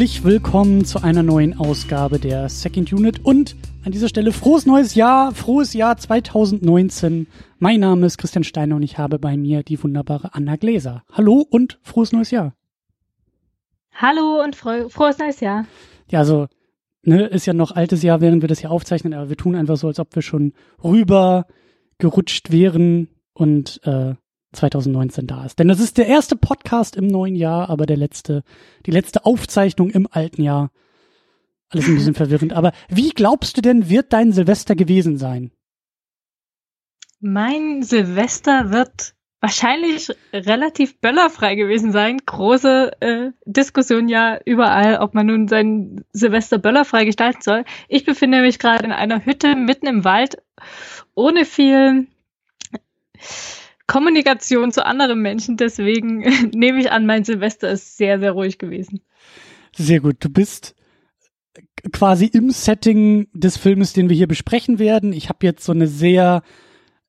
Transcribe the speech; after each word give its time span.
Herzlich 0.00 0.24
willkommen 0.24 0.86
zu 0.86 1.02
einer 1.02 1.22
neuen 1.22 1.58
Ausgabe 1.58 2.18
der 2.18 2.48
Second 2.48 2.90
Unit 2.90 3.22
und 3.22 3.54
an 3.84 3.92
dieser 3.92 4.08
Stelle 4.08 4.32
frohes 4.32 4.64
neues 4.64 4.94
Jahr, 4.94 5.34
frohes 5.34 5.74
Jahr 5.74 5.98
2019. 5.98 7.26
Mein 7.58 7.80
Name 7.80 8.06
ist 8.06 8.16
Christian 8.16 8.42
Steiner 8.42 8.76
und 8.76 8.82
ich 8.82 8.96
habe 8.96 9.18
bei 9.18 9.36
mir 9.36 9.62
die 9.62 9.82
wunderbare 9.82 10.32
Anna 10.32 10.56
Gläser. 10.56 11.04
Hallo 11.12 11.46
und 11.50 11.78
frohes 11.82 12.12
neues 12.12 12.30
Jahr. 12.30 12.54
Hallo 13.92 14.42
und 14.42 14.56
fro 14.56 14.88
frohes 14.88 15.18
neues 15.18 15.40
Jahr. 15.40 15.66
Ja, 16.10 16.20
also 16.20 16.46
ne, 17.02 17.26
ist 17.26 17.44
ja 17.44 17.52
noch 17.52 17.72
altes 17.72 18.02
Jahr, 18.02 18.22
während 18.22 18.40
wir 18.40 18.48
das 18.48 18.60
hier 18.60 18.70
aufzeichnen, 18.70 19.12
aber 19.12 19.28
wir 19.28 19.36
tun 19.36 19.54
einfach 19.54 19.76
so, 19.76 19.88
als 19.88 20.00
ob 20.00 20.14
wir 20.14 20.22
schon 20.22 20.54
rüber 20.82 21.46
gerutscht 21.98 22.50
wären 22.50 23.08
und 23.34 23.82
äh, 23.84 24.14
2019 24.52 25.26
da 25.26 25.44
ist. 25.44 25.58
Denn 25.58 25.68
das 25.68 25.80
ist 25.80 25.98
der 25.98 26.06
erste 26.06 26.36
Podcast 26.36 26.96
im 26.96 27.06
neuen 27.06 27.36
Jahr, 27.36 27.70
aber 27.70 27.86
der 27.86 27.96
letzte, 27.96 28.42
die 28.86 28.90
letzte 28.90 29.24
Aufzeichnung 29.24 29.90
im 29.90 30.08
alten 30.10 30.42
Jahr. 30.42 30.70
Alles 31.68 31.86
ein 31.86 31.94
bisschen 31.94 32.14
verwirrend. 32.16 32.52
Aber 32.52 32.72
wie 32.88 33.10
glaubst 33.10 33.56
du 33.56 33.60
denn, 33.60 33.88
wird 33.88 34.12
dein 34.12 34.32
Silvester 34.32 34.74
gewesen 34.74 35.18
sein? 35.18 35.52
Mein 37.20 37.82
Silvester 37.82 38.72
wird 38.72 39.14
wahrscheinlich 39.40 40.08
relativ 40.32 41.00
böllerfrei 41.00 41.54
gewesen 41.54 41.92
sein. 41.92 42.18
Große 42.24 42.92
äh, 43.00 43.30
Diskussion 43.44 44.08
ja 44.08 44.38
überall, 44.44 44.98
ob 44.98 45.14
man 45.14 45.26
nun 45.26 45.48
sein 45.48 46.04
Silvester 46.12 46.58
böllerfrei 46.58 47.04
gestalten 47.04 47.42
soll. 47.42 47.64
Ich 47.88 48.04
befinde 48.04 48.42
mich 48.42 48.58
gerade 48.58 48.84
in 48.84 48.92
einer 48.92 49.24
Hütte 49.24 49.56
mitten 49.56 49.86
im 49.86 50.04
Wald, 50.04 50.42
ohne 51.14 51.44
viel 51.44 52.06
Kommunikation 53.90 54.70
zu 54.70 54.86
anderen 54.86 55.20
Menschen. 55.20 55.56
Deswegen 55.56 56.18
nehme 56.54 56.78
ich 56.78 56.92
an, 56.92 57.06
mein 57.06 57.24
Silvester 57.24 57.70
ist 57.70 57.96
sehr, 57.96 58.20
sehr 58.20 58.30
ruhig 58.30 58.58
gewesen. 58.58 59.00
Sehr 59.74 59.98
gut. 59.98 60.16
Du 60.20 60.28
bist 60.28 60.76
quasi 61.92 62.26
im 62.26 62.50
Setting 62.50 63.26
des 63.32 63.56
Filmes, 63.56 63.92
den 63.92 64.08
wir 64.08 64.16
hier 64.16 64.28
besprechen 64.28 64.78
werden. 64.78 65.12
Ich 65.12 65.28
habe 65.28 65.44
jetzt 65.44 65.64
so 65.64 65.72
eine 65.72 65.88
sehr 65.88 66.42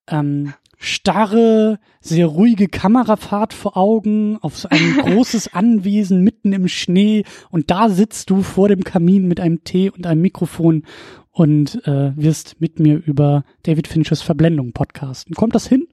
ähm, 0.07 0.55
starre, 0.77 1.79
sehr 1.99 2.25
ruhige 2.25 2.67
Kamerafahrt 2.67 3.53
vor 3.53 3.77
Augen 3.77 4.39
auf 4.41 4.57
so 4.57 4.67
ein 4.69 4.97
großes 5.03 5.53
Anwesen 5.53 6.23
mitten 6.23 6.51
im 6.51 6.67
Schnee 6.67 7.25
und 7.51 7.69
da 7.69 7.89
sitzt 7.89 8.31
du 8.31 8.41
vor 8.41 8.69
dem 8.69 8.83
Kamin 8.83 9.27
mit 9.27 9.39
einem 9.39 9.63
Tee 9.63 9.91
und 9.91 10.07
einem 10.07 10.21
Mikrofon 10.21 10.85
und 11.29 11.85
äh, 11.85 12.17
wirst 12.17 12.59
mit 12.59 12.79
mir 12.79 12.95
über 13.05 13.43
David 13.61 13.87
Finchers 13.87 14.23
Verblendung 14.23 14.73
podcasten. 14.73 15.35
Kommt 15.35 15.53
das 15.53 15.67
hin? 15.67 15.87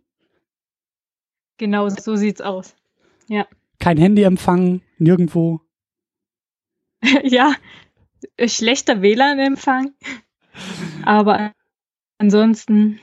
Genau, 1.58 1.88
so 1.88 2.16
sieht's 2.16 2.40
aus. 2.40 2.74
Ja. 3.28 3.46
Kein 3.80 3.98
Handyempfang, 3.98 4.80
nirgendwo. 4.98 5.60
ja, 7.22 7.54
schlechter 8.46 9.02
WLAN-Empfang. 9.02 9.92
Aber 11.04 11.52
ansonsten. 12.18 13.00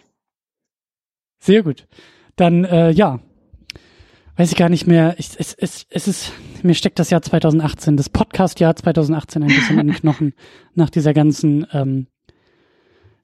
Sehr 1.40 1.64
gut. 1.64 1.88
Dann, 2.36 2.66
äh, 2.66 2.92
ja. 2.92 3.20
Weiß 4.38 4.52
ich 4.52 4.58
gar 4.58 4.68
nicht 4.68 4.86
mehr. 4.86 5.16
Ich, 5.18 5.30
es, 5.38 5.54
es, 5.54 5.86
es 5.90 6.08
ist, 6.10 6.34
mir 6.62 6.76
steckt 6.76 7.00
das 7.00 7.10
Jahr 7.10 7.22
2018, 7.22 7.96
das 7.96 8.10
Podcast-Jahr 8.10 8.76
2018 8.76 9.44
ein 9.44 9.48
bisschen 9.48 9.80
an 9.80 9.88
den 9.88 9.96
Knochen 9.96 10.34
nach 10.74 10.90
dieser 10.90 11.14
ganzen 11.14 11.66
ähm, 11.72 12.08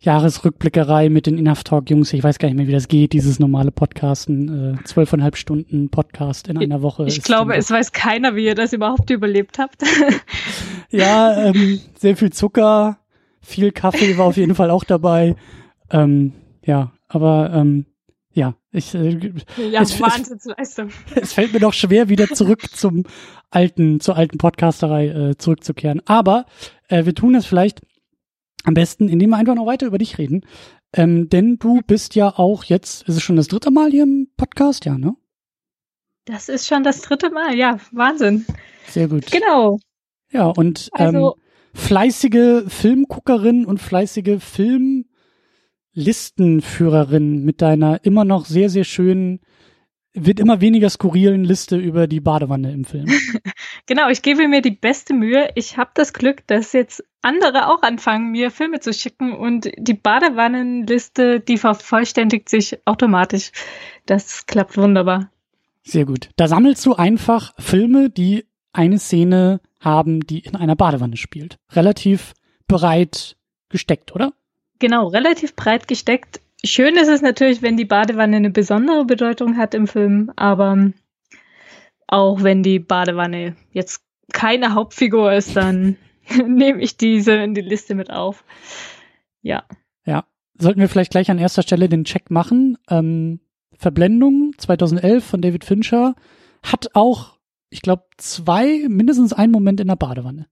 Jahresrückblickerei 0.01 1.09
mit 1.09 1.27
den 1.27 1.37
Enough 1.37 1.63
Talk 1.63 1.89
Jungs. 1.91 2.11
Ich 2.11 2.23
weiß 2.23 2.39
gar 2.39 2.47
nicht 2.47 2.57
mehr, 2.57 2.67
wie 2.67 2.71
das 2.71 2.87
geht, 2.87 3.13
dieses 3.13 3.37
normale 3.37 3.71
Podcasten. 3.71 4.79
Äh, 4.79 4.83
zwölfeinhalb 4.83 5.37
Stunden 5.37 5.89
Podcast 5.89 6.47
in 6.47 6.57
einer 6.57 6.81
Woche. 6.81 7.05
Ich 7.05 7.21
glaube, 7.21 7.55
es 7.55 7.69
weiß 7.69 7.91
keiner, 7.91 8.35
wie 8.35 8.45
ihr 8.45 8.55
das 8.55 8.73
überhaupt 8.73 9.11
überlebt 9.11 9.59
habt. 9.59 9.83
ja, 10.89 11.45
ähm, 11.45 11.79
sehr 11.99 12.17
viel 12.17 12.31
Zucker, 12.31 12.97
viel 13.41 13.71
Kaffee 13.71 14.17
war 14.17 14.25
auf 14.25 14.37
jeden 14.37 14.55
Fall 14.55 14.71
auch 14.71 14.83
dabei. 14.83 15.35
Ähm, 15.91 16.33
ja, 16.65 16.93
aber 17.07 17.51
ähm, 17.53 17.85
ja, 18.33 18.55
ich 18.71 18.95
äh, 18.95 19.33
ja, 19.69 19.83
es, 19.83 20.01
Wahnsinnsleistung. 20.01 20.89
Es, 21.11 21.17
es 21.21 21.33
fällt 21.33 21.53
mir 21.53 21.59
doch 21.59 21.73
schwer, 21.73 22.09
wieder 22.09 22.27
zurück 22.29 22.61
zum 22.71 23.03
alten, 23.51 23.99
zur 23.99 24.15
alten 24.15 24.39
Podcasterei 24.39 25.09
äh, 25.09 25.37
zurückzukehren. 25.37 26.01
Aber 26.07 26.45
äh, 26.87 27.05
wir 27.05 27.13
tun 27.13 27.35
es 27.35 27.45
vielleicht 27.45 27.81
am 28.63 28.73
besten, 28.73 29.09
indem 29.09 29.31
wir 29.31 29.37
einfach 29.37 29.55
noch 29.55 29.65
weiter 29.65 29.87
über 29.87 29.97
dich 29.97 30.17
reden. 30.17 30.45
Ähm, 30.93 31.29
denn 31.29 31.57
du 31.57 31.81
bist 31.85 32.15
ja 32.15 32.37
auch 32.37 32.63
jetzt, 32.65 33.07
ist 33.07 33.15
es 33.15 33.23
schon 33.23 33.35
das 33.37 33.47
dritte 33.47 33.71
Mal 33.71 33.91
hier 33.91 34.03
im 34.03 34.29
Podcast, 34.37 34.85
ja, 34.85 34.97
ne? 34.97 35.15
Das 36.25 36.49
ist 36.49 36.67
schon 36.67 36.83
das 36.83 37.01
dritte 37.01 37.31
Mal, 37.31 37.55
ja, 37.55 37.79
Wahnsinn. 37.91 38.45
Sehr 38.87 39.07
gut. 39.07 39.31
Genau. 39.31 39.79
Ja, 40.31 40.47
und 40.47 40.89
ähm, 40.97 41.07
also, 41.07 41.37
fleißige 41.73 42.65
Filmguckerin 42.67 43.65
und 43.65 43.79
fleißige 43.79 44.39
Filmlistenführerin 45.93 47.43
mit 47.43 47.61
deiner 47.61 48.03
immer 48.05 48.25
noch 48.25 48.45
sehr, 48.45 48.69
sehr 48.69 48.83
schönen 48.83 49.39
wird 50.13 50.39
immer 50.39 50.61
weniger 50.61 50.89
skurrilen 50.89 51.43
Liste 51.43 51.77
über 51.77 52.07
die 52.07 52.19
Badewanne 52.19 52.71
im 52.73 52.83
Film. 52.83 53.07
genau, 53.85 54.09
ich 54.09 54.21
gebe 54.21 54.47
mir 54.47 54.61
die 54.61 54.71
beste 54.71 55.13
Mühe. 55.13 55.49
Ich 55.55 55.77
habe 55.77 55.91
das 55.93 56.13
Glück, 56.13 56.45
dass 56.47 56.73
jetzt 56.73 57.03
andere 57.21 57.67
auch 57.67 57.81
anfangen, 57.81 58.31
mir 58.31 58.51
Filme 58.51 58.79
zu 58.79 58.93
schicken 58.93 59.33
und 59.33 59.69
die 59.77 59.93
Badewannenliste, 59.93 61.39
die 61.39 61.57
vervollständigt 61.57 62.49
sich 62.49 62.79
automatisch. 62.85 63.51
Das 64.05 64.45
klappt 64.45 64.77
wunderbar. 64.77 65.29
Sehr 65.83 66.05
gut. 66.05 66.29
Da 66.35 66.47
sammelst 66.47 66.85
du 66.85 66.95
einfach 66.95 67.53
Filme, 67.59 68.09
die 68.09 68.45
eine 68.73 68.99
Szene 68.99 69.59
haben, 69.79 70.21
die 70.21 70.39
in 70.39 70.55
einer 70.55 70.75
Badewanne 70.75 71.17
spielt. 71.17 71.57
Relativ 71.71 72.33
breit 72.67 73.35
gesteckt, 73.69 74.13
oder? 74.13 74.33
Genau, 74.79 75.07
relativ 75.07 75.55
breit 75.55 75.87
gesteckt. 75.87 76.39
Schön 76.63 76.95
ist 76.95 77.07
es 77.07 77.21
natürlich, 77.21 77.61
wenn 77.61 77.77
die 77.77 77.85
Badewanne 77.85 78.37
eine 78.37 78.51
besondere 78.51 79.05
Bedeutung 79.05 79.57
hat 79.57 79.73
im 79.73 79.87
Film, 79.87 80.31
aber 80.35 80.91
auch 82.07 82.43
wenn 82.43 82.61
die 82.61 82.79
Badewanne 82.79 83.55
jetzt 83.71 84.03
keine 84.31 84.73
Hauptfigur 84.73 85.33
ist, 85.33 85.55
dann 85.55 85.97
nehme 86.47 86.81
ich 86.81 86.97
diese 86.97 87.33
in 87.33 87.53
die 87.53 87.61
Liste 87.61 87.95
mit 87.95 88.11
auf. 88.11 88.43
Ja. 89.41 89.63
Ja. 90.05 90.25
Sollten 90.57 90.79
wir 90.79 90.89
vielleicht 90.89 91.11
gleich 91.11 91.31
an 91.31 91.39
erster 91.39 91.63
Stelle 91.63 91.89
den 91.89 92.03
Check 92.03 92.29
machen. 92.29 92.77
Ähm, 92.89 93.39
Verblendung 93.77 94.53
2011 94.57 95.23
von 95.23 95.41
David 95.41 95.65
Fincher 95.65 96.15
hat 96.63 96.89
auch, 96.93 97.39
ich 97.69 97.81
glaube, 97.81 98.03
zwei, 98.17 98.85
mindestens 98.87 99.33
einen 99.33 99.51
Moment 99.51 99.79
in 99.79 99.87
der 99.87 99.95
Badewanne. 99.95 100.47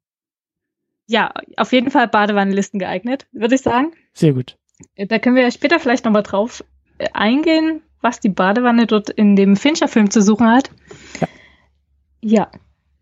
Ja, 1.06 1.34
auf 1.58 1.72
jeden 1.72 1.92
Fall 1.92 2.08
Badewannenlisten 2.08 2.80
geeignet, 2.80 3.28
würde 3.32 3.56
ich 3.56 3.62
sagen. 3.62 3.94
Sehr 4.14 4.34
gut. 4.34 4.58
Da 4.96 5.20
können 5.20 5.36
wir 5.36 5.50
später 5.52 5.80
vielleicht 5.80 6.06
nochmal 6.06 6.24
drauf 6.24 6.64
äh, 6.98 7.08
eingehen, 7.14 7.82
was 8.02 8.20
die 8.20 8.30
Badewanne 8.30 8.88
dort 8.88 9.10
in 9.10 9.36
dem 9.36 9.56
Fincher-Film 9.56 10.10
zu 10.12 10.22
suchen 10.22 10.48
hat. 10.48 10.72
Ja. 11.20 11.28
Ja. 12.22 12.52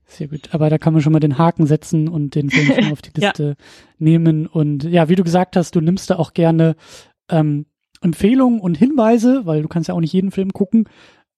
Sehr 0.08 0.30
gut. 0.30 0.54
Aber 0.54 0.70
da 0.70 0.78
kann 0.78 0.94
man 0.94 1.02
schon 1.02 1.12
mal 1.12 1.20
den 1.20 1.38
Haken 1.38 1.68
setzen 1.68 2.08
und 2.08 2.34
den 2.34 2.50
Film 2.50 2.74
schon 2.74 2.92
auf 2.94 3.02
die 3.02 3.12
Liste 3.20 3.44
ja. 3.44 3.66
nehmen. 4.00 4.48
Und 4.48 4.86
ja, 4.86 5.10
wie 5.10 5.16
du 5.16 5.24
gesagt 5.24 5.56
hast, 5.56 5.76
du 5.76 5.82
nimmst 5.82 6.10
da 6.10 6.16
auch 6.16 6.34
gerne 6.34 6.76
ähm, 7.30 7.66
Empfehlungen 8.02 8.62
und 8.62 8.78
Hinweise, 8.78 9.46
weil 9.46 9.62
du 9.62 9.68
kannst 9.68 9.90
ja 9.90 9.96
auch 9.96 10.00
nicht 10.00 10.14
jeden 10.14 10.32
Film 10.32 10.54
gucken. 10.54 10.88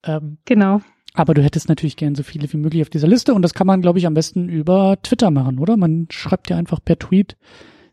Ähm, 0.05 0.37
genau. 0.45 0.81
Aber 1.15 1.33
du 1.33 1.43
hättest 1.43 1.67
natürlich 1.67 1.97
gern 1.97 2.13
so 2.13 2.21
viele 2.21 2.51
wie 2.53 2.57
möglich 2.57 2.83
auf 2.83 2.91
dieser 2.91 3.07
Liste 3.07 3.33
und 3.33 3.41
das 3.41 3.55
kann 3.55 3.65
man, 3.65 3.81
glaube 3.81 3.97
ich, 3.97 4.05
am 4.05 4.13
besten 4.13 4.47
über 4.47 4.97
Twitter 5.01 5.31
machen, 5.31 5.57
oder? 5.57 5.75
Man 5.75 6.07
schreibt 6.11 6.51
ja 6.51 6.57
einfach 6.57 6.79
per 6.83 6.99
Tweet, 6.99 7.35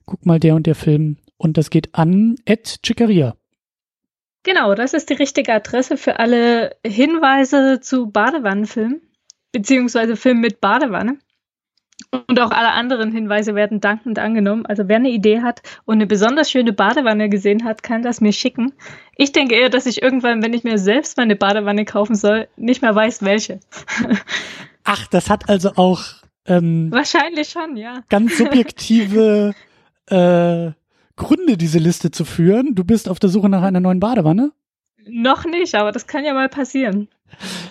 guck 0.04 0.26
mal 0.26 0.38
der 0.38 0.54
und 0.54 0.66
der 0.66 0.74
Film 0.74 1.16
und 1.38 1.56
das 1.56 1.70
geht 1.70 1.94
an 1.94 2.36
Ed 2.44 2.80
Chicaria. 2.84 3.34
Genau, 4.42 4.74
das 4.74 4.92
ist 4.92 5.08
die 5.08 5.14
richtige 5.14 5.54
Adresse 5.54 5.96
für 5.96 6.18
alle 6.18 6.76
Hinweise 6.84 7.80
zu 7.80 8.10
Badewannenfilmen 8.10 9.00
beziehungsweise 9.56 10.16
Film 10.16 10.40
mit 10.40 10.60
Badewanne. 10.60 11.16
Und 12.28 12.38
auch 12.40 12.50
alle 12.50 12.72
anderen 12.72 13.10
Hinweise 13.10 13.54
werden 13.54 13.80
dankend 13.80 14.18
angenommen. 14.18 14.66
Also 14.66 14.86
wer 14.86 14.96
eine 14.96 15.08
Idee 15.08 15.40
hat 15.40 15.62
und 15.86 15.94
eine 15.94 16.06
besonders 16.06 16.50
schöne 16.50 16.74
Badewanne 16.74 17.30
gesehen 17.30 17.64
hat, 17.64 17.82
kann 17.82 18.02
das 18.02 18.20
mir 18.20 18.32
schicken. 18.32 18.74
Ich 19.16 19.32
denke 19.32 19.54
eher, 19.54 19.70
dass 19.70 19.86
ich 19.86 20.02
irgendwann, 20.02 20.42
wenn 20.42 20.52
ich 20.52 20.62
mir 20.62 20.76
selbst 20.76 21.16
meine 21.16 21.36
Badewanne 21.36 21.86
kaufen 21.86 22.14
soll, 22.14 22.48
nicht 22.56 22.82
mehr 22.82 22.94
weiß, 22.94 23.22
welche. 23.22 23.60
Ach, 24.84 25.06
das 25.06 25.30
hat 25.30 25.48
also 25.48 25.72
auch 25.76 26.02
ähm, 26.44 26.92
wahrscheinlich 26.92 27.48
schon, 27.48 27.76
ja. 27.76 28.02
Ganz 28.10 28.36
subjektive 28.36 29.54
äh, 30.06 30.72
Gründe, 31.16 31.56
diese 31.56 31.78
Liste 31.78 32.10
zu 32.10 32.26
führen. 32.26 32.74
Du 32.74 32.84
bist 32.84 33.08
auf 33.08 33.18
der 33.18 33.30
Suche 33.30 33.48
nach 33.48 33.62
einer 33.62 33.80
neuen 33.80 34.00
Badewanne? 34.00 34.52
Noch 35.08 35.46
nicht, 35.46 35.74
aber 35.74 35.92
das 35.92 36.06
kann 36.06 36.24
ja 36.24 36.34
mal 36.34 36.50
passieren. 36.50 37.08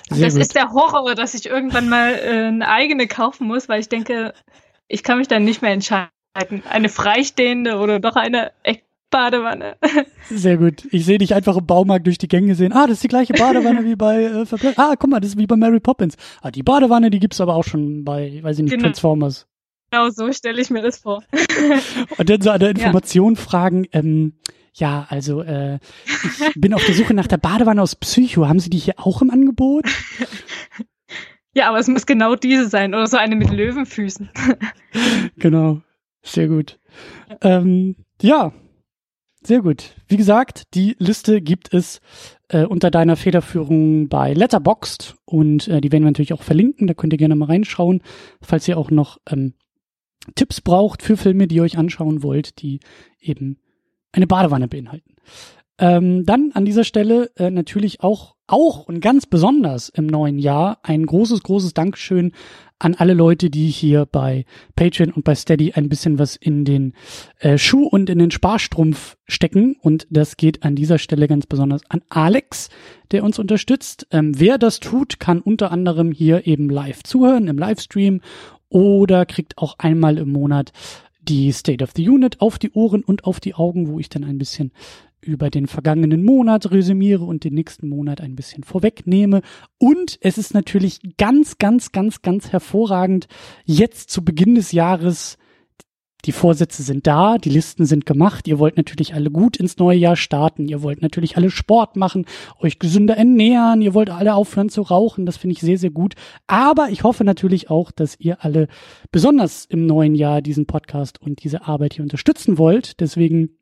Sehr 0.09 0.25
das 0.25 0.33
gut. 0.33 0.41
ist 0.41 0.55
der 0.55 0.71
Horror, 0.71 1.15
dass 1.15 1.33
ich 1.33 1.45
irgendwann 1.45 1.89
mal 1.89 2.13
äh, 2.13 2.47
eine 2.47 2.67
eigene 2.67 3.07
kaufen 3.07 3.47
muss, 3.47 3.67
weil 3.69 3.79
ich 3.79 3.89
denke, 3.89 4.33
ich 4.87 5.03
kann 5.03 5.17
mich 5.17 5.27
dann 5.27 5.43
nicht 5.43 5.61
mehr 5.61 5.71
entscheiden. 5.71 6.09
Eine 6.69 6.89
freistehende 6.89 7.77
oder 7.77 7.99
doch 7.99 8.15
eine 8.15 8.51
Badewanne. 9.09 9.77
Sehr 10.29 10.57
gut. 10.57 10.85
Ich 10.91 11.05
sehe 11.05 11.17
dich 11.17 11.33
einfach 11.33 11.55
im 11.55 11.65
Baumarkt 11.65 12.05
durch 12.05 12.17
die 12.17 12.27
Gänge 12.27 12.55
sehen. 12.55 12.73
Ah, 12.73 12.85
das 12.85 12.95
ist 12.95 13.03
die 13.03 13.07
gleiche 13.07 13.33
Badewanne 13.33 13.85
wie 13.85 13.95
bei 13.95 14.23
äh, 14.23 14.73
Ah, 14.75 14.95
guck 14.99 15.09
mal, 15.09 15.21
das 15.21 15.31
ist 15.31 15.37
wie 15.37 15.47
bei 15.47 15.55
Mary 15.55 15.79
Poppins. 15.79 16.17
Ah, 16.41 16.51
die 16.51 16.63
Badewanne, 16.63 17.09
die 17.09 17.19
gibt's 17.19 17.39
aber 17.39 17.55
auch 17.55 17.63
schon 17.63 18.03
bei, 18.03 18.39
weiß 18.43 18.57
ich 18.57 18.63
nicht, 18.63 18.71
genau. 18.71 18.83
Transformers. 18.83 19.47
Genau 19.91 20.09
so 20.09 20.31
stelle 20.33 20.61
ich 20.61 20.69
mir 20.69 20.81
das 20.81 20.97
vor. 20.97 21.23
Und 22.17 22.29
dann 22.29 22.41
so 22.41 22.51
an 22.51 22.59
der 22.59 22.69
Information 22.71 23.35
ja. 23.35 23.41
fragen, 23.41 23.87
ähm, 23.93 24.33
ja, 24.75 25.05
also 25.09 25.41
äh, 25.41 25.79
ich 26.05 26.53
bin 26.55 26.73
auf 26.73 26.85
der 26.85 26.95
Suche 26.95 27.13
nach 27.13 27.27
der 27.27 27.37
Badewanne 27.37 27.81
aus 27.81 27.95
Psycho. 27.95 28.47
Haben 28.47 28.59
Sie 28.59 28.69
die 28.69 28.77
hier 28.77 28.95
auch 28.97 29.21
im 29.21 29.29
Angebot? 29.29 29.85
Ja, 31.53 31.69
aber 31.69 31.79
es 31.79 31.87
muss 31.87 32.05
genau 32.05 32.35
diese 32.35 32.67
sein 32.67 32.93
oder 32.93 33.07
so 33.07 33.15
eine 33.15 33.37
mit 33.37 33.49
Löwenfüßen. 33.49 34.29
genau, 35.37 35.81
sehr 36.21 36.49
gut. 36.49 36.77
Ähm, 37.41 37.95
ja, 38.21 38.51
sehr 39.41 39.61
gut. 39.61 39.95
Wie 40.07 40.17
gesagt, 40.17 40.63
die 40.73 40.97
Liste 40.99 41.41
gibt 41.41 41.73
es 41.73 42.01
äh, 42.49 42.65
unter 42.65 42.91
deiner 42.91 43.15
Federführung 43.15 44.09
bei 44.09 44.33
Letterboxd 44.33 45.15
und 45.23 45.69
äh, 45.69 45.79
die 45.79 45.93
werden 45.93 46.03
wir 46.03 46.09
natürlich 46.09 46.33
auch 46.33 46.43
verlinken. 46.43 46.87
Da 46.87 46.93
könnt 46.93 47.13
ihr 47.13 47.17
gerne 47.17 47.35
mal 47.35 47.45
reinschauen, 47.45 48.01
falls 48.41 48.67
ihr 48.67 48.77
auch 48.77 48.91
noch 48.91 49.19
ähm, 49.29 49.53
Tipps 50.35 50.59
braucht 50.59 51.03
für 51.03 51.15
Filme, 51.15 51.47
die 51.47 51.55
ihr 51.55 51.63
euch 51.63 51.77
anschauen 51.77 52.21
wollt, 52.21 52.61
die 52.61 52.81
eben 53.21 53.59
eine 54.15 54.27
Badewanne 54.27 54.67
beinhalten. 54.67 55.15
Ähm, 55.77 56.25
dann 56.25 56.51
an 56.53 56.63
dieser 56.63 56.85
Stelle 56.85 57.31
äh, 57.35 57.51
natürlich 57.51 58.01
auch, 58.01 58.35
auch 58.47 58.87
und 58.87 59.01
ganz 59.01 59.25
besonders 59.25 59.89
im 59.89 60.07
neuen 60.07 60.39
Jahr 60.39 60.79
ein 60.83 61.05
großes, 61.05 61.43
großes 61.43 61.73
Dankeschön 61.73 62.31
an 62.79 62.95
alle 62.95 63.13
Leute, 63.13 63.49
die 63.49 63.67
hier 63.67 64.05
bei 64.05 64.45
Patreon 64.77 65.11
und 65.11 65.23
bei 65.23 65.35
Steady 65.35 65.73
ein 65.73 65.89
bisschen 65.89 66.17
was 66.17 66.37
in 66.37 66.63
den 66.63 66.93
äh, 67.39 67.57
Schuh 67.57 67.87
und 67.87 68.09
in 68.09 68.19
den 68.19 68.31
Sparstrumpf 68.31 69.17
stecken. 69.27 69.75
Und 69.81 70.07
das 70.09 70.37
geht 70.37 70.63
an 70.63 70.75
dieser 70.75 70.97
Stelle 70.97 71.27
ganz 71.27 71.45
besonders 71.45 71.81
an 71.89 72.01
Alex, 72.07 72.69
der 73.11 73.23
uns 73.25 73.37
unterstützt. 73.37 74.07
Ähm, 74.11 74.39
wer 74.39 74.57
das 74.57 74.79
tut, 74.79 75.19
kann 75.19 75.41
unter 75.41 75.71
anderem 75.71 76.13
hier 76.13 76.47
eben 76.47 76.69
live 76.69 77.03
zuhören 77.03 77.47
im 77.47 77.57
Livestream 77.57 78.21
oder 78.69 79.25
kriegt 79.25 79.57
auch 79.57 79.75
einmal 79.79 80.17
im 80.17 80.31
Monat 80.31 80.71
die 81.27 81.51
State 81.51 81.83
of 81.83 81.91
the 81.95 82.07
Unit 82.09 82.41
auf 82.41 82.57
die 82.57 82.71
Ohren 82.71 83.03
und 83.03 83.25
auf 83.25 83.39
die 83.39 83.55
Augen, 83.55 83.87
wo 83.87 83.99
ich 83.99 84.09
dann 84.09 84.23
ein 84.23 84.37
bisschen 84.37 84.71
über 85.21 85.49
den 85.49 85.67
vergangenen 85.67 86.23
Monat 86.23 86.71
resümiere 86.71 87.23
und 87.23 87.43
den 87.43 87.55
nächsten 87.55 87.89
Monat 87.89 88.21
ein 88.21 88.35
bisschen 88.35 88.63
vorwegnehme. 88.63 89.41
Und 89.77 90.17
es 90.21 90.37
ist 90.37 90.53
natürlich 90.53 90.99
ganz, 91.17 91.57
ganz, 91.57 91.91
ganz, 91.91 92.21
ganz 92.21 92.51
hervorragend, 92.51 93.27
jetzt 93.65 94.11
zu 94.11 94.23
Beginn 94.23 94.55
des 94.55 94.71
Jahres 94.71 95.37
die 96.25 96.31
Vorsätze 96.31 96.83
sind 96.83 97.07
da, 97.07 97.37
die 97.37 97.49
Listen 97.49 97.85
sind 97.85 98.05
gemacht. 98.05 98.47
Ihr 98.47 98.59
wollt 98.59 98.77
natürlich 98.77 99.13
alle 99.13 99.31
gut 99.31 99.57
ins 99.57 99.77
neue 99.77 99.97
Jahr 99.97 100.15
starten. 100.15 100.67
Ihr 100.67 100.81
wollt 100.81 101.01
natürlich 101.01 101.37
alle 101.37 101.51
Sport 101.51 101.95
machen, 101.95 102.25
euch 102.59 102.79
gesünder 102.79 103.15
ernähren. 103.15 103.81
Ihr 103.81 103.93
wollt 103.93 104.09
alle 104.09 104.35
aufhören 104.35 104.69
zu 104.69 104.81
rauchen. 104.81 105.25
Das 105.25 105.37
finde 105.37 105.53
ich 105.53 105.61
sehr, 105.61 105.77
sehr 105.77 105.91
gut. 105.91 106.15
Aber 106.47 106.89
ich 106.89 107.03
hoffe 107.03 107.23
natürlich 107.23 107.69
auch, 107.69 107.91
dass 107.91 108.19
ihr 108.19 108.43
alle 108.43 108.67
besonders 109.11 109.65
im 109.65 109.85
neuen 109.85 110.15
Jahr 110.15 110.41
diesen 110.41 110.65
Podcast 110.65 111.21
und 111.21 111.43
diese 111.43 111.67
Arbeit 111.67 111.93
hier 111.93 112.03
unterstützen 112.03 112.57
wollt. 112.57 112.99
Deswegen 112.99 113.54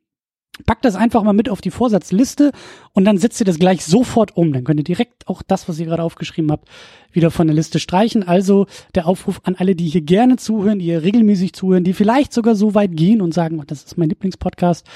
Packt 0.66 0.84
das 0.84 0.94
einfach 0.94 1.24
mal 1.24 1.32
mit 1.32 1.48
auf 1.48 1.60
die 1.60 1.72
Vorsatzliste 1.72 2.52
und 2.92 3.04
dann 3.04 3.18
setzt 3.18 3.40
ihr 3.40 3.44
das 3.44 3.58
gleich 3.58 3.84
sofort 3.84 4.36
um. 4.36 4.52
Dann 4.52 4.62
könnt 4.62 4.78
ihr 4.78 4.84
direkt 4.84 5.26
auch 5.26 5.42
das, 5.42 5.68
was 5.68 5.80
ihr 5.80 5.86
gerade 5.86 6.02
aufgeschrieben 6.04 6.52
habt, 6.52 6.68
wieder 7.10 7.32
von 7.32 7.48
der 7.48 7.56
Liste 7.56 7.80
streichen. 7.80 8.22
Also 8.22 8.66
der 8.94 9.06
Aufruf 9.06 9.40
an 9.42 9.56
alle, 9.56 9.74
die 9.74 9.88
hier 9.88 10.02
gerne 10.02 10.36
zuhören, 10.36 10.78
die 10.78 10.84
hier 10.84 11.02
regelmäßig 11.02 11.54
zuhören, 11.54 11.82
die 11.82 11.92
vielleicht 11.92 12.32
sogar 12.32 12.54
so 12.54 12.74
weit 12.74 12.96
gehen 12.96 13.20
und 13.20 13.34
sagen, 13.34 13.58
oh, 13.58 13.64
das 13.66 13.82
ist 13.82 13.98
mein 13.98 14.08
Lieblingspodcast. 14.10 14.86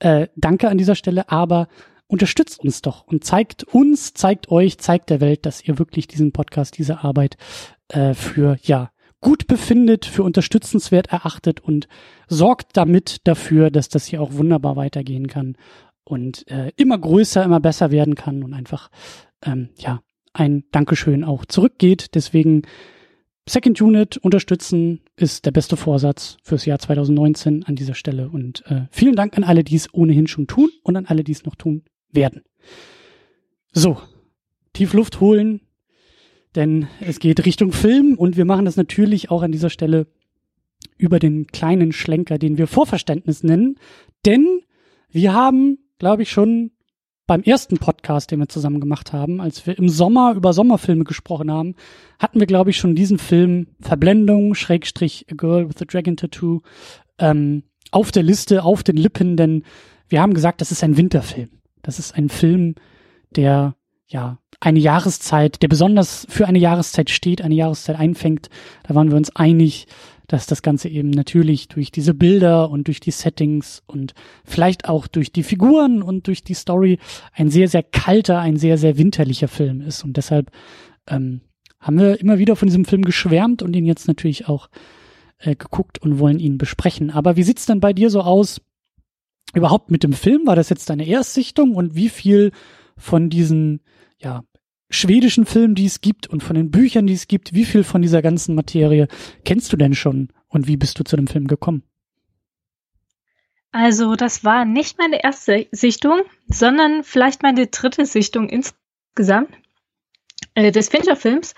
Äh, 0.00 0.28
danke 0.36 0.68
an 0.68 0.76
dieser 0.76 0.94
Stelle, 0.94 1.30
aber 1.30 1.68
unterstützt 2.06 2.60
uns 2.60 2.82
doch 2.82 3.06
und 3.06 3.24
zeigt 3.24 3.64
uns, 3.64 4.12
zeigt 4.12 4.50
euch, 4.50 4.78
zeigt 4.78 5.08
der 5.08 5.20
Welt, 5.22 5.46
dass 5.46 5.62
ihr 5.62 5.78
wirklich 5.78 6.06
diesen 6.06 6.32
Podcast, 6.32 6.76
diese 6.76 7.02
Arbeit 7.02 7.36
äh, 7.88 8.12
für 8.12 8.58
ja 8.62 8.90
gut 9.20 9.46
befindet, 9.46 10.04
für 10.04 10.22
unterstützenswert 10.22 11.08
erachtet 11.08 11.60
und 11.60 11.88
sorgt 12.28 12.76
damit 12.76 13.18
dafür, 13.24 13.70
dass 13.70 13.88
das 13.88 14.06
hier 14.06 14.22
auch 14.22 14.34
wunderbar 14.34 14.76
weitergehen 14.76 15.26
kann 15.26 15.56
und 16.04 16.46
äh, 16.48 16.72
immer 16.76 16.98
größer, 16.98 17.42
immer 17.42 17.60
besser 17.60 17.90
werden 17.90 18.14
kann 18.14 18.42
und 18.42 18.54
einfach 18.54 18.90
ähm, 19.44 19.70
ja 19.76 20.00
ein 20.32 20.64
Dankeschön 20.70 21.24
auch 21.24 21.44
zurückgeht. 21.44 22.14
Deswegen 22.14 22.62
Second 23.48 23.80
Unit 23.80 24.18
unterstützen 24.18 25.00
ist 25.16 25.46
der 25.46 25.50
beste 25.50 25.76
Vorsatz 25.76 26.36
fürs 26.42 26.66
Jahr 26.66 26.78
2019 26.78 27.64
an 27.64 27.76
dieser 27.76 27.94
Stelle. 27.94 28.28
Und 28.28 28.64
äh, 28.66 28.82
vielen 28.90 29.16
Dank 29.16 29.36
an 29.36 29.44
alle, 29.44 29.64
die 29.64 29.76
es 29.76 29.92
ohnehin 29.92 30.26
schon 30.26 30.46
tun 30.46 30.70
und 30.82 30.96
an 30.96 31.06
alle, 31.06 31.24
die 31.24 31.32
es 31.32 31.44
noch 31.44 31.56
tun 31.56 31.84
werden. 32.10 32.42
So, 33.72 33.98
tief 34.72 34.92
Luft 34.92 35.20
holen, 35.20 35.60
denn 36.58 36.88
es 36.98 37.20
geht 37.20 37.46
Richtung 37.46 37.70
Film 37.70 38.18
und 38.18 38.36
wir 38.36 38.44
machen 38.44 38.64
das 38.64 38.76
natürlich 38.76 39.30
auch 39.30 39.42
an 39.42 39.52
dieser 39.52 39.70
Stelle 39.70 40.08
über 40.96 41.20
den 41.20 41.46
kleinen 41.46 41.92
Schlenker, 41.92 42.36
den 42.36 42.58
wir 42.58 42.66
Vorverständnis 42.66 43.44
nennen. 43.44 43.76
Denn 44.26 44.62
wir 45.08 45.34
haben, 45.34 45.78
glaube 46.00 46.22
ich, 46.22 46.32
schon 46.32 46.72
beim 47.28 47.44
ersten 47.44 47.78
Podcast, 47.78 48.32
den 48.32 48.40
wir 48.40 48.48
zusammen 48.48 48.80
gemacht 48.80 49.12
haben, 49.12 49.40
als 49.40 49.68
wir 49.68 49.78
im 49.78 49.88
Sommer 49.88 50.34
über 50.34 50.52
Sommerfilme 50.52 51.04
gesprochen 51.04 51.52
haben, 51.52 51.76
hatten 52.18 52.40
wir, 52.40 52.46
glaube 52.48 52.70
ich, 52.70 52.76
schon 52.76 52.96
diesen 52.96 53.18
Film 53.18 53.68
Verblendung, 53.80 54.56
Schrägstrich 54.56 55.26
A 55.30 55.34
Girl 55.36 55.68
with 55.68 55.80
a 55.80 55.84
Dragon 55.84 56.16
Tattoo, 56.16 56.62
ähm, 57.20 57.62
auf 57.92 58.10
der 58.10 58.24
Liste, 58.24 58.64
auf 58.64 58.82
den 58.82 58.96
Lippen, 58.96 59.36
denn 59.36 59.62
wir 60.08 60.20
haben 60.20 60.34
gesagt, 60.34 60.60
das 60.60 60.72
ist 60.72 60.82
ein 60.82 60.96
Winterfilm. 60.96 61.50
Das 61.82 62.00
ist 62.00 62.16
ein 62.16 62.28
Film, 62.28 62.74
der 63.36 63.77
ja, 64.08 64.38
eine 64.60 64.80
Jahreszeit, 64.80 65.62
der 65.62 65.68
besonders 65.68 66.26
für 66.28 66.46
eine 66.46 66.58
Jahreszeit 66.58 67.10
steht, 67.10 67.42
eine 67.42 67.54
Jahreszeit 67.54 67.96
einfängt. 67.96 68.50
Da 68.82 68.94
waren 68.94 69.10
wir 69.10 69.16
uns 69.16 69.34
einig, 69.36 69.86
dass 70.26 70.46
das 70.46 70.62
Ganze 70.62 70.88
eben 70.88 71.10
natürlich 71.10 71.68
durch 71.68 71.90
diese 71.90 72.12
Bilder 72.12 72.70
und 72.70 72.86
durch 72.86 73.00
die 73.00 73.10
Settings 73.10 73.82
und 73.86 74.14
vielleicht 74.44 74.88
auch 74.88 75.06
durch 75.06 75.32
die 75.32 75.42
Figuren 75.42 76.02
und 76.02 76.26
durch 76.26 76.42
die 76.42 76.54
Story 76.54 76.98
ein 77.32 77.50
sehr, 77.50 77.68
sehr 77.68 77.82
kalter, 77.82 78.38
ein 78.40 78.56
sehr, 78.56 78.76
sehr 78.78 78.98
winterlicher 78.98 79.48
Film 79.48 79.80
ist. 79.80 80.04
Und 80.04 80.16
deshalb 80.16 80.50
ähm, 81.06 81.40
haben 81.80 81.98
wir 81.98 82.20
immer 82.20 82.38
wieder 82.38 82.56
von 82.56 82.68
diesem 82.68 82.84
Film 82.84 83.02
geschwärmt 83.02 83.62
und 83.62 83.74
ihn 83.74 83.86
jetzt 83.86 84.08
natürlich 84.08 84.48
auch 84.48 84.68
äh, 85.38 85.54
geguckt 85.54 86.02
und 86.02 86.18
wollen 86.18 86.40
ihn 86.40 86.58
besprechen. 86.58 87.10
Aber 87.10 87.36
wie 87.36 87.42
sieht's 87.42 87.66
denn 87.66 87.80
bei 87.80 87.92
dir 87.92 88.10
so 88.10 88.20
aus? 88.20 88.60
Überhaupt 89.54 89.90
mit 89.90 90.02
dem 90.02 90.12
Film? 90.12 90.46
War 90.46 90.56
das 90.56 90.68
jetzt 90.68 90.90
deine 90.90 91.06
Erstsichtung? 91.06 91.74
Und 91.74 91.94
wie 91.94 92.10
viel 92.10 92.52
von 92.98 93.30
diesen 93.30 93.80
ja, 94.18 94.42
schwedischen 94.90 95.46
Filmen, 95.46 95.74
die 95.74 95.86
es 95.86 96.00
gibt 96.00 96.26
und 96.26 96.42
von 96.42 96.56
den 96.56 96.70
Büchern, 96.70 97.06
die 97.06 97.14
es 97.14 97.28
gibt, 97.28 97.54
wie 97.54 97.64
viel 97.64 97.84
von 97.84 98.02
dieser 98.02 98.22
ganzen 98.22 98.54
Materie 98.54 99.08
kennst 99.44 99.72
du 99.72 99.76
denn 99.76 99.94
schon 99.94 100.28
und 100.48 100.66
wie 100.66 100.76
bist 100.76 100.98
du 100.98 101.04
zu 101.04 101.16
dem 101.16 101.26
Film 101.26 101.46
gekommen? 101.46 101.82
Also, 103.70 104.16
das 104.16 104.44
war 104.44 104.64
nicht 104.64 104.98
meine 104.98 105.22
erste 105.22 105.66
Sichtung, 105.72 106.22
sondern 106.46 107.04
vielleicht 107.04 107.42
meine 107.42 107.66
dritte 107.66 108.06
Sichtung 108.06 108.48
insgesamt 108.48 109.50
äh, 110.54 110.72
des 110.72 110.88
Fincher-Films. 110.88 111.54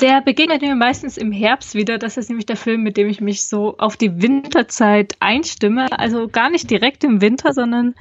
Der 0.00 0.22
begegnet 0.22 0.62
mir 0.62 0.74
meistens 0.74 1.18
im 1.18 1.30
Herbst 1.30 1.74
wieder. 1.74 1.98
Das 1.98 2.16
ist 2.16 2.30
nämlich 2.30 2.46
der 2.46 2.56
Film, 2.56 2.82
mit 2.82 2.96
dem 2.96 3.08
ich 3.08 3.20
mich 3.20 3.46
so 3.46 3.76
auf 3.76 3.98
die 3.98 4.22
Winterzeit 4.22 5.14
einstimme. 5.20 5.86
Also 5.96 6.28
gar 6.28 6.48
nicht 6.48 6.70
direkt 6.70 7.04
im 7.04 7.20
Winter, 7.20 7.52
sondern 7.52 7.94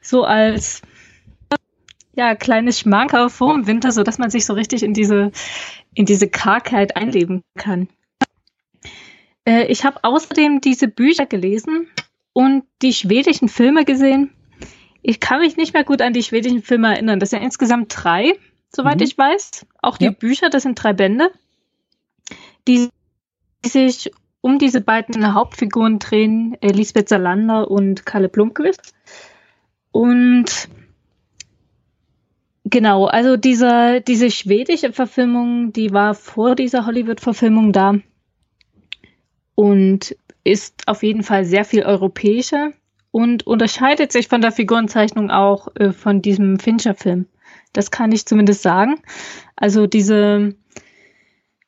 so 0.00 0.24
als 0.24 0.82
ja, 2.18 2.34
kleines 2.34 2.80
Schmankerl 2.80 3.30
vor 3.30 3.54
dem 3.54 3.68
Winter, 3.68 3.92
so 3.92 4.02
dass 4.02 4.18
man 4.18 4.28
sich 4.28 4.44
so 4.44 4.52
richtig 4.52 4.82
in 4.82 4.92
diese, 4.92 5.30
in 5.94 6.04
diese 6.04 6.28
Kargheit 6.28 6.96
einleben 6.96 7.44
kann. 7.56 7.88
Äh, 9.44 9.66
ich 9.66 9.84
habe 9.84 10.02
außerdem 10.02 10.60
diese 10.60 10.88
Bücher 10.88 11.26
gelesen 11.26 11.86
und 12.32 12.64
die 12.82 12.92
schwedischen 12.92 13.48
Filme 13.48 13.84
gesehen. 13.84 14.32
Ich 15.00 15.20
kann 15.20 15.38
mich 15.38 15.56
nicht 15.56 15.74
mehr 15.74 15.84
gut 15.84 16.02
an 16.02 16.12
die 16.12 16.24
schwedischen 16.24 16.60
Filme 16.60 16.88
erinnern. 16.88 17.20
Das 17.20 17.30
sind 17.30 17.40
insgesamt 17.40 17.94
drei, 17.96 18.36
soweit 18.74 18.96
mhm. 18.96 19.04
ich 19.04 19.16
weiß. 19.16 19.64
Auch 19.80 19.96
die 19.96 20.06
ja. 20.06 20.10
Bücher, 20.10 20.50
das 20.50 20.64
sind 20.64 20.74
drei 20.74 20.94
Bände, 20.94 21.30
die 22.66 22.88
sich 23.64 24.10
um 24.40 24.58
diese 24.58 24.80
beiden 24.80 25.34
Hauptfiguren 25.34 26.00
drehen, 26.00 26.56
Lisbeth 26.62 27.08
Salander 27.08 27.70
und 27.70 28.04
Kalle 28.06 28.28
Blomqvist. 28.28 28.92
Und 29.92 30.68
Genau, 32.70 33.06
also 33.06 33.36
diese, 33.36 34.02
diese 34.02 34.30
schwedische 34.30 34.92
Verfilmung, 34.92 35.72
die 35.72 35.92
war 35.92 36.14
vor 36.14 36.54
dieser 36.54 36.84
Hollywood-Verfilmung 36.84 37.72
da 37.72 37.94
und 39.54 40.14
ist 40.44 40.86
auf 40.86 41.02
jeden 41.02 41.22
Fall 41.22 41.46
sehr 41.46 41.64
viel 41.64 41.84
europäischer 41.84 42.72
und 43.10 43.46
unterscheidet 43.46 44.12
sich 44.12 44.28
von 44.28 44.42
der 44.42 44.52
Figurenzeichnung 44.52 45.30
auch 45.30 45.68
äh, 45.76 45.92
von 45.92 46.20
diesem 46.20 46.58
Fincher-Film. 46.58 47.26
Das 47.72 47.90
kann 47.90 48.12
ich 48.12 48.26
zumindest 48.26 48.62
sagen. 48.62 48.96
Also 49.56 49.86
diese 49.86 50.54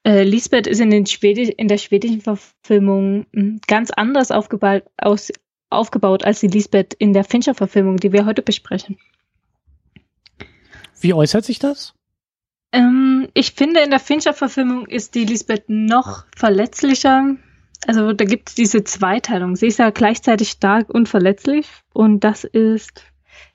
äh, 0.04 0.23
Lisbeth 0.23 0.66
ist 0.66 0.80
in, 0.80 0.90
den 0.90 1.07
Schwedisch, 1.07 1.50
in 1.57 1.69
der 1.69 1.78
schwedischen 1.78 2.21
Verfilmung 2.21 3.26
hm, 3.33 3.61
ganz 3.66 3.90
anders 3.90 4.30
aufgebaut, 4.30 4.83
aus, 4.99 5.33
aufgebaut 5.71 6.25
als 6.26 6.40
die 6.40 6.49
Lisbeth 6.49 6.92
in 6.95 7.14
der 7.14 7.25
Fincher-Verfilmung, 7.25 7.97
die 7.97 8.12
wir 8.12 8.26
heute 8.26 8.42
besprechen. 8.42 8.99
Wie 11.00 11.14
äußert 11.14 11.45
sich 11.45 11.59
das? 11.59 11.95
Ähm, 12.73 13.28
ich 13.35 13.52
finde, 13.52 13.80
in 13.80 13.90
der 13.90 14.00
Fincher-Verfilmung 14.00 14.87
ist 14.87 15.14
die 15.14 15.25
Lisbeth 15.25 15.69
noch 15.69 16.25
verletzlicher. 16.37 17.37
Also 17.87 18.12
da 18.12 18.25
gibt 18.25 18.50
es 18.50 18.54
diese 18.54 18.85
Zweiteilung. 18.85 19.57
Sie 19.57 19.66
ist 19.66 19.78
ja 19.78 19.90
gleichzeitig 19.90 20.50
stark 20.50 20.90
und 20.90 21.09
verletzlich. 21.09 21.66
Und 21.92 22.21
das 22.21 22.45
ist 22.45 23.02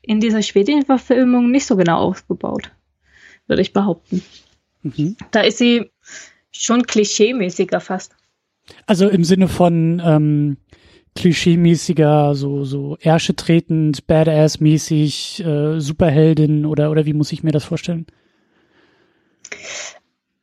in 0.02 0.20
dieser 0.20 0.42
schwedischen 0.42 0.86
Verfilmung 0.86 1.52
nicht 1.52 1.66
so 1.66 1.76
genau 1.76 2.00
ausgebaut, 2.00 2.72
würde 3.48 3.62
ich 3.62 3.74
behaupten. 3.74 4.24
Mhm. 4.82 5.16
Da 5.32 5.42
ist 5.42 5.58
sie 5.58 5.92
schon 6.52 6.84
klischeemäßiger 6.84 7.80
fast. 7.80 8.16
Also 8.88 9.08
im 9.08 9.24
Sinne 9.24 9.48
von 9.48 10.02
ähm, 10.04 10.58
klischeemäßiger, 11.16 12.36
so, 12.36 12.66
so 12.66 12.98
Ärsche 13.00 13.36
tretend, 13.36 14.06
Badass-mäßig, 14.08 15.46
äh, 15.46 15.80
Superheldin 15.80 16.66
oder, 16.66 16.92
oder 16.92 17.06
wie 17.06 17.14
muss 17.14 17.32
ich 17.32 17.44
mir 17.44 17.52
das 17.52 17.64
vorstellen? 17.64 18.06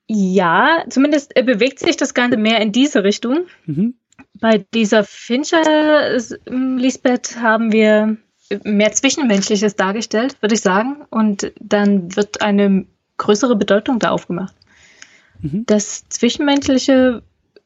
Ja, 0.09 0.85
zumindest 0.89 1.37
äh, 1.37 1.43
bewegt 1.43 1.79
sich 1.79 1.97
das 1.97 2.15
Ganze 2.15 2.37
mehr 2.37 2.61
in 2.61 2.73
diese 2.73 3.05
Richtung. 3.05 3.47
Mhm. 3.67 3.95
Bei 4.41 4.65
dieser 4.75 5.05
Fincher 5.05 6.19
Lisbeth 6.47 7.37
haben 7.41 7.73
wir 7.73 8.17
mehr 8.65 8.93
Zwischenmenschliches 8.93 9.77
dargestellt, 9.77 10.37
würde 10.41 10.55
ich 10.55 10.61
sagen. 10.61 11.05
Und 11.11 11.53
dann 11.61 12.15
wird 12.17 12.43
eine 12.43 12.87
größere 13.19 13.57
Bedeutung 13.57 13.99
da 13.99 14.11
aufgemacht. 14.11 14.55
Mhm. 15.41 15.65
Das 15.67 16.09
Zwischenmenschliche 16.09 17.23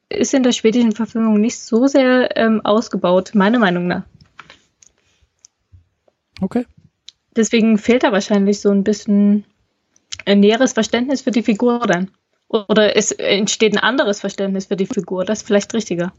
ist 0.08 0.34
in 0.34 0.42
der 0.42 0.52
schwedischen 0.52 0.92
Verfilmung 0.92 1.40
nicht 1.40 1.58
so 1.58 1.86
sehr 1.86 2.36
ähm, 2.36 2.60
ausgebaut, 2.64 3.32
meiner 3.34 3.58
Meinung 3.58 3.86
nach. 3.86 4.04
Okay. 6.40 6.66
Deswegen 7.34 7.78
fehlt 7.78 8.02
da 8.02 8.12
wahrscheinlich 8.12 8.60
so 8.60 8.70
ein 8.70 8.84
bisschen 8.84 9.44
ein 10.24 10.40
näheres 10.40 10.72
Verständnis 10.72 11.22
für 11.22 11.30
die 11.30 11.42
Figur 11.42 11.80
dann. 11.80 12.10
Oder 12.48 12.96
es 12.96 13.10
entsteht 13.12 13.74
ein 13.74 13.82
anderes 13.82 14.20
Verständnis 14.20 14.66
für 14.66 14.76
die 14.76 14.86
Figur. 14.86 15.24
Das 15.24 15.40
ist 15.40 15.46
vielleicht 15.46 15.74
richtiger. 15.74 16.12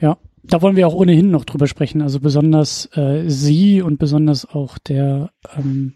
Ja, 0.00 0.18
da 0.42 0.62
wollen 0.62 0.76
wir 0.76 0.86
auch 0.88 0.94
ohnehin 0.94 1.30
noch 1.30 1.44
drüber 1.44 1.66
sprechen. 1.66 2.02
Also 2.02 2.20
besonders 2.20 2.88
äh, 2.96 3.28
sie 3.28 3.82
und 3.82 3.98
besonders 3.98 4.46
auch 4.46 4.78
der 4.78 5.30
ähm, 5.56 5.94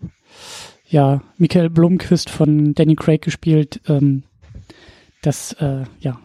ja, 0.86 1.22
Michael 1.38 1.70
Blomqvist 1.70 2.30
von 2.30 2.74
Danny 2.74 2.94
Craig 2.94 3.22
gespielt. 3.22 3.80
Ähm, 3.88 4.22
das, 5.22 5.54
äh, 5.54 5.84
ja, 6.00 6.20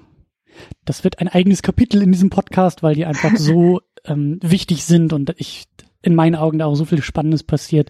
das 0.85 1.03
wird 1.03 1.19
ein 1.19 1.27
eigenes 1.27 1.61
Kapitel 1.61 2.01
in 2.01 2.11
diesem 2.11 2.29
Podcast, 2.29 2.83
weil 2.83 2.95
die 2.95 3.05
einfach 3.05 3.35
so 3.35 3.81
ähm, 4.05 4.39
wichtig 4.41 4.85
sind 4.85 5.13
und 5.13 5.33
ich 5.37 5.65
in 6.01 6.15
meinen 6.15 6.35
Augen 6.35 6.59
da 6.59 6.65
auch 6.65 6.75
so 6.75 6.85
viel 6.85 7.01
Spannendes 7.01 7.43
passiert. 7.43 7.89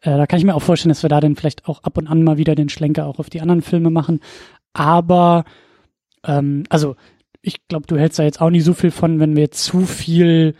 Äh, 0.00 0.16
da 0.16 0.26
kann 0.26 0.38
ich 0.38 0.44
mir 0.44 0.54
auch 0.54 0.62
vorstellen, 0.62 0.90
dass 0.90 1.02
wir 1.02 1.10
da 1.10 1.20
dann 1.20 1.36
vielleicht 1.36 1.66
auch 1.66 1.82
ab 1.82 1.98
und 1.98 2.06
an 2.06 2.24
mal 2.24 2.38
wieder 2.38 2.54
den 2.54 2.70
Schlenker 2.70 3.06
auch 3.06 3.18
auf 3.18 3.30
die 3.30 3.40
anderen 3.40 3.62
Filme 3.62 3.90
machen. 3.90 4.20
Aber 4.72 5.44
ähm, 6.24 6.64
also 6.68 6.96
ich 7.42 7.66
glaube, 7.68 7.86
du 7.86 7.98
hältst 7.98 8.18
da 8.18 8.22
jetzt 8.22 8.40
auch 8.40 8.50
nicht 8.50 8.64
so 8.64 8.74
viel 8.74 8.90
von, 8.90 9.20
wenn 9.20 9.36
wir 9.36 9.50
zu 9.50 9.80
viel 9.80 10.54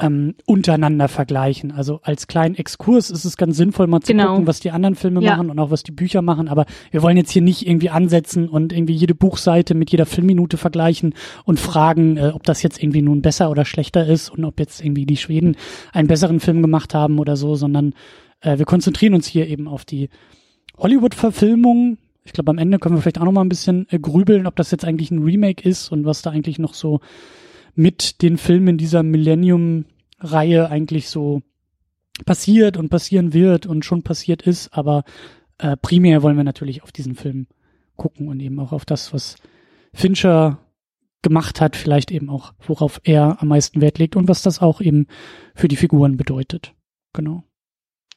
ähm, 0.00 0.34
untereinander 0.46 1.08
vergleichen. 1.08 1.72
Also 1.72 2.00
als 2.02 2.26
kleinen 2.26 2.54
Exkurs 2.54 3.10
ist 3.10 3.24
es 3.24 3.36
ganz 3.36 3.56
sinnvoll, 3.56 3.86
mal 3.86 4.00
zu 4.00 4.12
genau. 4.12 4.30
gucken, 4.30 4.46
was 4.46 4.60
die 4.60 4.70
anderen 4.70 4.94
Filme 4.94 5.22
ja. 5.22 5.36
machen 5.36 5.50
und 5.50 5.58
auch 5.58 5.70
was 5.70 5.82
die 5.82 5.92
Bücher 5.92 6.22
machen. 6.22 6.48
Aber 6.48 6.66
wir 6.90 7.02
wollen 7.02 7.16
jetzt 7.16 7.30
hier 7.30 7.42
nicht 7.42 7.66
irgendwie 7.66 7.90
ansetzen 7.90 8.48
und 8.48 8.72
irgendwie 8.72 8.94
jede 8.94 9.14
Buchseite 9.14 9.74
mit 9.74 9.90
jeder 9.90 10.06
Filmminute 10.06 10.56
vergleichen 10.56 11.14
und 11.44 11.60
fragen, 11.60 12.16
äh, 12.16 12.32
ob 12.34 12.42
das 12.44 12.62
jetzt 12.62 12.82
irgendwie 12.82 13.02
nun 13.02 13.22
besser 13.22 13.50
oder 13.50 13.64
schlechter 13.64 14.06
ist 14.06 14.30
und 14.30 14.44
ob 14.44 14.58
jetzt 14.58 14.82
irgendwie 14.84 15.06
die 15.06 15.16
Schweden 15.16 15.56
einen 15.92 16.08
besseren 16.08 16.40
Film 16.40 16.62
gemacht 16.62 16.94
haben 16.94 17.18
oder 17.18 17.36
so, 17.36 17.54
sondern 17.54 17.94
äh, 18.40 18.58
wir 18.58 18.64
konzentrieren 18.64 19.14
uns 19.14 19.26
hier 19.26 19.46
eben 19.46 19.68
auf 19.68 19.84
die 19.84 20.08
Hollywood-Verfilmung. 20.78 21.98
Ich 22.24 22.32
glaube, 22.32 22.50
am 22.50 22.58
Ende 22.58 22.78
können 22.78 22.94
wir 22.94 23.02
vielleicht 23.02 23.20
auch 23.20 23.24
noch 23.24 23.32
mal 23.32 23.42
ein 23.42 23.48
bisschen 23.48 23.86
äh, 23.90 23.98
grübeln, 23.98 24.46
ob 24.46 24.56
das 24.56 24.70
jetzt 24.70 24.84
eigentlich 24.84 25.10
ein 25.10 25.22
Remake 25.22 25.68
ist 25.68 25.90
und 25.92 26.04
was 26.04 26.22
da 26.22 26.30
eigentlich 26.30 26.58
noch 26.58 26.74
so 26.74 27.00
mit 27.74 28.22
den 28.22 28.38
Filmen 28.38 28.78
dieser 28.78 29.02
Millennium-Reihe 29.02 30.68
eigentlich 30.68 31.08
so 31.08 31.42
passiert 32.24 32.76
und 32.76 32.88
passieren 32.88 33.32
wird 33.32 33.66
und 33.66 33.84
schon 33.84 34.02
passiert 34.02 34.42
ist. 34.42 34.68
Aber 34.74 35.04
äh, 35.58 35.76
primär 35.76 36.22
wollen 36.22 36.36
wir 36.36 36.44
natürlich 36.44 36.82
auf 36.82 36.92
diesen 36.92 37.14
Film 37.14 37.46
gucken 37.96 38.28
und 38.28 38.40
eben 38.40 38.58
auch 38.60 38.72
auf 38.72 38.84
das, 38.84 39.12
was 39.12 39.36
Fincher 39.92 40.58
gemacht 41.22 41.60
hat, 41.60 41.76
vielleicht 41.76 42.10
eben 42.10 42.30
auch, 42.30 42.54
worauf 42.66 43.00
er 43.04 43.42
am 43.42 43.48
meisten 43.48 43.80
Wert 43.80 43.98
legt 43.98 44.16
und 44.16 44.28
was 44.28 44.42
das 44.42 44.60
auch 44.60 44.80
eben 44.80 45.06
für 45.54 45.68
die 45.68 45.76
Figuren 45.76 46.16
bedeutet. 46.16 46.74
Genau. 47.12 47.44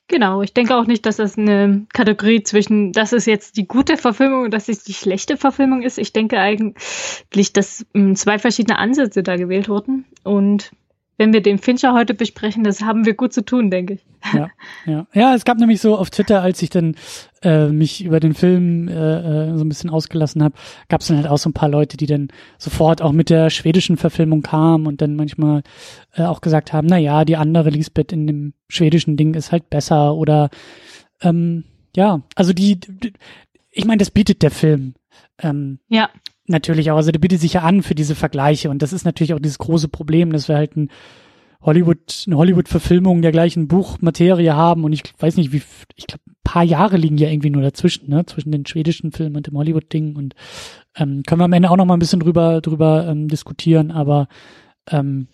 Genau, 0.10 0.41
ich 0.41 0.53
denke 0.53 0.75
auch 0.75 0.86
nicht, 0.86 1.05
dass 1.05 1.15
das 1.15 1.38
eine 1.38 1.86
Kategorie 1.93 2.43
zwischen, 2.43 2.91
das 2.91 3.13
ist 3.13 3.25
jetzt 3.25 3.55
die 3.57 3.67
gute 3.67 3.98
Verfilmung 3.98 4.43
und 4.43 4.53
das 4.53 4.67
ist 4.67 4.88
die 4.88 4.93
schlechte 4.93 5.38
Verfilmung 5.38 5.81
ist. 5.81 5.98
Ich 5.98 6.12
denke 6.12 6.39
eigentlich, 6.39 7.53
dass 7.53 7.86
ähm, 7.93 8.15
zwei 8.15 8.38
verschiedene 8.38 8.77
Ansätze 8.77 9.24
da 9.24 9.38
gewählt 9.38 9.69
wurden. 9.69 10.05
Und 10.24 10.72
wenn 11.24 11.32
wir 11.32 11.42
den 11.42 11.58
Fincher 11.58 11.94
heute 11.94 12.13
besprechen, 12.13 12.65
das 12.65 12.82
haben 12.82 13.06
wir 13.06 13.13
gut 13.13 13.32
zu 13.32 13.46
tun, 13.46 13.72
denke 13.72 13.94
ich. 13.94 14.06
Ja, 14.34 14.50
ja. 14.86 15.08
ja 15.13 15.34
es 15.34 15.46
gab 15.46 15.58
nämlich 15.58 15.80
so 15.80 15.98
auf 15.98 16.10
Twitter, 16.10 16.42
als 16.42 16.62
ich 16.62 16.70
dann 16.70 16.96
äh, 17.42 17.68
mich 17.70 18.03
über 18.03 18.20
den 18.20 18.34
Film 18.34 18.89
äh, 18.89 18.92
äh 18.92 19.58
so 19.58 19.63
ein 19.63 19.70
bisschen 19.70 19.89
ausgelassen 19.89 20.44
habe, 20.44 20.56
gab 20.89 21.00
es 21.00 21.08
dann 21.08 21.15
halt 21.15 21.27
auch 21.27 21.38
so 21.38 21.50
ein 21.50 21.53
paar 21.53 21.70
Leute, 21.70 21.96
die 21.96 22.08
dann 22.08 22.27
sofort 22.58 23.01
auch 23.01 23.13
mit 23.13 23.30
der 23.30 23.50
schwedischen 23.50 23.96
Verfilmung 23.96 24.42
kamen 24.42 24.86
und 24.86 25.01
dann 25.01 25.15
manchmal 25.15 25.63
äh, 26.13 26.24
auch 26.24 26.42
gesagt 26.42 26.74
haben, 26.74 26.88
na 26.88 26.98
ja, 26.98 27.24
die 27.24 27.38
andere 27.38 27.70
Lisbeth 27.70 28.12
in 28.12 28.27
dem 28.27 28.53
schwedischen 28.68 29.15
Ding 29.15 29.34
ist 29.34 29.53
halt 29.53 29.70
besser 29.70 30.15
oder 30.15 30.50
ähm, 31.22 31.63
ja, 31.96 32.22
also 32.36 32.51
die, 32.51 32.82
die 32.82 33.13
ich 33.72 33.86
meine, 33.86 34.00
das 34.00 34.12
bietet 34.12 34.42
der 34.42 34.51
Film. 34.51 34.96
Ähm, 35.42 35.80
ja 35.88 36.10
natürlich 36.48 36.92
auch. 36.92 36.98
Also 36.98 37.12
der 37.12 37.20
bietet 37.20 37.42
sich 37.42 37.54
ja 37.54 37.62
an 37.62 37.84
für 37.84 37.96
diese 37.96 38.16
Vergleiche. 38.16 38.70
Und 38.70 38.82
das 38.82 38.94
ist 38.94 39.06
natürlich 39.06 39.34
auch 39.34 39.40
dieses 39.40 39.60
große 39.60 39.88
Problem, 39.88 40.32
dass 40.32 40.48
wir 40.48 40.56
halt 40.56 40.76
ein 40.76 40.90
Hollywood, 41.62 42.24
eine 42.28 42.38
Hollywood-Verfilmung 42.38 43.22
der 43.22 43.32
gleichen 43.32 43.68
Buchmaterie 43.68 44.52
haben. 44.52 44.84
Und 44.84 44.94
ich 44.94 45.04
weiß 45.18 45.38
nicht, 45.38 45.54
wie, 45.54 45.62
ich 45.96 46.08
glaube, 46.08 46.24
ein 46.28 46.36
paar 46.44 46.64
Jahre 46.64 46.98
liegen 46.98 47.18
ja 47.18 47.30
irgendwie 47.30 47.50
nur 47.50 47.62
dazwischen, 47.62 48.10
ne, 48.10 48.26
zwischen 48.26 48.52
den 48.52 48.66
schwedischen 48.66 49.12
Filmen 49.12 49.38
und 49.38 49.48
dem 49.48 49.58
Hollywood-Ding. 49.58 50.16
Und 50.16 50.36
ähm, 50.96 51.24
können 51.24 51.40
wir 51.40 51.46
am 51.46 51.54
Ende 51.54 51.70
auch 51.70 51.78
noch 51.78 51.86
mal 51.86 51.96
ein 51.96 52.00
bisschen 52.00 52.20
drüber, 52.20 52.62
drüber 52.62 53.08
ähm, 53.08 53.28
diskutieren, 53.30 53.92
aber 53.92 54.28
ähm, 54.90 55.28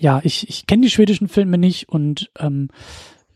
ja, 0.00 0.20
ich, 0.24 0.48
ich 0.48 0.66
kenne 0.66 0.82
die 0.82 0.90
schwedischen 0.90 1.28
Filme 1.28 1.56
nicht 1.56 1.88
und 1.88 2.32
ähm, 2.40 2.68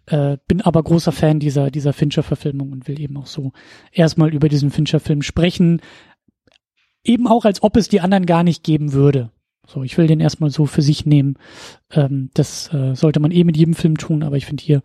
äh, 0.07 0.39
bin 0.49 0.61
aber 0.63 0.83
großer 0.83 1.13
Fan 1.13 1.39
dieser, 1.39 1.71
dieser 1.71 1.93
Fincher-Verfilmung 1.93 2.73
und 2.73 2.89
will 2.89 3.01
eben 3.01 3.17
auch 3.17 3.27
so 3.27 3.53
erstmal 3.93 4.35
über 4.35 4.49
diesen 4.49 4.71
Fincher-Film 4.71 5.23
sprechen 5.23 5.81
eben 7.05 7.27
auch, 7.27 7.45
als 7.45 7.63
ob 7.63 7.77
es 7.77 7.89
die 7.89 8.01
anderen 8.01 8.27
gar 8.27 8.43
nicht 8.43 8.65
geben 8.65 8.93
würde. 8.93 9.31
So, 9.67 9.83
ich 9.83 9.99
will 9.99 10.07
den 10.07 10.21
erstmal 10.21 10.51
so 10.51 10.67
für 10.67 10.83
sich 10.83 11.05
nehmen. 11.05 11.37
Ähm, 11.91 12.31
das 12.35 12.73
äh, 12.73 12.95
sollte 12.95 13.21
man 13.21 13.31
eh 13.31 13.45
mit 13.45 13.57
jedem 13.57 13.75
Film 13.75 13.99
tun, 13.99 14.23
aber 14.23 14.37
ich 14.37 14.47
finde 14.47 14.65
hier 14.65 14.81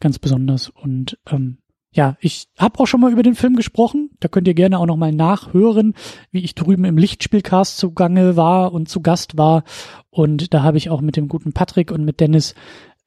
ganz 0.00 0.18
besonders. 0.18 0.70
Und 0.70 1.18
ähm, 1.30 1.58
ja, 1.94 2.16
ich 2.20 2.48
habe 2.58 2.80
auch 2.80 2.86
schon 2.86 3.00
mal 3.00 3.12
über 3.12 3.22
den 3.22 3.34
Film 3.34 3.56
gesprochen. 3.56 4.10
Da 4.20 4.28
könnt 4.28 4.48
ihr 4.48 4.54
gerne 4.54 4.78
auch 4.78 4.86
noch 4.86 4.96
mal 4.96 5.12
nachhören, 5.12 5.94
wie 6.30 6.42
ich 6.42 6.54
drüben 6.54 6.86
im 6.86 6.96
Lichtspielcast 6.96 7.76
zugange 7.76 8.34
war 8.34 8.72
und 8.72 8.88
zu 8.88 9.02
Gast 9.02 9.36
war. 9.36 9.64
Und 10.08 10.54
da 10.54 10.62
habe 10.62 10.78
ich 10.78 10.88
auch 10.88 11.02
mit 11.02 11.16
dem 11.16 11.28
guten 11.28 11.52
Patrick 11.52 11.92
und 11.92 12.04
mit 12.04 12.20
Dennis 12.20 12.54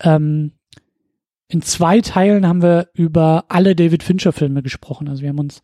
ähm, 0.01 0.51
in 1.47 1.61
zwei 1.61 2.01
Teilen 2.01 2.47
haben 2.47 2.61
wir 2.61 2.89
über 2.93 3.45
alle 3.49 3.75
David 3.75 4.03
Fincher 4.03 4.31
Filme 4.31 4.63
gesprochen. 4.63 5.07
Also 5.07 5.21
wir 5.21 5.29
haben 5.29 5.39
uns 5.39 5.61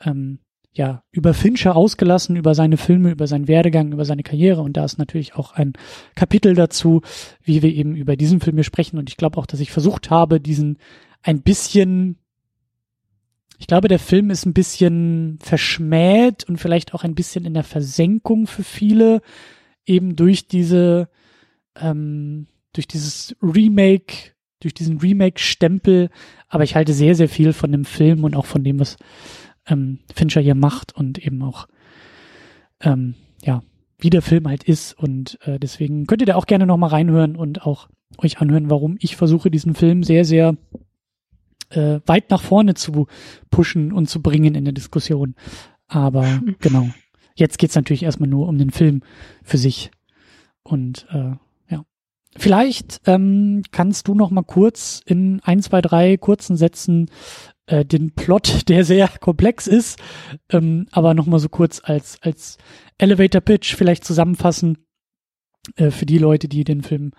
ähm, 0.00 0.38
ja, 0.78 1.02
über 1.10 1.34
Fincher 1.34 1.74
ausgelassen, 1.74 2.36
über 2.36 2.54
seine 2.54 2.76
Filme, 2.76 3.10
über 3.10 3.26
seinen 3.26 3.48
Werdegang, 3.48 3.90
über 3.90 4.04
seine 4.04 4.22
Karriere. 4.22 4.62
Und 4.62 4.76
da 4.76 4.84
ist 4.84 4.96
natürlich 4.96 5.34
auch 5.34 5.50
ein 5.52 5.72
Kapitel 6.14 6.54
dazu, 6.54 7.02
wie 7.42 7.62
wir 7.62 7.74
eben 7.74 7.96
über 7.96 8.16
diesen 8.16 8.38
Film 8.38 8.56
hier 8.56 8.64
sprechen. 8.64 8.96
Und 8.96 9.10
ich 9.10 9.16
glaube 9.16 9.38
auch, 9.38 9.46
dass 9.46 9.58
ich 9.58 9.72
versucht 9.72 10.08
habe, 10.08 10.40
diesen 10.40 10.78
ein 11.20 11.42
bisschen, 11.42 12.16
ich 13.58 13.66
glaube, 13.66 13.88
der 13.88 13.98
Film 13.98 14.30
ist 14.30 14.46
ein 14.46 14.54
bisschen 14.54 15.40
verschmäht 15.42 16.44
und 16.44 16.58
vielleicht 16.58 16.94
auch 16.94 17.02
ein 17.02 17.16
bisschen 17.16 17.44
in 17.44 17.54
der 17.54 17.64
Versenkung 17.64 18.46
für 18.46 18.62
viele, 18.62 19.20
eben 19.84 20.14
durch 20.14 20.46
diese, 20.46 21.08
ähm, 21.74 22.46
durch 22.72 22.86
dieses 22.86 23.34
Remake, 23.42 24.30
durch 24.60 24.74
diesen 24.74 24.98
Remake-Stempel. 24.98 26.10
Aber 26.46 26.62
ich 26.62 26.76
halte 26.76 26.92
sehr, 26.92 27.16
sehr 27.16 27.28
viel 27.28 27.52
von 27.52 27.72
dem 27.72 27.84
Film 27.84 28.22
und 28.22 28.36
auch 28.36 28.46
von 28.46 28.62
dem, 28.62 28.78
was 28.78 28.96
ähm, 29.68 30.00
Fincher 30.14 30.40
hier 30.40 30.54
macht 30.54 30.94
und 30.94 31.18
eben 31.18 31.42
auch, 31.42 31.68
ähm, 32.80 33.14
ja, 33.42 33.62
wie 33.98 34.10
der 34.10 34.22
Film 34.22 34.48
halt 34.48 34.64
ist. 34.64 34.98
Und 34.98 35.38
äh, 35.42 35.58
deswegen 35.58 36.06
könnt 36.06 36.22
ihr 36.22 36.26
da 36.26 36.36
auch 36.36 36.46
gerne 36.46 36.66
nochmal 36.66 36.90
reinhören 36.90 37.36
und 37.36 37.66
auch 37.66 37.88
euch 38.18 38.38
anhören, 38.38 38.70
warum 38.70 38.96
ich 39.00 39.16
versuche, 39.16 39.50
diesen 39.50 39.74
Film 39.74 40.02
sehr, 40.02 40.24
sehr 40.24 40.56
äh, 41.70 42.00
weit 42.06 42.30
nach 42.30 42.42
vorne 42.42 42.74
zu 42.74 43.06
pushen 43.50 43.92
und 43.92 44.08
zu 44.08 44.22
bringen 44.22 44.54
in 44.54 44.64
der 44.64 44.72
Diskussion. 44.72 45.34
Aber 45.86 46.40
genau, 46.60 46.88
jetzt 47.34 47.58
geht's 47.58 47.74
natürlich 47.74 48.04
erstmal 48.04 48.28
nur 48.28 48.48
um 48.48 48.58
den 48.58 48.70
Film 48.70 49.02
für 49.42 49.58
sich. 49.58 49.90
Und 50.62 51.06
äh, 51.10 51.32
ja, 51.70 51.84
vielleicht 52.36 53.00
ähm, 53.06 53.62
kannst 53.70 54.08
du 54.08 54.14
noch 54.14 54.30
mal 54.30 54.42
kurz 54.42 55.02
in 55.04 55.40
ein, 55.42 55.62
zwei, 55.62 55.80
drei 55.80 56.16
kurzen 56.16 56.56
Sätzen 56.56 57.10
äh, 57.68 57.84
den 57.84 58.12
Plot, 58.12 58.68
der 58.68 58.84
sehr 58.84 59.08
komplex 59.20 59.66
ist, 59.66 59.98
ähm, 60.50 60.86
aber 60.90 61.14
nochmal 61.14 61.38
so 61.38 61.48
kurz 61.48 61.80
als, 61.82 62.18
als 62.22 62.58
Elevator 62.98 63.40
Pitch 63.40 63.74
vielleicht 63.74 64.04
zusammenfassen 64.04 64.78
äh, 65.76 65.90
für 65.90 66.06
die 66.06 66.18
Leute, 66.18 66.48
die 66.48 66.64
den 66.64 66.82
Film 66.82 67.12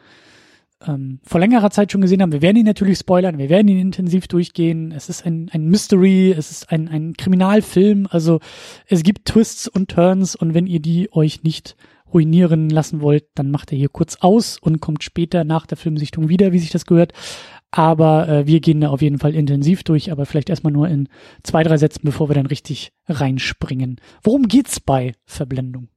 ähm, 0.86 1.20
vor 1.24 1.40
längerer 1.40 1.72
Zeit 1.72 1.92
schon 1.92 2.02
gesehen 2.02 2.22
haben. 2.22 2.32
Wir 2.32 2.42
werden 2.42 2.58
ihn 2.58 2.66
natürlich 2.66 3.00
spoilern, 3.00 3.38
wir 3.38 3.50
werden 3.50 3.68
ihn 3.68 3.80
intensiv 3.80 4.28
durchgehen. 4.28 4.92
Es 4.92 5.10
ist 5.10 5.26
ein, 5.26 5.50
ein 5.52 5.68
Mystery, 5.68 6.32
es 6.32 6.52
ist 6.52 6.72
ein, 6.72 6.88
ein 6.88 7.14
Kriminalfilm, 7.14 8.08
also 8.10 8.40
es 8.88 9.04
gibt 9.04 9.26
Twists 9.26 9.68
und 9.68 9.92
Turns 9.92 10.36
und 10.36 10.54
wenn 10.54 10.68
ihr 10.68 10.80
die 10.80 11.10
euch 11.12 11.44
nicht 11.44 11.76
ruinieren 12.14 12.70
lassen 12.70 13.02
wollt, 13.02 13.26
dann 13.36 13.52
macht 13.52 13.72
er 13.72 13.78
hier 13.78 13.90
kurz 13.90 14.18
aus 14.22 14.58
und 14.58 14.80
kommt 14.80 15.04
später 15.04 15.44
nach 15.44 15.68
der 15.68 15.78
Filmsichtung 15.78 16.28
wieder, 16.28 16.52
wie 16.54 16.60
sich 16.60 16.72
das 16.72 16.86
gehört. 16.86 17.14
Aber 17.72 18.28
äh, 18.28 18.48
wir 18.48 18.60
gehen 18.62 18.82
da 18.82 18.90
auf 18.90 19.02
jeden 19.02 19.20
Fall 19.20 19.36
intensiv 19.36 19.84
durch, 19.84 20.12
aber 20.12 20.26
vielleicht 20.26 20.50
erstmal 20.50 20.74
nur 20.74 20.88
in 20.88 21.08
zwei, 21.44 21.64
drei 21.64 21.78
Sätzen, 21.78 22.02
bevor 22.04 22.30
wir 22.30 22.36
dann 22.36 22.48
richtig 22.48 22.92
reinspringen. 23.08 24.02
Worum 24.24 24.48
geht's 24.48 24.80
bei 24.80 25.14
Verblendung? 25.26 25.90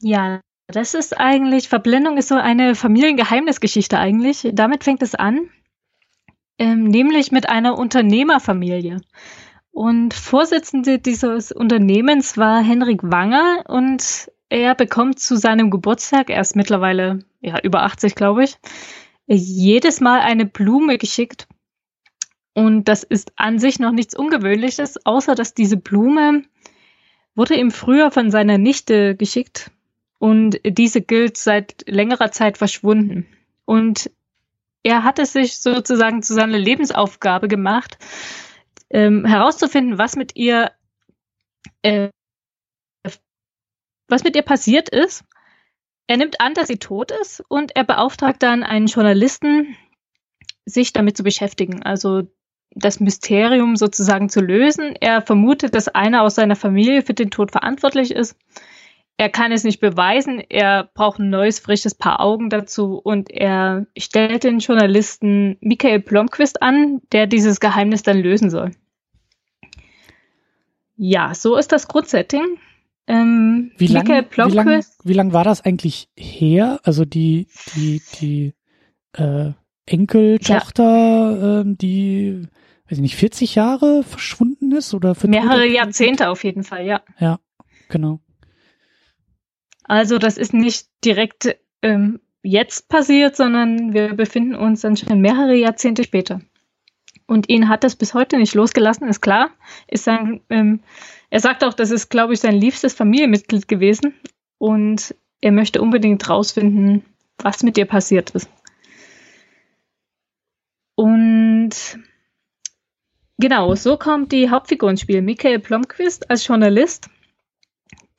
Ja, 0.00 0.40
das 0.66 0.94
ist 0.94 1.18
eigentlich, 1.18 1.68
Verblendung 1.68 2.16
ist 2.16 2.28
so 2.28 2.34
eine 2.34 2.74
Familiengeheimnisgeschichte 2.74 3.98
eigentlich. 3.98 4.48
Damit 4.52 4.82
fängt 4.82 5.02
es 5.02 5.14
an, 5.14 5.48
ähm, 6.58 6.84
nämlich 6.84 7.30
mit 7.30 7.48
einer 7.48 7.78
Unternehmerfamilie. 7.78 9.00
Und 9.70 10.14
Vorsitzende 10.14 10.98
dieses 10.98 11.52
Unternehmens 11.52 12.36
war 12.36 12.62
Henrik 12.62 13.02
Wanger 13.04 13.64
und 13.68 14.30
er 14.48 14.74
bekommt 14.74 15.18
zu 15.18 15.36
seinem 15.36 15.70
Geburtstag, 15.70 16.28
er 16.28 16.42
ist 16.42 16.56
mittlerweile 16.56 17.20
ja, 17.40 17.58
über 17.62 17.84
80, 17.84 18.14
glaube 18.14 18.44
ich, 18.44 18.58
jedes 19.26 20.00
Mal 20.00 20.20
eine 20.20 20.46
Blume 20.46 20.98
geschickt. 20.98 21.46
Und 22.54 22.84
das 22.84 23.02
ist 23.02 23.32
an 23.36 23.58
sich 23.58 23.78
noch 23.78 23.92
nichts 23.92 24.14
Ungewöhnliches, 24.14 25.06
außer 25.06 25.34
dass 25.34 25.54
diese 25.54 25.76
Blume 25.76 26.44
wurde 27.34 27.54
ihm 27.54 27.70
früher 27.70 28.10
von 28.10 28.30
seiner 28.30 28.58
Nichte 28.58 29.16
geschickt 29.16 29.70
und 30.18 30.60
diese 30.64 31.00
gilt 31.00 31.36
seit 31.36 31.84
längerer 31.88 32.30
Zeit 32.30 32.58
verschwunden. 32.58 33.26
Und 33.64 34.10
er 34.82 35.02
hat 35.04 35.18
es 35.18 35.32
sich 35.32 35.58
sozusagen 35.58 36.22
zu 36.22 36.34
seiner 36.34 36.58
Lebensaufgabe 36.58 37.48
gemacht, 37.48 37.98
ähm, 38.90 39.24
herauszufinden, 39.24 39.98
was 39.98 40.16
mit 40.16 40.36
ihr, 40.36 40.72
äh, 41.82 42.10
was 44.08 44.24
mit 44.24 44.36
ihr 44.36 44.42
passiert 44.42 44.88
ist. 44.90 45.24
Er 46.06 46.16
nimmt 46.16 46.40
an, 46.40 46.54
dass 46.54 46.68
sie 46.68 46.78
tot 46.78 47.10
ist 47.10 47.42
und 47.48 47.74
er 47.76 47.84
beauftragt 47.84 48.42
dann 48.42 48.62
einen 48.62 48.86
Journalisten, 48.86 49.76
sich 50.64 50.92
damit 50.92 51.16
zu 51.16 51.22
beschäftigen, 51.22 51.82
also 51.82 52.22
das 52.74 53.00
Mysterium 53.00 53.76
sozusagen 53.76 54.28
zu 54.28 54.40
lösen. 54.40 54.94
Er 55.00 55.22
vermutet, 55.22 55.74
dass 55.74 55.88
einer 55.88 56.22
aus 56.22 56.34
seiner 56.34 56.56
Familie 56.56 57.02
für 57.02 57.14
den 57.14 57.30
Tod 57.30 57.52
verantwortlich 57.52 58.12
ist 58.12 58.36
er 59.22 59.28
kann 59.28 59.52
es 59.52 59.64
nicht 59.64 59.80
beweisen, 59.80 60.42
er 60.48 60.90
braucht 60.94 61.20
ein 61.20 61.30
neues, 61.30 61.60
frisches 61.60 61.94
Paar 61.94 62.20
Augen 62.20 62.50
dazu 62.50 62.98
und 62.98 63.30
er 63.30 63.86
stellt 63.96 64.44
den 64.44 64.58
Journalisten 64.58 65.58
Michael 65.60 66.00
Blomqvist 66.00 66.62
an, 66.62 67.00
der 67.12 67.26
dieses 67.26 67.60
Geheimnis 67.60 68.02
dann 68.02 68.18
lösen 68.18 68.50
soll. 68.50 68.72
Ja, 70.96 71.34
so 71.34 71.56
ist 71.56 71.72
das 71.72 71.88
Grundsetting. 71.88 72.58
Ähm, 73.06 73.72
wie 73.76 73.88
lange 73.88 74.26
lang, 74.36 74.84
lang 75.04 75.32
war 75.32 75.44
das 75.44 75.60
eigentlich 75.62 76.08
her? 76.16 76.80
Also 76.84 77.04
die, 77.04 77.48
die, 77.74 78.00
die 78.20 78.54
äh, 79.14 79.52
Enkeltochter, 79.86 80.84
ja. 80.84 81.60
ähm, 81.60 81.76
die, 81.76 82.42
weiß 82.84 82.98
ich 82.98 83.00
nicht, 83.00 83.16
40 83.16 83.54
Jahre 83.56 84.04
verschwunden 84.04 84.72
ist 84.72 84.94
oder 84.94 85.16
mehrere 85.24 85.66
Jahrzehnte 85.66 86.28
auf 86.28 86.44
jeden 86.44 86.62
Fall, 86.62 86.86
ja. 86.86 87.02
Ja, 87.18 87.40
genau. 87.88 88.20
Also 89.84 90.18
das 90.18 90.38
ist 90.38 90.54
nicht 90.54 90.86
direkt 91.04 91.56
ähm, 91.82 92.20
jetzt 92.42 92.88
passiert, 92.88 93.36
sondern 93.36 93.92
wir 93.92 94.14
befinden 94.14 94.54
uns 94.54 94.82
dann 94.82 94.96
schon 94.96 95.20
mehrere 95.20 95.54
Jahrzehnte 95.54 96.04
später. 96.04 96.40
Und 97.26 97.48
ihn 97.48 97.68
hat 97.68 97.84
das 97.84 97.96
bis 97.96 98.14
heute 98.14 98.36
nicht 98.36 98.54
losgelassen, 98.54 99.08
ist 99.08 99.20
klar. 99.20 99.50
Ist 99.88 100.04
sein, 100.04 100.40
ähm, 100.50 100.80
er 101.30 101.40
sagt 101.40 101.64
auch, 101.64 101.74
das 101.74 101.90
ist, 101.90 102.10
glaube 102.10 102.34
ich, 102.34 102.40
sein 102.40 102.54
liebstes 102.54 102.94
Familienmitglied 102.94 103.68
gewesen. 103.68 104.14
Und 104.58 105.14
er 105.40 105.52
möchte 105.52 105.80
unbedingt 105.80 106.28
rausfinden, 106.28 107.04
was 107.38 107.62
mit 107.62 107.78
ihr 107.78 107.86
passiert 107.86 108.30
ist. 108.30 108.48
Und 110.94 111.70
genau, 113.38 113.74
so 113.74 113.96
kommt 113.96 114.32
die 114.32 114.50
Hauptfigur 114.50 114.90
ins 114.90 115.00
Spiel. 115.00 115.22
Michael 115.22 115.58
Blomqvist 115.58 116.30
als 116.30 116.46
Journalist, 116.46 117.08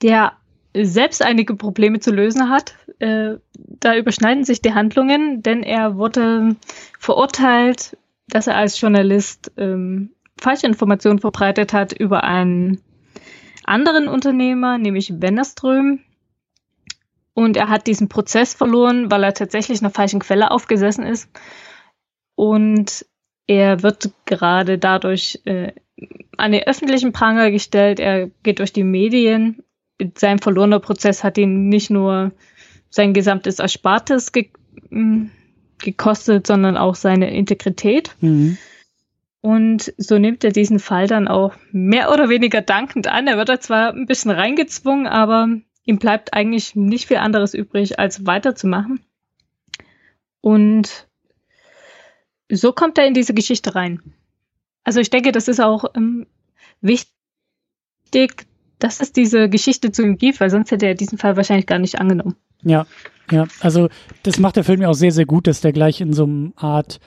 der 0.01 0.33
selbst 0.75 1.21
einige 1.21 1.55
Probleme 1.55 1.99
zu 1.99 2.11
lösen 2.11 2.49
hat. 2.49 2.75
Äh, 2.99 3.35
da 3.53 3.95
überschneiden 3.95 4.43
sich 4.43 4.61
die 4.61 4.73
Handlungen, 4.73 5.43
denn 5.43 5.63
er 5.63 5.97
wurde 5.97 6.55
verurteilt, 6.99 7.97
dass 8.27 8.47
er 8.47 8.55
als 8.55 8.79
Journalist 8.79 9.51
ähm, 9.57 10.11
falsche 10.39 10.67
Informationen 10.67 11.19
verbreitet 11.19 11.73
hat 11.73 11.93
über 11.93 12.23
einen 12.23 12.81
anderen 13.63 14.07
Unternehmer, 14.07 14.77
nämlich 14.77 15.21
Wennerström. 15.21 15.99
Und 17.33 17.57
er 17.57 17.69
hat 17.69 17.87
diesen 17.87 18.09
Prozess 18.09 18.53
verloren, 18.53 19.09
weil 19.09 19.23
er 19.23 19.33
tatsächlich 19.33 19.81
einer 19.81 19.89
falschen 19.89 20.19
Quelle 20.19 20.51
aufgesessen 20.51 21.05
ist. 21.05 21.29
Und 22.35 23.05
er 23.47 23.81
wird 23.81 24.11
gerade 24.25 24.77
dadurch 24.77 25.41
äh, 25.45 25.73
an 26.37 26.51
den 26.51 26.63
öffentlichen 26.63 27.11
Pranger 27.11 27.51
gestellt. 27.51 27.99
Er 27.99 28.29
geht 28.43 28.59
durch 28.59 28.73
die 28.73 28.83
Medien 28.83 29.63
sein 30.17 30.39
verlorener 30.39 30.79
Prozess 30.79 31.23
hat 31.23 31.37
ihn 31.37 31.69
nicht 31.69 31.89
nur 31.89 32.31
sein 32.89 33.13
gesamtes 33.13 33.59
Erspartes 33.59 34.31
ge 34.31 34.49
mm, 34.89 35.27
gekostet, 35.83 36.47
sondern 36.47 36.77
auch 36.77 36.95
seine 36.95 37.33
Integrität. 37.33 38.15
Mhm. 38.21 38.57
Und 39.41 39.93
so 39.97 40.17
nimmt 40.17 40.43
er 40.43 40.51
diesen 40.51 40.79
Fall 40.79 41.07
dann 41.07 41.27
auch 41.27 41.53
mehr 41.71 42.11
oder 42.11 42.29
weniger 42.29 42.61
dankend 42.61 43.07
an. 43.07 43.27
Er 43.27 43.37
wird 43.37 43.49
da 43.49 43.59
zwar 43.59 43.93
ein 43.93 44.05
bisschen 44.05 44.31
reingezwungen, 44.31 45.05
aber 45.05 45.49
ihm 45.83 45.99
bleibt 45.99 46.33
eigentlich 46.33 46.75
nicht 46.75 47.07
viel 47.07 47.17
anderes 47.17 47.53
übrig, 47.53 47.99
als 47.99 48.25
weiterzumachen. 48.25 49.01
Und 50.39 51.07
so 52.49 52.71
kommt 52.71 52.97
er 52.97 53.05
in 53.05 53.13
diese 53.13 53.33
Geschichte 53.33 53.75
rein. 53.75 54.01
Also 54.83 54.99
ich 54.99 55.09
denke, 55.09 55.31
das 55.31 55.47
ist 55.47 55.59
auch 55.59 55.85
ähm, 55.95 56.27
wichtig, 56.81 58.45
dass 58.79 59.01
es 59.01 59.13
diese 59.13 59.49
Geschichte 59.49 59.91
zu 59.91 60.03
ihm 60.03 60.17
gibt, 60.17 60.39
weil 60.39 60.49
sonst 60.49 60.71
hätte 60.71 60.85
er 60.85 60.95
diesen 60.95 61.17
Fall 61.17 61.37
wahrscheinlich 61.37 61.67
gar 61.67 61.79
nicht 61.79 61.99
angenommen. 61.99 62.35
Ja, 62.61 62.85
ja, 63.31 63.47
also 63.59 63.89
das 64.23 64.39
macht 64.39 64.55
der 64.55 64.63
Film 64.63 64.81
ja 64.81 64.89
auch 64.89 64.95
sehr, 64.95 65.11
sehr 65.11 65.25
gut, 65.25 65.47
dass 65.47 65.61
der 65.61 65.71
gleich 65.73 66.01
in 66.01 66.13
so 66.13 66.23
einem 66.23 66.53
Art 66.55 66.99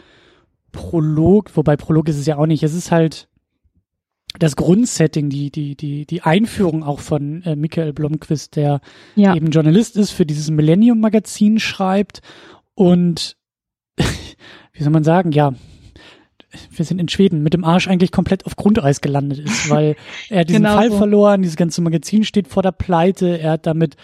Prolog, 0.73 1.57
wobei 1.57 1.77
Prolog 1.77 2.09
ist 2.09 2.19
es 2.19 2.27
ja 2.27 2.37
auch 2.37 2.47
nicht, 2.47 2.63
es 2.63 2.75
ist 2.75 2.91
halt 2.91 3.29
das 4.39 4.57
Grundsetting, 4.57 5.31
die, 5.31 5.51
die, 5.51 5.77
die, 5.77 6.05
die 6.07 6.23
Einführung 6.23 6.83
auch 6.83 7.01
von 7.01 7.43
äh, 7.43 7.57
Michael 7.57 7.93
Blomqvist, 7.93 8.57
der 8.57 8.81
ja. 9.15 9.35
eben 9.35 9.51
Journalist 9.51 9.97
ist, 9.97 10.11
für 10.11 10.27
dieses 10.27 10.51
Millennium-Magazin 10.51 11.59
schreibt 11.59 12.21
und 12.75 13.37
wie 13.97 14.83
soll 14.83 14.93
man 14.93 15.05
sagen, 15.05 15.33
ja, 15.33 15.55
wir 16.71 16.85
sind 16.85 17.01
in 17.01 17.09
Schweden, 17.09 17.43
mit 17.43 17.55
dem 17.55 17.65
Arsch 17.65 17.89
eigentlich 17.89 18.13
komplett 18.13 18.47
auf 18.47 18.57
Grundeis 18.57 19.01
gelandet 19.01 19.39
ist, 19.39 19.71
weil 19.71 19.97
er 20.29 20.45
diesen 20.45 20.63
genau 20.65 20.77
Fall 20.77 20.91
so. 20.91 20.99
verloren, 20.99 21.43
dieses 21.43 21.57
ganze 21.57 21.83
Magazin 21.83 22.25
steht 22.25 22.49
vor 22.49 22.63
der 22.63 22.73
Pleite, 22.73 23.39
er 23.39 23.53
hat 23.53 23.67
damit 23.67 23.97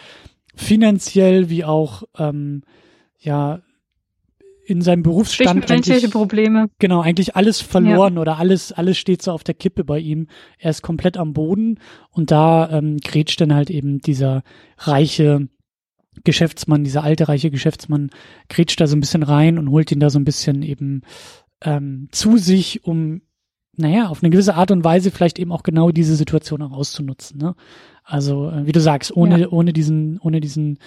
finanziell 0.54 1.48
wie 1.48 1.64
auch 1.64 2.02
ähm, 2.18 2.62
ja 3.18 3.60
in 4.64 4.80
seinem 4.80 5.02
Berufsstand 5.02 5.70
eigentlich, 5.70 6.10
Probleme. 6.10 6.70
Genau, 6.78 7.00
eigentlich 7.00 7.34
alles 7.34 7.60
verloren 7.60 8.14
ja. 8.14 8.20
oder 8.20 8.38
alles 8.38 8.72
alles 8.72 8.96
steht 8.96 9.22
so 9.22 9.32
auf 9.32 9.44
der 9.44 9.54
Kippe 9.54 9.84
bei 9.84 9.98
ihm. 9.98 10.28
Er 10.58 10.70
ist 10.70 10.82
komplett 10.82 11.16
am 11.16 11.32
Boden 11.32 11.78
und 12.10 12.30
da 12.30 12.70
ähm, 12.70 12.98
grätscht 12.98 13.40
dann 13.40 13.54
halt 13.54 13.70
eben 13.70 14.00
dieser 14.00 14.42
reiche 14.78 15.48
Geschäftsmann, 16.24 16.84
dieser 16.84 17.02
alte 17.02 17.28
reiche 17.28 17.50
Geschäftsmann 17.50 18.10
grätscht 18.48 18.80
da 18.80 18.86
so 18.86 18.96
ein 18.96 19.00
bisschen 19.00 19.22
rein 19.22 19.58
und 19.58 19.70
holt 19.70 19.90
ihn 19.90 20.00
da 20.00 20.10
so 20.10 20.18
ein 20.18 20.24
bisschen 20.24 20.62
eben 20.62 21.02
ähm, 21.62 22.08
zu 22.12 22.36
sich, 22.36 22.84
um, 22.84 23.22
naja, 23.76 24.08
auf 24.08 24.22
eine 24.22 24.30
gewisse 24.30 24.54
Art 24.54 24.70
und 24.70 24.84
Weise 24.84 25.10
vielleicht 25.10 25.38
eben 25.38 25.52
auch 25.52 25.62
genau 25.62 25.90
diese 25.90 26.16
Situation 26.16 26.62
auch 26.62 26.72
auszunutzen. 26.72 27.38
Ne? 27.38 27.54
Also, 28.04 28.50
äh, 28.50 28.66
wie 28.66 28.72
du 28.72 28.80
sagst, 28.80 29.16
ohne, 29.16 29.40
ja. 29.40 29.48
ohne 29.48 29.72
diesen, 29.72 30.18
ohne 30.20 30.40
diesen 30.40 30.78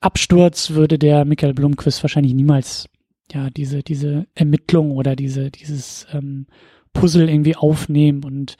Absturz 0.00 0.70
würde 0.70 0.98
der 0.98 1.24
Michael 1.24 1.54
Blomquist 1.54 2.02
wahrscheinlich 2.02 2.34
niemals 2.34 2.88
ja 3.32 3.50
diese, 3.50 3.82
diese 3.82 4.26
Ermittlung 4.34 4.92
oder 4.92 5.14
diese, 5.14 5.50
dieses 5.50 6.06
ähm, 6.12 6.46
Puzzle 6.92 7.28
irgendwie 7.28 7.56
aufnehmen 7.56 8.24
und 8.24 8.56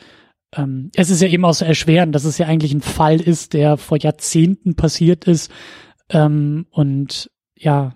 ähm, 0.54 0.90
es 0.94 1.10
ist 1.10 1.22
ja 1.22 1.28
eben 1.28 1.44
auch 1.44 1.54
so 1.54 1.64
erschwerend, 1.64 2.14
dass 2.14 2.24
es 2.24 2.38
ja 2.38 2.46
eigentlich 2.46 2.72
ein 2.72 2.82
Fall 2.82 3.20
ist, 3.20 3.52
der 3.52 3.76
vor 3.76 3.98
Jahrzehnten 3.98 4.74
passiert 4.74 5.24
ist 5.24 5.50
ähm, 6.10 6.66
und 6.70 7.30
ja, 7.56 7.94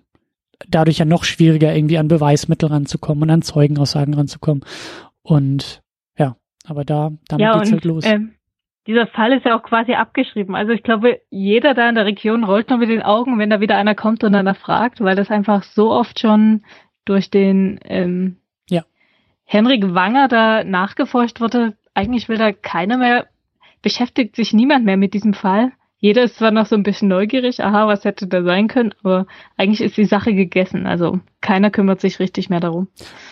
dadurch 0.68 0.98
ja 0.98 1.04
noch 1.04 1.24
schwieriger 1.24 1.74
irgendwie 1.74 1.98
an 1.98 2.08
Beweismittel 2.08 2.68
ranzukommen 2.68 3.24
und 3.24 3.30
an 3.30 3.42
Zeugenaussagen 3.42 4.14
ranzukommen. 4.14 4.64
Und 5.22 5.82
Aber 6.66 6.84
da, 6.84 7.12
damit 7.28 7.44
ja, 7.44 7.54
geht's 7.54 7.68
und, 7.68 7.72
halt 7.74 7.84
los. 7.84 8.04
Ähm, 8.06 8.33
dieser 8.86 9.06
Fall 9.06 9.32
ist 9.32 9.46
ja 9.46 9.56
auch 9.56 9.62
quasi 9.62 9.94
abgeschrieben. 9.94 10.54
Also 10.54 10.72
ich 10.72 10.82
glaube, 10.82 11.20
jeder 11.30 11.74
da 11.74 11.88
in 11.88 11.94
der 11.94 12.04
Region 12.04 12.44
rollt 12.44 12.68
nur 12.68 12.78
mit 12.78 12.90
den 12.90 13.02
Augen, 13.02 13.38
wenn 13.38 13.50
da 13.50 13.60
wieder 13.60 13.76
einer 13.76 13.94
kommt 13.94 14.24
und 14.24 14.32
danach 14.32 14.56
fragt, 14.56 15.00
weil 15.00 15.16
das 15.16 15.30
einfach 15.30 15.62
so 15.62 15.90
oft 15.90 16.20
schon 16.20 16.64
durch 17.04 17.30
den 17.30 17.80
ähm, 17.84 18.36
ja. 18.68 18.82
Henrik 19.44 19.94
Wanger 19.94 20.28
da 20.28 20.64
nachgeforscht 20.64 21.40
wurde. 21.40 21.76
Eigentlich 21.94 22.28
will 22.28 22.38
da 22.38 22.52
keiner 22.52 22.98
mehr, 22.98 23.26
beschäftigt 23.80 24.36
sich 24.36 24.52
niemand 24.52 24.84
mehr 24.84 24.96
mit 24.96 25.14
diesem 25.14 25.32
Fall. 25.32 25.72
Jeder 25.98 26.24
ist 26.24 26.36
zwar 26.36 26.50
noch 26.50 26.66
so 26.66 26.76
ein 26.76 26.82
bisschen 26.82 27.08
neugierig, 27.08 27.64
aha, 27.64 27.86
was 27.86 28.04
hätte 28.04 28.26
da 28.26 28.42
sein 28.42 28.68
können, 28.68 28.94
aber 29.02 29.26
eigentlich 29.56 29.80
ist 29.80 29.96
die 29.96 30.04
Sache 30.04 30.34
gegessen. 30.34 30.86
Also 30.86 31.20
keiner 31.40 31.70
kümmert 31.70 32.02
sich 32.02 32.18
richtig 32.18 32.50
mehr 32.50 32.60
darum. 32.60 32.88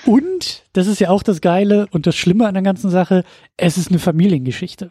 Und, 0.07 0.63
das 0.73 0.87
ist 0.87 0.99
ja 0.99 1.11
auch 1.11 1.23
das 1.23 1.43
Geile 1.43 1.87
und 1.91 2.07
das 2.07 2.17
Schlimme 2.17 2.47
an 2.47 2.55
der 2.55 2.63
ganzen 2.63 2.89
Sache, 2.89 3.25
es 3.59 3.77
ist 3.77 3.91
eine 3.91 3.99
Familiengeschichte. 3.99 4.91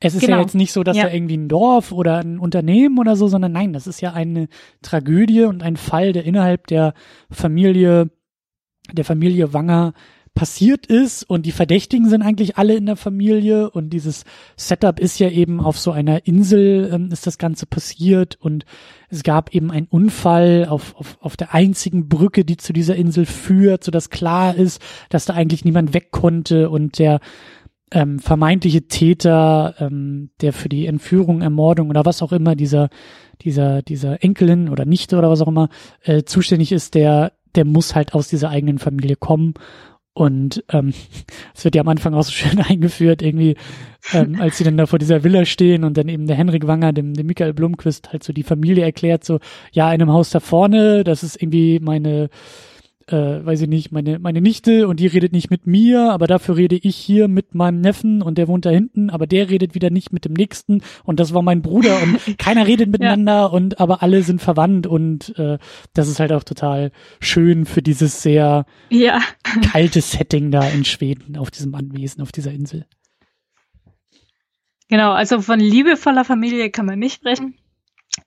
Es 0.00 0.14
ist 0.14 0.20
Genau. 0.20 0.36
ja 0.36 0.42
jetzt 0.42 0.54
nicht 0.54 0.72
so, 0.72 0.84
dass 0.84 0.96
Ja. 0.96 1.04
da 1.04 1.12
irgendwie 1.12 1.36
ein 1.36 1.48
Dorf 1.48 1.90
oder 1.92 2.18
ein 2.18 2.38
Unternehmen 2.38 2.98
oder 2.98 3.16
so, 3.16 3.26
sondern 3.28 3.52
nein, 3.52 3.72
das 3.72 3.86
ist 3.86 4.00
ja 4.00 4.12
eine 4.12 4.48
Tragödie 4.82 5.42
und 5.42 5.62
ein 5.62 5.76
Fall, 5.76 6.12
der 6.12 6.24
innerhalb 6.24 6.66
der 6.68 6.94
Familie, 7.30 8.10
der 8.92 9.04
Familie 9.04 9.52
Wanger 9.52 9.92
passiert 10.34 10.86
ist 10.86 11.24
und 11.24 11.46
die 11.46 11.52
Verdächtigen 11.52 12.08
sind 12.08 12.22
eigentlich 12.22 12.56
alle 12.56 12.76
in 12.76 12.86
der 12.86 12.94
Familie 12.94 13.70
und 13.70 13.90
dieses 13.90 14.24
Setup 14.56 15.00
ist 15.00 15.18
ja 15.18 15.28
eben 15.30 15.58
auf 15.60 15.76
so 15.80 15.90
einer 15.90 16.28
Insel 16.28 16.88
ähm, 16.92 17.08
ist 17.10 17.26
das 17.26 17.38
Ganze 17.38 17.66
passiert 17.66 18.36
und 18.40 18.64
es 19.08 19.24
gab 19.24 19.52
eben 19.52 19.72
einen 19.72 19.88
Unfall 19.88 20.66
auf, 20.68 20.94
auf, 20.94 21.18
auf 21.20 21.36
der 21.36 21.54
einzigen 21.54 22.08
Brücke, 22.08 22.44
die 22.44 22.56
zu 22.56 22.72
dieser 22.72 22.94
Insel 22.94 23.26
führt, 23.26 23.82
sodass 23.82 24.10
klar 24.10 24.54
ist, 24.54 24.80
dass 25.08 25.24
da 25.24 25.34
eigentlich 25.34 25.64
niemand 25.64 25.92
weg 25.92 26.12
konnte 26.12 26.70
und 26.70 27.00
der 27.00 27.18
ähm, 27.90 28.18
vermeintliche 28.18 28.88
Täter, 28.88 29.74
ähm, 29.78 30.30
der 30.40 30.52
für 30.52 30.68
die 30.68 30.86
Entführung, 30.86 31.42
Ermordung 31.42 31.90
oder 31.90 32.04
was 32.04 32.22
auch 32.22 32.32
immer 32.32 32.56
dieser 32.56 32.88
dieser 33.42 33.82
dieser 33.82 34.22
Enkelin 34.22 34.68
oder 34.68 34.84
Nichte 34.84 35.16
oder 35.16 35.30
was 35.30 35.40
auch 35.40 35.48
immer 35.48 35.68
äh, 36.02 36.24
zuständig 36.24 36.72
ist, 36.72 36.94
der 36.94 37.32
der 37.54 37.64
muss 37.64 37.94
halt 37.94 38.14
aus 38.14 38.28
dieser 38.28 38.50
eigenen 38.50 38.78
Familie 38.78 39.16
kommen. 39.16 39.54
Und 40.18 40.64
ähm, 40.72 40.92
es 41.54 41.64
wird 41.64 41.76
ja 41.76 41.82
am 41.82 41.88
Anfang 41.88 42.12
auch 42.14 42.24
so 42.24 42.32
schön 42.32 42.60
eingeführt, 42.68 43.22
irgendwie, 43.22 43.56
ähm, 44.12 44.40
als 44.40 44.58
sie 44.58 44.64
dann 44.64 44.76
da 44.76 44.86
vor 44.86 44.98
dieser 44.98 45.22
Villa 45.22 45.44
stehen 45.44 45.84
und 45.84 45.96
dann 45.96 46.08
eben 46.08 46.26
der 46.26 46.36
Henrik 46.36 46.66
Wanger, 46.66 46.92
dem, 46.92 47.14
dem 47.14 47.26
Michael 47.26 47.54
Blomqvist, 47.54 48.12
halt 48.12 48.24
so 48.24 48.32
die 48.32 48.42
Familie 48.42 48.84
erklärt, 48.84 49.24
so, 49.24 49.38
ja, 49.70 49.92
in 49.92 50.02
einem 50.02 50.12
Haus 50.12 50.30
da 50.30 50.40
vorne, 50.40 51.04
das 51.04 51.22
ist 51.22 51.40
irgendwie 51.40 51.78
meine, 51.78 52.30
äh, 53.08 53.44
weiß 53.44 53.62
ich 53.62 53.68
nicht, 53.68 53.92
meine, 53.92 54.18
meine 54.18 54.40
Nichte 54.40 54.86
und 54.88 55.00
die 55.00 55.06
redet 55.06 55.32
nicht 55.32 55.50
mit 55.50 55.66
mir, 55.66 56.12
aber 56.12 56.26
dafür 56.26 56.56
rede 56.56 56.76
ich 56.76 56.96
hier 56.96 57.28
mit 57.28 57.54
meinem 57.54 57.80
Neffen 57.80 58.22
und 58.22 58.38
der 58.38 58.48
wohnt 58.48 58.66
da 58.66 58.70
hinten, 58.70 59.10
aber 59.10 59.26
der 59.26 59.50
redet 59.50 59.74
wieder 59.74 59.90
nicht 59.90 60.12
mit 60.12 60.24
dem 60.24 60.32
nächsten 60.34 60.82
und 61.04 61.20
das 61.20 61.34
war 61.34 61.42
mein 61.42 61.62
Bruder 61.62 62.02
und 62.02 62.18
keiner 62.38 62.66
redet 62.66 62.90
miteinander 62.90 63.52
und 63.52 63.80
aber 63.80 64.02
alle 64.02 64.22
sind 64.22 64.40
verwandt 64.40 64.86
und 64.86 65.38
äh, 65.38 65.58
das 65.94 66.08
ist 66.08 66.20
halt 66.20 66.32
auch 66.32 66.44
total 66.44 66.92
schön 67.20 67.64
für 67.66 67.82
dieses 67.82 68.22
sehr 68.22 68.66
Ja, 68.90 69.20
kalte 69.72 70.00
Setting 70.00 70.50
da 70.50 70.66
in 70.68 70.84
Schweden 70.84 71.36
auf 71.36 71.50
diesem 71.50 71.74
Anwesen, 71.74 72.22
auf 72.22 72.32
dieser 72.32 72.52
Insel. 72.52 72.86
genau. 74.88 75.12
Also 75.12 75.40
von 75.40 75.60
liebevoller 75.60 76.24
Familie 76.24 76.70
kann 76.70 76.86
man 76.86 76.98
nicht 76.98 77.14
sprechen. 77.16 77.54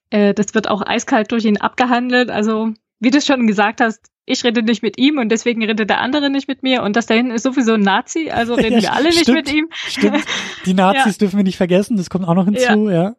Äh, 0.10 0.34
das 0.34 0.54
wird 0.54 0.68
auch 0.70 0.82
eiskalt 0.86 1.32
durch 1.32 1.46
ihn 1.46 1.58
abgehandelt. 1.58 2.30
Also, 2.30 2.74
wie 3.02 3.10
du 3.10 3.20
schon 3.20 3.48
gesagt 3.48 3.82
hast, 3.82 4.00
ich 4.26 4.44
rede 4.46 4.62
nicht 4.64 4.84
mit 4.84 4.98
ihm 4.98 5.18
und 5.18 5.30
deswegen 5.30 5.64
redet 5.66 5.90
der 5.90 6.00
andere 6.00 6.30
nicht 6.30 6.48
mit 6.48 6.64
mir 6.64 6.84
und 6.84 6.96
das 6.96 7.08
da 7.08 7.16
hinten 7.16 7.32
ist 7.32 7.44
sowieso 7.44 7.74
ein 7.74 7.82
Nazi, 7.82 8.30
also 8.30 8.54
reden 8.56 8.76
Ja, 8.76 8.82
wir 8.82 8.94
alle 8.94 9.10
nicht 9.10 9.24
stimmt. 9.24 9.38
mit 9.38 9.54
ihm. 9.54 9.68
Stimmt. 9.74 10.24
Die 10.66 10.74
Nazis 10.74 11.18
dürfen 11.18 11.38
wir 11.38 11.44
nicht 11.44 11.58
vergessen, 11.58 11.98
das 11.98 12.10
kommt 12.10 12.26
auch 12.28 12.36
noch 12.36 12.46
hinzu, 12.46 12.90
ja. 12.90 13.16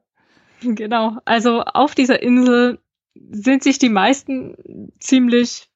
Genau. 0.63 1.19
Also 1.25 1.63
auf 1.63 1.95
dieser 1.95 2.23
Insel 2.23 2.79
sind 3.15 3.63
sich 3.65 3.79
die 3.79 3.89
meisten 3.89 4.91
ziemlich 5.01 5.69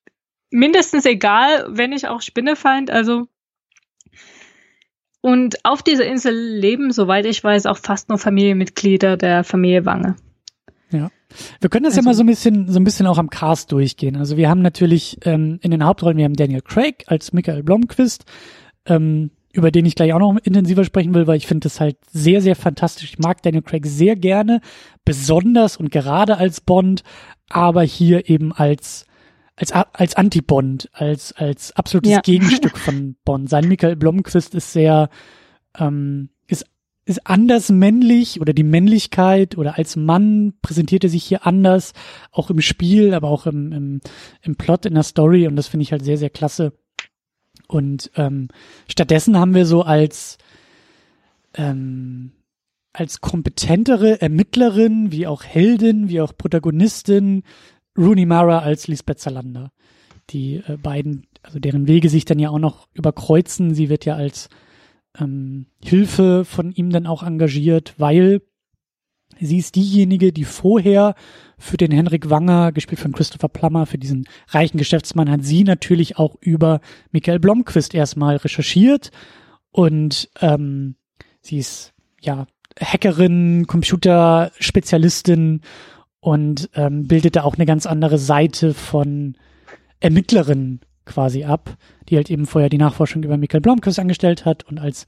mindestens 0.50 1.04
egal, 1.04 1.66
wenn 1.68 1.90
nicht 1.90 2.06
auch 2.06 2.22
Spinnefeind. 2.22 2.90
Also 2.90 3.26
und 5.20 5.64
auf 5.64 5.82
dieser 5.82 6.06
Insel 6.06 6.32
leben, 6.34 6.92
soweit 6.92 7.26
ich 7.26 7.42
weiß, 7.42 7.66
auch 7.66 7.78
fast 7.78 8.08
nur 8.08 8.18
Familienmitglieder 8.18 9.16
der 9.16 9.42
Familie 9.42 9.84
Wange. 9.84 10.14
Wir 11.60 11.70
können 11.70 11.84
das 11.84 11.94
ja 11.94 12.00
Also- 12.00 12.08
mal 12.08 12.14
so 12.14 12.22
ein 12.22 12.26
bisschen, 12.26 12.68
so 12.68 12.78
ein 12.78 12.84
bisschen 12.84 13.06
auch 13.06 13.18
am 13.18 13.30
Cast 13.30 13.72
durchgehen. 13.72 14.16
Also 14.16 14.36
wir 14.36 14.48
haben 14.48 14.62
natürlich 14.62 15.18
ähm, 15.24 15.58
in 15.62 15.70
den 15.70 15.84
Hauptrollen, 15.84 16.16
wir 16.18 16.24
haben 16.24 16.34
Daniel 16.36 16.62
Craig 16.62 17.04
als 17.06 17.32
Michael 17.32 17.62
Blomqvist, 17.62 18.24
ähm, 18.86 19.30
über 19.52 19.70
den 19.70 19.86
ich 19.86 19.94
gleich 19.94 20.12
auch 20.12 20.18
noch 20.18 20.36
intensiver 20.44 20.84
sprechen 20.84 21.14
will, 21.14 21.26
weil 21.26 21.38
ich 21.38 21.46
finde 21.46 21.64
das 21.64 21.80
halt 21.80 21.96
sehr, 22.10 22.42
sehr 22.42 22.56
fantastisch. 22.56 23.10
Ich 23.12 23.18
mag 23.18 23.42
Daniel 23.42 23.62
Craig 23.62 23.86
sehr 23.86 24.14
gerne, 24.16 24.60
besonders 25.04 25.76
und 25.78 25.90
gerade 25.90 26.36
als 26.36 26.60
Bond, 26.60 27.02
aber 27.48 27.82
hier 27.82 28.28
eben 28.28 28.52
als 28.52 29.06
als, 29.58 29.72
als 29.72 30.14
Anti-Bond, 30.14 30.90
als, 30.92 31.32
als 31.32 31.74
absolutes 31.74 32.12
Ja. 32.12 32.20
Gegenstück 32.20 32.76
von 32.76 33.16
Bond. 33.24 33.48
Sein 33.48 33.66
Michael 33.68 33.96
Blomqvist 33.96 34.54
ist 34.54 34.74
sehr, 34.74 35.08
ähm, 35.78 36.28
ist, 37.06 37.26
anders 37.26 37.70
männlich 37.70 38.40
oder 38.40 38.52
die 38.52 38.64
Männlichkeit 38.64 39.56
oder 39.56 39.78
als 39.78 39.96
Mann 39.96 40.54
präsentiert 40.60 41.04
er 41.04 41.10
sich 41.10 41.24
hier 41.24 41.46
anders, 41.46 41.92
auch 42.32 42.50
im 42.50 42.60
Spiel, 42.60 43.14
aber 43.14 43.28
auch 43.28 43.46
im, 43.46 43.72
im, 43.72 44.00
im 44.42 44.56
Plot, 44.56 44.86
in 44.86 44.94
der 44.94 45.04
Story 45.04 45.46
und 45.46 45.56
das 45.56 45.68
finde 45.68 45.82
ich 45.84 45.92
halt 45.92 46.04
sehr, 46.04 46.18
sehr 46.18 46.30
klasse. 46.30 46.72
Und 47.68 48.10
ähm, 48.16 48.48
stattdessen 48.88 49.38
haben 49.38 49.54
wir 49.54 49.66
so 49.66 49.82
als 49.82 50.38
ähm, 51.54 52.32
als 52.92 53.20
kompetentere 53.20 54.22
Ermittlerin, 54.22 55.12
wie 55.12 55.26
auch 55.26 55.44
Heldin, 55.44 56.08
wie 56.08 56.20
auch 56.20 56.32
Protagonistin, 56.36 57.42
Rooney 57.96 58.26
Mara 58.26 58.60
als 58.60 58.88
Lisbeth 58.88 59.20
Salander. 59.20 59.70
Die 60.30 60.62
äh, 60.66 60.76
beiden, 60.76 61.26
also 61.42 61.58
deren 61.58 61.88
Wege 61.88 62.08
sich 62.08 62.24
dann 62.24 62.38
ja 62.38 62.50
auch 62.50 62.58
noch 62.58 62.88
überkreuzen. 62.94 63.74
Sie 63.74 63.88
wird 63.90 64.04
ja 64.06 64.16
als 64.16 64.48
ähm, 65.20 65.66
Hilfe 65.82 66.44
von 66.44 66.72
ihm 66.72 66.90
dann 66.90 67.06
auch 67.06 67.22
engagiert, 67.22 67.94
weil 67.98 68.42
sie 69.40 69.58
ist 69.58 69.76
diejenige, 69.76 70.32
die 70.32 70.44
vorher 70.44 71.14
für 71.58 71.76
den 71.76 71.90
Henrik 71.90 72.30
Wanger, 72.30 72.72
gespielt 72.72 73.00
von 73.00 73.12
Christopher 73.12 73.48
Plummer, 73.48 73.86
für 73.86 73.98
diesen 73.98 74.26
reichen 74.48 74.78
Geschäftsmann, 74.78 75.30
hat 75.30 75.44
sie 75.44 75.64
natürlich 75.64 76.18
auch 76.18 76.36
über 76.40 76.80
Michael 77.12 77.38
Blomqvist 77.38 77.94
erstmal 77.94 78.36
recherchiert 78.36 79.10
und 79.70 80.30
ähm, 80.40 80.96
sie 81.40 81.58
ist 81.58 81.92
ja 82.20 82.46
Hackerin, 82.78 83.66
Computerspezialistin 83.66 85.62
und 86.20 86.68
ähm, 86.74 87.06
bildet 87.06 87.36
da 87.36 87.44
auch 87.44 87.54
eine 87.54 87.66
ganz 87.66 87.86
andere 87.86 88.18
Seite 88.18 88.74
von 88.74 89.36
Ermittlerin 90.00 90.80
quasi 91.06 91.44
ab, 91.44 91.76
die 92.08 92.16
halt 92.16 92.30
eben 92.30 92.46
vorher 92.46 92.68
die 92.68 92.78
Nachforschung 92.78 93.22
über 93.22 93.38
Michael 93.38 93.60
Blomqvist 93.60 93.98
angestellt 93.98 94.44
hat 94.44 94.64
und 94.64 94.78
als 94.78 95.06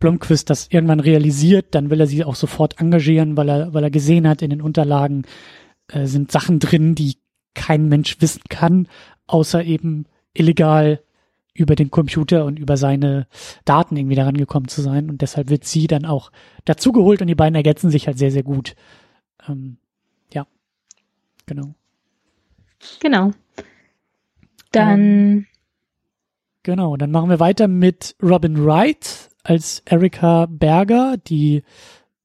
Blomqvist 0.00 0.50
das 0.50 0.68
irgendwann 0.70 1.00
realisiert, 1.00 1.74
dann 1.74 1.90
will 1.90 2.00
er 2.00 2.06
sie 2.06 2.24
auch 2.24 2.34
sofort 2.34 2.80
engagieren, 2.80 3.36
weil 3.36 3.48
er, 3.48 3.74
weil 3.74 3.84
er 3.84 3.90
gesehen 3.90 4.28
hat, 4.28 4.42
in 4.42 4.50
den 4.50 4.60
Unterlagen 4.60 5.24
äh, 5.88 6.06
sind 6.06 6.32
Sachen 6.32 6.58
drin, 6.58 6.94
die 6.94 7.16
kein 7.54 7.88
Mensch 7.88 8.20
wissen 8.20 8.42
kann, 8.48 8.88
außer 9.26 9.62
eben 9.62 10.06
illegal 10.32 11.00
über 11.54 11.76
den 11.76 11.90
Computer 11.90 12.44
und 12.44 12.58
über 12.58 12.76
seine 12.76 13.28
Daten 13.64 13.96
irgendwie 13.96 14.16
daran 14.16 14.36
gekommen 14.36 14.66
zu 14.66 14.82
sein. 14.82 15.08
Und 15.08 15.22
deshalb 15.22 15.50
wird 15.50 15.64
sie 15.64 15.86
dann 15.86 16.04
auch 16.04 16.32
dazugeholt 16.64 17.20
und 17.20 17.28
die 17.28 17.36
beiden 17.36 17.54
ergänzen 17.54 17.90
sich 17.90 18.08
halt 18.08 18.18
sehr, 18.18 18.32
sehr 18.32 18.42
gut. 18.42 18.74
Ähm, 19.48 19.76
ja, 20.32 20.46
genau. 21.46 21.74
Genau. 23.00 23.30
Dann 24.74 25.46
Genau, 26.62 26.96
dann 26.96 27.10
machen 27.10 27.28
wir 27.28 27.40
weiter 27.40 27.68
mit 27.68 28.16
Robin 28.22 28.64
Wright 28.64 29.28
als 29.42 29.82
Erika 29.84 30.46
Berger, 30.48 31.16
die, 31.18 31.62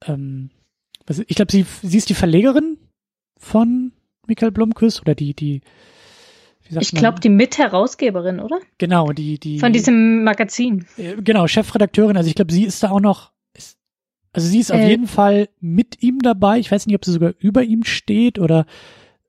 ähm, 0.06 0.50
ich 1.28 1.36
glaube, 1.36 1.52
sie, 1.52 1.66
sie 1.82 1.98
ist 1.98 2.08
die 2.08 2.14
Verlegerin 2.14 2.78
von 3.38 3.92
Michael 4.28 4.52
Blomqvist 4.52 5.02
oder 5.02 5.14
die, 5.14 5.34
die, 5.34 5.60
wie 6.64 6.74
sagt 6.74 6.86
ich 6.86 6.92
glaube 6.94 7.20
die 7.20 7.28
Mitherausgeberin, 7.30 8.40
oder? 8.40 8.60
genau, 8.78 9.12
die, 9.12 9.40
die, 9.40 9.60
Von 9.60 9.74
diesem 9.74 10.24
Magazin. 10.24 10.86
äh, 10.96 11.16
genau, 11.22 11.46
Chefredakteurin, 11.48 12.16
also 12.16 12.30
ich 12.30 12.36
glaube, 12.36 12.54
sie 12.54 12.64
ist 12.64 12.82
da 12.82 12.92
auch 12.92 13.02
noch, 13.02 13.34
ist, 13.54 13.78
also 14.32 14.48
sie 14.48 14.60
ist 14.60 14.72
auf 14.72 14.80
Äh. 14.80 14.88
jeden 14.88 15.08
Fall 15.08 15.50
mit 15.60 16.02
ihm 16.02 16.20
dabei. 16.20 16.60
Ich 16.60 16.72
weiß 16.72 16.86
nicht, 16.86 16.96
ob 16.96 17.04
sie 17.04 17.12
sogar 17.12 17.34
über 17.40 17.64
ihm 17.64 17.84
steht 17.84 18.40
oder 18.40 18.66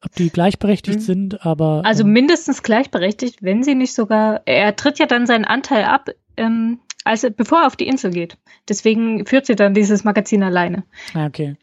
ob 0.05 0.15
die 0.15 0.31
gleichberechtigt 0.31 0.99
Mhm. 0.99 1.03
sind, 1.03 1.47
aber. 1.47 1.83
Also 1.85 2.05
ähm, 2.05 2.13
mindestens 2.13 2.63
gleichberechtigt, 2.63 3.43
wenn 3.43 3.63
sie 3.63 3.75
nicht 3.75 3.95
sogar. 3.95 4.43
Er 4.47 4.77
tritt 4.77 4.99
ja 4.99 5.07
dann 5.07 5.27
seinen 5.27 5.45
Anteil 5.45 5.85
ab, 5.85 6.09
ähm, 6.37 6.81
als 7.05 7.25
er, 7.25 7.31
bevor 7.31 7.61
er 7.61 7.67
auf 7.67 7.77
die 7.77 7.87
Insel 7.87 8.11
geht. 8.11 8.37
Deswegen 8.69 9.27
führt 9.27 9.47
sie 9.47 9.57
dann 9.57 9.75
dieses 9.75 10.05
Magazin 10.05 10.43
alleine. 10.43 10.85
ah, 11.15 11.27
okay. 11.27 11.57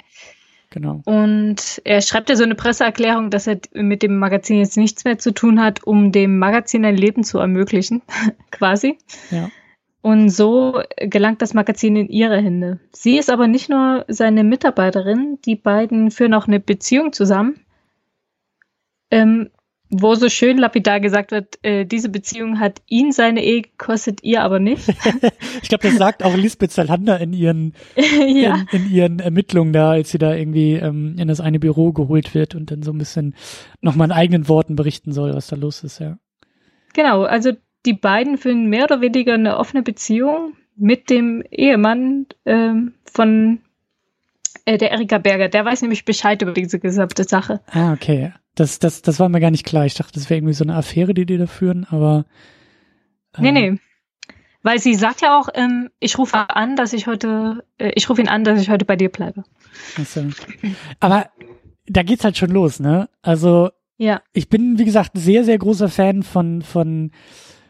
Genau. 0.69 1.01
Und 1.05 1.81
er 1.85 2.01
schreibt 2.01 2.29
ja 2.29 2.35
so 2.35 2.43
eine 2.43 2.53
Presseerklärung, 2.55 3.29
dass 3.29 3.47
er 3.47 3.59
mit 3.73 4.03
dem 4.03 4.17
Magazin 4.19 4.57
jetzt 4.59 4.75
nichts 4.75 5.05
mehr 5.05 5.17
zu 5.17 5.31
tun 5.33 5.61
hat, 5.61 5.83
um 5.85 6.11
dem 6.11 6.37
Magazin 6.39 6.83
ein 6.85 6.97
Leben 6.97 7.23
zu 7.23 7.39
ermöglichen, 7.39 8.01
quasi. 8.51 8.97
Ja. 9.31 9.49
Und 10.01 10.29
so 10.29 10.81
gelangt 10.97 11.41
das 11.41 11.53
Magazin 11.53 11.95
in 11.95 12.09
ihre 12.09 12.39
Hände. 12.41 12.79
Sie 12.91 13.17
ist 13.17 13.29
aber 13.29 13.47
nicht 13.47 13.69
nur 13.69 14.05
seine 14.09 14.43
Mitarbeiterin, 14.43 15.39
die 15.45 15.55
beiden 15.55 16.11
führen 16.11 16.33
auch 16.33 16.47
eine 16.47 16.59
Beziehung 16.59 17.13
zusammen. 17.13 17.59
Ähm, 19.11 19.49
wo 19.89 20.15
so 20.15 20.27
schön 20.27 20.57
lapidar 20.57 20.99
gesagt 20.99 21.31
wird, 21.31 21.63
äh, 21.63 21.85
diese 21.85 22.09
Beziehung 22.09 22.59
hat 22.59 22.81
ihn 22.87 23.11
seine 23.11 23.43
Ehe 23.43 23.61
gekostet, 23.61 24.21
ihr 24.21 24.41
aber 24.43 24.59
nicht. 24.59 24.89
ich 25.61 25.69
glaube, 25.69 25.87
das 25.87 25.95
sagt 25.95 26.23
auch 26.23 26.35
Lisbeth 26.35 26.71
Salander 26.71 27.19
in 27.19 27.31
ihren, 27.33 27.73
ja. 27.95 28.65
in, 28.71 28.81
in, 28.83 28.91
ihren 28.91 29.19
Ermittlungen 29.19 29.71
da, 29.71 29.91
als 29.91 30.11
sie 30.11 30.17
da 30.17 30.35
irgendwie 30.35 30.73
ähm, 30.73 31.15
in 31.17 31.27
das 31.27 31.39
eine 31.39 31.59
Büro 31.59 31.93
geholt 31.93 32.35
wird 32.35 32.53
und 32.53 32.69
dann 32.69 32.83
so 32.83 32.91
ein 32.91 32.97
bisschen 32.97 33.35
nochmal 33.81 34.09
in 34.09 34.11
eigenen 34.11 34.49
Worten 34.49 34.75
berichten 34.75 35.13
soll, 35.13 35.33
was 35.33 35.47
da 35.47 35.55
los 35.55 35.83
ist, 35.83 35.99
ja. 35.99 36.17
Genau, 36.93 37.23
also 37.23 37.51
die 37.85 37.93
beiden 37.93 38.37
führen 38.37 38.67
mehr 38.67 38.85
oder 38.85 39.01
weniger 39.01 39.35
eine 39.35 39.57
offene 39.57 39.83
Beziehung 39.83 40.53
mit 40.75 41.09
dem 41.09 41.43
Ehemann 41.49 42.25
ähm, 42.45 42.93
von 43.05 43.61
äh, 44.65 44.77
der 44.77 44.91
Erika 44.91 45.17
Berger. 45.17 45.47
Der 45.47 45.63
weiß 45.63 45.81
nämlich 45.81 46.03
Bescheid 46.03 46.41
über 46.41 46.51
diese 46.51 46.79
gesamte 46.79 47.23
Sache. 47.23 47.61
Ah, 47.71 47.93
okay. 47.93 48.33
Das, 48.57 48.79
das, 48.79 49.03
das 49.03 49.19
war 49.19 49.29
mir 49.29 49.39
gar 49.39 49.51
nicht 49.51 49.67
klar. 49.67 49.85
Ich 49.85 49.93
dachte, 49.93 50.13
das 50.15 50.31
wäre 50.31 50.39
irgendwie 50.39 50.55
so 50.55 50.63
eine 50.63 50.75
Affäre, 50.75 51.13
die 51.13 51.27
die 51.27 51.37
da 51.37 51.45
führen, 51.45 51.85
aber. 51.89 52.25
Äh, 53.37 53.41
nee, 53.43 53.51
nee. 53.51 53.79
Weil 54.63 54.79
sie 54.79 54.95
sagt 54.95 55.21
ja 55.21 55.39
auch, 55.39 55.49
ähm, 55.53 55.91
ich 55.99 56.17
rufe 56.17 56.49
an, 56.49 56.75
dass 56.75 56.91
ich 56.91 57.05
heute, 57.05 57.63
äh, 57.77 57.91
ich 57.93 58.09
rufe 58.09 58.19
ihn 58.19 58.27
an, 58.27 58.43
dass 58.43 58.59
ich 58.59 58.71
heute 58.71 58.83
bei 58.83 58.95
dir 58.95 59.09
bleibe. 59.09 59.43
Also, 59.95 60.25
aber 60.99 61.29
da 61.85 62.01
geht's 62.01 62.23
halt 62.23 62.35
schon 62.35 62.49
los, 62.49 62.79
ne? 62.79 63.09
Also, 63.21 63.69
ja. 63.97 64.23
ich 64.33 64.49
bin, 64.49 64.79
wie 64.79 64.85
gesagt, 64.85 65.11
sehr, 65.13 65.43
sehr 65.43 65.59
großer 65.59 65.87
Fan 65.87 66.23
von, 66.23 66.63
von, 66.63 67.11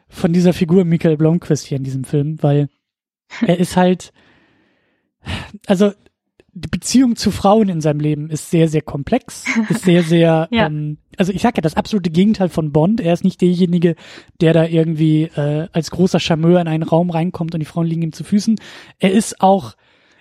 von 0.08 0.32
dieser 0.32 0.54
Figur 0.54 0.86
Michael 0.86 1.18
Blomqvist 1.18 1.66
hier 1.66 1.78
in 1.78 1.84
diesem 1.84 2.06
Film, 2.06 2.42
weil 2.42 2.70
er 3.46 3.60
ist 3.60 3.76
halt, 3.76 4.14
also 5.68 5.92
die 6.60 6.70
Beziehung 6.70 7.16
zu 7.16 7.30
Frauen 7.30 7.70
in 7.70 7.82
seinem 7.82 8.00
Leben 8.00 8.30
ist 8.32 8.50
sehr, 8.50 8.68
sehr 8.68 8.82
komplex, 8.82 9.46
ist 9.70 9.84
sehr, 9.84 10.02
sehr, 10.02 10.48
ja. 10.52 10.66
ähm, 10.66 10.98
also 11.16 11.32
ich 11.32 11.42
sag 11.42 11.56
ja, 11.56 11.62
das 11.62 11.76
absolute 11.76 12.10
Gegenteil 12.10 12.50
von 12.50 12.72
Bond. 12.72 13.00
Er 13.00 13.14
ist 13.14 13.24
nicht 13.24 13.42
derjenige, 13.42 13.96
der 14.42 14.54
da 14.54 14.66
irgendwie 14.66 15.24
äh, 15.24 15.68
als 15.72 15.92
großer 15.92 16.20
Charmeur 16.20 16.60
in 16.60 16.68
einen 16.68 16.84
Raum 16.84 17.12
reinkommt 17.12 17.54
und 17.54 17.60
die 17.60 17.66
Frauen 17.66 17.86
liegen 17.86 18.02
ihm 18.02 18.14
zu 18.14 18.24
Füßen. 18.24 18.60
Er 18.98 19.12
ist 19.12 19.40
auch 19.40 19.76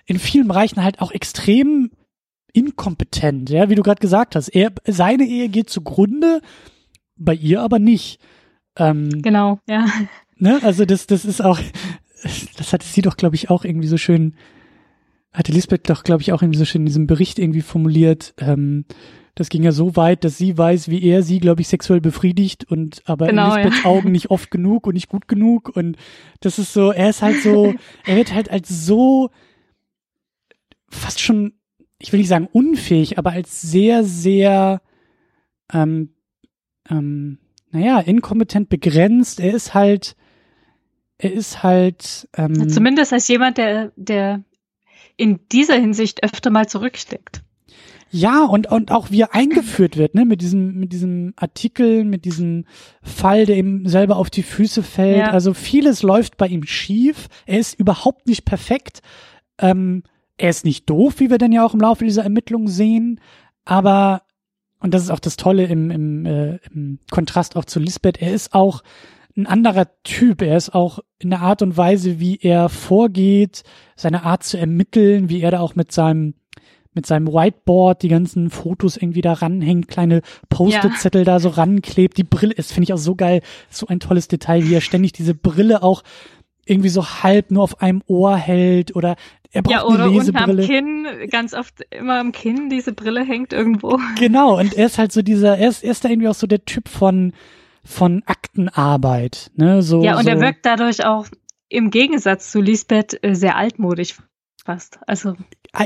in 0.05 0.19
vielen 0.19 0.47
Bereichen 0.47 0.83
halt 0.83 1.01
auch 1.01 1.11
extrem 1.11 1.89
inkompetent, 2.53 3.49
ja, 3.49 3.69
wie 3.69 3.75
du 3.75 3.81
gerade 3.81 3.99
gesagt 3.99 4.35
hast. 4.35 4.49
Er, 4.49 4.71
seine 4.85 5.25
Ehe 5.25 5.49
geht 5.49 5.69
zugrunde, 5.69 6.41
bei 7.15 7.33
ihr 7.33 7.61
aber 7.61 7.79
nicht. 7.79 8.19
Ähm, 8.75 9.21
genau, 9.23 9.59
ja. 9.67 9.85
Ne, 10.37 10.59
also 10.61 10.85
das, 10.85 11.07
das 11.07 11.25
ist 11.25 11.41
auch, 11.41 11.59
das 12.57 12.73
hatte 12.73 12.85
sie 12.85 13.01
doch, 13.01 13.17
glaube 13.17 13.35
ich, 13.35 13.49
auch 13.49 13.65
irgendwie 13.65 13.87
so 13.87 13.97
schön 13.97 14.35
hatte 15.33 15.51
Lisbeth 15.51 15.89
doch, 15.89 16.03
glaube 16.03 16.21
ich, 16.21 16.33
auch 16.33 16.41
irgendwie 16.41 16.59
so 16.59 16.65
schön 16.65 16.81
in 16.81 16.87
diesem 16.87 17.07
Bericht 17.07 17.39
irgendwie 17.39 17.61
formuliert. 17.61 18.33
Ähm, 18.39 18.85
das 19.35 19.49
ging 19.49 19.61
ja 19.61 19.71
so 19.71 19.95
weit, 19.95 20.23
dass 20.23 20.37
sie 20.37 20.57
weiß, 20.57 20.89
wie 20.89 21.03
er 21.03 21.21
sie, 21.21 21.39
glaube 21.39 21.61
ich, 21.61 21.67
sexuell 21.67 22.01
befriedigt 22.01 22.65
und 22.71 23.03
aber 23.05 23.27
genau, 23.27 23.55
in 23.55 23.63
Lisbeths 23.63 23.83
ja. 23.83 23.89
Augen 23.89 24.11
nicht 24.11 24.31
oft 24.31 24.49
genug 24.49 24.87
und 24.87 24.95
nicht 24.95 25.09
gut 25.09 25.27
genug. 25.27 25.69
Und 25.75 25.95
das 26.39 26.57
ist 26.57 26.73
so, 26.73 26.91
er 26.91 27.09
ist 27.09 27.21
halt 27.21 27.41
so, 27.41 27.75
er 28.05 28.15
wird 28.15 28.33
halt 28.33 28.49
als 28.49 28.67
so 28.85 29.29
fast 30.89 31.21
schon, 31.21 31.53
ich 31.99 32.11
will 32.11 32.19
nicht 32.19 32.29
sagen 32.29 32.49
unfähig, 32.51 33.19
aber 33.19 33.31
als 33.31 33.61
sehr, 33.61 34.03
sehr 34.03 34.81
ähm, 35.71 36.15
ähm, 36.89 37.39
naja, 37.71 37.99
inkompetent 37.99 38.69
begrenzt. 38.69 39.39
Er 39.39 39.53
ist 39.53 39.73
halt, 39.73 40.15
er 41.17 41.33
ist 41.33 41.63
halt. 41.63 42.27
Ähm, 42.35 42.69
Zumindest 42.69 43.13
als 43.13 43.27
jemand, 43.27 43.57
der, 43.57 43.91
der 43.95 44.43
in 45.17 45.39
dieser 45.51 45.75
Hinsicht 45.75 46.23
öfter 46.23 46.49
mal 46.49 46.67
zurücksteckt. 46.67 47.41
Ja, 48.09 48.45
und, 48.45 48.71
und 48.71 48.91
auch 48.91 49.11
wie 49.11 49.21
er 49.21 49.35
eingeführt 49.35 49.97
wird, 49.97 50.15
ne, 50.15 50.23
mit 50.23 50.41
diesem, 50.41 50.79
mit 50.79 50.93
diesem 50.93 51.33
Artikel, 51.35 52.05
mit 52.05 52.23
diesem 52.23 52.65
Fall, 53.01 53.45
der 53.45 53.57
ihm 53.57 53.85
selber 53.85 54.15
auf 54.15 54.29
die 54.29 54.43
Füße 54.43 54.81
fällt. 54.81 55.17
Ja. 55.17 55.31
Also 55.31 55.53
vieles 55.53 56.03
läuft 56.03 56.37
bei 56.37 56.47
ihm 56.47 56.63
schief. 56.63 57.27
Er 57.45 57.59
ist 57.59 57.77
überhaupt 57.77 58.27
nicht 58.27 58.45
perfekt. 58.45 59.01
Ähm, 59.59 60.03
er 60.37 60.49
ist 60.49 60.63
nicht 60.63 60.89
doof, 60.89 61.15
wie 61.19 61.29
wir 61.29 61.37
dann 61.37 61.51
ja 61.51 61.65
auch 61.65 61.73
im 61.73 61.81
Laufe 61.81 62.05
dieser 62.05 62.23
Ermittlungen 62.23 62.67
sehen. 62.67 63.19
Aber, 63.65 64.21
und 64.79 64.93
das 64.93 65.03
ist 65.03 65.09
auch 65.09 65.19
das 65.19 65.35
Tolle 65.35 65.65
im, 65.65 65.91
im, 65.91 66.25
äh, 66.25 66.59
im 66.73 66.99
Kontrast 67.11 67.57
auch 67.57 67.65
zu 67.65 67.79
Lisbeth, 67.79 68.21
er 68.21 68.33
ist 68.33 68.53
auch 68.53 68.83
ein 69.37 69.47
anderer 69.47 69.87
Typ. 70.03 70.41
Er 70.41 70.57
ist 70.57 70.73
auch 70.73 70.99
in 71.19 71.29
der 71.29 71.41
Art 71.41 71.61
und 71.61 71.77
Weise, 71.77 72.19
wie 72.19 72.39
er 72.41 72.69
vorgeht, 72.69 73.63
seine 73.95 74.23
Art 74.23 74.43
zu 74.43 74.57
ermitteln, 74.57 75.29
wie 75.29 75.41
er 75.41 75.51
da 75.51 75.59
auch 75.59 75.75
mit 75.75 75.91
seinem 75.91 76.33
mit 76.93 77.05
seinem 77.05 77.27
Whiteboard 77.27 78.01
die 78.01 78.07
ganzen 78.07 78.49
Fotos 78.49 78.97
irgendwie 78.97 79.21
da 79.21 79.33
ranhängt, 79.33 79.87
kleine 79.87 80.23
Post-it-Zettel 80.49 81.21
ja. 81.21 81.25
da 81.25 81.39
so 81.39 81.49
ranklebt. 81.49 82.17
Die 82.17 82.23
Brille 82.23 82.55
ist, 82.55 82.73
finde 82.73 82.85
ich 82.85 82.93
auch 82.93 82.97
so 82.97 83.13
geil, 83.13 83.41
so 83.69 83.85
ein 83.85 83.99
tolles 83.99 84.27
Detail, 84.27 84.63
wie 84.63 84.73
er 84.73 84.81
ständig 84.81 85.13
diese 85.13 85.35
Brille 85.35 85.83
auch 85.83 86.01
irgendwie 86.65 86.89
so 86.89 87.05
halb 87.05 87.51
nur 87.51 87.61
auf 87.61 87.81
einem 87.81 88.01
Ohr 88.07 88.35
hält 88.35 88.95
oder 88.95 89.15
er 89.51 89.61
braucht 89.61 89.73
ja, 89.73 89.85
oder 89.85 90.05
eine 90.05 90.13
Lesebrille. 90.13 90.65
Kinn, 90.65 91.07
ganz 91.29 91.53
oft 91.53 91.81
immer 91.91 92.19
am 92.19 92.31
Kinn, 92.31 92.69
diese 92.69 92.93
Brille 92.93 93.23
hängt 93.23 93.53
irgendwo. 93.53 93.99
Genau, 94.19 94.59
und 94.59 94.73
er 94.73 94.87
ist 94.87 94.97
halt 94.97 95.11
so 95.11 95.21
dieser, 95.21 95.57
er 95.57 95.69
ist, 95.69 95.83
er 95.83 95.91
ist 95.91 96.03
da 96.03 96.09
irgendwie 96.09 96.27
auch 96.27 96.35
so 96.35 96.47
der 96.47 96.65
Typ 96.65 96.89
von, 96.89 97.31
von 97.87 98.21
Aktenarbeit. 98.25 99.51
Ne? 99.55 99.81
So, 99.81 100.03
ja, 100.03 100.17
und 100.17 100.25
so. 100.25 100.29
er 100.29 100.39
wirkt 100.41 100.65
dadurch 100.65 101.05
auch 101.05 101.27
im 101.69 101.89
Gegensatz 101.89 102.51
zu 102.51 102.61
Lisbeth 102.61 103.23
äh, 103.23 103.33
sehr 103.33 103.55
altmodisch 103.55 104.15
fast. 104.63 104.99
Also 105.07 105.35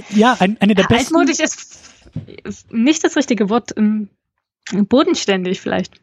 ja, 0.10 0.36
ein, 0.40 0.58
eine 0.60 0.76
der 0.76 0.84
besten. 0.84 1.16
Altmodisch 1.16 1.40
ist 1.40 2.72
nicht 2.72 3.04
das 3.04 3.16
richtige 3.16 3.50
Wort. 3.50 3.78
Ähm, 3.78 4.10
bodenständig 4.72 5.62
vielleicht. 5.62 6.02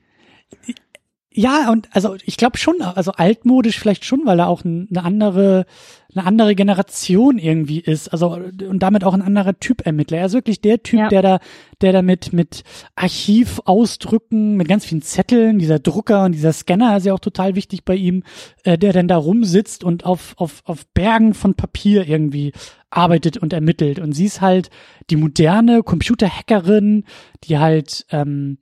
Ja, 1.38 1.70
und 1.70 1.86
also 1.92 2.16
ich 2.24 2.36
glaube 2.36 2.58
schon, 2.58 2.82
also 2.82 3.12
altmodisch 3.12 3.78
vielleicht 3.78 4.04
schon, 4.04 4.22
weil 4.24 4.40
er 4.40 4.48
auch 4.48 4.64
eine 4.64 5.04
andere, 5.04 5.66
eine 6.12 6.26
andere 6.26 6.56
Generation 6.56 7.38
irgendwie 7.38 7.78
ist. 7.78 8.08
Also 8.08 8.30
und 8.32 8.80
damit 8.80 9.04
auch 9.04 9.14
ein 9.14 9.22
anderer 9.22 9.56
Typ 9.60 9.86
Ermittler. 9.86 10.18
Er 10.18 10.26
ist 10.26 10.32
wirklich 10.32 10.60
der 10.62 10.82
Typ, 10.82 10.98
ja. 10.98 11.08
der 11.08 11.22
da, 11.22 11.38
der 11.80 11.92
da 11.92 12.02
mit, 12.02 12.32
mit 12.32 12.64
Archivausdrücken, 12.96 14.56
mit 14.56 14.66
ganz 14.66 14.84
vielen 14.84 15.02
Zetteln, 15.02 15.60
dieser 15.60 15.78
Drucker 15.78 16.24
und 16.24 16.32
dieser 16.32 16.52
Scanner 16.52 16.96
ist 16.96 17.06
ja 17.06 17.14
auch 17.14 17.20
total 17.20 17.54
wichtig 17.54 17.84
bei 17.84 17.94
ihm, 17.94 18.24
äh, 18.64 18.76
der 18.76 18.92
dann 18.92 19.06
da 19.06 19.16
rumsitzt 19.16 19.84
und 19.84 20.04
auf, 20.04 20.34
auf, 20.38 20.62
auf 20.64 20.88
Bergen 20.88 21.34
von 21.34 21.54
Papier 21.54 22.08
irgendwie 22.08 22.52
arbeitet 22.90 23.36
und 23.36 23.52
ermittelt. 23.52 24.00
Und 24.00 24.10
sie 24.10 24.24
ist 24.24 24.40
halt 24.40 24.70
die 25.08 25.16
moderne 25.16 25.84
Computerhackerin, 25.84 27.04
die 27.44 27.58
halt 27.58 28.06
ähm, 28.10 28.58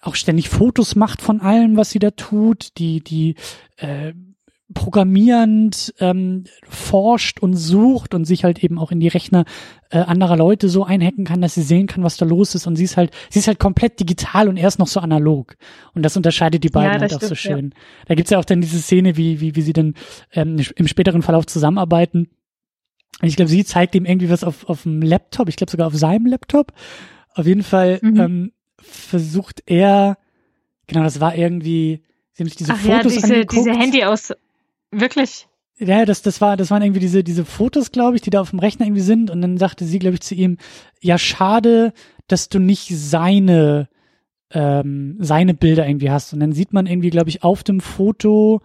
auch 0.00 0.14
ständig 0.14 0.48
Fotos 0.48 0.96
macht 0.96 1.22
von 1.22 1.40
allem, 1.40 1.76
was 1.76 1.90
sie 1.90 1.98
da 1.98 2.10
tut, 2.10 2.78
die, 2.78 3.00
die 3.00 3.34
äh, 3.76 4.12
programmierend 4.74 5.94
ähm, 5.98 6.44
forscht 6.68 7.40
und 7.40 7.54
sucht 7.54 8.14
und 8.14 8.26
sich 8.26 8.44
halt 8.44 8.62
eben 8.62 8.78
auch 8.78 8.92
in 8.92 9.00
die 9.00 9.08
Rechner 9.08 9.46
äh, 9.90 9.98
anderer 9.98 10.36
Leute 10.36 10.68
so 10.68 10.84
einhacken 10.84 11.24
kann, 11.24 11.40
dass 11.40 11.54
sie 11.54 11.62
sehen 11.62 11.86
kann, 11.86 12.02
was 12.02 12.18
da 12.18 12.26
los 12.26 12.54
ist. 12.54 12.66
Und 12.66 12.76
sie 12.76 12.84
ist 12.84 12.98
halt, 12.98 13.10
sie 13.30 13.38
ist 13.38 13.48
halt 13.48 13.58
komplett 13.58 13.98
digital 13.98 14.46
und 14.46 14.58
er 14.58 14.68
ist 14.68 14.78
noch 14.78 14.86
so 14.86 15.00
analog. 15.00 15.56
Und 15.94 16.02
das 16.02 16.18
unterscheidet 16.18 16.64
die 16.64 16.68
beiden 16.68 16.94
ja, 16.94 17.00
halt 17.00 17.14
auch 17.14 17.16
stimmt, 17.16 17.28
so 17.30 17.34
schön. 17.34 17.70
Ja. 17.70 17.80
Da 18.08 18.14
gibt's 18.14 18.30
ja 18.30 18.38
auch 18.38 18.44
dann 18.44 18.60
diese 18.60 18.78
Szene, 18.78 19.16
wie, 19.16 19.40
wie, 19.40 19.56
wie 19.56 19.62
sie 19.62 19.72
dann 19.72 19.94
ähm, 20.32 20.58
im 20.76 20.86
späteren 20.86 21.22
Verlauf 21.22 21.46
zusammenarbeiten. 21.46 22.28
Ich 23.22 23.36
glaube, 23.36 23.50
sie 23.50 23.64
zeigt 23.64 23.94
ihm 23.94 24.04
irgendwie 24.04 24.28
was 24.28 24.44
auf, 24.44 24.68
auf 24.68 24.82
dem 24.82 25.00
Laptop, 25.00 25.48
ich 25.48 25.56
glaube 25.56 25.70
sogar 25.70 25.86
auf 25.86 25.96
seinem 25.96 26.26
Laptop. 26.26 26.72
Auf 27.34 27.46
jeden 27.46 27.62
Fall 27.62 28.00
mhm. 28.02 28.20
ähm, 28.20 28.52
versucht 28.80 29.62
er, 29.66 30.18
genau, 30.86 31.02
das 31.02 31.20
war 31.20 31.34
irgendwie, 31.34 32.02
sie 32.32 32.42
haben 32.42 32.48
sich 32.48 32.56
diese 32.56 32.72
Ach 32.72 32.78
Fotos 32.78 33.14
ja, 33.14 33.20
diese, 33.20 33.34
angeguckt. 33.34 33.52
diese 33.52 33.70
Handy 33.72 34.04
aus, 34.04 34.32
wirklich? 34.90 35.48
Ja, 35.78 36.04
das, 36.04 36.22
das 36.22 36.40
war, 36.40 36.56
das 36.56 36.70
waren 36.70 36.82
irgendwie 36.82 37.00
diese, 37.00 37.22
diese 37.22 37.44
Fotos, 37.44 37.92
glaube 37.92 38.16
ich, 38.16 38.22
die 38.22 38.30
da 38.30 38.40
auf 38.40 38.50
dem 38.50 38.58
Rechner 38.58 38.86
irgendwie 38.86 39.02
sind. 39.02 39.30
Und 39.30 39.40
dann 39.42 39.58
sagte 39.58 39.84
sie, 39.84 40.00
glaube 40.00 40.14
ich, 40.14 40.22
zu 40.22 40.34
ihm, 40.34 40.58
ja, 41.00 41.18
schade, 41.18 41.92
dass 42.26 42.48
du 42.48 42.58
nicht 42.58 42.88
seine, 42.88 43.88
ähm, 44.50 45.16
seine 45.20 45.54
Bilder 45.54 45.86
irgendwie 45.86 46.10
hast. 46.10 46.32
Und 46.32 46.40
dann 46.40 46.52
sieht 46.52 46.72
man 46.72 46.86
irgendwie, 46.86 47.10
glaube 47.10 47.30
ich, 47.30 47.44
auf 47.44 47.62
dem 47.62 47.80
Foto, 47.80 48.60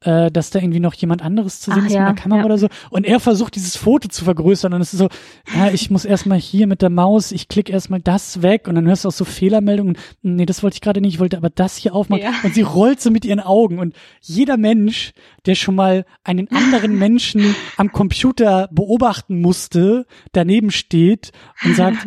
äh, 0.00 0.30
dass 0.30 0.50
da 0.50 0.60
irgendwie 0.60 0.80
noch 0.80 0.94
jemand 0.94 1.22
anderes 1.22 1.60
zu 1.60 1.72
sehen 1.72 1.82
Ach, 1.82 1.86
ist 1.86 1.92
ja, 1.92 2.08
mit 2.08 2.16
der 2.16 2.22
Kamera 2.22 2.40
ja. 2.40 2.44
oder 2.44 2.58
so. 2.58 2.68
Und 2.90 3.04
er 3.04 3.18
versucht, 3.18 3.56
dieses 3.56 3.76
Foto 3.76 4.08
zu 4.08 4.24
vergrößern. 4.24 4.72
Und 4.72 4.80
es 4.80 4.92
ist 4.92 5.00
so, 5.00 5.08
ja, 5.54 5.70
ich 5.70 5.90
muss 5.90 6.04
erstmal 6.04 6.38
hier 6.38 6.66
mit 6.66 6.82
der 6.82 6.90
Maus, 6.90 7.32
ich 7.32 7.48
klicke 7.48 7.72
erstmal 7.72 8.00
das 8.00 8.42
weg 8.42 8.68
und 8.68 8.76
dann 8.76 8.86
hörst 8.86 9.04
du 9.04 9.08
auch 9.08 9.12
so 9.12 9.24
Fehlermeldungen. 9.24 9.98
Nee, 10.22 10.46
das 10.46 10.62
wollte 10.62 10.74
ich 10.76 10.80
gerade 10.80 11.00
nicht, 11.00 11.14
ich 11.14 11.20
wollte 11.20 11.36
aber 11.36 11.50
das 11.50 11.76
hier 11.76 11.94
aufmachen. 11.94 12.22
Ja. 12.22 12.34
Und 12.44 12.54
sie 12.54 12.62
rollt 12.62 13.00
so 13.00 13.10
mit 13.10 13.24
ihren 13.24 13.40
Augen. 13.40 13.78
Und 13.78 13.96
jeder 14.20 14.56
Mensch, 14.56 15.12
der 15.46 15.56
schon 15.56 15.74
mal 15.74 16.04
einen 16.22 16.48
anderen 16.50 16.96
Menschen 16.96 17.54
am 17.76 17.90
Computer 17.90 18.68
beobachten 18.70 19.40
musste, 19.40 20.06
daneben 20.32 20.70
steht 20.70 21.32
und 21.64 21.74
sagt, 21.74 22.06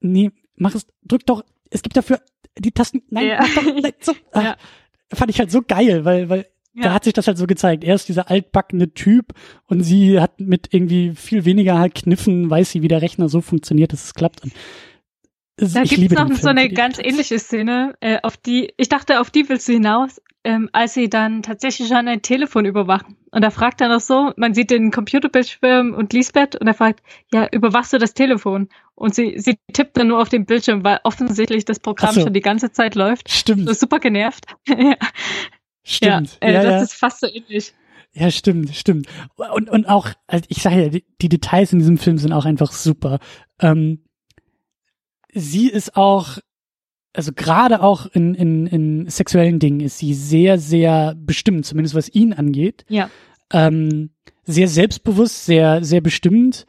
nee, 0.00 0.30
mach 0.56 0.74
es, 0.74 0.86
drück 1.04 1.26
doch, 1.26 1.44
es 1.70 1.82
gibt 1.82 1.96
dafür 1.96 2.20
die 2.56 2.72
Tasten, 2.72 3.02
nein, 3.10 3.38
mach 3.38 3.54
doch, 3.54 3.64
nein, 3.82 3.92
so. 4.00 4.12
Ach, 4.32 4.56
fand 5.12 5.30
ich 5.30 5.38
halt 5.38 5.50
so 5.50 5.62
geil, 5.62 6.04
weil, 6.04 6.28
weil 6.28 6.46
ja. 6.78 6.88
da 6.88 6.94
hat 6.94 7.04
sich 7.04 7.12
das 7.12 7.26
halt 7.26 7.38
so 7.38 7.46
gezeigt. 7.46 7.84
Er 7.84 7.94
ist 7.94 8.08
dieser 8.08 8.30
altbackene 8.30 8.92
Typ 8.94 9.32
und 9.66 9.82
sie 9.82 10.20
hat 10.20 10.40
mit 10.40 10.68
irgendwie 10.72 11.12
viel 11.14 11.44
weniger 11.44 11.78
halt 11.78 11.94
Kniffen, 11.94 12.48
weiß 12.48 12.70
sie, 12.70 12.82
wie 12.82 12.88
der 12.88 13.02
Rechner 13.02 13.28
so 13.28 13.40
funktioniert, 13.40 13.92
dass 13.92 14.04
es 14.04 14.14
klappt. 14.14 14.44
Und 14.44 14.52
da 15.56 15.82
gibt 15.82 16.12
es 16.12 16.18
noch 16.18 16.32
so 16.32 16.48
eine 16.48 16.68
ganz 16.68 16.98
ähnliche 16.98 17.38
Szene, 17.38 17.94
äh, 18.00 18.18
auf 18.22 18.36
die, 18.36 18.72
ich 18.76 18.88
dachte, 18.88 19.20
auf 19.20 19.30
die 19.30 19.48
willst 19.48 19.68
du 19.68 19.72
hinaus, 19.72 20.20
ähm, 20.44 20.70
als 20.72 20.94
sie 20.94 21.10
dann 21.10 21.42
tatsächlich 21.42 21.88
schon 21.88 22.06
ein 22.08 22.22
Telefon 22.22 22.64
überwachen. 22.64 23.16
Und 23.30 23.42
da 23.42 23.50
fragt 23.50 23.80
er 23.80 23.88
noch 23.88 24.00
so, 24.00 24.32
man 24.36 24.54
sieht 24.54 24.70
den 24.70 24.90
Computerbildschirm 24.90 25.92
und 25.94 26.12
Lisbeth 26.12 26.56
und 26.56 26.66
er 26.66 26.74
fragt, 26.74 27.02
ja, 27.32 27.48
überwachst 27.50 27.92
du 27.92 27.98
das 27.98 28.14
Telefon? 28.14 28.68
Und 28.94 29.14
sie, 29.14 29.34
sie 29.38 29.58
tippt 29.72 29.96
dann 29.96 30.08
nur 30.08 30.20
auf 30.20 30.28
den 30.28 30.46
Bildschirm, 30.46 30.84
weil 30.84 31.00
offensichtlich 31.04 31.64
das 31.64 31.80
Programm 31.80 32.14
so. 32.14 32.22
schon 32.22 32.32
die 32.32 32.40
ganze 32.40 32.72
Zeit 32.72 32.94
läuft. 32.94 33.30
Stimmt. 33.30 33.66
So 33.66 33.74
super 33.74 33.98
genervt. 33.98 34.46
ja. 34.68 34.94
Stimmt. 35.88 36.38
Ja, 36.42 36.48
äh, 36.48 36.52
ja, 36.52 36.62
das 36.62 36.72
ja. 36.72 36.82
ist 36.82 36.92
fast 36.94 37.20
so 37.20 37.26
ähnlich. 37.26 37.72
Ja, 38.12 38.30
stimmt, 38.30 38.74
stimmt. 38.74 39.06
Und, 39.54 39.70
und 39.70 39.88
auch, 39.88 40.10
also 40.26 40.44
ich 40.48 40.62
sage 40.62 40.82
ja, 40.82 40.88
die, 40.90 41.04
die, 41.22 41.28
Details 41.30 41.72
in 41.72 41.78
diesem 41.78 41.96
Film 41.96 42.18
sind 42.18 42.32
auch 42.32 42.44
einfach 42.44 42.72
super. 42.72 43.20
Ähm, 43.58 44.04
sie 45.32 45.68
ist 45.68 45.96
auch, 45.96 46.38
also 47.14 47.32
gerade 47.32 47.82
auch 47.82 48.06
in, 48.06 48.34
in, 48.34 48.66
in 48.66 49.08
sexuellen 49.08 49.60
Dingen 49.60 49.80
ist 49.80 49.98
sie 49.98 50.12
sehr, 50.12 50.58
sehr 50.58 51.14
bestimmt, 51.16 51.64
zumindest 51.64 51.94
was 51.94 52.08
ihn 52.10 52.34
angeht. 52.34 52.84
Ja. 52.88 53.10
Ähm, 53.50 54.10
sehr 54.44 54.68
selbstbewusst, 54.68 55.46
sehr, 55.46 55.82
sehr 55.82 56.02
bestimmt 56.02 56.66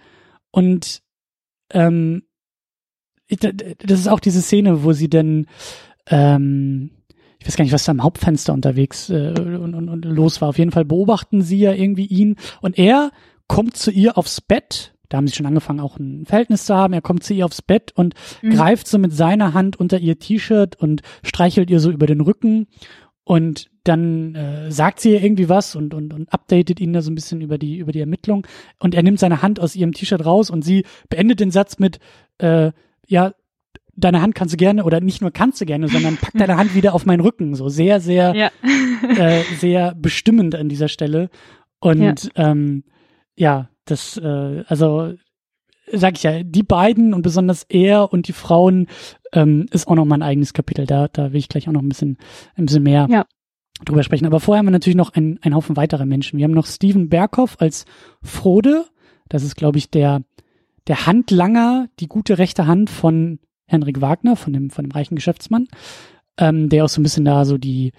und 0.52 1.02
ähm, 1.72 2.24
das 3.28 4.00
ist 4.00 4.08
auch 4.08 4.22
diese 4.22 4.42
Szene, 4.42 4.84
wo 4.84 4.94
sie 4.94 5.10
dann 5.10 5.46
ähm, 6.08 6.92
ich 7.39 7.47
weiß 7.47 7.56
gar 7.56 7.63
nicht, 7.63 7.73
was 7.73 7.86
da 7.86 7.91
am 7.91 8.04
Hauptfenster 8.04 8.54
unterwegs 8.54 9.10
äh, 9.10 9.34
und, 9.38 9.73
und, 9.73 9.89
und 9.89 10.06
los 10.06 10.41
war. 10.41 10.49
Auf 10.49 10.58
jeden 10.58 10.71
Fall 10.71 10.86
beobachten 10.86 11.41
sie 11.41 11.60
ja 11.60 11.73
irgendwie 11.73 12.06
ihn 12.06 12.36
und 12.62 12.78
er 12.78 13.12
kommt 13.47 13.78
zu 13.78 13.91
ihr 13.91 14.17
aufs 14.17 14.41
Bett. 14.41 14.93
Da 15.08 15.17
haben 15.17 15.28
sie 15.28 15.36
schon 15.36 15.47
angefangen, 15.47 15.80
auch 15.80 15.97
ein 15.97 16.25
Verhältnis 16.25 16.65
zu 16.65 16.75
haben. 16.75 16.93
Er 16.93 17.02
kommt 17.02 17.23
zu 17.23 17.34
ihr 17.34 17.45
aufs 17.45 17.63
Bett 17.63 17.91
und 17.95 18.13
mhm. 18.41 18.52
greift 18.52 18.88
so 18.88 18.99
mit 18.99 19.12
seiner 19.12 19.54
Hand 19.54 19.80
unter 19.80 19.97
ihr 19.97 20.19
T-Shirt 20.19 20.75
und 20.75 21.02
streichelt 21.23 21.71
ihr 21.71 21.80
so 21.80 21.89
über 21.89 22.06
den 22.06 22.21
Rücken. 22.21 22.67
Und 23.23 23.69
dann 23.84 24.36
äh, 24.36 24.71
sagt 24.71 24.99
sie 24.99 25.12
ihr 25.12 25.23
irgendwie 25.23 25.49
was 25.49 25.75
und, 25.75 25.93
und, 25.93 26.13
und 26.13 26.32
updatet 26.32 26.80
ihn 26.80 26.93
da 26.93 27.02
so 27.02 27.10
ein 27.10 27.15
bisschen 27.15 27.41
über 27.41 27.58
die, 27.58 27.78
über 27.78 27.91
die 27.91 28.02
Ermittlung. 28.02 28.45
Und 28.80 28.93
er 28.93 29.02
nimmt 29.02 29.19
seine 29.19 29.41
Hand 29.41 29.60
aus 29.60 29.75
ihrem 29.75 29.93
T-Shirt 29.93 30.23
raus 30.25 30.52
und 30.52 30.63
sie 30.63 30.86
beendet 31.10 31.39
den 31.39 31.52
Satz 31.52 31.80
mit, 31.80 31.99
äh, 32.38 32.71
ja, 33.08 33.34
deine 34.00 34.22
Hand 34.22 34.36
kannst 34.36 34.54
du 34.54 34.58
gerne, 34.58 34.84
oder 34.84 35.02
nicht 35.02 35.22
nur 35.22 35.32
kannst 35.32 35.62
du 35.62 35.66
gerne, 35.66 35.88
sondern 35.88 36.18
pack 36.18 36.34
deine 36.34 36.58
Hand 36.58 36.76
wieder 36.76 36.94
auf 36.94 37.06
meinen 37.06 37.22
Rücken. 37.22 37.56
So 37.56 37.70
sehr, 37.70 38.00
sehr, 38.00 38.36
ja. 38.36 38.52
äh, 39.18 39.44
sehr 39.58 39.94
bestimmend 39.96 40.56
an 40.56 40.70
dieser 40.70 40.88
Stelle. 40.88 41.30
Und 41.80 42.32
ja, 42.36 42.52
ähm, 42.52 42.84
ja 43.36 43.70
das, 43.86 44.18
äh, 44.18 44.64
also 44.68 45.14
sag 45.92 46.18
ich 46.18 46.24
ja, 46.24 46.44
die 46.44 46.64
beiden 46.64 47.14
und 47.14 47.22
besonders 47.22 47.64
er 47.64 48.14
und 48.14 48.28
die 48.28 48.34
Frauen 48.34 48.88
ähm, 49.34 49.66
ist 49.72 49.88
auch 49.88 49.96
noch 49.96 50.06
mal 50.06 50.16
ein 50.16 50.24
eigenes 50.24 50.54
Kapitel. 50.54 50.86
Da, 50.86 51.08
da 51.08 51.32
will 51.32 51.40
ich 51.40 51.50
gleich 51.50 51.68
auch 51.68 51.74
noch 51.74 51.82
ein 51.82 51.90
bisschen, 51.90 52.18
ein 52.56 52.66
bisschen 52.66 52.84
mehr 52.84 53.08
ja. 53.10 53.26
drüber 53.86 54.04
sprechen. 54.04 54.26
Aber 54.26 54.40
vorher 54.40 54.60
haben 54.60 54.68
wir 54.68 54.72
natürlich 54.72 54.98
noch 54.98 55.14
einen, 55.14 55.40
einen 55.42 55.56
Haufen 55.56 55.78
weiterer 55.78 56.06
Menschen. 56.06 56.38
Wir 56.38 56.46
haben 56.46 56.54
noch 56.54 56.68
Steven 56.68 57.10
Berghoff 57.10 57.58
als 57.60 57.86
Frode. 58.22 58.86
Das 59.30 59.44
ist, 59.44 59.56
glaube 59.56 59.78
ich, 59.78 59.90
der, 59.90 60.22
der 60.88 61.06
Handlanger, 61.06 61.88
die 62.00 62.08
gute 62.08 62.38
rechte 62.38 62.68
Hand 62.68 62.90
von 62.90 63.40
Henrik 63.70 64.02
Wagner, 64.02 64.36
von 64.36 64.52
dem, 64.54 64.70
von 64.70 64.86
dem 64.86 64.92
reichen 64.92 65.16
Geschäftsmann, 65.16 65.68
ähm, 66.38 66.70
der 66.70 66.86
auch 66.86 66.90
so 66.90 67.00
ein 67.00 67.04
bisschen 67.04 67.26
da 67.26 67.46
so 67.46 67.58
die, 67.58 67.94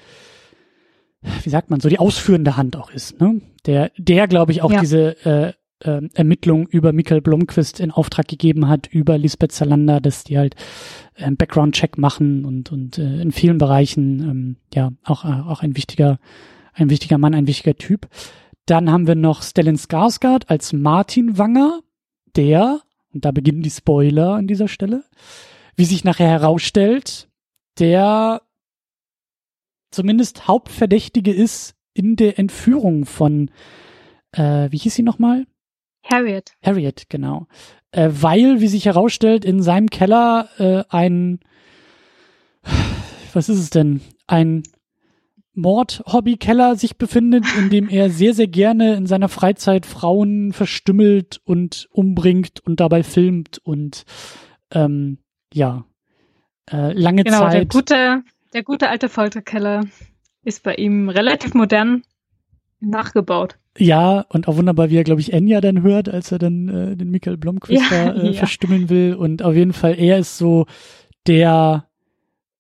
wie 1.43 1.51
sagt 1.51 1.71
man, 1.71 1.81
so 1.81 1.89
die 1.89 1.99
ausführende 1.99 2.57
Hand 2.57 2.77
auch 2.77 2.91
ist, 2.91 3.21
ne? 3.21 3.41
Der, 3.67 3.91
der, 3.99 4.27
glaube 4.27 4.53
ich, 4.53 4.63
auch 4.63 4.73
Ja. 4.73 4.81
diese 4.81 5.17
äh, 5.27 5.53
äh, 5.83 6.09
Ermittlung 6.15 6.67
über 6.69 6.93
Michael 6.93 7.21
Blomqvist 7.21 7.81
in 7.81 7.91
Auftrag 7.91 8.29
gegeben 8.29 8.69
hat, 8.69 8.87
über 8.87 9.19
Lisbeth 9.19 9.53
Salander, 9.53 10.01
dass 10.01 10.25
die 10.25 10.39
halt 10.39 10.55
äh, 11.15 11.25
einen 11.25 11.37
Background-Check 11.37 11.99
machen 11.99 12.45
und, 12.45 12.73
und 12.73 12.99
äh, 12.99 13.21
in 13.21 13.33
vielen 13.33 13.59
Bereichen, 13.59 14.21
ähm, 14.21 14.57
ja, 14.75 14.93
auch, 15.05 15.25
äh, 15.25 15.29
auch 15.29 15.63
ein 15.63 15.77
wichtiger, 15.77 16.19
ein 16.75 16.91
wichtiger 16.91 17.19
Mann, 17.19 17.35
ein 17.35 17.47
wichtiger 17.47 17.77
Typ. 17.77 18.09
Dann 18.67 18.91
haben 18.91 19.07
wir 19.07 19.15
noch 19.15 19.43
Stellan 19.43 19.77
Skarsgård 19.77 20.49
als 20.49 20.73
Martin 20.73 21.39
Wanger, 21.39 21.81
der, 22.37 22.81
und 23.13 23.25
da 23.25 23.31
beginnen 23.33 23.63
die 23.63 23.71
Spoiler 23.71 24.35
an 24.35 24.47
dieser 24.47 24.69
Stelle, 24.69 25.03
wie 25.81 25.87
sich 25.87 26.05
nachher 26.05 26.29
herausstellt, 26.29 27.31
der 27.79 28.43
zumindest 29.91 30.47
Hauptverdächtige 30.47 31.33
ist 31.33 31.75
in 31.95 32.17
der 32.17 32.39
Entführung 32.39 33.07
von, 33.07 33.51
äh, 34.33 34.71
wie 34.71 34.77
hieß 34.77 34.95
sie 34.95 35.03
nochmal? 35.03 35.47
Harriet. 36.05 36.53
Harriet, 36.63 37.09
genau. 37.09 37.47
Äh, 37.93 38.11
weil, 38.13 38.61
wie 38.61 38.69
sich 38.69 38.85
herausstellt, 38.85 39.47
in 39.47 39.63
seinem 39.63 39.89
Keller 39.89 40.51
äh, 40.59 40.85
ein, 40.91 41.41
was 43.33 43.49
ist 43.49 43.59
es 43.59 43.71
denn? 43.71 44.03
Ein 44.27 44.65
Mord-Hobby-Keller 45.55 46.77
sich 46.77 46.99
befindet, 46.99 47.47
in 47.57 47.71
dem 47.71 47.89
er 47.89 48.11
sehr, 48.11 48.35
sehr 48.35 48.49
gerne 48.49 48.97
in 48.97 49.07
seiner 49.07 49.31
Freizeit 49.31 49.87
Frauen 49.87 50.53
verstümmelt 50.53 51.41
und 51.45 51.89
umbringt 51.91 52.61
und 52.61 52.81
dabei 52.81 53.03
filmt 53.03 53.57
und 53.65 54.05
ähm, 54.73 55.17
ja, 55.53 55.85
äh, 56.71 56.93
lange 56.93 57.25
Genau, 57.25 57.43
der 57.43 57.51
Zeit. 57.51 57.69
gute, 57.71 58.23
der 58.53 58.63
gute 58.63 58.89
alte 58.89 59.09
Folterkeller 59.09 59.85
ist 60.45 60.63
bei 60.63 60.75
ihm 60.75 61.09
relativ 61.09 61.55
modern 61.55 62.03
nachgebaut. 62.81 63.59
Ja, 63.79 64.25
und 64.31 64.49
auch 64.49 64.57
wunderbar, 64.57 64.91
wie 64.91 64.97
er, 64.97 65.05
glaube 65.05 65.21
ich, 65.21 65.33
Enya 65.33 65.61
dann 65.61 65.83
hört, 65.83 66.09
als 66.09 66.33
er 66.33 66.39
dann 66.39 66.69
äh, 66.69 66.97
den 66.97 67.11
Michael 67.11 67.37
Blomqvist 67.37 67.91
Ja, 67.91 68.13
da 68.13 68.15
äh, 68.23 68.27
ja. 68.29 68.33
verstümmeln 68.33 68.89
will. 68.89 69.15
Und 69.15 69.43
auf 69.43 69.55
jeden 69.55 69.73
Fall, 69.73 69.99
er 69.99 70.19
ist 70.19 70.39
so 70.39 70.67
der, 71.27 71.87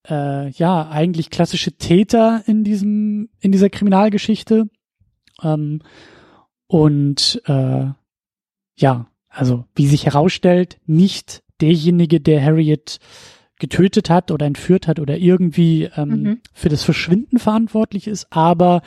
äh, 0.08 0.50
ja, 0.50 0.88
eigentlich 0.88 1.30
klassische 1.30 1.72
Täter 1.72 2.42
in 2.46 2.64
diesem, 2.64 3.28
in 3.40 3.50
dieser 3.52 3.70
Kriminalgeschichte. 3.70 4.68
Ähm, 5.42 5.82
und 6.66 7.42
äh, 7.46 7.86
ja, 8.76 9.06
also 9.28 9.64
wie 9.74 9.86
sich 9.86 10.06
herausstellt, 10.06 10.78
nicht 10.86 11.42
derjenige, 11.60 12.20
der 12.20 12.42
Harriet 12.42 12.98
getötet 13.58 14.08
hat 14.08 14.30
oder 14.30 14.46
entführt 14.46 14.86
hat 14.88 14.98
oder 15.00 15.18
irgendwie 15.18 15.90
ähm, 15.96 16.08
Mhm. 16.22 16.40
für 16.54 16.68
das 16.70 16.82
Verschwinden 16.82 17.38
verantwortlich 17.38 18.06
ist, 18.06 18.26
aber 18.30 18.80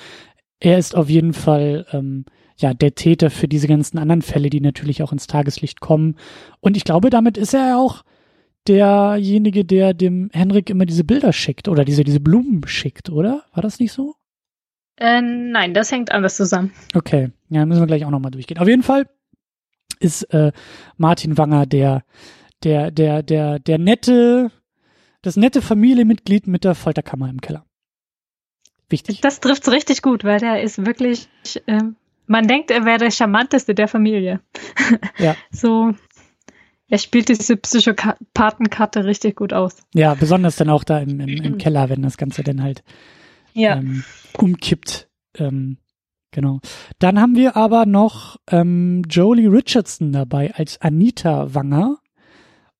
er 0.59 0.77
ist 0.79 0.95
auf 0.95 1.09
jeden 1.09 1.33
Fall 1.33 1.85
ähm, 1.91 2.25
ja 2.57 2.73
der 2.73 2.95
Täter 2.95 3.29
für 3.29 3.47
diese 3.47 3.67
ganzen 3.67 3.97
anderen 3.99 4.21
Fälle, 4.21 4.49
die 4.49 4.61
natürlich 4.61 5.03
auch 5.03 5.11
ins 5.11 5.27
Tageslicht 5.27 5.79
kommen. 5.79 6.15
Und 6.59 6.75
ich 6.77 6.83
glaube, 6.85 7.09
damit 7.09 7.37
ist 7.37 7.53
er 7.53 7.77
auch 7.77 8.03
derjenige, 8.67 9.65
der 9.65 9.93
dem 9.93 10.29
Henrik 10.33 10.69
immer 10.69 10.85
diese 10.85 11.03
Bilder 11.03 11.33
schickt 11.33 11.67
oder 11.67 11.83
diese 11.85 12.03
diese 12.03 12.19
Blumen 12.19 12.61
schickt, 12.65 13.09
oder? 13.09 13.43
War 13.53 13.61
das 13.61 13.79
nicht 13.79 13.91
so? 13.91 14.15
Äh, 14.97 15.21
nein, 15.21 15.73
das 15.73 15.91
hängt 15.91 16.11
anders 16.11 16.37
zusammen. 16.37 16.71
Okay, 16.95 17.29
ja, 17.49 17.65
müssen 17.65 17.81
wir 17.81 17.87
gleich 17.87 18.05
auch 18.05 18.09
nochmal 18.11 18.31
durchgehen. 18.31 18.59
Auf 18.59 18.67
jeden 18.67 18.83
Fall 18.83 19.07
ist 19.99 20.23
äh, 20.33 20.51
Martin 20.97 21.37
Wanger 21.37 21.65
der, 21.65 22.03
der, 22.63 22.91
der, 22.91 23.23
der, 23.23 23.59
der 23.59 23.77
nette, 23.77 24.51
das 25.21 25.35
nette 25.37 25.61
Familienmitglied 25.61 26.47
mit 26.47 26.63
der 26.63 26.75
Folterkammer 26.75 27.29
im 27.29 27.41
Keller. 27.41 27.65
Wichtig. 28.89 29.21
Das 29.21 29.39
trifft's 29.39 29.71
richtig 29.71 30.01
gut, 30.01 30.23
weil 30.23 30.39
der 30.39 30.61
ist 30.61 30.85
wirklich, 30.85 31.27
ähm, 31.67 31.95
man 32.27 32.47
denkt, 32.47 32.69
er 32.71 32.85
wäre 32.85 32.99
der 32.99 33.11
charmanteste 33.11 33.73
der 33.75 33.87
Familie. 33.87 34.39
Ja. 35.17 35.35
So, 35.51 35.93
er 36.89 36.97
spielt 36.97 37.29
diese 37.29 37.55
Psychopathenkarte 37.57 39.05
richtig 39.05 39.35
gut 39.35 39.53
aus. 39.53 39.77
Ja, 39.93 40.13
besonders 40.13 40.55
dann 40.57 40.69
auch 40.69 40.83
da 40.83 40.99
im, 40.99 41.19
im, 41.19 41.29
im 41.29 41.57
Keller, 41.57 41.89
wenn 41.89 42.01
das 42.01 42.17
Ganze 42.17 42.43
dann 42.43 42.61
halt 42.61 42.83
Ja. 43.53 43.77
ähm, 43.77 44.03
umkippt. 44.33 45.09
Ähm, 45.37 45.77
genau. 46.31 46.59
Dann 46.99 47.19
haben 47.19 47.35
wir 47.35 47.55
aber 47.55 47.85
noch 47.85 48.37
ähm, 48.51 49.03
Jolie 49.09 49.47
Richardson 49.51 50.11
dabei 50.11 50.53
als 50.53 50.79
Anita 50.81 51.53
Wanger. 51.55 51.97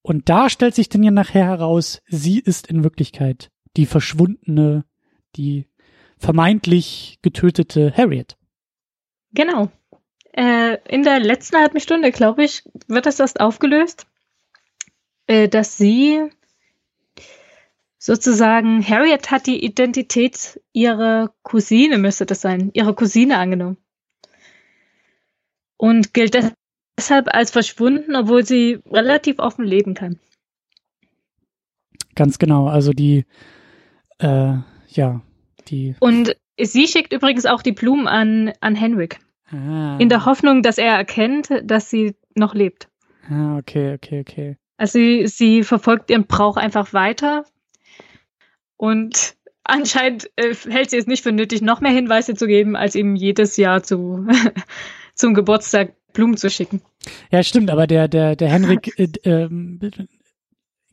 Und 0.04 0.30
da 0.30 0.50
stellt 0.50 0.76
sich 0.76 0.90
dann 0.90 1.02
ja 1.02 1.12
nachher 1.12 1.46
heraus, 1.46 2.02
sie 2.08 2.40
ist 2.40 2.68
in 2.68 2.84
Wirklichkeit 2.84 3.50
die 3.78 3.86
verschwundene, 3.86 4.86
die 5.36 5.66
vermeintlich 6.18 7.20
getötete 7.22 7.92
Harriet. 7.96 8.38
Genau. 9.32 9.72
Äh, 10.34 10.78
in 10.88 11.04
der 11.04 11.20
letzten 11.20 11.58
halben 11.58 11.80
Stunde, 11.80 12.12
glaube 12.12 12.44
ich, 12.44 12.64
wird 12.88 13.06
das 13.06 13.20
erst 13.20 13.40
aufgelöst, 13.40 14.06
äh, 15.28 15.48
dass 15.48 15.78
sie 15.78 16.30
sozusagen, 17.98 18.86
Harriet 18.86 19.32
hat 19.32 19.48
die 19.48 19.64
Identität 19.64 20.62
ihrer 20.74 21.34
Cousine, 21.44 21.98
müsste 21.98 22.26
das 22.26 22.42
sein, 22.42 22.72
ihrer 22.74 22.94
Cousine 22.94 23.38
angenommen. 23.38 23.78
Und 25.78 26.14
gilt 26.14 26.36
deshalb 26.98 27.34
als 27.34 27.52
verschwunden, 27.52 28.16
obwohl 28.16 28.46
sie 28.46 28.80
relativ 28.90 29.40
offen 29.40 29.66
leben 29.66 29.94
kann. 29.94 30.20
Ganz 32.16 32.40
genau. 32.40 32.68
Also 32.68 32.92
die, 32.92 33.26
äh, 34.20 34.58
ja, 34.88 35.22
die, 35.68 35.96
Und 36.00 36.36
sie 36.60 36.88
schickt 36.88 37.14
übrigens 37.14 37.46
auch 37.46 37.62
die 37.62 37.72
Blumen 37.72 38.08
an, 38.08 38.54
an 38.62 38.76
Henrik. 38.76 39.20
Ah. 39.50 39.98
In 39.98 40.10
der 40.10 40.26
Hoffnung, 40.26 40.62
dass 40.62 40.78
er 40.78 40.96
erkennt, 40.96 41.50
dass 41.64 41.90
sie 41.90 42.16
noch 42.36 42.54
lebt. 42.54 42.90
Ah, 43.30 43.58
okay, 43.58 43.94
okay, 43.94 44.20
okay. 44.22 44.58
Also 44.78 45.00
sie, 45.00 45.28
sie 45.28 45.64
verfolgt 45.64 46.10
ihren 46.10 46.26
Brauch 46.26 46.58
einfach 46.58 46.94
weiter 46.94 47.46
und 48.78 49.36
anscheinend 49.64 50.30
äh, 50.36 50.54
hält 50.54 50.90
sie 50.90 50.98
es 50.98 51.08
nicht 51.08 51.24
für 51.24 51.32
nötig, 51.32 51.62
noch 51.62 51.80
mehr 51.80 51.92
Hinweise 51.92 52.36
zu 52.36 52.48
geben, 52.48 52.76
als 52.76 52.96
ihm 52.96 53.16
jedes 53.16 53.56
Jahr 53.58 53.84
zu, 53.84 54.28
zum 55.16 55.34
Geburtstag 55.34 55.96
Blumen 56.14 56.38
zu 56.38 56.50
schicken. 56.50 56.82
Ja, 57.32 57.44
stimmt, 57.44 57.70
aber 57.70 57.88
der, 57.88 58.08
der, 58.08 58.36
der 58.36 58.50
Henrik 58.50 58.98
äh, 58.98 59.10
äh, 59.30 59.50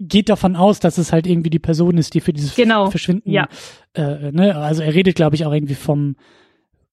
geht 0.00 0.28
davon 0.28 0.56
aus, 0.56 0.80
dass 0.80 0.98
es 0.98 1.12
halt 1.12 1.26
irgendwie 1.26 1.50
die 1.50 1.58
Person 1.58 1.98
ist, 1.98 2.14
die 2.14 2.20
für 2.20 2.32
dieses 2.32 2.54
genau. 2.54 2.90
Verschwinden, 2.90 3.30
ja. 3.30 3.48
äh, 3.94 4.32
ne, 4.32 4.56
also 4.56 4.82
er 4.82 4.94
redet, 4.94 5.14
glaube 5.14 5.36
ich, 5.36 5.44
auch 5.44 5.52
irgendwie 5.52 5.74
vom, 5.74 6.16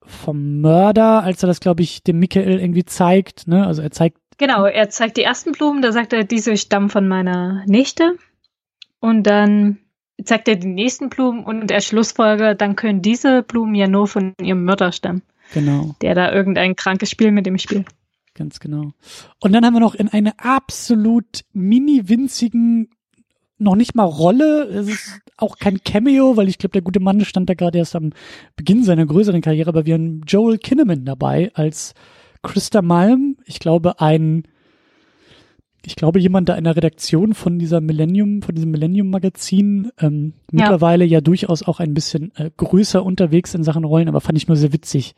vom 0.05 0.61
Mörder, 0.61 1.23
als 1.23 1.41
er 1.43 1.47
das, 1.47 1.61
glaube 1.61 1.81
ich, 1.81 2.03
dem 2.03 2.19
Michael 2.19 2.59
irgendwie 2.59 2.85
zeigt, 2.85 3.47
ne, 3.47 3.65
also 3.65 3.81
er 3.81 3.91
zeigt. 3.91 4.17
Genau, 4.37 4.65
er 4.65 4.89
zeigt 4.89 5.17
die 5.17 5.23
ersten 5.23 5.53
Blumen, 5.53 5.81
da 5.81 5.91
sagt 5.91 6.13
er, 6.13 6.23
diese 6.23 6.57
stammen 6.57 6.89
von 6.89 7.07
meiner 7.07 7.63
Nichte. 7.65 8.17
Und 8.99 9.23
dann 9.23 9.79
zeigt 10.23 10.47
er 10.47 10.55
die 10.55 10.67
nächsten 10.67 11.09
Blumen 11.09 11.43
und 11.43 11.71
er 11.71 11.81
schlussfolgert, 11.81 12.61
dann 12.61 12.75
können 12.75 13.01
diese 13.01 13.41
Blumen 13.43 13.75
ja 13.75 13.87
nur 13.87 14.07
von 14.07 14.33
ihrem 14.41 14.63
Mörder 14.63 14.91
stammen. 14.91 15.21
Genau. 15.53 15.95
Der 16.01 16.13
da 16.13 16.31
irgendein 16.31 16.75
krankes 16.75 17.09
Spiel 17.09 17.31
mit 17.31 17.45
dem 17.45 17.57
spielt. 17.57 17.87
Ganz 18.37 18.59
genau. 18.59 18.91
Und 19.41 19.51
dann 19.51 19.65
haben 19.65 19.73
wir 19.73 19.79
noch 19.79 19.95
in 19.95 20.09
einer 20.09 20.35
absolut 20.37 21.41
mini 21.53 22.07
winzigen, 22.07 22.89
noch 23.57 23.75
nicht 23.75 23.95
mal 23.95 24.03
Rolle, 24.03 24.65
es 24.65 24.87
ist 24.87 25.21
auch 25.37 25.57
kein 25.57 25.83
Cameo, 25.83 26.37
weil 26.37 26.47
ich 26.47 26.59
glaube, 26.59 26.73
der 26.73 26.83
gute 26.83 26.99
Mann 26.99 27.25
stand 27.25 27.49
da 27.49 27.55
gerade 27.55 27.79
erst 27.79 27.95
am 27.95 28.11
Beginn 28.55 28.83
seiner 28.83 29.07
größeren 29.07 29.41
Karriere, 29.41 29.69
aber 29.69 29.87
wir 29.87 29.95
haben 29.95 30.21
Joel 30.27 30.59
Kinnaman 30.59 31.03
dabei 31.03 31.51
als 31.55 31.95
Christa 32.43 32.83
Malm. 32.83 33.37
Ich 33.45 33.57
glaube, 33.59 33.99
ein 33.99 34.43
ich 35.83 35.95
glaube, 35.95 36.19
jemand 36.19 36.49
da 36.49 36.55
in 36.55 36.65
der 36.65 36.75
Redaktion 36.75 37.33
von 37.33 37.59
dieser 37.59 37.79
Millennium, 37.79 38.41
von 38.41 38.53
diesem 38.53 38.71
Millennium-Magazin, 38.71 39.91
ähm, 39.99 40.33
ja. 40.51 40.63
mittlerweile 40.63 41.05
ja 41.05 41.21
durchaus 41.21 41.63
auch 41.63 41.79
ein 41.79 41.93
bisschen 41.93 42.33
äh, 42.35 42.51
größer 42.55 43.03
unterwegs 43.03 43.55
in 43.55 43.63
Sachen 43.63 43.85
Rollen, 43.85 44.09
aber 44.09 44.19
fand 44.19 44.37
ich 44.37 44.47
nur 44.47 44.57
sehr 44.57 44.73
witzig, 44.73 45.15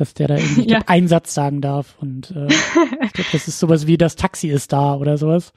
dass 0.00 0.14
der 0.14 0.28
da 0.28 0.36
irgendwie 0.36 0.68
ja. 0.70 0.80
einen 0.86 1.08
Satz 1.08 1.34
sagen 1.34 1.60
darf. 1.60 1.96
Und 2.00 2.30
äh, 2.30 2.46
ich 2.46 3.12
glaube, 3.12 3.30
das 3.32 3.48
ist 3.48 3.58
sowas 3.58 3.86
wie 3.86 3.98
das 3.98 4.16
Taxi 4.16 4.48
ist 4.48 4.72
da 4.72 4.94
oder 4.94 5.18
sowas. 5.18 5.52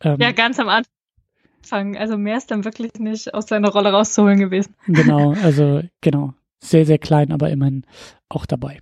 Ähm, 0.00 0.18
ja, 0.20 0.32
ganz 0.32 0.58
am 0.58 0.68
Anfang. 0.68 1.96
Also 1.96 2.16
mehr 2.16 2.36
ist 2.36 2.50
dann 2.50 2.64
wirklich 2.64 2.94
nicht 2.94 3.34
aus 3.34 3.46
seiner 3.46 3.70
Rolle 3.70 3.90
rauszuholen 3.90 4.38
gewesen. 4.38 4.74
Genau, 4.86 5.32
also 5.42 5.82
genau. 6.00 6.34
Sehr, 6.60 6.86
sehr 6.86 6.98
klein, 6.98 7.30
aber 7.32 7.50
immerhin 7.50 7.84
auch 8.28 8.44
dabei. 8.44 8.80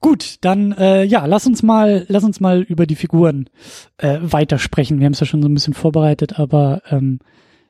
Gut, 0.00 0.36
dann 0.42 0.72
äh, 0.72 1.04
ja, 1.04 1.26
lass 1.26 1.46
uns 1.46 1.62
mal, 1.62 2.06
lass 2.08 2.24
uns 2.24 2.40
mal 2.40 2.62
über 2.62 2.86
die 2.86 2.96
Figuren 2.96 3.48
äh, 3.96 4.18
weitersprechen. 4.20 5.00
Wir 5.00 5.06
haben 5.06 5.12
es 5.12 5.20
ja 5.20 5.26
schon 5.26 5.42
so 5.42 5.48
ein 5.48 5.54
bisschen 5.54 5.74
vorbereitet, 5.74 6.38
aber 6.38 6.82
ähm, 6.90 7.18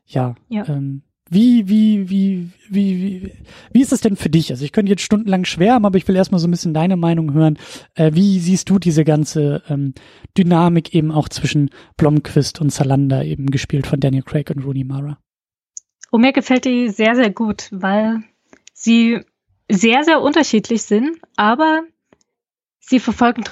ja, 0.06 0.34
ja. 0.48 0.66
Ähm, 0.68 1.02
wie, 1.30 1.68
wie, 1.68 2.08
wie, 2.08 2.50
wie, 2.68 3.02
wie, 3.02 3.32
wie 3.72 3.80
ist 3.80 3.92
das 3.92 4.00
denn 4.00 4.16
für 4.16 4.30
dich? 4.30 4.50
Also 4.50 4.64
ich 4.64 4.72
könnte 4.72 4.90
jetzt 4.90 5.02
stundenlang 5.02 5.44
schwärmen, 5.44 5.84
aber 5.84 5.98
ich 5.98 6.06
will 6.08 6.16
erstmal 6.16 6.38
so 6.38 6.48
ein 6.48 6.50
bisschen 6.50 6.74
deine 6.74 6.96
Meinung 6.96 7.34
hören. 7.34 7.58
Äh, 7.94 8.12
wie 8.14 8.38
siehst 8.38 8.70
du 8.70 8.78
diese 8.78 9.04
ganze 9.04 9.62
ähm, 9.68 9.94
Dynamik 10.36 10.94
eben 10.94 11.10
auch 11.10 11.28
zwischen 11.28 11.70
Blomquist 11.96 12.60
und 12.60 12.72
Salander, 12.72 13.24
eben 13.24 13.46
gespielt 13.50 13.86
von 13.86 14.00
Daniel 14.00 14.22
Craig 14.22 14.50
und 14.50 14.64
Rooney 14.64 14.84
Mara? 14.84 15.18
Oh, 16.10 16.18
mir 16.18 16.32
gefällt 16.32 16.64
die 16.64 16.88
sehr, 16.88 17.14
sehr 17.14 17.30
gut, 17.30 17.68
weil 17.70 18.22
sie 18.72 19.20
sehr, 19.70 20.04
sehr 20.04 20.22
unterschiedlich 20.22 20.82
sind, 20.82 21.18
aber 21.36 21.82
sie 22.80 23.00
verfolgen 23.00 23.44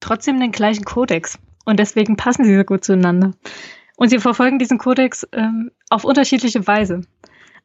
trotzdem 0.00 0.40
den 0.40 0.50
gleichen 0.50 0.84
Kodex 0.84 1.38
und 1.64 1.78
deswegen 1.78 2.16
passen 2.16 2.44
sie 2.44 2.56
so 2.56 2.64
gut 2.64 2.84
zueinander. 2.84 3.34
Und 3.96 4.08
sie 4.08 4.18
verfolgen 4.18 4.58
diesen 4.58 4.78
Kodex 4.78 5.26
ähm, 5.32 5.70
auf 5.88 6.04
unterschiedliche 6.04 6.66
Weise. 6.66 7.02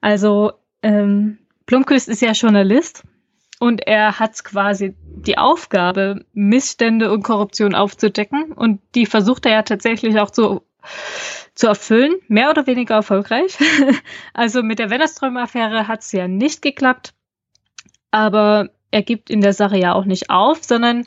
Also 0.02 0.54
ähm, 0.82 1.40
Blomquist 1.66 2.08
ist 2.08 2.22
ja 2.22 2.32
Journalist 2.32 3.04
und 3.60 3.86
er 3.86 4.20
hat 4.20 4.44
quasi 4.44 4.96
die 5.02 5.38
Aufgabe, 5.38 6.26
Missstände 6.34 7.12
und 7.12 7.24
Korruption 7.24 7.76
aufzudecken 7.76 8.54
und 8.54 8.82
die 8.96 9.06
versucht 9.06 9.46
er 9.46 9.52
ja 9.52 9.64
tatsächlich 9.64 10.20
auch 10.20 10.32
zu, 10.32 10.62
zu 11.54 11.68
erfüllen, 11.68 12.16
mehr 12.28 12.50
oder 12.50 12.68
weniger 12.68 12.96
erfolgreich. 12.96 13.58
also 14.34 14.64
mit 14.64 14.80
der 14.80 14.90
Wennerström-Affäre 14.90 15.88
hat 15.88 16.02
es 16.02 16.12
ja 16.12 16.28
nicht 16.28 16.62
geklappt, 16.62 17.14
aber 18.12 18.70
er 18.92 19.04
gibt 19.04 19.30
in 19.30 19.42
der 19.42 19.54
Sache 19.54 19.78
ja 19.78 19.94
auch 19.94 20.06
nicht 20.06 20.30
auf, 20.30 20.64
sondern 20.64 21.06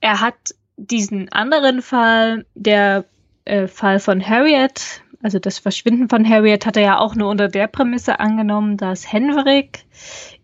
er 0.00 0.20
hat 0.20 0.54
diesen 0.76 1.30
anderen 1.30 1.82
Fall, 1.82 2.46
der 2.54 3.04
äh, 3.44 3.66
Fall 3.66 4.00
von 4.00 4.26
Harriet, 4.26 5.02
also 5.22 5.38
das 5.38 5.58
Verschwinden 5.58 6.08
von 6.08 6.28
Harriet, 6.28 6.66
hat 6.66 6.76
er 6.76 6.82
ja 6.82 6.98
auch 6.98 7.14
nur 7.14 7.28
unter 7.28 7.48
der 7.48 7.66
Prämisse 7.66 8.20
angenommen, 8.20 8.76
dass 8.76 9.10
Henrik 9.10 9.84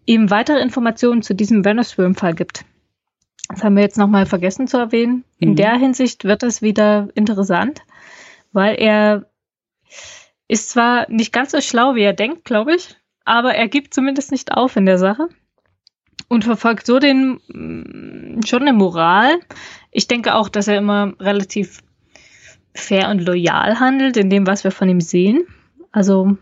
ihm 0.05 0.31
weitere 0.31 0.61
Informationen 0.61 1.23
zu 1.23 1.35
diesem 1.35 1.65
Venosworm-Fall 1.65 2.35
gibt. 2.35 2.65
Das 3.49 3.63
haben 3.63 3.77
wir 3.77 3.83
jetzt 3.83 3.99
nochmal 3.99 4.27
vergessen 4.27 4.67
zu 4.67 4.77
erwähnen. 4.77 5.25
In 5.39 5.51
mhm. 5.51 5.57
der 5.57 5.77
Hinsicht 5.77 6.25
wird 6.25 6.43
es 6.43 6.63
wieder 6.63 7.09
interessant, 7.15 7.83
weil 8.53 8.75
er 8.81 9.27
ist 10.49 10.71
zwar 10.71 11.11
nicht 11.11 11.33
ganz 11.33 11.53
so 11.53 11.61
schlau, 11.61 11.95
wie 11.95 12.03
er 12.03 12.13
denkt, 12.13 12.45
glaube 12.45 12.75
ich, 12.75 12.97
aber 13.25 13.55
er 13.55 13.69
gibt 13.69 13.95
zumindest 13.95 14.31
nicht 14.31 14.53
auf 14.53 14.77
in 14.77 14.87
der 14.87 14.99
Sache 14.99 15.29
und 16.29 16.45
verfolgt 16.45 16.87
so 16.87 16.99
den 16.99 17.41
mm, 17.49 18.43
schon 18.47 18.63
eine 18.63 18.73
Moral. 18.73 19.39
Ich 19.91 20.09
denke 20.09 20.35
auch, 20.35 20.49
dass 20.49 20.69
er 20.69 20.79
immer 20.79 21.15
relativ 21.21 21.83
fair 22.77 23.11
und 23.11 23.21
loyal 23.21 23.81
handelt 23.81 24.17
in 24.17 24.31
dem, 24.31 24.47
was 24.47 24.65
wir 24.65 24.71
von 24.71 24.89
ihm 24.89 25.01
sehen. 25.01 25.47
Also 25.93 26.37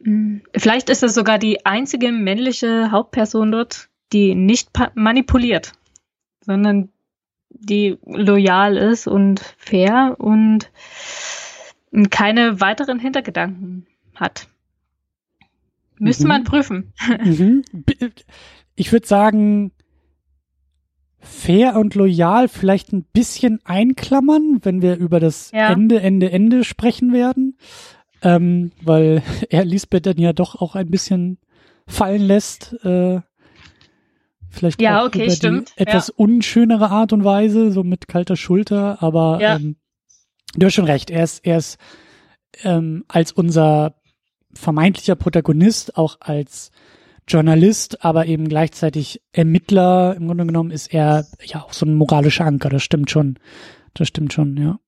mm, 0.00 0.38
vielleicht 0.56 0.90
ist 0.90 1.02
er 1.02 1.08
sogar 1.08 1.38
die 1.38 1.66
einzige 1.66 2.12
männliche 2.12 2.90
Hauptperson 2.90 3.52
dort, 3.52 3.88
die 4.12 4.34
nicht 4.34 4.70
manipuliert, 4.94 5.72
sondern 6.40 6.90
die 7.50 7.98
loyal 8.04 8.76
ist 8.76 9.06
und 9.06 9.40
fair 9.56 10.16
und 10.18 10.70
keine 12.10 12.60
weiteren 12.60 12.98
Hintergedanken 12.98 13.86
hat. 14.14 14.48
Müsste 15.98 16.24
mhm. 16.24 16.28
man 16.28 16.44
prüfen. 16.44 16.92
Mhm. 17.24 17.64
Ich 18.80 18.92
würde 18.92 19.08
sagen, 19.08 19.72
fair 21.28 21.76
und 21.76 21.94
loyal 21.94 22.48
vielleicht 22.48 22.92
ein 22.92 23.04
bisschen 23.04 23.60
einklammern, 23.64 24.60
wenn 24.62 24.82
wir 24.82 24.96
über 24.96 25.20
das 25.20 25.50
ja. 25.52 25.70
Ende, 25.70 26.00
Ende, 26.00 26.30
Ende 26.30 26.64
sprechen 26.64 27.12
werden. 27.12 27.56
Ähm, 28.22 28.72
weil 28.82 29.22
er 29.50 29.64
Lisbeth 29.64 30.06
dann 30.06 30.18
ja 30.18 30.32
doch 30.32 30.56
auch 30.56 30.74
ein 30.74 30.90
bisschen 30.90 31.38
fallen 31.86 32.22
lässt. 32.22 32.72
Äh, 32.84 33.20
vielleicht 34.50 34.80
ja, 34.80 35.02
auch 35.02 35.06
okay, 35.06 35.24
über 35.24 35.34
stimmt. 35.34 35.72
die 35.76 35.82
etwas 35.82 36.08
ja. 36.08 36.14
unschönere 36.16 36.90
Art 36.90 37.12
und 37.12 37.24
Weise, 37.24 37.70
so 37.70 37.84
mit 37.84 38.08
kalter 38.08 38.36
Schulter. 38.36 39.02
Aber 39.02 39.38
ja. 39.40 39.56
ähm, 39.56 39.76
du 40.56 40.66
hast 40.66 40.74
schon 40.74 40.86
recht. 40.86 41.10
Er 41.10 41.24
ist, 41.24 41.44
er 41.44 41.58
ist 41.58 41.78
ähm, 42.64 43.04
als 43.08 43.32
unser 43.32 43.94
vermeintlicher 44.54 45.14
Protagonist, 45.14 45.96
auch 45.96 46.16
als 46.20 46.70
Journalist, 47.28 48.04
aber 48.04 48.26
eben 48.26 48.48
gleichzeitig 48.48 49.20
Ermittler. 49.32 50.16
Im 50.16 50.26
Grunde 50.26 50.46
genommen 50.46 50.70
ist 50.70 50.92
er 50.92 51.26
ja 51.44 51.62
auch 51.62 51.72
so 51.72 51.86
ein 51.86 51.94
moralischer 51.94 52.44
Anker. 52.44 52.68
Das 52.68 52.82
stimmt 52.82 53.10
schon. 53.10 53.38
Das 53.94 54.08
stimmt 54.08 54.32
schon, 54.32 54.56
ja. 54.56 54.78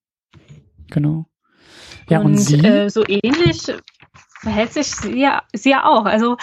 Genau. 0.90 1.26
Ja, 2.08 2.18
und, 2.20 2.26
und 2.26 2.38
sie? 2.38 2.58
Äh, 2.58 2.88
so 2.90 3.04
ähnlich 3.06 3.72
verhält 4.40 4.72
sich 4.72 4.86
sie 4.86 5.20
ja, 5.20 5.42
sie 5.54 5.70
ja 5.70 5.84
auch. 5.84 6.06
Also 6.06 6.36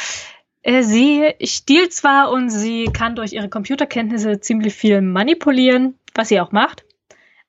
äh, 0.61 0.83
sie 0.83 1.33
stiehlt 1.43 1.93
zwar 1.93 2.31
und 2.31 2.49
sie 2.49 2.85
kann 2.85 3.15
durch 3.15 3.33
ihre 3.33 3.49
Computerkenntnisse 3.49 4.39
ziemlich 4.39 4.73
viel 4.73 5.01
manipulieren, 5.01 5.95
was 6.13 6.29
sie 6.29 6.39
auch 6.39 6.51
macht, 6.51 6.85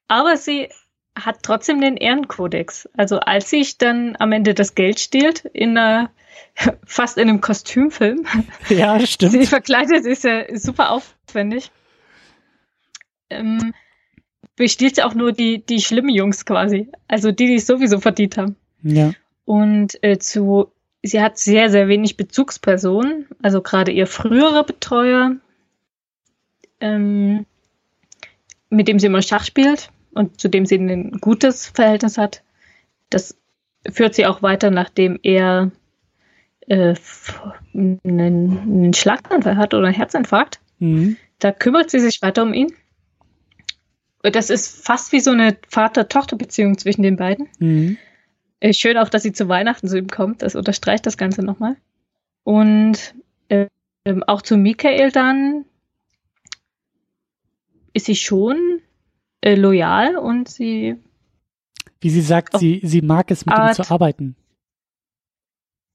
aber 0.09 0.36
sie 0.36 0.68
hat 1.16 1.42
trotzdem 1.42 1.80
den 1.80 1.96
Ehrenkodex. 1.96 2.88
Also 2.96 3.18
als 3.18 3.51
sich 3.51 3.78
dann 3.78 4.16
am 4.18 4.32
Ende 4.32 4.55
das 4.55 4.74
Geld 4.74 5.01
stiehlt, 5.01 5.44
in 5.53 5.76
einer, 5.76 6.11
fast 6.84 7.18
in 7.18 7.28
einem 7.28 7.41
Kostümfilm. 7.41 8.26
Ja, 8.68 8.99
stimmt. 9.07 9.32
Sie 9.32 9.47
verkleidet 9.47 10.05
ist 10.07 10.24
ja 10.24 10.45
super 10.57 10.91
aufwendig. 10.91 11.70
Ähm, 13.30 13.74
bestiehlt 14.57 14.97
sie 14.97 15.03
auch 15.03 15.14
nur 15.14 15.32
die, 15.32 15.64
die 15.64 15.80
schlimmen 15.80 16.11
Jungs 16.11 16.45
quasi. 16.45 16.91
Also 17.07 17.30
die, 17.30 17.47
die 17.47 17.55
es 17.55 17.66
sowieso 17.66 18.01
verdient 18.01 18.36
haben. 18.36 18.57
Ja. 18.82 19.12
Und 19.45 20.03
äh, 20.03 20.18
zu, 20.18 20.72
sie 21.03 21.22
hat 21.22 21.39
sehr, 21.39 21.70
sehr 21.70 21.89
wenig 21.89 22.16
Bezugspersonen. 22.16 23.26
Also 23.43 23.62
gerade 23.62 23.93
ihr 23.93 24.07
früherer 24.07 24.64
Betreuer, 24.64 25.36
ähm, 26.80 27.47
mit 28.70 28.89
dem 28.89 28.99
sie 28.99 29.07
immer 29.07 29.22
Schach 29.22 29.45
spielt 29.45 29.91
und 30.12 30.41
zu 30.41 30.49
dem 30.49 30.66
sie 30.66 30.76
ein 30.76 31.18
gutes 31.20 31.68
Verhältnis 31.68 32.18
hat, 32.18 32.43
das 33.11 33.36
führt 33.91 34.14
sie 34.14 34.26
auch 34.26 34.43
weiter, 34.43 34.70
nachdem 34.70 35.18
er 35.22 35.70
äh, 36.68 36.94
einen, 37.74 38.00
einen 38.04 38.94
Schlaganfall 38.94 39.56
hat 39.56 39.74
oder 39.74 39.86
einen 39.86 39.96
Herzinfarkt. 39.96 40.60
Mhm. 40.78 41.16
Da 41.38 41.52
kümmert 41.52 41.90
sie 41.90 42.00
sich 42.00 42.22
weiter 42.22 42.42
um 42.42 42.52
ihn. 42.52 42.72
Das 44.22 44.50
ist 44.50 44.84
fast 44.84 45.12
wie 45.12 45.20
so 45.20 45.30
eine 45.30 45.56
Vater-Tochter-Beziehung 45.68 46.76
zwischen 46.76 47.02
den 47.02 47.16
beiden. 47.16 47.48
Mhm. 47.58 47.98
Äh, 48.60 48.72
schön 48.72 48.98
auch, 48.98 49.08
dass 49.08 49.22
sie 49.22 49.32
zu 49.32 49.48
Weihnachten 49.48 49.88
zu 49.88 49.96
ihm 49.96 50.08
kommt. 50.08 50.42
Das 50.42 50.56
unterstreicht 50.56 51.06
das 51.06 51.16
Ganze 51.16 51.42
nochmal. 51.42 51.76
Und 52.42 53.14
äh, 53.48 53.68
auch 54.26 54.42
zu 54.42 54.56
Michael 54.56 55.12
dann 55.12 55.64
ist 57.92 58.06
sie 58.06 58.16
schon 58.16 58.80
äh, 59.40 59.54
loyal 59.54 60.16
und 60.16 60.48
sie. 60.48 60.96
Wie 62.00 62.10
sie 62.10 62.20
sagt, 62.20 62.58
sie, 62.58 62.80
sie 62.82 63.02
mag 63.02 63.30
es, 63.30 63.46
mit 63.46 63.56
ihm 63.56 63.72
zu 63.72 63.90
arbeiten. 63.90 64.36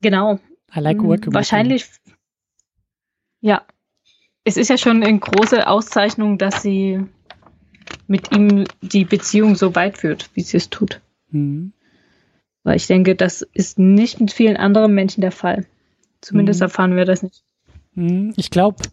Genau. 0.01 0.39
I 0.75 0.79
like 0.79 1.01
working 1.01 1.33
Wahrscheinlich. 1.33 1.89
Ja. 3.41 3.63
Es 4.43 4.57
ist 4.57 4.69
ja 4.69 4.77
schon 4.77 5.03
eine 5.03 5.19
große 5.19 5.67
Auszeichnung, 5.67 6.37
dass 6.37 6.61
sie 6.61 7.05
mit 8.07 8.35
ihm 8.35 8.65
die 8.81 9.05
Beziehung 9.05 9.55
so 9.55 9.75
weit 9.75 9.97
führt, 9.97 10.29
wie 10.33 10.41
sie 10.41 10.57
es 10.57 10.69
tut. 10.69 11.01
Mhm. 11.29 11.73
Weil 12.63 12.77
ich 12.77 12.87
denke, 12.87 13.15
das 13.15 13.41
ist 13.41 13.79
nicht 13.79 14.19
mit 14.19 14.31
vielen 14.31 14.57
anderen 14.57 14.93
Menschen 14.93 15.21
der 15.21 15.31
Fall. 15.31 15.65
Zumindest 16.21 16.59
mhm. 16.59 16.63
erfahren 16.63 16.95
wir 16.95 17.05
das 17.05 17.23
nicht. 17.23 17.43
Mhm. 17.93 18.33
Ich 18.37 18.49
glaube, 18.49 18.83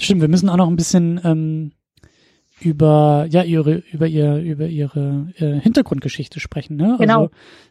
stimmt, 0.00 0.20
wir 0.20 0.28
müssen 0.28 0.48
auch 0.48 0.56
noch 0.56 0.68
ein 0.68 0.76
bisschen 0.76 1.20
ähm, 1.24 1.72
über 2.60 3.26
ja 3.28 3.42
ihre 3.42 3.82
über 3.92 4.06
ihr 4.06 4.38
über 4.38 4.66
ihre 4.66 5.32
äh, 5.36 5.60
Hintergrundgeschichte 5.60 6.40
sprechen. 6.40 6.76
Ne? 6.76 6.96
Genau. 6.98 7.22
Also 7.22 7.30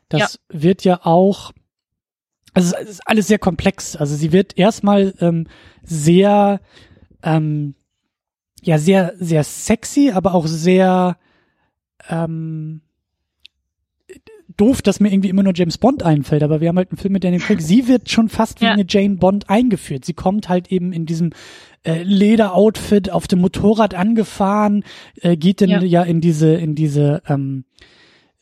das 0.09 0.39
ja. 0.51 0.61
wird 0.61 0.83
ja 0.83 0.99
auch 1.03 1.51
also 2.55 2.75
es 2.81 2.89
ist 2.89 3.01
alles 3.07 3.27
sehr 3.27 3.37
komplex. 3.37 3.95
Also 3.95 4.15
sie 4.15 4.31
wird 4.31 4.57
erstmal 4.57 5.13
ähm, 5.19 5.47
sehr 5.83 6.61
ähm, 7.21 7.75
ja 8.63 8.77
sehr 8.79 9.13
sehr 9.19 9.43
sexy, 9.43 10.11
aber 10.11 10.33
auch 10.33 10.47
sehr 10.47 11.17
ähm, 12.09 12.81
doof, 14.57 14.81
dass 14.81 14.99
mir 14.99 15.11
irgendwie 15.11 15.29
immer 15.29 15.43
nur 15.43 15.53
James 15.53 15.77
Bond 15.77 16.03
einfällt, 16.03 16.43
aber 16.43 16.61
wir 16.61 16.69
haben 16.69 16.77
halt 16.77 16.91
einen 16.91 16.97
Film 16.97 17.11
mit 17.11 17.23
Daniel 17.23 17.41
Craig. 17.41 17.61
Sie 17.61 17.87
wird 17.87 18.09
schon 18.09 18.29
fast 18.29 18.61
wie 18.61 18.65
ja. 18.65 18.71
eine 18.71 18.85
Jane 18.87 19.17
Bond 19.17 19.49
eingeführt. 19.49 20.05
Sie 20.05 20.13
kommt 20.13 20.47
halt 20.47 20.71
eben 20.71 20.93
in 20.93 21.05
diesem 21.05 21.31
äh, 21.83 22.03
Lederoutfit 22.03 23.11
auf 23.11 23.27
dem 23.27 23.39
Motorrad 23.39 23.93
angefahren, 23.93 24.83
äh, 25.21 25.35
geht 25.35 25.61
dann 25.61 25.69
ja. 25.69 25.81
ja 25.81 26.03
in 26.03 26.21
diese 26.21 26.53
in 26.53 26.73
diese 26.73 27.21
ähm, 27.27 27.65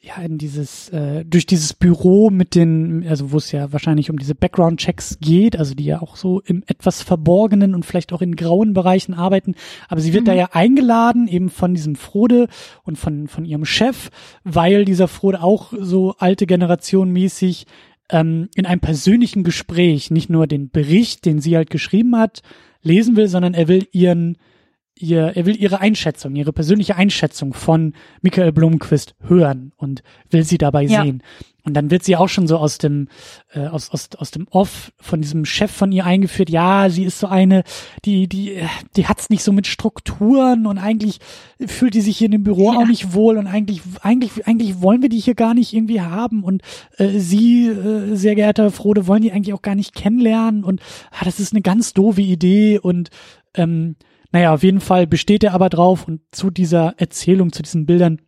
ja, 0.05 0.17
in 0.21 0.37
dieses, 0.37 0.89
äh, 0.89 1.23
durch 1.23 1.45
dieses 1.45 1.73
Büro 1.73 2.29
mit 2.29 2.55
den, 2.55 3.07
also 3.07 3.31
wo 3.31 3.37
es 3.37 3.53
ja 3.53 3.71
wahrscheinlich 3.71 4.09
um 4.09 4.19
diese 4.19 4.35
Background-Checks 4.35 5.19
geht, 5.21 5.57
also 5.57 5.75
die 5.75 5.85
ja 5.85 6.01
auch 6.01 6.17
so 6.17 6.41
im 6.41 6.61
etwas 6.67 7.01
Verborgenen 7.01 7.73
und 7.73 7.85
vielleicht 7.85 8.11
auch 8.11 8.21
in 8.21 8.35
grauen 8.35 8.73
Bereichen 8.73 9.13
arbeiten, 9.13 9.55
aber 9.87 10.01
sie 10.01 10.11
wird 10.11 10.23
mhm. 10.23 10.27
da 10.27 10.33
ja 10.33 10.49
eingeladen, 10.51 11.29
eben 11.29 11.49
von 11.49 11.73
diesem 11.73 11.95
Frode 11.95 12.49
und 12.83 12.97
von, 12.97 13.29
von 13.29 13.45
ihrem 13.45 13.63
Chef, 13.63 14.09
weil 14.43 14.83
dieser 14.83 15.07
Frode 15.07 15.41
auch 15.41 15.71
so 15.79 16.15
alte 16.19 16.47
Generation 16.47 17.09
mäßig 17.09 17.65
ähm, 18.09 18.49
in 18.55 18.65
einem 18.65 18.81
persönlichen 18.81 19.45
Gespräch 19.45 20.11
nicht 20.11 20.29
nur 20.29 20.47
den 20.47 20.69
Bericht, 20.69 21.23
den 21.23 21.39
sie 21.39 21.55
halt 21.55 21.69
geschrieben 21.69 22.17
hat, 22.17 22.41
lesen 22.81 23.15
will, 23.15 23.29
sondern 23.29 23.53
er 23.53 23.69
will 23.69 23.87
ihren 23.93 24.37
ihr, 24.97 25.35
er 25.35 25.45
will 25.45 25.55
ihre 25.55 25.79
Einschätzung, 25.79 26.35
ihre 26.35 26.53
persönliche 26.53 26.95
Einschätzung 26.95 27.53
von 27.53 27.93
Michael 28.21 28.51
Blomqvist 28.51 29.15
hören 29.21 29.73
und 29.77 30.03
will 30.29 30.43
sie 30.43 30.57
dabei 30.57 30.83
ja. 30.83 31.03
sehen. 31.03 31.23
Und 31.65 31.75
dann 31.75 31.91
wird 31.91 32.03
sie 32.03 32.17
auch 32.17 32.27
schon 32.27 32.45
so 32.45 32.57
aus 32.57 32.77
dem, 32.77 33.07
äh, 33.53 33.67
aus, 33.67 33.89
aus, 33.89 34.09
aus 34.17 34.31
dem 34.31 34.47
Off 34.49 34.91
von 34.99 35.21
diesem 35.21 35.45
Chef 35.45 35.71
von 35.71 35.93
ihr 35.93 36.05
eingeführt, 36.05 36.49
ja, 36.49 36.89
sie 36.89 37.05
ist 37.05 37.19
so 37.19 37.27
eine, 37.27 37.63
die, 38.03 38.27
die, 38.27 38.61
die 38.97 39.07
hat's 39.07 39.29
nicht 39.29 39.43
so 39.43 39.53
mit 39.53 39.65
Strukturen 39.65 40.67
und 40.67 40.77
eigentlich 40.77 41.19
fühlt 41.65 41.93
die 41.93 42.01
sich 42.01 42.17
hier 42.17 42.25
in 42.25 42.33
dem 42.33 42.43
Büro 42.43 42.73
ja. 42.73 42.79
auch 42.79 42.85
nicht 42.85 43.13
wohl 43.13 43.37
und 43.37 43.47
eigentlich, 43.47 43.81
eigentlich, 44.01 44.45
eigentlich 44.45 44.81
wollen 44.81 45.01
wir 45.01 45.07
die 45.07 45.19
hier 45.19 45.35
gar 45.35 45.53
nicht 45.53 45.73
irgendwie 45.73 46.01
haben 46.01 46.43
und 46.43 46.61
äh, 46.97 47.17
sie, 47.19 47.67
äh, 47.67 48.13
sehr 48.15 48.35
geehrter 48.35 48.69
Frode, 48.69 49.07
wollen 49.07 49.21
die 49.21 49.31
eigentlich 49.31 49.53
auch 49.53 49.61
gar 49.61 49.75
nicht 49.75 49.95
kennenlernen 49.95 50.65
und 50.65 50.81
ah, 51.11 51.23
das 51.23 51.39
ist 51.39 51.53
eine 51.53 51.61
ganz 51.61 51.93
doofe 51.93 52.21
Idee 52.21 52.77
und 52.77 53.09
ähm, 53.55 53.95
naja, 54.33 54.53
auf 54.53 54.63
jeden 54.63 54.81
Fall 54.81 55.07
besteht 55.07 55.43
er 55.43 55.53
aber 55.53 55.69
drauf 55.69 56.07
und 56.07 56.21
zu 56.31 56.49
dieser 56.49 56.95
Erzählung, 56.97 57.53
zu 57.53 57.61
diesen 57.61 57.85
Bildern 57.85 58.19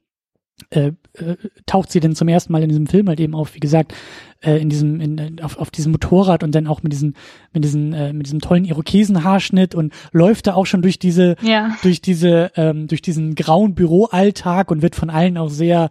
äh, 0.69 0.93
äh, 1.13 1.35
taucht 1.65 1.91
sie 1.91 1.99
denn 1.99 2.15
zum 2.15 2.29
ersten 2.29 2.53
Mal 2.53 2.63
in 2.63 2.69
diesem 2.69 2.87
Film 2.87 3.09
halt 3.09 3.19
eben 3.19 3.35
auf, 3.35 3.55
wie 3.55 3.59
gesagt, 3.59 3.93
äh, 4.41 4.57
in 4.57 4.69
diesem, 4.69 5.01
in, 5.01 5.41
auf, 5.41 5.57
auf 5.57 5.69
diesem 5.69 5.91
Motorrad 5.91 6.43
und 6.43 6.55
dann 6.55 6.67
auch 6.67 6.81
mit 6.81 6.93
diesen, 6.93 7.15
mit 7.53 7.63
diesen, 7.63 7.91
äh, 7.91 8.13
mit 8.13 8.27
diesem 8.27 8.39
tollen 8.39 8.63
Irokesenhaarschnitt 8.63 9.75
und 9.75 9.93
läuft 10.11 10.47
da 10.47 10.53
auch 10.53 10.65
schon 10.65 10.81
durch 10.81 10.97
diese, 10.97 11.35
ja. 11.41 11.75
durch 11.81 12.01
diese, 12.01 12.51
ähm, 12.55 12.87
durch 12.87 13.01
diesen 13.01 13.35
grauen 13.35 13.75
Büroalltag 13.75 14.71
und 14.71 14.81
wird 14.81 14.95
von 14.95 15.09
allen 15.09 15.37
auch 15.37 15.49
sehr 15.49 15.89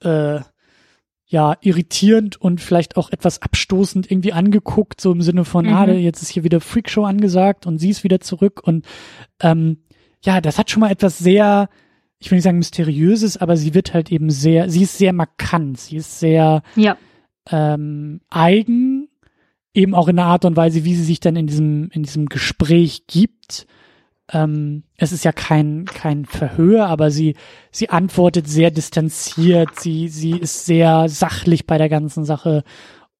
äh, 0.00 0.40
ja, 1.34 1.56
irritierend 1.62 2.40
und 2.40 2.60
vielleicht 2.60 2.96
auch 2.96 3.10
etwas 3.10 3.42
abstoßend 3.42 4.08
irgendwie 4.08 4.32
angeguckt, 4.32 5.00
so 5.00 5.10
im 5.10 5.20
Sinne 5.20 5.44
von, 5.44 5.66
mhm. 5.66 5.74
ah, 5.74 5.86
jetzt 5.88 6.22
ist 6.22 6.28
hier 6.28 6.44
wieder 6.44 6.60
Freakshow 6.60 7.02
angesagt 7.04 7.66
und 7.66 7.78
sie 7.78 7.90
ist 7.90 8.04
wieder 8.04 8.20
zurück 8.20 8.60
und 8.62 8.86
ähm, 9.40 9.78
ja, 10.22 10.40
das 10.40 10.58
hat 10.60 10.70
schon 10.70 10.82
mal 10.82 10.92
etwas 10.92 11.18
sehr, 11.18 11.68
ich 12.20 12.30
will 12.30 12.36
nicht 12.36 12.44
sagen 12.44 12.58
mysteriöses, 12.58 13.36
aber 13.36 13.56
sie 13.56 13.74
wird 13.74 13.94
halt 13.94 14.12
eben 14.12 14.30
sehr, 14.30 14.70
sie 14.70 14.84
ist 14.84 14.96
sehr 14.96 15.12
markant, 15.12 15.80
sie 15.80 15.96
ist 15.96 16.20
sehr 16.20 16.62
ja. 16.76 16.96
ähm, 17.50 18.20
eigen, 18.30 19.08
eben 19.74 19.96
auch 19.96 20.06
in 20.06 20.14
der 20.14 20.26
Art 20.26 20.44
und 20.44 20.56
Weise, 20.56 20.84
wie 20.84 20.94
sie 20.94 21.02
sich 21.02 21.18
dann 21.18 21.34
in 21.34 21.48
diesem, 21.48 21.90
in 21.90 22.04
diesem 22.04 22.26
Gespräch 22.26 23.08
gibt 23.08 23.66
ähm, 24.32 24.84
es 24.96 25.12
ist 25.12 25.24
ja 25.24 25.32
kein, 25.32 25.84
kein 25.84 26.24
Verhör, 26.24 26.86
aber 26.86 27.10
sie, 27.10 27.36
sie 27.70 27.90
antwortet 27.90 28.48
sehr 28.48 28.70
distanziert, 28.70 29.78
sie, 29.78 30.08
sie 30.08 30.38
ist 30.38 30.64
sehr 30.64 31.08
sachlich 31.08 31.66
bei 31.66 31.78
der 31.78 31.88
ganzen 31.88 32.24
Sache 32.24 32.64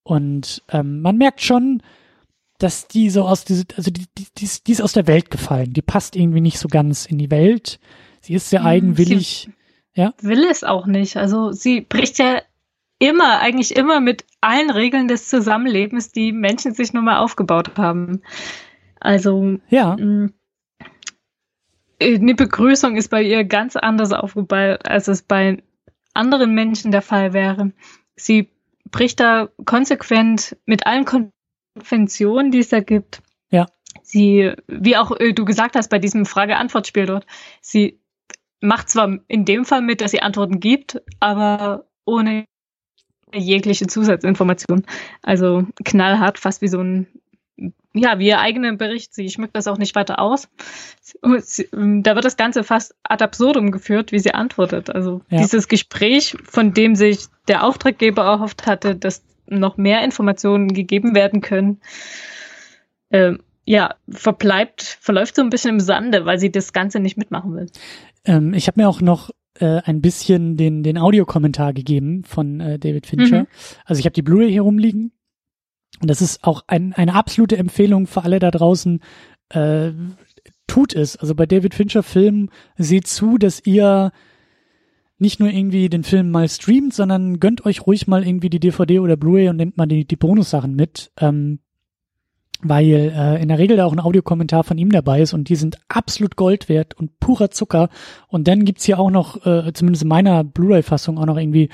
und 0.02 0.62
ähm, 0.70 1.02
man 1.02 1.16
merkt 1.16 1.42
schon, 1.42 1.82
dass 2.59 2.88
die 2.88 3.11
so 3.11 3.24
aus 3.24 3.44
diese, 3.44 3.64
also 3.76 3.90
die, 3.90 4.07
die, 4.16 4.26
die, 4.38 4.44
ist, 4.44 4.66
die 4.66 4.72
ist 4.72 4.80
aus 4.80 4.92
der 4.92 5.07
Welt 5.07 5.30
gefallen, 5.30 5.72
die 5.72 5.82
passt 5.82 6.16
irgendwie 6.16 6.40
nicht 6.40 6.59
so 6.59 6.68
ganz 6.68 7.05
in 7.05 7.18
die 7.18 7.30
Welt, 7.30 7.80
sie 8.20 8.34
ist 8.34 8.48
sehr 8.48 8.61
hm, 8.61 8.66
eigenwillig, 8.66 9.50
ja. 9.94 10.14
Will 10.22 10.44
es 10.50 10.64
auch 10.64 10.86
nicht, 10.86 11.16
also 11.16 11.52
sie 11.52 11.82
bricht 11.82 12.18
ja 12.18 12.40
immer, 12.98 13.40
eigentlich 13.40 13.76
immer 13.76 14.00
mit 14.00 14.24
allen 14.40 14.70
Regeln 14.70 15.09
des 15.09 15.28
Zusammenlebens, 15.28 16.12
die 16.12 16.32
Menschen 16.32 16.72
sich 16.72 16.92
nun 16.92 17.05
mal 17.05 17.18
aufgebaut 17.18 17.72
haben. 17.76 18.22
Also, 19.00 19.59
ja. 19.68 19.96
Mh, 19.96 19.98
hm, 19.98 20.32
eine 22.05 22.34
Begrüßung 22.34 22.96
ist 22.96 23.09
bei 23.09 23.22
ihr 23.22 23.44
ganz 23.44 23.76
anders 23.76 24.12
aufgebaut, 24.12 24.88
als 24.88 25.09
es 25.09 25.22
bei 25.22 25.62
anderen 26.12 26.55
Menschen 26.55 26.90
der 26.90 27.02
Fall 27.02 27.32
wäre. 27.32 27.72
Sie 28.16 28.48
bricht 28.90 29.20
da 29.20 29.48
konsequent 29.64 30.57
mit 30.66 30.86
allen 30.86 31.05
Konventionen, 31.05 32.50
die 32.50 32.61
es 32.61 32.68
da 32.68 32.80
gibt. 32.80 33.22
Ja. 33.50 33.66
Sie, 34.02 34.52
wie 34.66 34.96
auch 34.96 35.18
äh, 35.18 35.32
du 35.32 35.44
gesagt 35.44 35.76
hast 35.76 35.88
bei 35.88 35.98
diesem 35.98 36.26
Frage-Antwort-Spiel 36.26 37.07
dort, 37.07 37.26
sie 37.61 38.00
macht 38.61 38.88
zwar 38.88 39.18
in 39.28 39.44
dem 39.44 39.64
Fall 39.64 39.82
mit, 39.82 40.00
dass 40.00 40.11
sie 40.11 40.22
Antworten 40.22 40.61
gibt, 40.61 41.02
aber 41.20 41.86
ohne 42.05 42.44
jegliche 43.32 43.86
Zusatzinformation. 43.86 44.84
Also 45.22 45.66
knallhart, 45.84 46.38
fast 46.38 46.62
wie 46.62 46.68
so 46.68 46.80
ein 46.80 47.07
ja, 47.94 48.18
wie 48.18 48.26
ihr 48.26 48.40
eigenen 48.40 48.76
Bericht, 48.76 49.14
sie 49.14 49.28
schmückt 49.28 49.55
das 49.55 49.68
auch 49.68 49.78
nicht 49.78 49.94
weiter 49.94 50.18
aus. 50.18 50.48
Da 51.22 52.14
wird 52.14 52.24
das 52.24 52.36
Ganze 52.36 52.64
fast 52.64 52.94
ad 53.05 53.22
absurdum 53.22 53.70
geführt, 53.70 54.11
wie 54.11 54.18
sie 54.18 54.34
antwortet. 54.34 54.90
Also 54.90 55.20
ja. 55.30 55.38
dieses 55.38 55.68
Gespräch, 55.68 56.36
von 56.44 56.74
dem 56.74 56.96
sich 56.96 57.26
der 57.46 57.64
Auftraggeber 57.64 58.24
erhofft 58.24 58.66
hatte, 58.66 58.96
dass 58.96 59.22
noch 59.46 59.76
mehr 59.76 60.02
Informationen 60.02 60.72
gegeben 60.72 61.14
werden 61.14 61.40
können, 61.40 61.80
äh, 63.11 63.34
ja, 63.64 63.94
verbleibt, 64.09 64.82
verläuft 65.00 65.36
so 65.36 65.42
ein 65.42 65.50
bisschen 65.50 65.74
im 65.74 65.80
Sande, 65.80 66.26
weil 66.26 66.38
sie 66.38 66.50
das 66.50 66.72
Ganze 66.72 67.00
nicht 67.00 67.16
mitmachen 67.16 67.55
will. 67.55 67.70
Ähm, 68.24 68.55
ich 68.55 68.66
habe 68.66 68.80
mir 68.80 68.88
auch 68.88 69.00
noch 69.00 69.30
äh, 69.61 69.80
ein 69.84 70.00
bisschen 70.00 70.57
den, 70.57 70.82
den 70.82 70.98
Audiokommentar 70.98 71.72
gegeben 71.72 72.24
von 72.24 72.61
äh, 72.61 72.78
David 72.78 73.07
Fincher. 73.07 73.42
Mhm. 73.42 73.46
Also 73.84 74.00
ich 74.00 74.07
habe 74.07 74.14
die 74.14 74.22
Blu-ray 74.22 74.50
hier 74.50 74.62
rumliegen 74.62 75.12
und 76.01 76.11
das 76.11 76.20
ist 76.20 76.45
auch 76.45 76.64
ein, 76.66 76.92
eine 76.92 77.14
absolute 77.14 77.57
Empfehlung 77.57 78.07
für 78.07 78.24
alle 78.24 78.38
da 78.38 78.51
draußen. 78.51 79.01
Äh, 79.51 79.92
tut 80.66 80.95
es. 80.95 81.16
Also 81.16 81.34
bei 81.34 81.47
David 81.47 81.74
Fincher 81.74 82.03
Filmen 82.03 82.51
seht 82.76 83.07
zu, 83.07 83.38
dass 83.38 83.64
ihr 83.64 84.12
nicht 85.18 85.40
nur 85.40 85.51
irgendwie 85.51 85.88
den 85.88 86.03
Film 86.03 86.30
mal 86.30 86.49
streamt, 86.49 86.92
sondern 86.92 87.38
gönnt 87.38 87.64
euch 87.64 87.86
ruhig 87.86 88.07
mal 88.09 88.26
irgendwie 88.26 88.51
die 88.51 88.61
DVD 88.61 88.99
oder 88.99 89.16
Blu-ray 89.16 89.49
und 89.49 89.57
nehmt 89.57 89.76
mal 89.76 89.86
die, 89.86 90.05
die 90.05 90.16
Bonussachen 90.16 90.74
mit. 90.74 91.12
Ähm, 91.20 91.61
weil 92.64 93.12
äh, 93.14 93.42
in 93.42 93.49
der 93.49 93.59
Regel 93.59 93.76
da 93.76 93.84
auch 93.84 93.92
ein 93.92 94.01
Audiokommentar 94.01 94.64
von 94.64 94.78
ihm 94.78 94.90
dabei 94.90 95.20
ist 95.20 95.34
und 95.34 95.49
die 95.49 95.57
sind 95.57 95.78
absolut 95.88 96.34
Gold 96.36 96.68
wert 96.68 96.95
und 96.95 97.20
purer 97.20 97.51
Zucker. 97.51 97.90
Und 98.28 98.49
dann 98.49 98.64
gibt's 98.64 98.84
hier 98.84 98.99
auch 98.99 99.11
noch, 99.11 99.45
äh, 99.45 99.72
zumindest 99.74 100.03
in 100.03 100.09
meiner 100.09 100.45
Blu-ray-Fassung, 100.45 101.18
auch 101.18 101.26
noch 101.26 101.36
irgendwie 101.36 101.68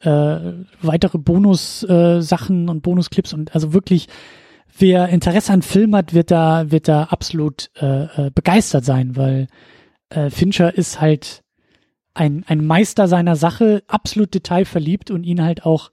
äh, 0.00 0.52
weitere 0.82 1.18
Bonus-Sachen 1.18 2.66
äh, 2.66 2.70
und 2.70 2.82
Bonusclips 2.82 3.32
und 3.32 3.54
also 3.54 3.72
wirklich 3.72 4.08
wer 4.76 5.08
Interesse 5.08 5.52
an 5.52 5.62
Film 5.62 5.94
hat, 5.94 6.14
wird 6.14 6.30
da, 6.30 6.70
wird 6.70 6.88
da 6.88 7.04
absolut 7.04 7.70
äh, 7.80 8.04
äh, 8.26 8.30
begeistert 8.34 8.84
sein, 8.84 9.16
weil 9.16 9.46
äh, 10.10 10.30
Fincher 10.30 10.76
ist 10.76 11.00
halt 11.00 11.42
ein, 12.14 12.44
ein 12.46 12.64
Meister 12.64 13.08
seiner 13.08 13.36
Sache, 13.36 13.82
absolut 13.88 14.34
detailverliebt 14.34 15.10
und 15.10 15.24
ihn 15.24 15.42
halt 15.42 15.64
auch 15.64 15.90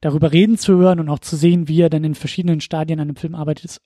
darüber 0.00 0.32
reden 0.32 0.58
zu 0.58 0.76
hören 0.76 1.00
und 1.00 1.08
auch 1.08 1.20
zu 1.20 1.36
sehen, 1.36 1.68
wie 1.68 1.80
er 1.80 1.90
dann 1.90 2.04
in 2.04 2.14
verschiedenen 2.14 2.60
Stadien 2.60 3.00
an 3.00 3.08
einem 3.08 3.16
Film 3.16 3.34
arbeitet, 3.34 3.64
ist 3.64 3.80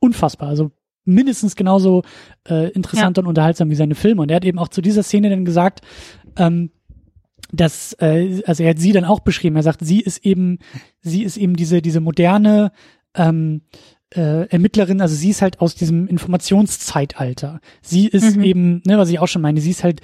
unfassbar. 0.00 0.48
Also 0.48 0.72
mindestens 1.04 1.56
genauso 1.56 2.02
äh, 2.48 2.70
interessant 2.70 3.16
ja. 3.16 3.22
und 3.22 3.28
unterhaltsam 3.28 3.70
wie 3.70 3.74
seine 3.74 3.94
Filme. 3.94 4.22
Und 4.22 4.30
er 4.30 4.36
hat 4.36 4.44
eben 4.44 4.58
auch 4.58 4.68
zu 4.68 4.82
dieser 4.82 5.02
Szene 5.02 5.30
dann 5.30 5.44
gesagt, 5.44 5.80
ähm, 6.36 6.70
dass, 7.52 7.94
äh, 8.00 8.42
also 8.46 8.62
er 8.62 8.70
hat 8.70 8.78
sie 8.78 8.92
dann 8.92 9.04
auch 9.04 9.20
beschrieben, 9.20 9.56
er 9.56 9.62
sagt, 9.62 9.80
sie 9.82 10.00
ist 10.00 10.24
eben, 10.24 10.58
sie 11.00 11.22
ist 11.22 11.36
eben 11.36 11.56
diese, 11.56 11.82
diese 11.82 12.00
moderne 12.00 12.72
ähm, 13.14 13.62
äh, 14.14 14.48
Ermittlerin, 14.48 15.00
also 15.00 15.14
sie 15.14 15.30
ist 15.30 15.42
halt 15.42 15.60
aus 15.60 15.74
diesem 15.74 16.06
Informationszeitalter. 16.06 17.60
Sie 17.82 18.06
ist 18.06 18.36
mhm. 18.36 18.42
eben, 18.42 18.82
ne, 18.86 18.98
was 18.98 19.10
ich 19.10 19.18
auch 19.18 19.28
schon 19.28 19.42
meine, 19.42 19.60
sie 19.60 19.70
ist 19.70 19.84
halt 19.84 20.00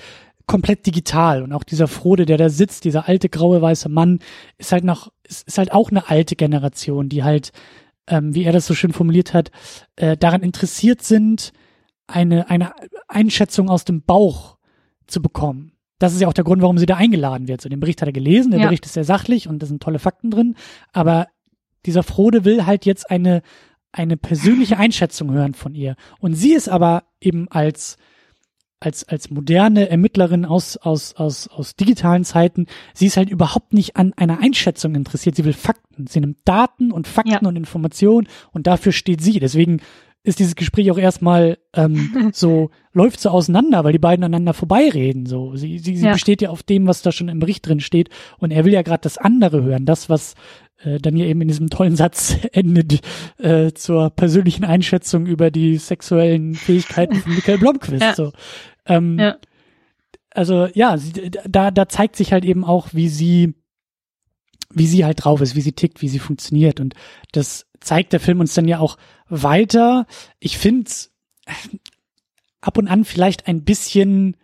komplett 0.47 0.87
digital 0.87 1.43
und 1.43 1.53
auch 1.53 1.65
dieser 1.65 1.89
Frode, 1.89 2.27
der 2.27 2.37
da 2.37 2.51
sitzt, 2.51 2.85
dieser 2.85 3.09
alte 3.09 3.29
graue 3.29 3.63
weiße 3.63 3.89
Mann, 3.89 4.19
ist 4.59 4.73
halt 4.73 4.85
noch, 4.85 5.11
ist, 5.23 5.47
ist 5.49 5.59
halt 5.59 5.73
auch 5.73 5.91
eine 5.91 6.09
alte 6.11 6.37
Generation, 6.37 7.09
die 7.09 7.25
halt, 7.25 7.53
ähm, 8.07 8.35
wie 8.35 8.45
er 8.45 8.53
das 8.53 8.67
so 8.67 8.75
schön 8.75 8.93
formuliert 8.93 9.33
hat, 9.33 9.51
äh, 9.97 10.17
daran 10.17 10.43
interessiert 10.43 11.03
sind, 11.03 11.53
eine 12.07 12.51
eine 12.51 12.73
Einschätzung 13.09 13.71
aus 13.71 13.85
dem 13.85 14.03
Bauch 14.03 14.59
zu 15.07 15.23
bekommen. 15.23 15.73
Das 15.99 16.13
ist 16.13 16.21
ja 16.21 16.29
auch 16.29 16.33
der 16.33 16.45
Grund, 16.45 16.63
warum 16.63 16.79
sie 16.79 16.87
da 16.87 16.97
eingeladen 16.97 17.49
wird. 17.49 17.61
So, 17.61 17.69
den 17.69 17.81
Bericht 17.81 18.01
hat 18.03 18.09
er 18.09 18.13
gelesen, 18.13 18.51
der 18.51 18.61
ja. 18.61 18.67
Bericht 18.67 18.85
ist 18.87 18.95
sehr 18.95 19.05
sachlich 19.05 19.49
und 19.49 19.63
da 19.63 19.67
sind 19.67 19.83
tolle 19.83 19.99
Fakten 19.99 20.31
drin, 20.31 20.57
aber 20.93 21.29
dieser 21.87 22.03
Frode 22.03 22.45
will 22.45 22.67
halt 22.67 22.87
jetzt 22.87 23.11
eine 23.11 23.43
eine 23.93 24.17
persönliche 24.17 24.77
Einschätzung 24.77 25.31
hören 25.31 25.55
von 25.55 25.75
ihr. 25.75 25.95
Und 26.19 26.35
sie 26.35 26.53
ist 26.53 26.69
aber 26.69 27.05
eben 27.21 27.47
als 27.49 27.97
als, 28.81 29.09
als 29.09 29.31
moderne 29.31 29.89
Ermittlerin 29.89 30.45
aus, 30.45 30.77
aus, 30.77 31.15
aus, 31.15 31.49
aus 31.49 31.75
digitalen 31.75 32.25
Zeiten, 32.25 32.67
sie 32.93 33.07
ist 33.07 33.17
halt 33.17 33.31
überhaupt 33.31 33.73
nicht 33.73 33.97
an 33.97 34.13
einer 34.15 34.41
Einschätzung 34.41 34.95
interessiert. 34.95 35.37
Sie 35.37 35.45
will 35.45 35.55
Fakten. 35.55 36.07
Sie 36.07 36.21
nimmt 36.21 36.39
Daten 36.45 36.93
und 36.93 37.07
Fakten 37.09 37.33
ja. 37.33 37.49
und 37.49 37.57
Informationen 37.57 38.29
und 38.53 38.67
dafür 38.67 38.93
steht 38.93 39.23
sie. 39.23 39.41
Deswegen 39.41 39.81
ist 40.25 40.39
dieses 40.39 40.57
Gespräch 40.57 40.91
auch 40.91 40.99
erstmal 40.99 41.59
ähm, 41.75 42.31
so, 42.33 42.71
läuft 42.93 43.21
so 43.21 43.29
auseinander, 43.29 43.85
weil 43.85 43.93
die 43.93 43.99
beiden 43.99 44.25
aneinander 44.25 44.55
vorbeireden. 44.55 45.27
So. 45.27 45.55
Sie, 45.55 45.79
sie, 45.79 45.97
sie 45.97 46.07
ja. 46.07 46.13
besteht 46.13 46.43
ja 46.43 46.51
auf 46.51 46.63
dem, 46.63 46.87
was 46.87 47.03
da 47.03 47.13
schon 47.13 47.29
im 47.29 47.39
Bericht 47.39 47.69
drin 47.69 47.81
steht. 47.81 48.09
Und 48.39 48.51
er 48.51 48.65
will 48.65 48.73
ja 48.73 48.83
gerade 48.83 49.03
das 49.03 49.19
andere 49.19 49.63
hören, 49.63 49.85
das, 49.85 50.09
was 50.09 50.35
äh, 50.83 50.99
dann 50.99 51.17
ja 51.17 51.27
eben 51.27 51.43
in 51.43 51.49
diesem 51.49 51.69
tollen 51.69 51.95
Satz 51.95 52.39
endet 52.53 53.01
äh, 53.39 53.73
zur 53.73 54.11
persönlichen 54.11 54.65
Einschätzung 54.65 55.27
über 55.27 55.51
die 55.51 55.77
sexuellen 55.77 56.55
Fähigkeiten 56.55 57.17
von 57.17 57.35
Michael 57.35 57.59
Blomqvist. 57.59 58.03
Ja. 58.03 58.15
So. 58.15 58.33
Ähm, 58.87 59.19
ja. 59.19 59.37
Also 60.31 60.69
ja, 60.75 60.97
sie, 60.97 61.31
da, 61.47 61.71
da 61.71 61.89
zeigt 61.89 62.17
sich 62.17 62.33
halt 62.33 62.47
eben 62.47 62.65
auch, 62.65 62.89
wie 62.93 63.09
sie, 63.09 63.55
wie 64.71 64.87
sie 64.87 65.05
halt 65.05 65.23
drauf 65.23 65.43
ist, 65.43 65.55
wie 65.55 65.61
sie 65.61 65.73
tickt, 65.73 66.01
wie 66.01 66.09
sie 66.09 66.19
funktioniert. 66.19 66.81
Und 66.81 66.95
das 67.33 67.67
zeigt 67.85 68.13
der 68.13 68.21
Film 68.21 68.41
uns 68.41 68.55
dann 68.55 68.69
ja 68.69 68.79
auch 68.79 68.97
weiter. 69.29 70.07
Ich 70.39 70.59
finde 70.59 70.91
ab 72.61 72.79
und 72.79 72.89
an 72.89 73.05
vielleicht 73.05 73.47
ein 73.47 73.65
bisschen, 73.65 74.37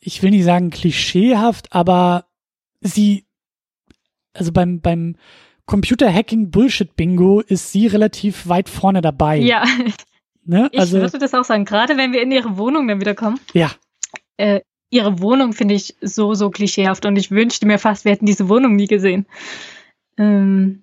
ich 0.00 0.22
will 0.22 0.30
nicht 0.30 0.44
sagen 0.44 0.70
klischeehaft, 0.70 1.72
aber 1.72 2.26
sie, 2.80 3.24
also 4.32 4.52
beim, 4.52 4.80
beim 4.80 5.16
Computer-Hacking 5.66 6.50
Bullshit-Bingo 6.50 7.40
ist 7.40 7.72
sie 7.72 7.86
relativ 7.86 8.48
weit 8.48 8.68
vorne 8.68 9.02
dabei. 9.02 9.38
Ja, 9.38 9.64
Ne? 10.48 10.70
Ich 10.72 10.80
also, 10.80 10.98
würde 10.98 11.18
das 11.18 11.34
auch 11.34 11.44
sagen, 11.44 11.66
gerade 11.66 11.98
wenn 11.98 12.14
wir 12.14 12.22
in 12.22 12.32
ihre 12.32 12.56
Wohnung 12.56 12.88
dann 12.88 13.02
wieder 13.02 13.14
kommen. 13.14 13.38
Ja. 13.52 13.70
Äh, 14.38 14.62
ihre 14.88 15.20
Wohnung 15.20 15.52
finde 15.52 15.74
ich 15.74 15.94
so, 16.00 16.32
so 16.32 16.48
klischeehaft 16.48 17.04
und 17.04 17.16
ich 17.16 17.30
wünschte 17.30 17.66
mir 17.66 17.78
fast, 17.78 18.06
wir 18.06 18.12
hätten 18.12 18.24
diese 18.24 18.48
Wohnung 18.48 18.74
nie 18.74 18.86
gesehen. 18.86 19.26
Ähm, 20.16 20.82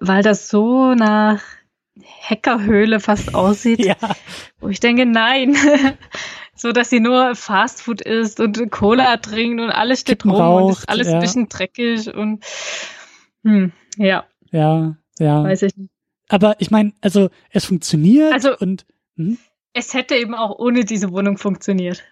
weil 0.00 0.22
das 0.22 0.48
so 0.48 0.94
nach 0.94 1.42
Hackerhöhle 2.28 3.00
fast 3.00 3.34
aussieht. 3.34 3.84
ja. 3.84 3.96
Wo 4.60 4.68
ich 4.68 4.80
denke, 4.80 5.06
nein. 5.06 5.56
so, 6.54 6.72
dass 6.72 6.90
sie 6.90 7.00
nur 7.00 7.34
Fastfood 7.34 8.00
isst 8.00 8.40
und 8.40 8.70
Cola 8.70 9.16
trinkt 9.18 9.60
und 9.60 9.70
alles 9.70 10.00
steht 10.00 10.20
Kippen 10.20 10.32
rum 10.32 10.40
raucht, 10.40 10.64
und 10.64 10.70
ist 10.72 10.88
alles 10.88 11.08
ja. 11.08 11.14
ein 11.14 11.20
bisschen 11.20 11.48
dreckig 11.48 12.12
und 12.12 12.44
hm, 13.44 13.72
ja. 13.96 14.24
Ja, 14.50 14.96
ja. 15.18 15.44
Weiß 15.44 15.62
ich 15.62 15.76
nicht. 15.76 15.90
Aber 16.28 16.56
ich 16.58 16.70
meine, 16.70 16.92
also 17.00 17.30
es 17.50 17.64
funktioniert 17.64 18.32
also, 18.32 18.56
und 18.58 18.86
hm? 19.16 19.38
es 19.72 19.94
hätte 19.94 20.14
eben 20.16 20.34
auch 20.34 20.58
ohne 20.58 20.84
diese 20.84 21.10
Wohnung 21.10 21.38
funktioniert. 21.38 22.04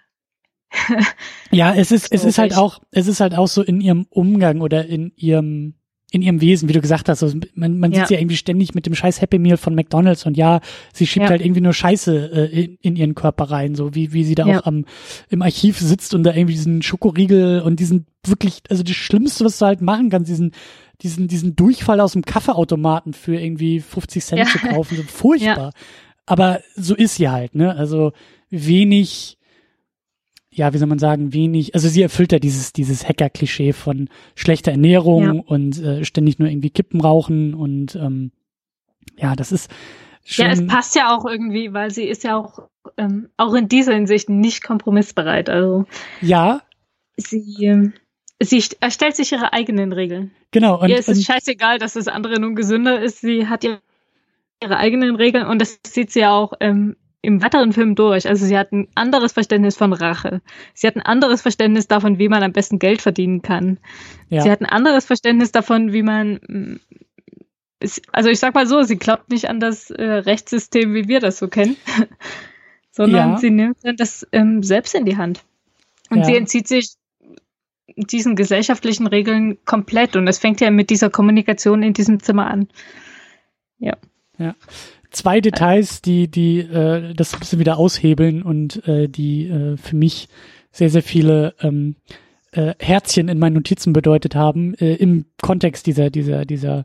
ja, 1.50 1.74
es 1.74 1.92
ist, 1.92 2.10
es 2.10 2.24
ist 2.24 2.38
halt 2.38 2.56
auch, 2.56 2.80
es 2.90 3.06
ist 3.06 3.20
halt 3.20 3.34
auch 3.34 3.48
so 3.48 3.62
in 3.62 3.80
ihrem 3.80 4.06
Umgang 4.10 4.60
oder 4.60 4.86
in 4.86 5.12
ihrem, 5.16 5.74
in 6.12 6.22
ihrem 6.22 6.40
Wesen, 6.40 6.68
wie 6.68 6.72
du 6.72 6.80
gesagt 6.80 7.08
hast. 7.08 7.22
Also 7.22 7.38
man, 7.54 7.78
man 7.78 7.92
ja. 7.92 8.00
sieht 8.00 8.08
sie 8.08 8.14
ja 8.14 8.20
irgendwie 8.20 8.36
ständig 8.36 8.74
mit 8.74 8.86
dem 8.86 8.94
scheiß 8.94 9.20
Happy 9.20 9.38
Meal 9.38 9.56
von 9.56 9.74
McDonalds 9.74 10.24
und 10.24 10.36
ja, 10.36 10.60
sie 10.92 11.06
schiebt 11.06 11.24
ja. 11.24 11.30
halt 11.30 11.42
irgendwie 11.42 11.60
nur 11.60 11.72
Scheiße 11.72 12.30
äh, 12.32 12.64
in, 12.64 12.78
in, 12.80 12.96
ihren 12.96 13.14
Körper 13.14 13.44
rein, 13.44 13.74
so 13.74 13.94
wie, 13.94 14.12
wie 14.12 14.24
sie 14.24 14.36
da 14.36 14.46
ja. 14.46 14.60
auch 14.60 14.66
am, 14.66 14.84
im 15.30 15.42
Archiv 15.42 15.78
sitzt 15.78 16.14
und 16.14 16.22
da 16.22 16.32
irgendwie 16.32 16.54
diesen 16.54 16.82
Schokoriegel 16.82 17.60
und 17.60 17.80
diesen 17.80 18.06
wirklich, 18.24 18.62
also 18.70 18.82
das 18.82 18.94
Schlimmste, 18.94 19.44
was 19.44 19.58
du 19.58 19.66
halt 19.66 19.80
machen 19.80 20.10
kannst, 20.10 20.30
diesen 20.30 20.52
diesen, 21.02 21.28
diesen 21.28 21.56
Durchfall 21.56 22.00
aus 22.00 22.12
dem 22.12 22.22
Kaffeeautomaten 22.22 23.12
für 23.12 23.38
irgendwie 23.38 23.80
50 23.80 24.24
Cent 24.24 24.48
zu 24.48 24.58
kaufen. 24.58 24.96
So 24.96 25.02
furchtbar. 25.06 25.72
Aber 26.24 26.60
so 26.74 26.94
ist 26.94 27.16
sie 27.16 27.28
halt, 27.28 27.54
ne? 27.54 27.74
Also 27.76 28.12
wenig, 28.50 29.35
ja, 30.56 30.72
wie 30.72 30.78
soll 30.78 30.88
man 30.88 30.98
sagen, 30.98 31.34
wenig, 31.34 31.74
also 31.74 31.86
sie 31.88 32.00
erfüllt 32.00 32.32
ja 32.32 32.38
dieses, 32.38 32.72
dieses 32.72 33.06
Hacker-Klischee 33.06 33.74
von 33.74 34.08
schlechter 34.34 34.70
Ernährung 34.70 35.22
ja. 35.22 35.42
und 35.44 35.78
äh, 35.82 36.02
ständig 36.02 36.38
nur 36.38 36.48
irgendwie 36.48 36.70
Kippen 36.70 37.02
rauchen 37.02 37.52
und 37.52 37.94
ähm, 37.94 38.32
ja, 39.18 39.36
das 39.36 39.52
ist 39.52 39.70
schon. 40.24 40.46
Ja, 40.46 40.52
es 40.52 40.66
passt 40.66 40.96
ja 40.96 41.14
auch 41.14 41.26
irgendwie, 41.26 41.74
weil 41.74 41.90
sie 41.90 42.04
ist 42.04 42.24
ja 42.24 42.38
auch, 42.38 42.70
ähm, 42.96 43.28
auch 43.36 43.52
in 43.52 43.68
dieser 43.68 43.92
Hinsicht 43.92 44.30
nicht 44.30 44.64
kompromissbereit. 44.64 45.50
Also 45.50 45.84
ja. 46.22 46.62
Sie, 47.18 47.66
ähm, 47.66 47.92
sie 48.40 48.64
erstellt 48.80 49.14
sich 49.14 49.32
ihre 49.32 49.52
eigenen 49.52 49.92
Regeln. 49.92 50.30
Genau. 50.52 50.80
Und, 50.80 50.88
Ihr 50.88 50.98
ist 50.98 51.10
es 51.10 51.22
scheißegal, 51.22 51.78
dass 51.78 51.92
das 51.92 52.08
andere 52.08 52.40
nun 52.40 52.54
gesünder 52.54 53.02
ist. 53.02 53.20
Sie 53.20 53.46
hat 53.46 53.62
ihre, 53.62 53.80
ihre 54.62 54.78
eigenen 54.78 55.16
Regeln 55.16 55.46
und 55.46 55.60
das 55.60 55.80
sieht 55.86 56.12
sie 56.12 56.20
ja 56.20 56.32
auch 56.32 56.54
ähm, 56.60 56.96
im 57.26 57.42
weiteren 57.42 57.72
Film 57.72 57.94
durch. 57.96 58.28
Also 58.28 58.46
sie 58.46 58.56
hat 58.56 58.72
ein 58.72 58.86
anderes 58.94 59.32
Verständnis 59.32 59.76
von 59.76 59.92
Rache. 59.92 60.40
Sie 60.74 60.86
hat 60.86 60.96
ein 60.96 61.02
anderes 61.02 61.42
Verständnis 61.42 61.88
davon, 61.88 62.18
wie 62.18 62.28
man 62.28 62.42
am 62.42 62.52
besten 62.52 62.78
Geld 62.78 63.02
verdienen 63.02 63.42
kann. 63.42 63.78
Ja. 64.28 64.42
Sie 64.42 64.50
hat 64.50 64.60
ein 64.60 64.66
anderes 64.66 65.06
Verständnis 65.06 65.50
davon, 65.50 65.92
wie 65.92 66.02
man 66.02 66.40
mm, 66.46 66.76
also 68.12 68.30
ich 68.30 68.38
sag 68.38 68.54
mal 68.54 68.66
so, 68.66 68.82
sie 68.82 68.96
glaubt 68.96 69.30
nicht 69.30 69.48
an 69.48 69.60
das 69.60 69.90
äh, 69.90 70.02
Rechtssystem, 70.02 70.94
wie 70.94 71.08
wir 71.08 71.20
das 71.20 71.38
so 71.38 71.48
kennen, 71.48 71.76
sondern 72.90 73.32
ja. 73.32 73.38
sie 73.38 73.50
nimmt 73.50 73.78
dann 73.82 73.96
das 73.96 74.26
ähm, 74.32 74.62
selbst 74.62 74.94
in 74.94 75.04
die 75.04 75.16
Hand. 75.16 75.44
Und 76.10 76.18
ja. 76.18 76.24
sie 76.24 76.36
entzieht 76.36 76.68
sich 76.68 76.94
diesen 77.96 78.36
gesellschaftlichen 78.36 79.06
Regeln 79.06 79.58
komplett. 79.64 80.16
Und 80.16 80.28
es 80.28 80.38
fängt 80.38 80.60
ja 80.60 80.70
mit 80.70 80.90
dieser 80.90 81.10
Kommunikation 81.10 81.82
in 81.82 81.92
diesem 81.92 82.20
Zimmer 82.20 82.48
an. 82.48 82.68
Ja. 83.78 83.96
Ja. 84.38 84.54
Zwei 85.16 85.40
Details, 85.40 86.02
die, 86.02 86.28
die 86.28 86.58
äh, 86.58 87.14
das 87.14 87.32
ein 87.32 87.40
bisschen 87.40 87.58
wieder 87.58 87.78
aushebeln 87.78 88.42
und 88.42 88.86
äh, 88.86 89.08
die 89.08 89.48
äh, 89.48 89.78
für 89.78 89.96
mich 89.96 90.28
sehr, 90.70 90.90
sehr 90.90 91.02
viele 91.02 91.54
ähm, 91.62 91.96
äh, 92.52 92.74
Herzchen 92.78 93.28
in 93.28 93.38
meinen 93.38 93.54
Notizen 93.54 93.94
bedeutet 93.94 94.34
haben, 94.34 94.74
äh, 94.74 94.96
im 94.96 95.24
Kontext 95.40 95.86
dieser, 95.86 96.10
dieser, 96.10 96.44
dieser 96.44 96.84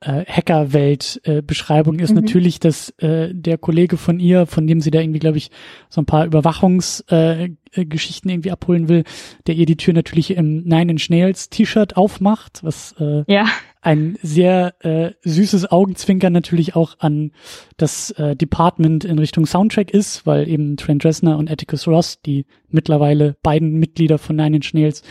äh, 0.00 0.24
Hacker-Welt-Beschreibung 0.24 2.00
äh, 2.00 2.02
ist 2.02 2.10
mhm. 2.10 2.16
natürlich, 2.16 2.58
dass 2.58 2.90
äh, 2.98 3.32
der 3.32 3.56
Kollege 3.56 3.96
von 3.96 4.18
ihr, 4.18 4.46
von 4.46 4.66
dem 4.66 4.80
sie 4.80 4.90
da 4.90 4.98
irgendwie, 4.98 5.20
glaube 5.20 5.38
ich, 5.38 5.52
so 5.90 6.00
ein 6.00 6.06
paar 6.06 6.26
Überwachungsgeschichten 6.26 8.30
äh, 8.30 8.34
irgendwie 8.34 8.50
abholen 8.50 8.88
will, 8.88 9.04
der 9.46 9.54
ihr 9.54 9.66
die 9.66 9.76
Tür 9.76 9.94
natürlich 9.94 10.32
im 10.32 10.64
Nine 10.64 10.90
Inch 10.90 11.08
Nails 11.08 11.50
T-Shirt 11.50 11.96
aufmacht, 11.96 12.64
was 12.64 12.96
äh, 12.98 13.22
ja. 13.32 13.46
Ein 13.82 14.18
sehr 14.22 14.74
äh, 14.84 15.12
süßes 15.22 15.70
Augenzwinkern 15.70 16.32
natürlich 16.32 16.76
auch 16.76 16.96
an 16.98 17.32
das 17.76 18.10
äh, 18.12 18.36
Department 18.36 19.04
in 19.04 19.18
Richtung 19.18 19.46
Soundtrack 19.46 19.90
ist, 19.90 20.26
weil 20.26 20.48
eben 20.48 20.76
Trent 20.76 21.04
Reznor 21.04 21.38
und 21.38 21.50
Atticus 21.50 21.86
Ross, 21.86 22.20
die 22.20 22.46
mittlerweile 22.68 23.36
beiden 23.42 23.78
Mitglieder 23.78 24.18
von 24.18 24.36
Nine 24.36 24.56
Inch 24.56 24.74
Nails, 24.74 25.02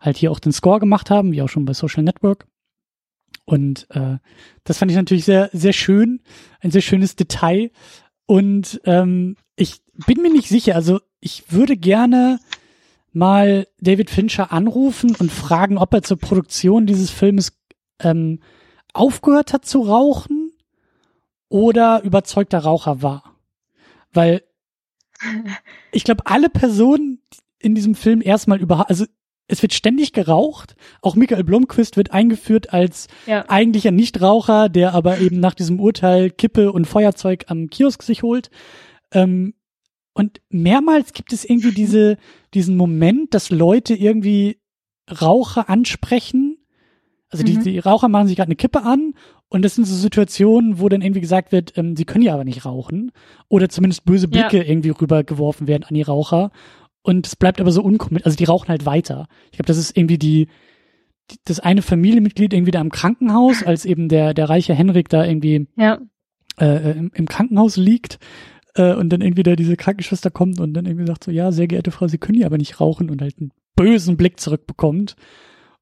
halt 0.00 0.18
hier 0.18 0.30
auch 0.30 0.40
den 0.40 0.52
Score 0.52 0.78
gemacht 0.78 1.10
haben, 1.10 1.32
wie 1.32 1.40
auch 1.42 1.48
schon 1.48 1.64
bei 1.64 1.72
Social 1.72 2.02
Network. 2.02 2.46
Und 3.46 3.86
äh, 3.90 4.18
das 4.64 4.78
fand 4.78 4.90
ich 4.90 4.96
natürlich 4.96 5.24
sehr, 5.24 5.48
sehr 5.54 5.72
schön, 5.72 6.20
ein 6.60 6.70
sehr 6.70 6.82
schönes 6.82 7.16
Detail. 7.16 7.70
Und 8.26 8.78
ähm, 8.84 9.36
ich 9.56 9.80
bin 10.06 10.20
mir 10.20 10.30
nicht 10.30 10.48
sicher, 10.48 10.74
also 10.74 11.00
ich 11.20 11.50
würde 11.50 11.78
gerne 11.78 12.40
mal 13.12 13.66
David 13.80 14.10
Fincher 14.10 14.52
anrufen 14.52 15.16
und 15.16 15.32
fragen, 15.32 15.78
ob 15.78 15.94
er 15.94 16.02
zur 16.02 16.18
Produktion 16.18 16.86
dieses 16.86 17.10
Filmes 17.10 17.57
ähm, 18.00 18.40
aufgehört 18.92 19.52
hat 19.52 19.64
zu 19.64 19.82
rauchen 19.82 20.52
oder 21.48 22.02
überzeugter 22.02 22.60
Raucher 22.60 23.02
war. 23.02 23.36
Weil 24.12 24.42
ich 25.92 26.04
glaube, 26.04 26.26
alle 26.26 26.48
Personen 26.48 27.20
in 27.58 27.74
diesem 27.74 27.94
Film 27.94 28.22
erstmal 28.22 28.60
über, 28.60 28.88
also 28.88 29.04
es 29.48 29.62
wird 29.62 29.72
ständig 29.72 30.12
geraucht. 30.12 30.76
Auch 31.00 31.16
Michael 31.16 31.42
Blomqvist 31.42 31.96
wird 31.96 32.12
eingeführt 32.12 32.72
als 32.72 33.08
ja. 33.26 33.48
eigentlicher 33.48 33.90
Nichtraucher, 33.90 34.68
der 34.68 34.94
aber 34.94 35.18
eben 35.18 35.40
nach 35.40 35.54
diesem 35.54 35.80
Urteil 35.80 36.30
Kippe 36.30 36.70
und 36.70 36.86
Feuerzeug 36.86 37.46
am 37.48 37.68
Kiosk 37.68 38.02
sich 38.02 38.22
holt. 38.22 38.50
Ähm, 39.12 39.54
und 40.12 40.40
mehrmals 40.50 41.12
gibt 41.12 41.32
es 41.32 41.44
irgendwie 41.44 41.72
diese, 41.72 42.18
diesen 42.52 42.76
Moment, 42.76 43.34
dass 43.34 43.50
Leute 43.50 43.94
irgendwie 43.94 44.60
Raucher 45.08 45.68
ansprechen. 45.70 46.47
Also 47.30 47.44
die, 47.44 47.58
mhm. 47.58 47.62
die 47.62 47.78
Raucher 47.78 48.08
machen 48.08 48.26
sich 48.26 48.36
gerade 48.36 48.48
eine 48.48 48.56
Kippe 48.56 48.82
an 48.82 49.12
und 49.48 49.64
das 49.64 49.74
sind 49.74 49.86
so 49.86 49.94
Situationen, 49.94 50.80
wo 50.80 50.88
dann 50.88 51.02
irgendwie 51.02 51.20
gesagt 51.20 51.52
wird, 51.52 51.76
ähm, 51.76 51.96
sie 51.96 52.04
können 52.04 52.24
ja 52.24 52.34
aber 52.34 52.44
nicht 52.44 52.64
rauchen. 52.64 53.12
Oder 53.48 53.68
zumindest 53.68 54.04
böse 54.04 54.28
Blicke 54.28 54.58
ja. 54.58 54.64
irgendwie 54.64 54.90
rübergeworfen 54.90 55.66
werden 55.66 55.84
an 55.84 55.94
die 55.94 56.02
Raucher. 56.02 56.50
Und 57.02 57.26
es 57.26 57.36
bleibt 57.36 57.60
aber 57.60 57.70
so 57.70 57.82
unkommentiert. 57.82 58.26
Also 58.26 58.36
die 58.36 58.44
rauchen 58.44 58.68
halt 58.68 58.86
weiter. 58.86 59.26
Ich 59.46 59.58
glaube, 59.58 59.66
das 59.66 59.78
ist 59.78 59.96
irgendwie 59.96 60.18
die, 60.18 60.48
die, 61.30 61.36
das 61.44 61.60
eine 61.60 61.82
Familienmitglied 61.82 62.52
irgendwie 62.52 62.70
da 62.70 62.80
im 62.80 62.90
Krankenhaus, 62.90 63.62
als 63.62 63.84
eben 63.84 64.08
der, 64.08 64.34
der 64.34 64.48
reiche 64.48 64.74
Henrik 64.74 65.08
da 65.08 65.24
irgendwie 65.24 65.66
ja. 65.76 65.98
äh, 66.58 66.92
im, 66.92 67.10
im 67.14 67.26
Krankenhaus 67.26 67.76
liegt. 67.76 68.18
Äh, 68.74 68.94
und 68.94 69.10
dann 69.10 69.22
irgendwie 69.22 69.42
da 69.42 69.56
diese 69.56 69.76
Krankenschwester 69.76 70.30
kommt 70.30 70.60
und 70.60 70.74
dann 70.74 70.86
irgendwie 70.86 71.06
sagt 71.06 71.24
so, 71.24 71.30
ja, 71.30 71.52
sehr 71.52 71.68
geehrte 71.68 71.90
Frau, 71.90 72.08
Sie 72.08 72.18
können 72.18 72.38
ja 72.38 72.46
aber 72.46 72.58
nicht 72.58 72.80
rauchen 72.80 73.10
und 73.10 73.22
halt 73.22 73.38
einen 73.38 73.52
bösen 73.76 74.16
Blick 74.16 74.40
zurückbekommt. 74.40 75.16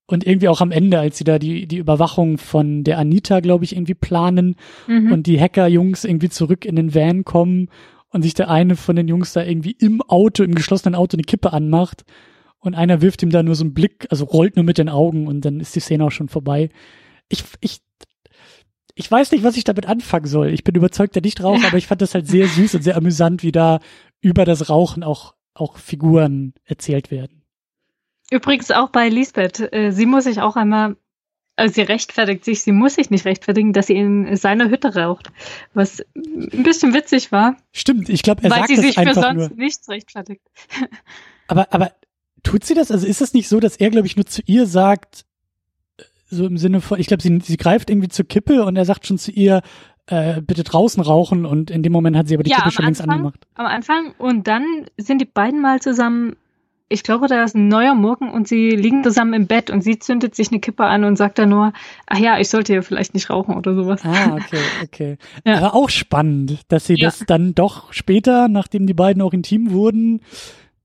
Und 0.07 0.25
irgendwie 0.25 0.49
auch 0.49 0.61
am 0.61 0.71
Ende, 0.71 1.01
als 1.01 1.19
sie 1.19 1.25
da 1.25 1.39
die, 1.39 1.67
die 1.67 1.79
Überwachung 1.79 2.39
von 2.39 2.85
der 2.85 2.99
Anita, 2.99 3.41
glaube 3.41 3.65
ich, 3.65 3.75
irgendwie 3.75 3.95
planen 3.95 4.55
mhm. 4.87 5.13
und 5.13 5.27
die 5.27 5.41
Hacker-Jungs 5.41 6.05
irgendwie 6.05 6.29
zurück 6.29 6.65
in 6.65 6.77
den 6.77 6.95
Van 6.95 7.25
kommen 7.25 7.69
und 8.11 8.23
sich 8.23 8.35
der 8.35 8.49
eine 8.49 8.77
von 8.77 8.95
den 8.95 9.09
Jungs 9.09 9.33
da 9.33 9.43
irgendwie 9.43 9.73
im 9.73 10.01
Auto, 10.03 10.45
im 10.45 10.55
geschlossenen 10.55 10.95
Auto 10.95 11.17
eine 11.17 11.25
Kippe 11.25 11.53
anmacht 11.53 12.05
und 12.61 12.75
einer 12.75 13.01
wirft 13.01 13.23
ihm 13.23 13.31
da 13.31 13.43
nur 13.43 13.55
so 13.55 13.65
einen 13.65 13.75
Blick, 13.75 14.07
also 14.11 14.25
rollt 14.25 14.57
nur 14.57 14.65
mit 14.65 14.79
den 14.79 14.89
Augen 14.89 15.27
und 15.27 15.45
dann 15.45 15.61
ist 15.61 15.75
die 15.75 15.81
Szene 15.81 16.05
auch 16.05 16.11
schon 16.11 16.29
vorbei. 16.29 16.69
Ich, 17.29 17.45
ich, 17.61 17.81
ich 18.95 19.11
weiß 19.11 19.33
nicht, 19.33 19.45
was 19.45 19.57
ich 19.57 19.65
damit 19.65 19.87
anfangen 19.87 20.27
soll. 20.27 20.49
Ich 20.49 20.65
bin 20.65 20.75
überzeugt, 20.75 21.15
der 21.15 21.23
nicht 21.23 21.43
raucht, 21.43 21.65
aber 21.65 21.79
ich 21.79 21.87
fand 21.87 22.01
das 22.01 22.15
halt 22.15 22.27
sehr 22.27 22.47
süß 22.47 22.77
und 22.77 22.83
sehr 22.83 22.97
amüsant, 22.97 23.43
wie 23.43 23.53
da 23.53 23.81
über 24.21 24.45
das 24.45 24.71
Rauchen 24.71 25.03
auch, 25.03 25.35
auch 25.55 25.79
Figuren 25.79 26.55
erzählt 26.65 27.11
werden. 27.11 27.43
Übrigens 28.31 28.71
auch 28.71 28.91
bei 28.91 29.09
Lisbeth. 29.09 29.73
Äh, 29.73 29.93
sie 29.93 30.07
muss 30.07 30.25
sich 30.25 30.41
auch 30.41 30.57
einmal, 30.57 30.97
also 31.55 31.75
sie 31.75 31.83
rechtfertigt 31.83 32.45
sich, 32.45 32.63
sie 32.63 32.73
muss 32.73 32.97
sich 32.97 33.11
nicht 33.11 33.25
rechtfertigen, 33.25 33.73
dass 33.73 33.87
sie 33.87 33.97
in 33.97 34.37
seiner 34.37 34.69
Hütte 34.69 34.95
raucht. 34.95 35.31
Was 35.75 36.05
ein 36.15 36.63
bisschen 36.63 36.93
witzig 36.95 37.33
war. 37.33 37.57
Stimmt, 37.73 38.09
ich 38.09 38.23
glaube, 38.23 38.43
er 38.43 38.51
weil 38.51 38.59
sagt 38.59 38.69
sie 38.69 38.77
sich 38.77 38.95
für 38.97 39.15
sonst 39.15 39.51
nur. 39.51 39.51
nichts 39.57 39.89
rechtfertigt. 39.89 40.43
Aber, 41.49 41.73
aber 41.73 41.93
tut 42.43 42.65
sie 42.65 42.75
das? 42.75 42.91
Also 42.91 43.07
ist 43.07 43.21
es 43.21 43.33
nicht 43.33 43.49
so, 43.49 43.61
dass 43.61 43.77
er, 43.77 43.91
glaube 43.91 44.09
ich, 44.09 44.17
nur 44.17 44.27
zu 44.27 44.43
ihr 44.47 44.67
sagt, 44.67 45.25
so 46.29 46.45
im 46.45 46.59
Sinne 46.59 46.81
von, 46.81 46.99
ich 46.99 47.07
glaube, 47.07 47.23
sie, 47.23 47.39
sie 47.41 47.57
greift 47.57 47.89
irgendwie 47.89 48.09
zur 48.09 48.25
Kippe 48.25 48.65
und 48.65 48.75
er 48.75 48.85
sagt 48.85 49.07
schon 49.07 49.17
zu 49.17 49.31
ihr, 49.31 49.63
äh, 50.07 50.41
bitte 50.41 50.65
draußen 50.65 51.03
rauchen 51.03 51.47
und 51.47 51.71
in 51.71 51.83
dem 51.83 51.93
Moment 51.93 52.17
hat 52.17 52.29
sie 52.29 52.35
aber 52.35 52.43
die 52.43 52.51
ja, 52.51 52.59
Kippe 52.59 52.73
schon 52.73 52.85
Anfang, 52.85 53.05
längst 53.07 53.11
angemacht. 53.13 53.47
Am 53.55 53.67
Anfang 53.67 54.13
und 54.19 54.47
dann 54.47 54.65
sind 54.97 55.21
die 55.21 55.25
beiden 55.25 55.61
mal 55.61 55.81
zusammen 55.81 56.37
ich 56.89 57.03
glaube, 57.03 57.27
da 57.27 57.43
ist 57.43 57.57
ein 57.57 57.69
neuer 57.69 57.95
Morgen 57.95 58.31
und 58.31 58.47
sie 58.47 58.71
liegen 58.71 59.03
zusammen 59.03 59.35
im 59.35 59.47
Bett 59.47 59.71
und 59.71 59.83
sie 59.83 59.99
zündet 59.99 60.35
sich 60.35 60.51
eine 60.51 60.61
Kippe 60.61 60.85
an 60.85 61.05
und 61.05 61.17
sagt 61.17 61.39
dann 61.39 61.49
nur, 61.49 61.73
ach 62.07 62.19
ja, 62.19 62.39
ich 62.39 62.49
sollte 62.49 62.75
ja 62.75 62.83
vielleicht 62.83 63.15
nicht 63.15 63.29
rauchen 63.29 63.57
oder 63.57 63.75
sowas. 63.75 64.05
Ah, 64.05 64.35
okay, 64.37 64.61
okay. 64.85 65.19
Ja. 65.45 65.57
Aber 65.59 65.75
auch 65.75 65.91
spannend, 65.91 66.61
dass 66.69 66.87
sie 66.87 66.95
ja. 66.97 67.09
das 67.09 67.25
dann 67.27 67.55
doch 67.55 67.93
später, 67.93 68.49
nachdem 68.49 68.87
die 68.87 68.95
beiden 68.95 69.21
auch 69.21 69.33
intim 69.33 69.73
wurden, 69.73 70.21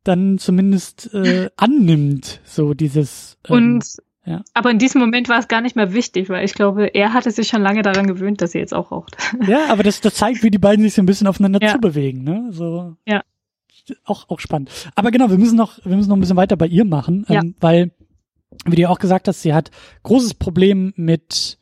dann 0.04 0.39
zumindest 0.39 1.14
äh, 1.14 1.49
annimmt, 1.56 2.41
so 2.45 2.74
dieses. 2.74 3.38
Ähm, 3.47 3.56
und 3.56 3.86
ja. 4.26 4.41
Aber 4.56 4.72
in 4.72 4.80
diesem 4.80 5.02
Moment 5.02 5.30
war 5.30 5.38
es 5.38 5.47
gar 5.47 5.62
nicht 5.62 5.76
mehr 5.76 5.93
wichtig, 5.93 6.30
weil 6.30 6.45
ich 6.45 6.54
glaube, 6.54 6.88
er 6.88 7.14
hatte 7.14 7.30
sich 7.30 7.47
schon 7.47 7.62
lange 7.62 7.84
daran 7.84 8.08
gewöhnt, 8.08 8.41
dass 8.41 8.52
sie 8.52 8.60
jetzt 8.60 8.74
auch 8.74 8.91
raucht. 8.91 9.18
Ja, 9.47 9.66
aber 9.70 9.84
das, 9.84 10.02
das 10.02 10.16
zeigt, 10.16 10.41
wie 10.43 10.52
die 10.52 10.58
beiden 10.58 10.84
sich 10.84 10.93
so 10.95 11.02
ein 11.02 11.08
bisschen 11.08 11.28
aufeinander 11.28 11.60
ja. 11.62 11.74
zubewegen, 11.74 12.24
ne? 12.24 12.47
So. 12.49 12.95
Ja 13.06 13.22
auch, 14.06 14.30
auch 14.30 14.39
spannend. 14.39 14.70
Aber 14.96 15.12
genau, 15.12 15.30
wir 15.30 15.38
müssen 15.38 15.58
noch, 15.58 15.84
wir 15.86 15.96
müssen 15.96 16.10
noch 16.10 16.18
ein 16.18 16.22
bisschen 16.22 16.38
weiter 16.38 16.58
bei 16.58 16.68
ihr 16.68 16.86
machen, 16.86 17.26
ja. 17.30 17.42
ähm, 17.42 17.56
weil, 17.60 17.92
wie 18.66 18.76
du 18.76 18.82
ja 18.84 18.89
auch 18.89 19.00
gesagt 19.00 19.28
hast, 19.28 19.42
sie 19.42 19.54
hat 19.54 19.72
großes 20.04 20.36
Problem 20.36 20.94
mit, 20.96 21.58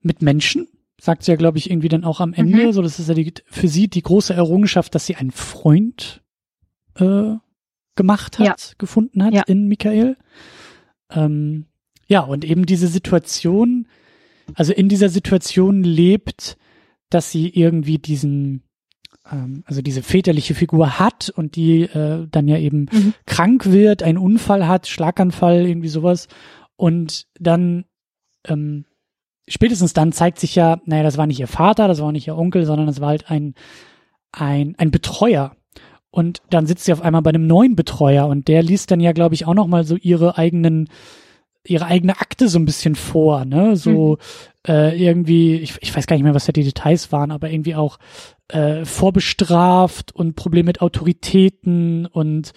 mit 0.00 0.22
Menschen. 0.22 0.68
Sagt 1.00 1.22
sie 1.22 1.32
ja, 1.32 1.36
glaube 1.36 1.58
ich, 1.58 1.70
irgendwie 1.70 1.88
dann 1.88 2.04
auch 2.04 2.20
am 2.20 2.32
Ende. 2.32 2.66
Mhm. 2.66 2.72
So, 2.72 2.82
das 2.82 2.98
ist 2.98 3.08
ja 3.08 3.14
die, 3.14 3.34
für 3.46 3.68
sie 3.68 3.88
die 3.88 4.02
große 4.02 4.32
Errungenschaft, 4.32 4.94
dass 4.94 5.06
sie 5.06 5.16
einen 5.16 5.32
Freund 5.32 6.22
äh, 6.94 7.34
gemacht 7.96 8.38
hat, 8.38 8.46
ja. 8.46 8.74
gefunden 8.78 9.22
hat 9.22 9.34
ja. 9.34 9.42
in 9.42 9.66
Michael. 9.66 10.16
Ähm, 11.10 11.66
ja, 12.06 12.20
und 12.20 12.44
eben 12.44 12.66
diese 12.66 12.88
Situation, 12.88 13.86
also 14.54 14.72
in 14.72 14.88
dieser 14.88 15.08
Situation 15.08 15.82
lebt, 15.82 16.56
dass 17.10 17.30
sie 17.30 17.48
irgendwie 17.48 17.98
diesen 17.98 18.62
ähm, 19.30 19.64
also 19.66 19.82
diese 19.82 20.02
väterliche 20.02 20.54
Figur 20.54 20.98
hat 20.98 21.30
und 21.30 21.56
die 21.56 21.82
äh, 21.82 22.26
dann 22.30 22.48
ja 22.48 22.58
eben 22.58 22.86
mhm. 22.92 23.14
krank 23.26 23.66
wird, 23.70 24.02
einen 24.02 24.18
Unfall 24.18 24.66
hat, 24.66 24.86
Schlaganfall, 24.86 25.66
irgendwie 25.66 25.88
sowas. 25.88 26.28
Und 26.76 27.26
dann 27.38 27.84
ähm, 28.46 28.84
spätestens 29.48 29.92
dann 29.92 30.12
zeigt 30.12 30.38
sich 30.38 30.54
ja, 30.54 30.80
naja, 30.84 31.02
das 31.02 31.18
war 31.18 31.26
nicht 31.26 31.40
ihr 31.40 31.48
Vater, 31.48 31.88
das 31.88 32.00
war 32.00 32.12
nicht 32.12 32.26
ihr 32.26 32.36
Onkel, 32.36 32.66
sondern 32.66 32.86
das 32.86 33.00
war 33.00 33.08
halt 33.08 33.30
ein, 33.30 33.54
ein, 34.32 34.74
ein 34.78 34.90
Betreuer. 34.90 35.56
Und 36.10 36.42
dann 36.50 36.66
sitzt 36.66 36.84
sie 36.84 36.92
auf 36.92 37.02
einmal 37.02 37.22
bei 37.22 37.30
einem 37.30 37.46
neuen 37.46 37.74
Betreuer 37.74 38.28
und 38.28 38.46
der 38.46 38.62
liest 38.62 38.90
dann 38.90 39.00
ja, 39.00 39.12
glaube 39.12 39.34
ich, 39.34 39.46
auch 39.46 39.54
noch 39.54 39.66
mal 39.66 39.84
so 39.84 39.96
ihre 39.96 40.38
eigenen 40.38 40.88
ihre 41.66 41.86
eigene 41.86 42.20
Akte 42.20 42.48
so 42.48 42.58
ein 42.58 42.64
bisschen 42.64 42.94
vor, 42.94 43.44
ne? 43.44 43.76
So 43.76 44.18
mhm. 44.66 44.72
äh, 44.72 44.96
irgendwie, 45.02 45.56
ich, 45.56 45.76
ich 45.80 45.94
weiß 45.94 46.06
gar 46.06 46.16
nicht 46.16 46.24
mehr, 46.24 46.34
was 46.34 46.46
da 46.46 46.52
die 46.52 46.64
Details 46.64 47.10
waren, 47.12 47.30
aber 47.30 47.50
irgendwie 47.50 47.74
auch 47.74 47.98
äh, 48.48 48.84
vorbestraft 48.84 50.14
und 50.14 50.36
Probleme 50.36 50.66
mit 50.66 50.80
Autoritäten 50.80 52.06
und 52.06 52.52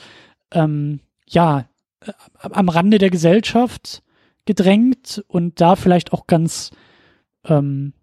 ähm, 0.52 1.00
ja, 1.28 1.70
äh, 2.06 2.12
am 2.42 2.70
Rande 2.70 2.98
der 2.98 3.10
Gesellschaft 3.10 4.04
gedrängt 4.46 5.24
und 5.28 5.62
da 5.62 5.76
vielleicht 5.76 6.14
auch 6.14 6.28
ganz, 6.28 6.72
ähm, 7.46 7.94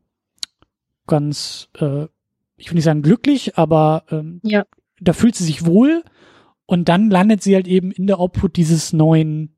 ganz, 1.06 1.68
äh, 1.78 2.06
ich 2.56 2.70
will 2.70 2.76
nicht 2.76 2.84
sagen 2.84 3.02
glücklich, 3.02 3.58
aber 3.58 4.04
ähm, 4.10 4.40
ja. 4.42 4.64
da 5.00 5.12
fühlt 5.12 5.34
sie 5.34 5.44
sich 5.44 5.66
wohl 5.66 6.04
und 6.66 6.88
dann 6.88 7.10
landet 7.10 7.42
sie 7.42 7.54
halt 7.54 7.66
eben 7.66 7.90
in 7.90 8.06
der 8.06 8.20
Obhut 8.20 8.56
dieses 8.56 8.92
neuen, 8.92 9.56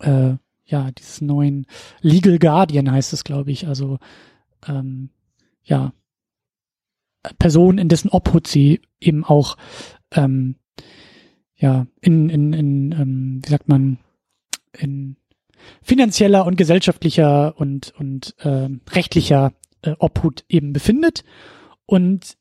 äh, 0.00 0.34
ja, 0.64 0.90
dieses 0.90 1.20
neuen 1.20 1.66
Legal 2.00 2.38
Guardian 2.38 2.90
heißt 2.90 3.12
es, 3.12 3.24
glaube 3.24 3.50
ich. 3.50 3.66
Also 3.66 3.98
ähm, 4.66 5.10
ja, 5.64 5.92
Person, 7.38 7.78
in 7.78 7.88
dessen 7.88 8.10
Obhut 8.10 8.46
sie 8.46 8.80
eben 9.00 9.24
auch 9.24 9.56
ähm, 10.12 10.56
ja 11.56 11.86
in, 12.00 12.28
in, 12.28 12.52
in 12.52 12.92
ähm, 12.92 13.40
wie 13.44 13.50
sagt 13.50 13.68
man, 13.68 13.98
in 14.72 15.16
finanzieller 15.82 16.46
und 16.46 16.56
gesellschaftlicher 16.56 17.58
und, 17.58 17.92
und 17.98 18.34
äh, 18.38 18.68
rechtlicher 18.90 19.52
äh, 19.82 19.94
Obhut 19.98 20.44
eben 20.48 20.72
befindet. 20.72 21.24
Und 21.86 22.36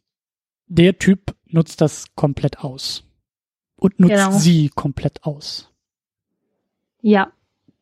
der 0.67 0.97
Typ 0.97 1.36
nutzt 1.47 1.82
das 1.82 2.15
komplett 2.15 2.59
aus. 2.59 3.03
Und 3.76 3.99
nutzt 3.99 4.13
genau. 4.13 4.32
sie 4.32 4.69
komplett 4.69 5.24
aus. 5.24 5.72
Ja, 7.01 7.32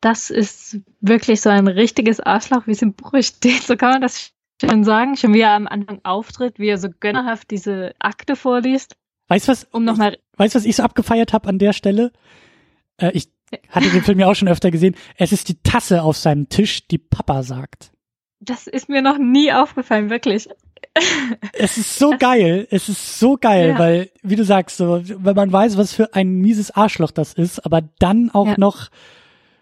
das 0.02 0.30
ist 0.30 0.80
wirklich 1.02 1.42
so 1.42 1.50
ein 1.50 1.68
richtiges 1.68 2.20
Arschloch, 2.20 2.68
wie 2.68 2.72
es 2.72 2.82
im 2.82 2.94
Buch 2.94 3.14
steht. 3.22 3.64
So 3.64 3.76
kann 3.76 3.92
man 3.92 4.02
das 4.02 4.32
schon 4.62 4.84
sagen, 4.84 5.18
schon 5.18 5.34
wie 5.34 5.42
er 5.42 5.52
am 5.52 5.68
Anfang 5.68 6.00
auftritt, 6.04 6.60
wie 6.60 6.68
er 6.68 6.78
so 6.78 6.90
gönnerhaft 7.00 7.52
diese 7.52 7.94
Akte 8.00 8.36
vorliest. 8.36 8.96
Weißt 9.28 9.48
du 9.48 9.52
was? 9.52 9.64
Um 9.72 9.84
noch 9.84 9.98
mal 9.98 10.18
weißt 10.38 10.56
was 10.56 10.66
ich 10.66 10.76
so 10.76 10.84
abgefeiert 10.84 11.34
habe 11.34 11.48
an 11.50 11.60
der 11.60 11.74
Stelle? 11.74 12.12
Äh, 12.98 13.12
ich 13.14 13.30
hatte 13.70 13.90
den 13.90 14.04
Film 14.04 14.20
ja 14.20 14.28
auch 14.28 14.36
schon 14.36 14.48
öfter 14.48 14.72
gesehen. 14.72 14.96
Es 15.18 15.32
ist 15.32 15.50
die 15.50 15.62
Tasse 15.62 16.04
auf 16.04 16.18
seinem 16.18 16.50
Tisch, 16.50 16.88
die 16.88 16.98
Papa 16.98 17.44
sagt. 17.44 17.92
Das 18.40 18.68
ist 18.68 18.90
mir 18.90 19.02
noch 19.02 19.18
nie 19.18 19.52
aufgefallen, 19.52 20.10
wirklich. 20.10 20.48
Es 21.54 21.78
ist 21.78 21.98
so 21.98 22.16
geil, 22.18 22.68
es 22.72 22.90
ist 22.90 23.20
so 23.20 23.38
geil, 23.38 23.70
ja. 23.70 23.80
weil, 23.80 24.10
wie 24.24 24.36
du 24.36 24.44
sagst, 24.44 24.78
so, 24.78 25.02
wenn 25.04 25.36
man 25.36 25.52
weiß, 25.52 25.78
was 25.78 25.94
für 25.94 26.14
ein 26.14 26.36
mieses 26.36 26.72
Arschloch 26.72 27.12
das 27.12 27.34
ist, 27.34 27.60
aber 27.66 27.82
dann 28.00 28.30
auch 28.32 28.48
ja. 28.48 28.56
noch, 28.58 28.90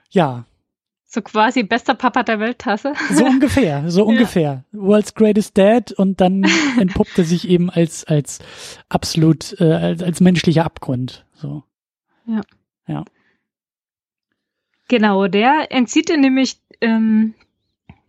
ja, 0.10 0.46
so 1.10 1.22
quasi 1.22 1.64
bester 1.64 1.96
Papa 1.96 2.24
der 2.24 2.40
Welttasse. 2.40 2.94
So 3.12 3.26
ungefähr, 3.26 3.90
so 3.90 4.02
ja. 4.02 4.06
ungefähr. 4.06 4.66
World's 4.74 5.16
Greatest 5.16 5.58
Dad 5.58 5.92
und 5.94 6.20
dann 6.20 6.46
entpuppt 6.80 7.18
er 7.18 7.24
sich 7.24 7.48
eben 7.48 7.70
als 7.70 8.04
als 8.04 8.40
absolut 8.90 9.56
äh, 9.60 9.72
als, 9.74 10.04
als 10.04 10.20
menschlicher 10.20 10.66
Abgrund. 10.66 11.26
So. 11.34 11.64
Ja. 12.26 12.42
Ja. 12.88 13.06
Genau, 14.90 15.28
der 15.28 15.68
entzieht 15.72 16.10
er 16.10 16.18
nämlich 16.18 16.58
ähm, 16.82 17.34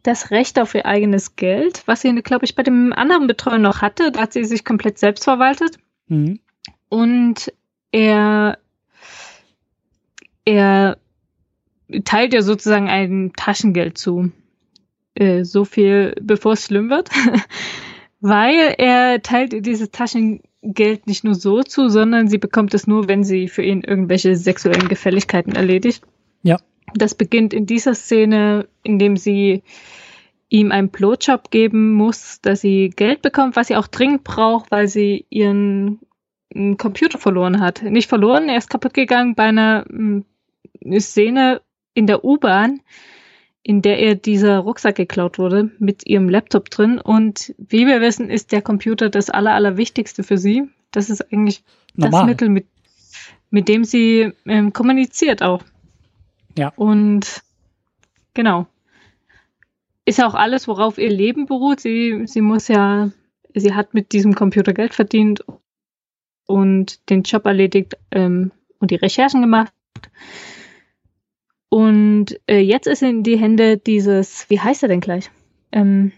das 0.03 0.31
Recht 0.31 0.59
auf 0.59 0.75
ihr 0.75 0.87
eigenes 0.87 1.37
Geld, 1.37 1.83
was 1.87 2.01
sie, 2.01 2.15
glaube 2.17 2.45
ich, 2.45 2.55
bei 2.55 2.63
dem 2.63 2.93
anderen 2.93 3.27
Betreuer 3.27 3.59
noch 3.59 3.83
hatte. 3.83 4.13
Da 4.13 4.23
hat 4.23 4.33
sie 4.33 4.45
sich 4.45 4.65
komplett 4.65 4.99
selbst 4.99 5.25
verwaltet. 5.25 5.79
Mhm. 6.07 6.41
Und 6.89 7.53
er, 7.91 8.59
er 10.45 10.99
teilt 12.05 12.35
ja 12.35 12.43
sozusagen 12.43 12.89
ein 12.89 13.33
Taschengeld 13.37 13.99
zu. 13.99 14.31
Äh, 15.15 15.45
so 15.45 15.65
viel, 15.65 16.15
bevor 16.21 16.53
es 16.53 16.65
schlimm 16.65 16.91
wird. 16.91 17.11
Weil 18.21 18.75
er 18.79 19.23
teilt 19.23 19.53
ihr 19.53 19.63
dieses 19.63 19.91
Taschengeld 19.91 21.07
nicht 21.07 21.25
nur 21.25 21.35
so 21.35 21.63
zu, 21.63 21.89
sondern 21.89 22.29
sie 22.29 22.39
bekommt 22.39 22.75
es 22.75 22.87
nur, 22.87 23.09
wenn 23.09 23.25
sie 23.25 23.49
für 23.49 23.63
ihn 23.63 23.83
irgendwelche 23.83 24.37
sexuellen 24.37 24.89
Gefälligkeiten 24.89 25.55
erledigt. 25.55 26.05
Ja. 26.43 26.59
Das 26.95 27.15
beginnt 27.15 27.53
in 27.53 27.67
dieser 27.67 27.95
Szene, 27.95 28.67
indem 28.83 29.17
sie 29.17 29.63
ihm 30.49 30.73
einen 30.73 30.89
Blowjob 30.89 31.51
geben 31.51 31.93
muss, 31.93 32.41
dass 32.41 32.63
sie 32.63 32.91
Geld 32.91 33.23
bekommt, 33.23 33.55
was 33.55 33.69
sie 33.69 33.77
auch 33.77 33.87
dringend 33.87 34.25
braucht, 34.25 34.71
weil 34.71 34.89
sie 34.89 35.27
ihren 35.29 36.01
Computer 36.79 37.19
verloren 37.19 37.61
hat. 37.61 37.83
Nicht 37.83 38.09
verloren, 38.09 38.49
er 38.49 38.57
ist 38.57 38.71
kaputt 38.71 38.95
gegangen 38.95 39.35
bei 39.35 39.45
einer 39.45 39.85
Szene 40.99 41.61
in 41.95 42.07
der 42.07 42.25
U-Bahn, 42.25 42.81
in 43.63 43.83
der 43.83 44.03
ihr 44.03 44.15
dieser 44.15 44.59
Rucksack 44.59 44.97
geklaut 44.97 45.39
wurde 45.39 45.71
mit 45.79 46.07
ihrem 46.07 46.29
Laptop 46.29 46.71
drin. 46.71 46.99
Und 46.99 47.55
wie 47.59 47.87
wir 47.87 48.01
wissen, 48.01 48.31
ist 48.31 48.53
der 48.53 48.63
Computer 48.63 49.11
das 49.11 49.31
Aller, 49.31 49.53
Allerwichtigste 49.53 50.23
für 50.23 50.39
sie. 50.39 50.65
Das 50.91 51.11
ist 51.11 51.33
eigentlich 51.33 51.63
Normal. 51.95 52.21
das 52.21 52.27
Mittel, 52.27 52.49
mit, 52.49 52.67
mit 53.51 53.69
dem 53.69 53.85
sie 53.85 54.33
ähm, 54.47 54.73
kommuniziert 54.73 55.43
auch. 55.43 55.63
Ja. 56.57 56.73
Und 56.77 57.43
genau. 58.35 58.67
Ist 60.05 60.23
auch 60.23 60.35
alles, 60.35 60.67
worauf 60.67 60.97
ihr 60.97 61.11
Leben 61.11 61.47
beruht. 61.47 61.81
Sie, 61.81 62.23
sie 62.27 62.41
muss 62.41 62.69
ja, 62.69 63.11
sie 63.55 63.75
hat 63.75 63.93
mit 63.93 64.13
diesem 64.13 64.35
Computer 64.35 64.73
Geld 64.73 64.95
verdient 64.95 65.45
und 66.47 67.11
den 67.11 67.23
Job 67.23 67.45
erledigt 67.45 67.99
ähm, 68.11 68.51
und 68.79 68.91
die 68.91 68.97
Recherchen 68.97 69.43
gemacht. 69.43 69.73
Und 71.69 72.41
äh, 72.47 72.61
jetzt 72.61 72.87
ist 72.87 73.03
in 73.03 73.23
die 73.23 73.39
Hände 73.39 73.77
dieses, 73.77 74.49
wie 74.49 74.61
heißt 74.61 74.83
er 74.83 74.89
denn 74.89 75.01
gleich? 75.01 75.31
Ähm, 75.73 76.13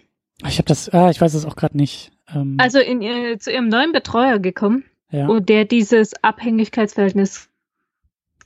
ich 0.46 0.59
habe 0.59 0.66
das, 0.66 0.88
ah, 0.90 1.11
ich 1.11 1.20
weiß 1.20 1.34
es 1.34 1.44
auch 1.44 1.57
gerade 1.57 1.76
nicht. 1.76 2.12
Ähm, 2.32 2.57
also 2.59 2.78
in, 2.78 3.03
äh, 3.03 3.38
zu 3.38 3.53
ihrem 3.53 3.68
neuen 3.68 3.92
Betreuer 3.92 4.38
gekommen, 4.38 4.84
ja. 5.11 5.26
und 5.26 5.48
der 5.48 5.64
dieses 5.64 6.14
Abhängigkeitsverhältnis 6.22 7.48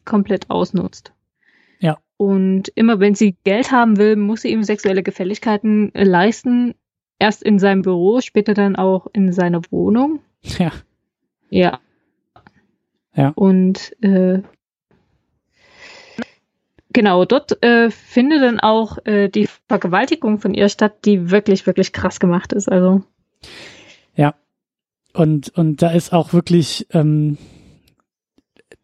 komplett 0.05 0.51
ausnutzt. 0.51 1.13
Ja. 1.79 1.99
Und 2.17 2.69
immer 2.75 3.01
wenn 3.01 3.15
sie 3.15 3.37
Geld 3.45 3.71
haben 3.71 3.97
will, 3.97 4.17
muss 4.17 4.43
sie 4.43 4.51
ihm 4.51 4.63
sexuelle 4.63 5.03
Gefälligkeiten 5.03 5.95
äh, 5.95 6.05
leisten. 6.05 6.75
Erst 7.19 7.43
in 7.43 7.59
seinem 7.59 7.83
Büro, 7.83 8.21
später 8.21 8.55
dann 8.55 8.77
auch 8.77 9.07
in 9.13 9.33
seiner 9.33 9.61
Wohnung. 9.71 10.21
Ja. 10.43 10.73
Ja. 11.49 11.79
Ja. 13.15 13.33
Und 13.37 13.95
äh, 14.03 14.43
Genau, 16.95 17.25
dort 17.25 17.61
äh, 17.65 17.91
findet 17.91 18.41
dann 18.43 18.61
auch 18.61 19.05
äh, 19.05 19.29
die 19.29 19.49
Vergewaltigung 19.67 20.39
von 20.39 20.55
ihr 20.55 20.69
statt, 20.69 21.05
die 21.05 21.33
wirklich, 21.33 21.67
wirklich 21.67 21.93
krass 21.93 22.21
gemacht 22.21 22.53
ist. 22.53 22.71
Also. 22.71 23.03
Ja. 24.15 24.37
Und, 25.13 25.49
und 25.59 25.83
da 25.83 25.91
ist 25.91 26.13
auch 26.13 26.33
wirklich 26.33 26.87
ähm, 26.93 27.37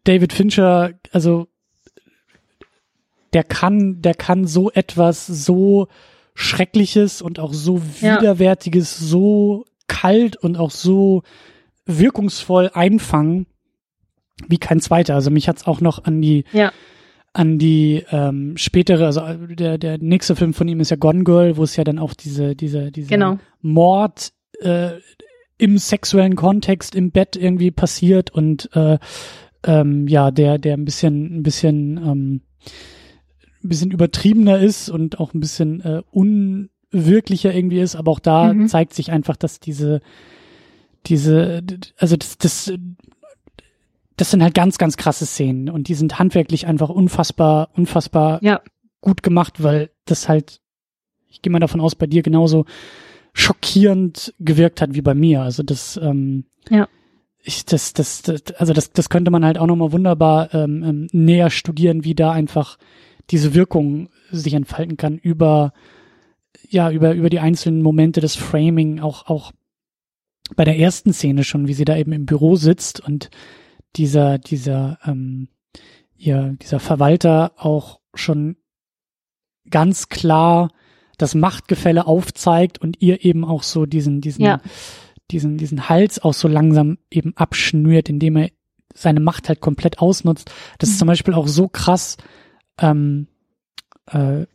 David 0.03 0.33
Fincher, 0.33 0.91
also 1.13 1.47
der 3.31 3.45
kann, 3.45 4.01
der 4.01 4.13
kann 4.13 4.45
so 4.45 4.69
etwas 4.71 5.25
so 5.25 5.87
Schreckliches 6.33 7.21
und 7.21 7.39
auch 7.39 7.53
so 7.53 7.81
Widerwärtiges, 7.81 8.99
ja. 8.99 9.07
so 9.07 9.65
kalt 9.87 10.35
und 10.35 10.57
auch 10.57 10.71
so 10.71 11.23
wirkungsvoll 11.85 12.71
einfangen 12.73 13.47
wie 14.49 14.57
kein 14.57 14.81
zweiter. 14.81 15.15
Also 15.15 15.31
mich 15.31 15.47
hat's 15.47 15.65
auch 15.65 15.79
noch 15.79 16.03
an 16.03 16.21
die 16.21 16.43
ja 16.51 16.73
an 17.33 17.57
die 17.57 18.03
ähm, 18.11 18.57
spätere, 18.57 19.05
also 19.05 19.21
äh, 19.21 19.55
der, 19.55 19.77
der 19.77 19.97
nächste 19.97 20.35
Film 20.35 20.53
von 20.53 20.67
ihm 20.67 20.79
ist 20.79 20.91
ja 20.91 20.97
Gone 20.97 21.23
Girl, 21.23 21.57
wo 21.57 21.63
es 21.63 21.75
ja 21.75 21.83
dann 21.83 21.99
auch 21.99 22.13
diese, 22.13 22.55
diese, 22.55 22.91
diese 22.91 23.07
genau. 23.07 23.39
Mord 23.61 24.33
äh, 24.59 24.91
im 25.57 25.77
sexuellen 25.77 26.35
Kontext 26.35 26.95
im 26.95 27.11
Bett 27.11 27.35
irgendwie 27.35 27.71
passiert 27.71 28.31
und 28.31 28.69
äh, 28.73 28.97
ähm, 29.63 30.07
ja, 30.07 30.31
der, 30.31 30.57
der 30.57 30.73
ein 30.73 30.85
bisschen, 30.85 31.37
ein 31.37 31.43
bisschen, 31.43 31.97
ähm, 31.97 32.41
ein 33.63 33.69
bisschen 33.69 33.91
übertriebener 33.91 34.57
ist 34.57 34.89
und 34.89 35.19
auch 35.19 35.33
ein 35.33 35.39
bisschen 35.39 35.81
äh, 35.81 36.01
unwirklicher 36.09 37.53
irgendwie 37.53 37.79
ist, 37.79 37.95
aber 37.95 38.11
auch 38.11 38.19
da 38.19 38.53
mhm. 38.53 38.67
zeigt 38.67 38.93
sich 38.93 39.11
einfach, 39.11 39.37
dass 39.37 39.59
diese, 39.59 40.01
diese, 41.05 41.63
also 41.97 42.17
das, 42.17 42.37
das 42.39 42.73
das 44.21 44.29
sind 44.29 44.43
halt 44.43 44.53
ganz, 44.53 44.77
ganz 44.77 44.97
krasse 44.97 45.25
Szenen 45.25 45.67
und 45.67 45.87
die 45.87 45.95
sind 45.95 46.19
handwerklich 46.19 46.67
einfach 46.67 46.89
unfassbar, 46.89 47.69
unfassbar 47.73 48.37
ja. 48.43 48.61
gut 49.01 49.23
gemacht, 49.23 49.63
weil 49.63 49.89
das 50.05 50.29
halt, 50.29 50.61
ich 51.27 51.41
gehe 51.41 51.51
mal 51.51 51.57
davon 51.57 51.81
aus, 51.81 51.95
bei 51.95 52.05
dir 52.05 52.21
genauso 52.21 52.65
schockierend 53.33 54.35
gewirkt 54.37 54.79
hat 54.79 54.93
wie 54.93 55.01
bei 55.01 55.15
mir. 55.15 55.41
Also 55.41 55.63
das, 55.63 55.99
ähm, 56.03 56.45
ja. 56.69 56.87
Ich, 57.41 57.65
das, 57.65 57.93
das, 57.93 58.21
das, 58.21 58.43
also 58.57 58.73
das, 58.73 58.91
das 58.91 59.09
könnte 59.09 59.31
man 59.31 59.43
halt 59.43 59.57
auch 59.57 59.65
nochmal 59.65 59.91
wunderbar 59.91 60.53
ähm, 60.53 60.83
ähm, 60.83 61.07
näher 61.11 61.49
studieren, 61.49 62.03
wie 62.03 62.13
da 62.13 62.31
einfach 62.31 62.77
diese 63.31 63.55
Wirkung 63.55 64.09
sich 64.29 64.53
entfalten 64.53 64.97
kann 64.97 65.17
über, 65.17 65.73
ja, 66.69 66.91
über, 66.91 67.15
über 67.15 67.31
die 67.31 67.39
einzelnen 67.39 67.81
Momente 67.81 68.21
des 68.21 68.35
Framing, 68.35 68.99
auch, 68.99 69.25
auch 69.25 69.51
bei 70.55 70.63
der 70.63 70.77
ersten 70.77 71.11
Szene 71.11 71.43
schon, 71.43 71.67
wie 71.67 71.73
sie 71.73 71.85
da 71.85 71.97
eben 71.97 72.11
im 72.11 72.27
Büro 72.27 72.55
sitzt 72.55 72.99
und 72.99 73.31
dieser, 73.95 74.37
dieser, 74.37 74.99
ähm, 75.05 75.49
ja, 76.15 76.49
dieser 76.49 76.79
Verwalter 76.79 77.53
auch 77.57 77.99
schon 78.13 78.57
ganz 79.69 80.09
klar 80.09 80.69
das 81.17 81.35
Machtgefälle 81.35 82.07
aufzeigt 82.07 82.79
und 82.79 83.01
ihr 83.01 83.23
eben 83.23 83.45
auch 83.45 83.63
so 83.63 83.85
diesen, 83.85 84.21
diesen, 84.21 84.43
ja. 84.43 84.61
diesen, 85.29 85.57
diesen 85.57 85.87
Hals 85.89 86.19
auch 86.19 86.33
so 86.33 86.47
langsam 86.47 86.97
eben 87.09 87.35
abschnürt, 87.37 88.09
indem 88.09 88.37
er 88.37 88.49
seine 88.93 89.19
Macht 89.19 89.47
halt 89.47 89.61
komplett 89.61 89.99
ausnutzt. 89.99 90.51
Das 90.79 90.89
mhm. 90.89 90.93
ist 90.93 90.99
zum 90.99 91.07
Beispiel 91.07 91.33
auch 91.33 91.47
so 91.47 91.67
krass 91.67 92.17
ähm, 92.79 93.27
äh, 94.07 94.45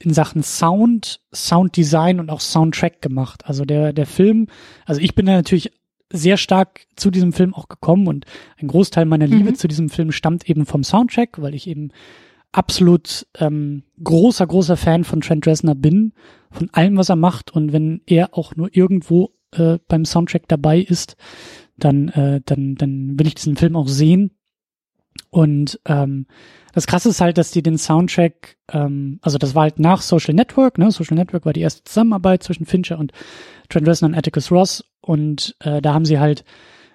in 0.00 0.14
Sachen 0.14 0.42
Sound, 0.42 1.20
Sounddesign 1.34 2.20
und 2.20 2.30
auch 2.30 2.40
Soundtrack 2.40 3.02
gemacht. 3.02 3.44
Also 3.46 3.64
der, 3.64 3.92
der 3.92 4.06
Film, 4.06 4.46
also 4.86 5.00
ich 5.00 5.14
bin 5.14 5.26
da 5.26 5.32
natürlich 5.32 5.72
sehr 6.10 6.36
stark 6.36 6.86
zu 6.96 7.10
diesem 7.10 7.32
Film 7.32 7.54
auch 7.54 7.68
gekommen 7.68 8.06
und 8.06 8.24
ein 8.56 8.68
Großteil 8.68 9.04
meiner 9.04 9.26
Liebe 9.26 9.50
mhm. 9.50 9.54
zu 9.54 9.68
diesem 9.68 9.90
Film 9.90 10.12
stammt 10.12 10.48
eben 10.48 10.66
vom 10.66 10.82
Soundtrack, 10.84 11.40
weil 11.40 11.54
ich 11.54 11.66
eben 11.66 11.90
absolut 12.52 13.26
ähm, 13.38 13.82
großer, 14.02 14.46
großer 14.46 14.76
Fan 14.76 15.04
von 15.04 15.20
Trent 15.20 15.46
Reznor 15.46 15.74
bin, 15.74 16.12
von 16.50 16.70
allem, 16.72 16.96
was 16.96 17.10
er 17.10 17.16
macht 17.16 17.50
und 17.50 17.72
wenn 17.72 18.00
er 18.06 18.36
auch 18.36 18.56
nur 18.56 18.74
irgendwo 18.74 19.34
äh, 19.52 19.78
beim 19.86 20.04
Soundtrack 20.04 20.48
dabei 20.48 20.80
ist, 20.80 21.16
dann, 21.76 22.08
äh, 22.08 22.40
dann, 22.44 22.74
dann 22.74 23.18
will 23.18 23.26
ich 23.26 23.34
diesen 23.34 23.56
Film 23.56 23.76
auch 23.76 23.88
sehen. 23.88 24.32
Und 25.30 25.80
ähm, 25.84 26.26
das 26.72 26.86
Krasse 26.86 27.08
ist 27.08 27.20
halt, 27.20 27.38
dass 27.38 27.50
die 27.50 27.62
den 27.62 27.78
Soundtrack, 27.78 28.56
ähm, 28.72 29.18
also 29.22 29.38
das 29.38 29.54
war 29.54 29.62
halt 29.62 29.78
nach 29.78 30.02
Social 30.02 30.34
Network, 30.34 30.78
ne? 30.78 30.90
Social 30.90 31.16
Network 31.16 31.44
war 31.44 31.52
die 31.52 31.60
erste 31.60 31.84
Zusammenarbeit 31.84 32.42
zwischen 32.42 32.66
Fincher 32.66 32.98
und 32.98 33.12
Trent 33.68 33.86
Reznor 33.86 34.10
und 34.10 34.16
Atticus 34.16 34.50
Ross 34.50 34.84
und 35.00 35.56
äh, 35.60 35.80
da 35.80 35.94
haben 35.94 36.04
sie 36.04 36.18
halt 36.18 36.44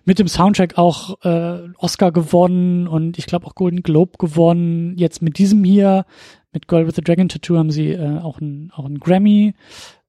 mit 0.06 0.20
dem 0.20 0.28
Soundtrack 0.28 0.78
auch 0.78 1.24
äh, 1.24 1.60
Oscar 1.78 2.12
gewonnen 2.12 2.88
und 2.88 3.18
ich 3.18 3.26
glaube 3.26 3.48
auch 3.48 3.56
Golden 3.56 3.84
Globe 3.84 4.18
gewonnen. 4.18 4.98
Jetzt 4.98 5.22
mit 5.22 5.38
diesem 5.38 5.64
hier, 5.64 6.06
mit 6.52 6.68
Girl 6.68 6.86
with 6.86 6.96
the 6.96 7.02
Dragon 7.02 7.30
Tattoo, 7.30 7.58
haben 7.58 7.72
sie 7.72 7.92
äh, 7.92 8.20
auch 8.20 8.42
einen 8.42 8.72
auch 8.72 8.86
ein 8.86 9.00
Grammy 9.00 9.56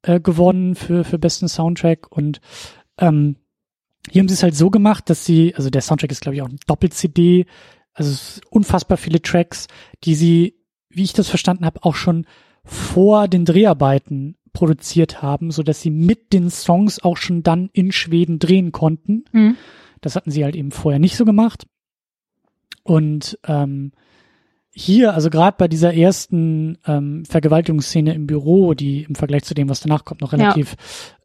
äh, 0.03 0.21
gewonnen 0.21 0.75
für, 0.75 1.05
für 1.05 1.19
besten 1.19 1.49
Soundtrack. 1.49 2.11
Und 2.11 2.41
ähm, 2.99 3.37
hier 4.11 4.21
haben 4.21 4.29
sie 4.29 4.35
es 4.35 4.43
halt 4.43 4.57
so 4.57 4.71
gemacht, 4.71 5.09
dass 5.09 5.25
sie, 5.25 5.55
also 5.55 5.71
der 5.71 5.81
Soundtrack 5.81 6.11
ist, 6.11 6.21
glaube 6.21 6.37
ich, 6.37 6.43
auch 6.43 6.49
ein 6.49 6.59
Doppel-CD, 6.67 7.47
also 7.95 8.41
unfassbar 8.51 8.99
viele 8.99 9.23
Tracks, 9.23 9.69
die 10.03 10.15
sie, 10.15 10.57
wie 10.91 11.05
ich 11.05 11.13
das 11.13 11.29
verstanden 11.29 11.65
habe, 11.65 11.85
auch 11.85 11.95
schon 11.95 12.27
vor 12.65 13.29
den 13.29 13.45
Dreharbeiten 13.45 14.37
produziert 14.53 15.23
haben, 15.23 15.51
so 15.51 15.63
dass 15.63 15.81
sie 15.81 15.91
mit 15.91 16.33
den 16.33 16.51
Songs 16.51 17.03
auch 17.03 17.17
schon 17.17 17.43
dann 17.43 17.71
in 17.73 17.93
Schweden 17.93 18.39
drehen 18.39 18.73
konnten. 18.73 19.25
Mhm. 19.33 19.57
Das 20.01 20.17
hatten 20.17 20.31
sie 20.31 20.45
halt 20.45 20.57
eben 20.57 20.71
vorher 20.71 20.99
nicht 20.99 21.17
so 21.17 21.25
gemacht. 21.25 21.67
Und 22.83 23.39
ähm, 23.47 23.93
hier, 24.71 25.15
also 25.15 25.31
gerade 25.31 25.57
bei 25.57 25.69
dieser 25.69 25.95
ersten 25.95 26.79
ähm, 26.87 27.25
Vergewaltigungsszene 27.25 28.15
im 28.15 28.27
Büro, 28.27 28.75
die 28.75 29.05
im 29.05 29.15
Vergleich 29.15 29.45
zu 29.45 29.55
dem, 29.55 29.69
was 29.69 29.81
danach 29.81 30.05
kommt, 30.05 30.21
noch 30.21 30.33
relativ, 30.33 30.77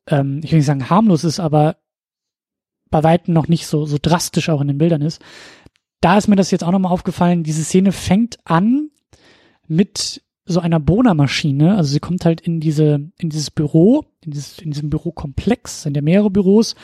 ja. 0.10 0.20
ähm, 0.20 0.42
ich 0.44 0.52
will 0.52 0.60
nicht 0.60 0.68
sagen 0.68 0.90
harmlos 0.90 1.24
ist, 1.24 1.40
aber 1.40 1.78
bei 2.90 3.04
weitem 3.04 3.34
noch 3.34 3.48
nicht 3.48 3.68
so, 3.68 3.86
so 3.86 3.98
drastisch 4.02 4.50
auch 4.50 4.62
in 4.62 4.68
den 4.68 4.78
Bildern 4.78 5.02
ist. 5.02 5.22
Da 6.02 6.18
ist 6.18 6.28
mir 6.28 6.36
das 6.36 6.52
jetzt 6.52 6.64
auch 6.64 6.72
nochmal 6.72 6.92
aufgefallen, 6.92 7.44
diese 7.44 7.64
Szene 7.64 7.92
fängt 7.92 8.38
an 8.46 8.90
mit 9.68 10.24
so 10.46 10.60
einer 10.60 10.80
Bohnermaschine. 10.80 11.76
Also 11.76 11.92
sie 11.92 12.00
kommt 12.00 12.26
halt 12.26 12.42
in 12.42 12.60
diese, 12.60 13.12
in 13.20 13.30
dieses 13.30 13.52
Büro, 13.52 14.06
in, 14.26 14.32
dieses, 14.32 14.60
in 14.60 14.72
diesem 14.72 14.90
Bürokomplex, 14.90 15.84
sind 15.84 15.96
ja 15.96 16.02
mehrere 16.02 16.30
Büros. 16.30 16.76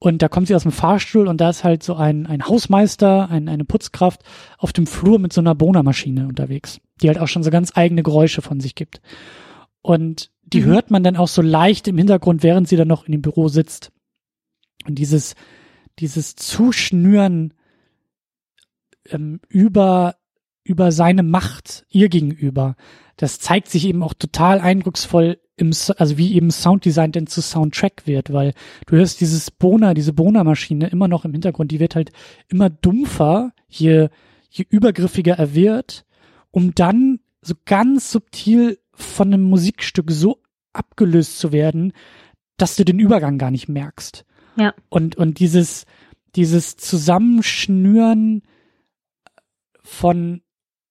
Und 0.00 0.22
da 0.22 0.28
kommt 0.28 0.46
sie 0.46 0.54
aus 0.54 0.62
dem 0.62 0.72
Fahrstuhl 0.72 1.26
und 1.26 1.40
da 1.40 1.50
ist 1.50 1.64
halt 1.64 1.82
so 1.82 1.96
ein, 1.96 2.26
ein 2.26 2.46
Hausmeister, 2.46 3.28
ein, 3.30 3.48
eine 3.48 3.64
Putzkraft 3.64 4.22
auf 4.56 4.72
dem 4.72 4.86
Flur 4.86 5.18
mit 5.18 5.32
so 5.32 5.40
einer 5.40 5.56
Bohnermaschine 5.56 6.28
unterwegs, 6.28 6.80
die 7.02 7.08
halt 7.08 7.18
auch 7.18 7.26
schon 7.26 7.42
so 7.42 7.50
ganz 7.50 7.76
eigene 7.76 8.04
Geräusche 8.04 8.42
von 8.42 8.60
sich 8.60 8.76
gibt. 8.76 9.00
Und 9.82 10.30
die 10.44 10.60
mhm. 10.60 10.66
hört 10.66 10.90
man 10.90 11.02
dann 11.02 11.16
auch 11.16 11.28
so 11.28 11.42
leicht 11.42 11.88
im 11.88 11.98
Hintergrund, 11.98 12.42
während 12.42 12.68
sie 12.68 12.76
dann 12.76 12.88
noch 12.88 13.06
in 13.06 13.12
dem 13.12 13.22
Büro 13.22 13.48
sitzt. 13.48 13.90
Und 14.86 14.96
dieses, 14.96 15.34
dieses 15.98 16.36
Zuschnüren 16.36 17.54
ähm, 19.08 19.40
über, 19.48 20.16
über 20.64 20.92
seine 20.92 21.22
Macht 21.22 21.84
ihr 21.90 22.08
gegenüber, 22.08 22.76
das 23.16 23.40
zeigt 23.40 23.68
sich 23.68 23.86
eben 23.86 24.02
auch 24.02 24.14
total 24.14 24.60
eindrucksvoll 24.60 25.38
im, 25.56 25.72
also 25.96 26.18
wie 26.18 26.34
eben 26.34 26.50
Sounddesign 26.50 27.12
denn 27.12 27.26
zu 27.26 27.42
Soundtrack 27.42 28.06
wird, 28.06 28.32
weil 28.32 28.54
du 28.86 28.96
hörst 28.96 29.20
dieses 29.20 29.50
Boner, 29.50 29.92
diese 29.92 30.12
Boner-Maschine 30.12 30.88
immer 30.88 31.08
noch 31.08 31.24
im 31.24 31.32
Hintergrund, 31.32 31.72
die 31.72 31.80
wird 31.80 31.96
halt 31.96 32.12
immer 32.48 32.70
dumpfer, 32.70 33.52
je, 33.68 34.08
je 34.50 34.64
übergriffiger 34.68 35.34
er 35.34 35.54
wird, 35.54 36.06
um 36.52 36.74
dann 36.74 37.18
so 37.42 37.54
ganz 37.64 38.12
subtil 38.12 38.78
von 38.94 39.32
einem 39.32 39.42
Musikstück 39.42 40.10
so 40.10 40.40
abgelöst 40.72 41.38
zu 41.38 41.52
werden, 41.52 41.92
dass 42.56 42.76
du 42.76 42.84
den 42.84 42.98
Übergang 42.98 43.38
gar 43.38 43.50
nicht 43.50 43.68
merkst. 43.68 44.24
Ja. 44.56 44.74
Und, 44.88 45.16
und 45.16 45.40
dieses, 45.40 45.86
dieses 46.36 46.76
Zusammenschnüren 46.76 48.42
von, 49.88 50.42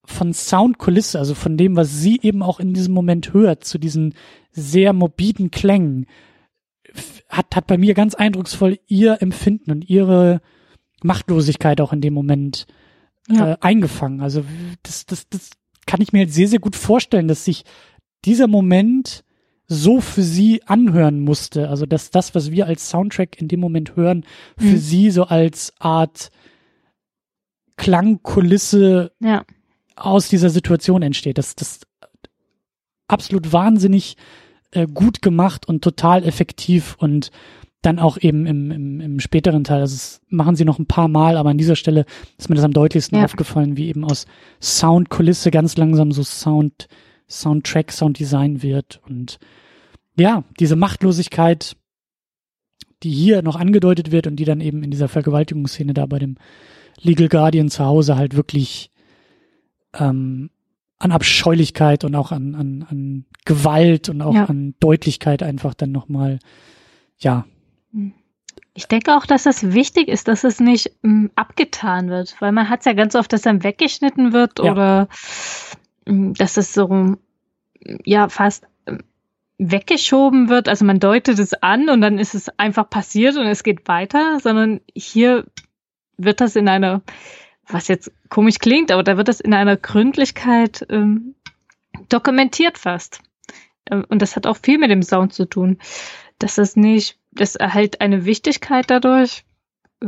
von 0.04 0.34
Soundkulisse, 0.34 1.20
also 1.20 1.36
von 1.36 1.56
dem, 1.56 1.76
was 1.76 2.00
sie 2.00 2.20
eben 2.22 2.42
auch 2.42 2.60
in 2.60 2.74
diesem 2.74 2.94
Moment 2.94 3.34
hört, 3.34 3.64
zu 3.64 3.78
diesen 3.78 4.16
sehr 4.52 4.94
morbiden 4.94 5.52
Klängen, 5.52 6.08
hat, 7.30 7.56
hat 7.56 7.68
bei 7.68 7.78
mir 7.78 7.94
ganz 7.94 8.16
eindrucksvoll 8.16 8.80
ihr 8.88 9.22
Empfinden 9.22 9.72
und 9.72 9.90
ihre 9.90 10.42
Machtlosigkeit 11.04 11.80
auch 11.80 11.94
in 11.94 12.02
dem 12.02 12.14
Moment 12.14 12.66
ja. 13.30 13.54
äh, 13.54 13.58
eingefangen. 13.62 14.22
Also 14.22 14.44
das, 14.84 15.06
das, 15.06 15.30
das 15.30 15.52
kann 15.86 16.02
ich 16.02 16.12
mir 16.12 16.22
jetzt 16.22 16.34
sehr, 16.34 16.48
sehr 16.48 16.60
gut 16.60 16.76
vorstellen, 16.76 17.28
dass 17.28 17.46
sich 17.46 17.64
dieser 18.26 18.48
Moment 18.48 19.24
so 19.68 20.02
für 20.02 20.24
sie 20.24 20.64
anhören 20.64 21.20
musste. 21.20 21.70
Also 21.70 21.86
dass 21.86 22.10
das, 22.10 22.34
was 22.34 22.52
wir 22.52 22.66
als 22.66 22.90
Soundtrack 22.90 23.40
in 23.40 23.48
dem 23.48 23.60
Moment 23.60 23.96
hören, 23.96 24.26
für 24.58 24.66
mhm. 24.66 24.78
sie 24.78 25.12
so 25.12 25.26
als 25.26 25.74
Art 25.78 26.32
Klangkulisse 27.78 29.12
ja. 29.20 29.46
aus 29.96 30.28
dieser 30.28 30.50
Situation 30.50 31.02
entsteht. 31.02 31.38
Das, 31.38 31.56
das 31.56 31.82
absolut 33.08 33.54
wahnsinnig 33.54 34.18
äh, 34.72 34.88
gut 34.88 35.22
gemacht 35.22 35.68
und 35.68 35.84
total 35.84 36.24
effektiv 36.26 36.96
und 37.00 37.32
dann 37.82 38.00
auch 38.00 38.18
eben 38.18 38.46
im, 38.46 38.72
im, 38.72 39.00
im 39.00 39.20
späteren 39.20 39.64
Teil, 39.64 39.82
also 39.82 39.96
das 39.96 40.22
machen 40.30 40.56
sie 40.56 40.66
noch 40.66 40.80
ein 40.80 40.88
paar 40.88 41.08
Mal, 41.08 41.38
aber 41.38 41.52
an 41.52 41.58
dieser 41.58 41.76
Stelle 41.76 42.06
ist 42.38 42.50
mir 42.50 42.56
das 42.56 42.66
am 42.66 42.74
deutlichsten 42.74 43.18
ja. 43.18 43.24
aufgefallen, 43.24 43.78
wie 43.78 43.88
eben 43.88 44.04
aus 44.04 44.26
Soundkulisse 44.62 45.52
ganz 45.52 45.78
langsam 45.78 46.12
so 46.12 46.24
Sound, 46.24 46.88
Soundtrack, 47.30 47.92
Sounddesign 47.92 48.62
wird 48.62 49.00
und 49.08 49.40
ja, 50.20 50.44
diese 50.60 50.76
Machtlosigkeit, 50.76 51.78
die 53.04 53.12
hier 53.12 53.44
noch 53.44 53.56
angedeutet 53.56 54.12
wird 54.12 54.26
und 54.26 54.36
die 54.38 54.46
dann 54.46 54.60
eben 54.60 54.84
in 54.84 54.90
dieser 54.90 55.08
Vergewaltigungsszene 55.08 55.94
da 55.94 56.08
bei 56.08 56.18
dem 56.18 56.38
Legal 57.02 57.30
Guardian 57.30 57.70
zu 57.70 57.86
Hause 57.86 58.16
halt 58.16 58.36
wirklich 58.36 58.92
ähm, 59.94 60.50
an 61.00 61.12
Abscheulichkeit 61.12 62.04
und 62.04 62.16
auch 62.16 62.32
an, 62.32 62.56
an, 62.56 62.86
an 62.90 63.26
Gewalt 63.46 64.10
und 64.10 64.22
auch 64.22 64.34
ja. 64.34 64.46
an 64.46 64.76
Deutlichkeit 64.80 65.44
einfach 65.44 65.74
dann 65.74 65.92
nochmal, 65.92 66.40
ja. 67.18 67.46
Ich 68.74 68.88
denke 68.88 69.16
auch, 69.16 69.26
dass 69.26 69.46
es 69.46 69.74
wichtig 69.74 70.08
ist, 70.08 70.28
dass 70.28 70.44
es 70.44 70.60
nicht 70.60 70.92
m, 71.04 71.32
abgetan 71.36 72.10
wird, 72.10 72.36
weil 72.40 72.52
man 72.52 72.70
hat 72.70 72.80
es 72.80 72.86
ja 72.86 72.94
ganz 72.94 73.16
oft, 73.16 73.32
dass 73.32 73.42
dann 73.42 73.64
weggeschnitten 73.64 74.34
wird 74.34 74.60
ja. 74.60 74.72
oder 74.72 75.08
m, 76.06 76.34
dass 76.34 76.58
es 76.58 76.74
so, 76.74 77.16
ja, 78.06 78.30
fast 78.30 78.66
weggeschoben 79.60 80.50
wird. 80.50 80.70
Also 80.70 80.86
man 80.86 81.00
deutet 81.00 81.40
es 81.40 81.54
an 81.54 81.90
und 81.90 82.02
dann 82.02 82.20
ist 82.20 82.36
es 82.36 82.50
einfach 82.60 82.90
passiert 82.90 83.38
und 83.38 83.48
es 83.48 83.64
geht 83.64 83.88
weiter, 83.88 84.40
sondern 84.42 84.82
hier 84.96 85.46
wird 86.18 86.42
das 86.42 86.56
in 86.56 86.68
einer, 86.68 87.02
was 87.68 87.88
jetzt 87.88 88.12
komisch 88.30 88.60
klingt, 88.60 88.92
aber 88.92 89.04
da 89.04 89.18
wird 89.18 89.28
das 89.28 89.40
in 89.40 89.54
einer 89.54 89.78
Gründlichkeit 89.78 90.86
ähm, 90.90 91.36
dokumentiert 92.10 92.78
fast. 92.78 93.22
Ähm, 93.90 94.06
und 94.10 94.22
das 94.22 94.36
hat 94.36 94.48
auch 94.48 94.58
viel 94.58 94.78
mit 94.78 94.92
dem 94.92 95.04
Sound 95.04 95.34
zu 95.34 95.46
tun. 95.46 95.78
Dass 96.40 96.56
das 96.56 96.76
nicht, 96.76 97.18
das 97.32 97.56
erhält 97.56 98.02
eine 98.02 98.26
Wichtigkeit 98.26 98.90
dadurch, 98.90 99.44
äh, 100.02 100.08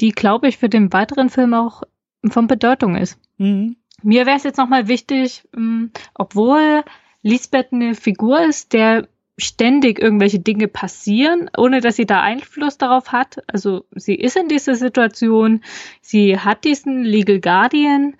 die, 0.00 0.12
glaube 0.12 0.48
ich, 0.48 0.58
für 0.58 0.68
den 0.68 0.92
weiteren 0.92 1.30
Film 1.30 1.54
auch 1.54 1.82
von 2.28 2.46
Bedeutung 2.46 2.96
ist. 2.96 3.18
Mhm. 3.38 3.76
Mir 4.02 4.26
wäre 4.26 4.36
es 4.36 4.44
jetzt 4.44 4.58
nochmal 4.58 4.88
wichtig, 4.88 5.48
ähm, 5.56 5.90
obwohl 6.14 6.84
Lisbeth 7.22 7.72
eine 7.72 7.94
Figur 7.94 8.40
ist, 8.40 8.72
der 8.72 9.08
ständig 9.38 10.00
irgendwelche 10.00 10.38
Dinge 10.38 10.68
passieren, 10.68 11.50
ohne 11.56 11.80
dass 11.80 11.96
sie 11.96 12.06
da 12.06 12.22
Einfluss 12.22 12.78
darauf 12.78 13.12
hat. 13.12 13.42
Also 13.48 13.84
sie 13.90 14.14
ist 14.14 14.36
in 14.36 14.48
dieser 14.48 14.74
Situation, 14.74 15.62
sie 16.00 16.38
hat 16.38 16.64
diesen 16.64 17.04
Legal 17.04 17.40
Guardian, 17.40 18.16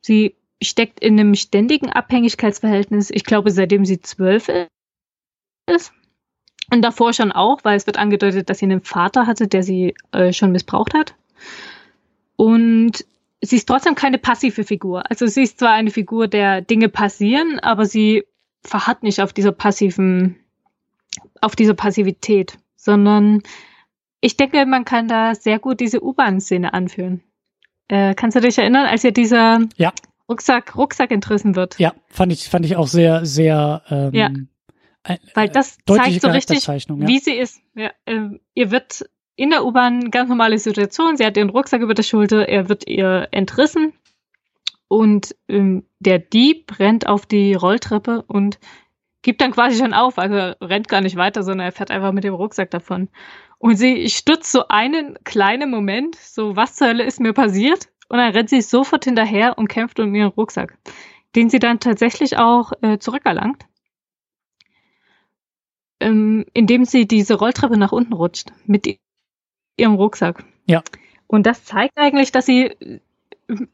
sie 0.00 0.34
steckt 0.62 1.00
in 1.00 1.18
einem 1.18 1.34
ständigen 1.34 1.90
Abhängigkeitsverhältnis, 1.90 3.10
ich 3.10 3.24
glaube, 3.24 3.50
seitdem 3.50 3.84
sie 3.84 4.00
zwölf 4.00 4.50
ist. 5.66 5.92
Und 6.70 6.82
davor 6.82 7.12
schon 7.12 7.32
auch, 7.32 7.60
weil 7.62 7.76
es 7.76 7.86
wird 7.86 7.98
angedeutet, 7.98 8.50
dass 8.50 8.58
sie 8.58 8.66
einen 8.66 8.82
Vater 8.82 9.26
hatte, 9.26 9.46
der 9.48 9.62
sie 9.62 9.94
äh, 10.12 10.32
schon 10.32 10.52
missbraucht 10.52 10.92
hat. 10.92 11.14
Und 12.36 13.06
sie 13.40 13.56
ist 13.56 13.66
trotzdem 13.66 13.94
keine 13.94 14.18
passive 14.18 14.64
Figur. 14.64 15.08
Also 15.10 15.26
sie 15.26 15.42
ist 15.42 15.58
zwar 15.58 15.72
eine 15.72 15.90
Figur, 15.90 16.28
der 16.28 16.60
Dinge 16.60 16.88
passieren, 16.88 17.58
aber 17.60 17.86
sie 17.86 18.24
verharrt 18.62 19.02
nicht 19.02 19.22
auf 19.22 19.32
dieser 19.32 19.52
passiven, 19.52 20.36
auf 21.40 21.56
dieser 21.56 21.74
Passivität, 21.74 22.58
sondern 22.76 23.42
ich 24.20 24.36
denke, 24.36 24.66
man 24.66 24.84
kann 24.84 25.08
da 25.08 25.34
sehr 25.34 25.58
gut 25.58 25.80
diese 25.80 26.02
U-Bahn-Szene 26.02 26.72
anführen. 26.72 27.22
Äh, 27.88 28.14
kannst 28.14 28.36
du 28.36 28.40
dich 28.40 28.58
erinnern, 28.58 28.86
als 28.86 29.02
ja 29.02 29.10
dieser 29.10 29.60
ja. 29.76 29.92
Rucksack, 30.28 30.76
Rucksack 30.76 31.10
entrissen 31.10 31.56
wird? 31.56 31.78
Ja, 31.78 31.94
fand 32.08 32.32
ich, 32.32 32.48
fand 32.48 32.66
ich 32.66 32.76
auch 32.76 32.86
sehr, 32.86 33.24
sehr, 33.24 33.82
ähm, 33.88 34.14
ja. 34.14 34.30
Weil 35.34 35.48
das 35.48 35.78
zeigt 35.86 36.20
so 36.20 36.28
richtig, 36.28 36.66
ja. 36.66 36.76
wie 36.88 37.18
sie 37.18 37.32
ist. 37.32 37.62
Ja, 37.74 37.92
äh, 38.04 38.28
ihr 38.54 38.70
wird 38.70 39.08
in 39.36 39.50
der 39.50 39.64
U-Bahn 39.64 40.10
ganz 40.10 40.28
normale 40.28 40.58
Situation. 40.58 41.16
Sie 41.16 41.24
hat 41.24 41.36
ihren 41.36 41.50
Rucksack 41.50 41.80
über 41.80 41.94
der 41.94 42.02
Schulter. 42.02 42.48
Er 42.48 42.68
wird 42.68 42.86
ihr 42.86 43.28
entrissen. 43.30 43.94
Und 44.88 45.36
ähm, 45.48 45.84
der 46.00 46.18
Dieb 46.18 46.78
rennt 46.78 47.06
auf 47.06 47.24
die 47.24 47.54
Rolltreppe 47.54 48.22
und 48.26 48.58
gibt 49.28 49.42
dann 49.42 49.52
quasi 49.52 49.76
schon 49.78 49.92
auf. 49.92 50.18
Also 50.18 50.36
er 50.36 50.56
rennt 50.62 50.88
gar 50.88 51.02
nicht 51.02 51.16
weiter, 51.16 51.42
sondern 51.42 51.66
er 51.66 51.72
fährt 51.72 51.90
einfach 51.90 52.12
mit 52.12 52.24
dem 52.24 52.32
Rucksack 52.32 52.70
davon. 52.70 53.10
Und 53.58 53.76
sie 53.76 54.08
stutzt 54.08 54.50
so 54.50 54.68
einen 54.68 55.18
kleinen 55.22 55.70
Moment, 55.70 56.14
so 56.14 56.56
was 56.56 56.76
zur 56.76 56.86
Hölle 56.86 57.04
ist 57.04 57.20
mir 57.20 57.34
passiert? 57.34 57.90
Und 58.08 58.16
dann 58.16 58.32
rennt 58.32 58.48
sie 58.48 58.62
sofort 58.62 59.04
hinterher 59.04 59.58
und 59.58 59.68
kämpft 59.68 60.00
um 60.00 60.14
ihren 60.14 60.30
Rucksack, 60.30 60.78
den 61.36 61.50
sie 61.50 61.58
dann 61.58 61.78
tatsächlich 61.78 62.38
auch 62.38 62.72
äh, 62.80 62.96
zurückerlangt, 63.00 63.66
ähm, 66.00 66.46
indem 66.54 66.86
sie 66.86 67.06
diese 67.06 67.34
Rolltreppe 67.34 67.76
nach 67.76 67.92
unten 67.92 68.14
rutscht 68.14 68.48
mit 68.64 68.98
ihrem 69.76 69.94
Rucksack. 69.96 70.42
Ja. 70.64 70.82
Und 71.26 71.44
das 71.44 71.66
zeigt 71.66 71.98
eigentlich, 71.98 72.32
dass 72.32 72.46
sie 72.46 72.74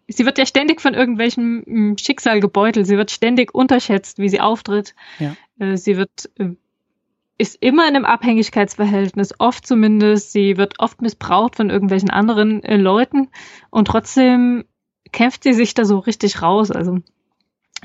sie 0.06 0.24
wird 0.24 0.38
ja 0.38 0.46
ständig 0.46 0.80
von 0.80 0.94
irgendwelchem 0.94 1.64
hm, 1.66 1.98
Schicksal 1.98 2.40
gebeutelt. 2.40 2.86
Sie 2.86 2.96
wird 2.96 3.10
ständig 3.10 3.54
unterschätzt, 3.54 4.18
wie 4.18 4.28
sie 4.28 4.40
auftritt. 4.40 4.94
Ja. 5.18 5.36
Äh, 5.58 5.76
sie 5.76 5.96
wird 5.96 6.30
äh, 6.38 6.50
ist 7.36 7.56
immer 7.60 7.88
in 7.88 7.96
einem 7.96 8.04
Abhängigkeitsverhältnis, 8.04 9.34
oft 9.38 9.66
zumindest. 9.66 10.32
Sie 10.32 10.56
wird 10.56 10.78
oft 10.78 11.02
missbraucht 11.02 11.56
von 11.56 11.70
irgendwelchen 11.70 12.10
anderen 12.10 12.62
äh, 12.62 12.76
Leuten 12.76 13.28
und 13.70 13.88
trotzdem 13.88 14.64
kämpft 15.10 15.42
sie 15.42 15.52
sich 15.52 15.74
da 15.74 15.84
so 15.84 15.98
richtig 15.98 16.42
raus. 16.42 16.70
Also 16.70 16.98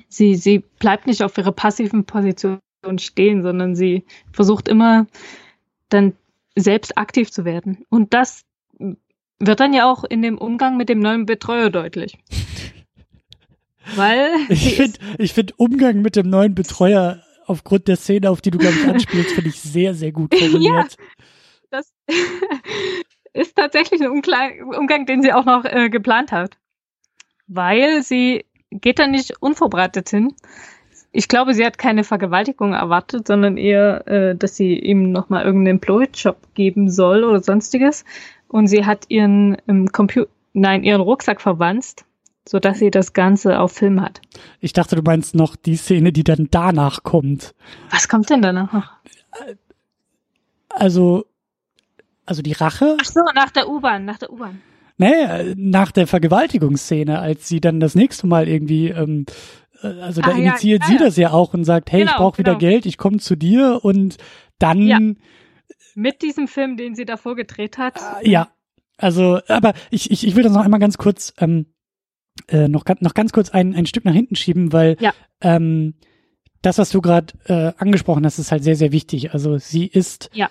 sie, 0.07 0.36
sie 0.36 0.59
bleibt 0.59 1.07
nicht 1.07 1.24
auf 1.24 1.38
ihrer 1.38 1.51
passiven 1.51 2.05
Position 2.05 2.59
stehen, 2.97 3.41
sondern 3.41 3.76
sie 3.76 4.05
versucht 4.32 4.67
immer 4.67 5.07
dann 5.89 6.13
selbst 6.55 6.97
aktiv 6.97 7.32
zu 7.32 7.45
werden. 7.45 7.86
Und 7.89 8.13
das 8.13 8.43
wird 9.39 9.59
dann 9.59 9.74
ja 9.74 9.89
auch 9.89 10.03
in 10.03 10.22
dem 10.22 10.38
Umgang 10.38 10.78
mit 10.78 10.89
dem 10.89 10.99
neuen 10.99 11.26
Betreuer 11.26 11.70
deutlich. 11.70 12.17
Weil 13.95 14.30
ich 14.49 14.76
finde 14.76 14.99
find 15.28 15.59
Umgang 15.59 16.01
mit 16.01 16.15
dem 16.15 16.30
neuen 16.30 16.53
Betreuer 16.53 17.24
aufgrund 17.49 17.87
der 17.87 17.95
Szene, 17.95 18.29
auf 18.29 18.41
die 18.41 18.51
du 18.51 18.57
glaube 18.57 18.75
ich 18.79 18.87
anspielst, 18.87 19.31
finde 19.31 19.49
ich 19.49 19.59
sehr 19.59 19.93
sehr 19.93 20.11
gut 20.11 20.33
formuliert. 20.39 20.97
ja, 20.97 21.07
das 21.71 21.93
ist 23.33 23.55
tatsächlich 23.55 24.01
ein 24.01 24.09
Umgang, 24.09 25.05
den 25.05 25.21
sie 25.21 25.33
auch 25.33 25.45
noch 25.45 25.65
äh, 25.65 25.89
geplant 25.89 26.31
hat, 26.31 26.57
weil 27.47 28.03
sie 28.03 28.45
geht 28.71 28.99
da 28.99 29.07
nicht 29.07 29.41
unvorbereitet 29.41 30.09
hin. 30.09 30.35
ich 31.11 31.27
glaube, 31.27 31.53
sie 31.53 31.65
hat 31.65 31.77
keine 31.77 32.03
Vergewaltigung 32.03 32.73
erwartet, 32.73 33.27
sondern 33.27 33.57
eher, 33.57 34.07
äh, 34.07 34.35
dass 34.35 34.55
sie 34.55 34.77
ihm 34.77 35.11
nochmal 35.11 35.43
irgendeinen 35.43 35.79
Blowjob 35.79 36.37
geben 36.53 36.89
soll 36.89 37.23
oder 37.23 37.41
sonstiges. 37.41 38.05
Und 38.47 38.67
sie 38.67 38.85
hat 38.85 39.05
ihren 39.09 39.57
ähm, 39.67 39.87
Computer, 39.91 40.29
nein, 40.53 40.83
ihren 40.83 41.01
Rucksack 41.01 41.41
verwanzt, 41.41 42.05
sodass 42.49 42.79
sie 42.79 42.89
das 42.89 43.13
Ganze 43.13 43.59
auf 43.59 43.73
Film 43.73 44.01
hat. 44.01 44.21
Ich 44.59 44.73
dachte, 44.73 44.95
du 44.95 45.03
meinst 45.03 45.35
noch 45.35 45.55
die 45.55 45.75
Szene, 45.75 46.11
die 46.11 46.23
dann 46.23 46.47
danach 46.49 47.03
kommt. 47.03 47.53
Was 47.91 48.07
kommt 48.07 48.31
denn 48.31 48.41
danach? 48.41 48.93
Also, 50.69 51.25
also 52.25 52.41
die 52.41 52.53
Rache? 52.53 52.97
Ach 52.99 53.05
so, 53.05 53.21
nach 53.35 53.51
der 53.51 53.69
U-Bahn, 53.69 54.03
nach 54.05 54.17
der 54.17 54.31
U-Bahn. 54.33 54.61
Nee, 54.97 55.53
nach 55.57 55.91
der 55.91 56.07
Vergewaltigungsszene, 56.07 57.19
als 57.19 57.47
sie 57.47 57.61
dann 57.61 57.79
das 57.79 57.93
nächste 57.93 58.25
Mal 58.25 58.47
irgendwie, 58.47 58.87
ähm, 58.89 59.27
äh, 59.83 59.87
also 60.01 60.21
da 60.21 60.29
Ah, 60.31 60.37
ja, 60.37 60.37
initiiert 60.37 60.81
ja, 60.81 60.87
sie 60.87 60.93
ja. 60.95 60.99
das 60.99 61.17
ja 61.17 61.29
auch 61.31 61.53
und 61.53 61.65
sagt, 61.65 61.91
hey, 61.91 62.01
ich 62.01 62.07
Genau, 62.07 62.17
brauche 62.17 62.39
wieder 62.39 62.55
genau. 62.55 62.71
Geld, 62.71 62.87
ich 62.87 62.97
komme 62.97 63.19
zu 63.19 63.35
dir 63.35 63.79
und 63.83 64.17
dann, 64.57 64.81
Ja. 64.81 64.97
ja. 64.99 65.13
Mit 65.93 66.23
diesem 66.23 66.47
Film, 66.47 66.77
den 66.77 66.95
sie 66.95 67.05
davor 67.05 67.35
gedreht 67.35 67.77
hat. 67.77 67.99
also, 68.97 69.39
aber 69.47 69.73
ich, 69.91 70.09
ich, 70.09 70.25
ich 70.25 70.35
will 70.35 70.43
das 70.43 70.51
noch 70.53 70.63
einmal 70.65 70.79
ganz 70.79 70.97
kurz, 70.97 71.31
ähm, 71.37 71.67
äh, 72.51 72.67
noch, 72.67 72.85
ganz- 72.85 73.01
noch 73.01 73.13
ganz 73.13 73.31
kurz 73.31 73.49
ein, 73.49 73.75
ein 73.75 73.85
Stück 73.85 74.05
nach 74.05 74.13
hinten 74.13 74.35
schieben, 74.35 74.71
weil 74.73 74.97
Ja. 74.99 75.13
ähm, 75.41 75.95
das, 76.61 76.77
was 76.77 76.89
du 76.89 77.01
gerade 77.01 77.33
äh, 77.45 77.71
angesprochen 77.77 78.25
hast, 78.25 78.37
ist 78.39 78.51
halt 78.51 78.63
sehr, 78.63 78.75
sehr 78.75 78.91
wichtig. 78.91 79.33
Also 79.33 79.57
sie 79.57 79.85
ist 79.87 80.29
Ja. 80.33 80.49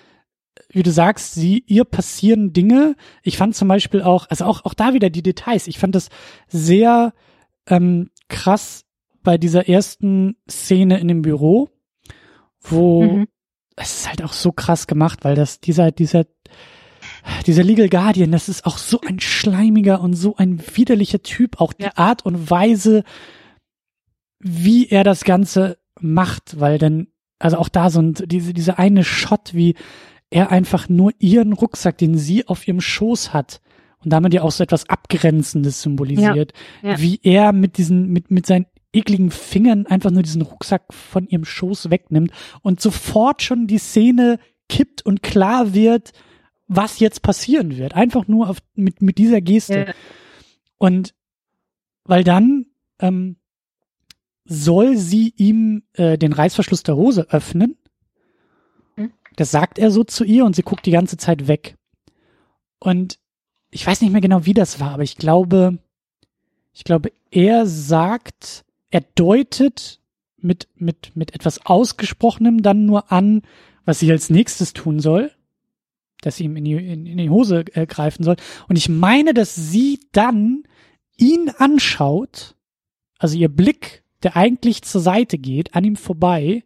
wie 0.71 0.83
du 0.83 0.91
sagst, 0.91 1.33
sie, 1.35 1.63
ihr 1.67 1.85
passieren 1.85 2.51
Dinge. 2.53 2.95
Ich 3.23 3.37
fand 3.37 3.55
zum 3.55 3.67
Beispiel 3.67 4.01
auch, 4.01 4.27
also 4.29 4.45
auch, 4.45 4.65
auch 4.65 4.73
da 4.73 4.93
wieder 4.93 5.09
die 5.09 5.23
Details. 5.23 5.67
Ich 5.67 5.79
fand 5.79 5.95
das 5.95 6.09
sehr 6.47 7.13
ähm, 7.67 8.09
krass 8.27 8.85
bei 9.23 9.37
dieser 9.37 9.69
ersten 9.69 10.35
Szene 10.49 10.99
in 10.99 11.07
dem 11.07 11.21
Büro, 11.21 11.69
wo 12.61 13.03
Mhm. 13.03 13.27
es 13.75 13.99
ist 14.01 14.09
halt 14.09 14.23
auch 14.23 14.33
so 14.33 14.51
krass 14.51 14.87
gemacht, 14.87 15.19
weil 15.23 15.35
das 15.35 15.59
dieser, 15.59 15.91
dieser, 15.91 16.25
dieser 17.45 17.63
Legal 17.63 17.89
Guardian, 17.89 18.31
das 18.31 18.49
ist 18.49 18.65
auch 18.65 18.77
so 18.77 19.01
ein 19.01 19.19
schleimiger 19.19 20.01
und 20.01 20.13
so 20.13 20.35
ein 20.35 20.61
widerlicher 20.75 21.21
Typ. 21.23 21.59
Auch 21.61 21.73
die 21.73 21.83
Ja. 21.83 21.91
Art 21.95 22.25
und 22.25 22.49
Weise, 22.49 23.03
wie 24.39 24.87
er 24.87 25.03
das 25.03 25.23
Ganze 25.23 25.77
macht, 25.99 26.59
weil 26.59 26.77
dann, 26.77 27.07
also 27.39 27.57
auch 27.57 27.69
da 27.69 27.89
so 27.89 28.01
ein, 28.01 28.13
diese, 28.13 28.53
diese 28.53 28.77
eine 28.79 29.03
Shot, 29.03 29.53
wie 29.53 29.75
er 30.29 30.51
einfach 30.51 30.89
nur 30.89 31.11
ihren 31.19 31.53
Rucksack, 31.53 31.97
den 31.97 32.17
sie 32.17 32.47
auf 32.47 32.67
ihrem 32.67 32.81
Schoß 32.81 33.33
hat, 33.33 33.61
und 34.01 34.13
damit 34.13 34.33
ja 34.33 34.43
auch 34.43 34.51
so 34.51 34.63
etwas 34.63 34.87
Abgrenzendes 34.87 35.81
symbolisiert, 35.81 36.53
Ja, 36.81 36.91
ja. 36.91 37.01
wie 37.01 37.19
er 37.21 37.51
mit 37.51 37.77
diesen, 37.77 38.07
mit, 38.07 38.31
mit 38.31 38.45
seinen 38.45 38.65
ekligen 38.93 39.29
Fingern 39.29 39.85
einfach 39.87 40.09
nur 40.09 40.23
diesen 40.23 40.41
Rucksack 40.41 40.83
von 40.93 41.27
ihrem 41.27 41.43
Schoß 41.43 41.89
wegnimmt 41.89 42.31
und 42.61 42.79
sofort 42.79 43.41
schon 43.41 43.67
die 43.67 43.77
Szene 43.77 44.39
kippt 44.69 45.05
und 45.05 45.21
klar 45.21 45.73
wird, 45.73 46.11
was 46.69 46.99
jetzt 46.99 47.23
passieren 47.23 47.77
wird. 47.77 47.95
Einfach 47.95 48.27
nur 48.27 48.49
auf, 48.49 48.59
mit, 48.75 49.01
mit 49.01 49.17
dieser 49.17 49.41
Geste. 49.41 49.87
Ja. 49.87 49.93
Und 50.77 51.13
weil 52.05 52.23
dann 52.23 52.67
ähm, 52.99 53.35
soll 54.45 54.95
sie 54.95 55.33
ihm 55.35 55.83
äh, 55.93 56.17
den 56.17 56.31
Reißverschluss 56.31 56.83
der 56.83 56.95
Hose 56.95 57.27
öffnen. 57.31 57.75
Hm. 58.95 59.11
Das 59.35 59.51
sagt 59.51 59.79
er 59.79 59.91
so 59.91 60.03
zu 60.03 60.23
ihr 60.23 60.45
und 60.45 60.55
sie 60.55 60.61
guckt 60.61 60.85
die 60.85 60.91
ganze 60.91 61.17
Zeit 61.17 61.47
weg. 61.47 61.75
Und 62.79 63.19
ich 63.71 63.85
weiß 63.85 64.01
nicht 64.01 64.11
mehr 64.11 64.21
genau, 64.21 64.45
wie 64.45 64.53
das 64.53 64.79
war, 64.79 64.91
aber 64.91 65.03
ich 65.03 65.17
glaube, 65.17 65.79
ich 66.73 66.83
glaube, 66.83 67.11
er 67.31 67.65
sagt, 67.65 68.63
er 68.91 69.01
deutet 69.15 69.99
mit, 70.37 70.67
mit, 70.75 71.15
mit 71.15 71.33
etwas 71.33 71.65
Ausgesprochenem 71.65 72.61
dann 72.61 72.85
nur 72.85 73.11
an, 73.11 73.41
was 73.85 73.99
sie 73.99 74.11
als 74.11 74.29
nächstes 74.29 74.73
tun 74.73 74.99
soll, 74.99 75.31
dass 76.21 76.37
sie 76.37 76.45
ihm 76.45 76.55
in 76.57 76.65
die, 76.65 76.73
in, 76.73 77.05
in 77.05 77.17
die 77.17 77.29
Hose 77.29 77.63
äh, 77.73 77.85
greifen 77.85 78.23
soll. 78.23 78.35
Und 78.67 78.77
ich 78.77 78.89
meine, 78.89 79.33
dass 79.33 79.55
sie 79.55 79.99
dann 80.11 80.63
ihn 81.17 81.49
anschaut, 81.57 82.55
also 83.17 83.37
ihr 83.37 83.49
Blick, 83.49 84.03
der 84.23 84.35
eigentlich 84.35 84.81
zur 84.83 85.01
Seite 85.01 85.37
geht, 85.37 85.75
an 85.75 85.83
ihm 85.83 85.95
vorbei, 85.95 86.63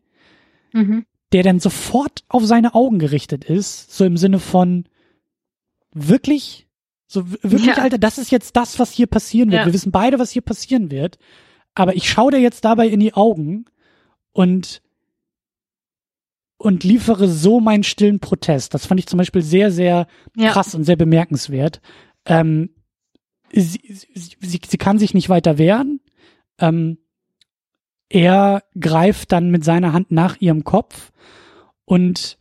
Mhm. 0.75 1.05
der 1.33 1.43
dann 1.43 1.59
sofort 1.59 2.23
auf 2.29 2.45
seine 2.45 2.73
Augen 2.75 2.97
gerichtet 2.99 3.45
ist, 3.45 3.95
so 3.95 4.05
im 4.05 4.17
Sinne 4.17 4.39
von 4.39 4.85
wirklich, 5.93 6.67
so 7.07 7.29
wirklich, 7.31 7.65
Ja. 7.65 7.75
Alter, 7.75 7.97
das 7.97 8.17
ist 8.17 8.31
jetzt 8.31 8.55
das, 8.55 8.79
was 8.79 8.91
hier 8.91 9.07
passieren 9.07 9.51
wird. 9.51 9.61
Ja. 9.61 9.65
Wir 9.67 9.73
wissen 9.73 9.91
beide, 9.91 10.19
was 10.19 10.31
hier 10.31 10.41
passieren 10.41 10.91
wird, 10.91 11.17
aber 11.75 11.95
ich 11.95 12.09
schaue 12.09 12.31
dir 12.31 12.39
jetzt 12.39 12.65
dabei 12.65 12.87
in 12.87 12.99
die 12.99 13.13
Augen 13.13 13.65
und 14.31 14.81
und 16.63 16.85
liefere 16.85 17.27
so 17.27 17.59
meinen 17.59 17.83
stillen 17.83 18.21
Protest. 18.21 18.73
Das 18.73 18.85
fand 18.85 18.97
ich 18.97 19.05
zum 19.05 19.17
Beispiel 19.17 19.41
sehr, 19.41 19.69
sehr 19.69 20.07
Ja. 20.37 20.51
krass 20.51 20.73
und 20.73 20.85
sehr 20.85 20.95
bemerkenswert. 20.95 21.81
Ähm, 22.25 22.69
sie, 23.51 23.81
sie, 23.93 24.37
sie, 24.39 24.61
sie 24.65 24.77
kann 24.77 24.97
sich 24.97 25.13
nicht 25.13 25.27
weiter 25.27 25.57
wehren. 25.57 25.99
Ähm, 26.59 26.99
er 28.07 28.63
greift 28.79 29.33
dann 29.33 29.51
mit 29.51 29.65
seiner 29.65 29.91
Hand 29.91 30.11
nach 30.11 30.39
ihrem 30.39 30.63
Kopf 30.63 31.11
und 31.83 32.37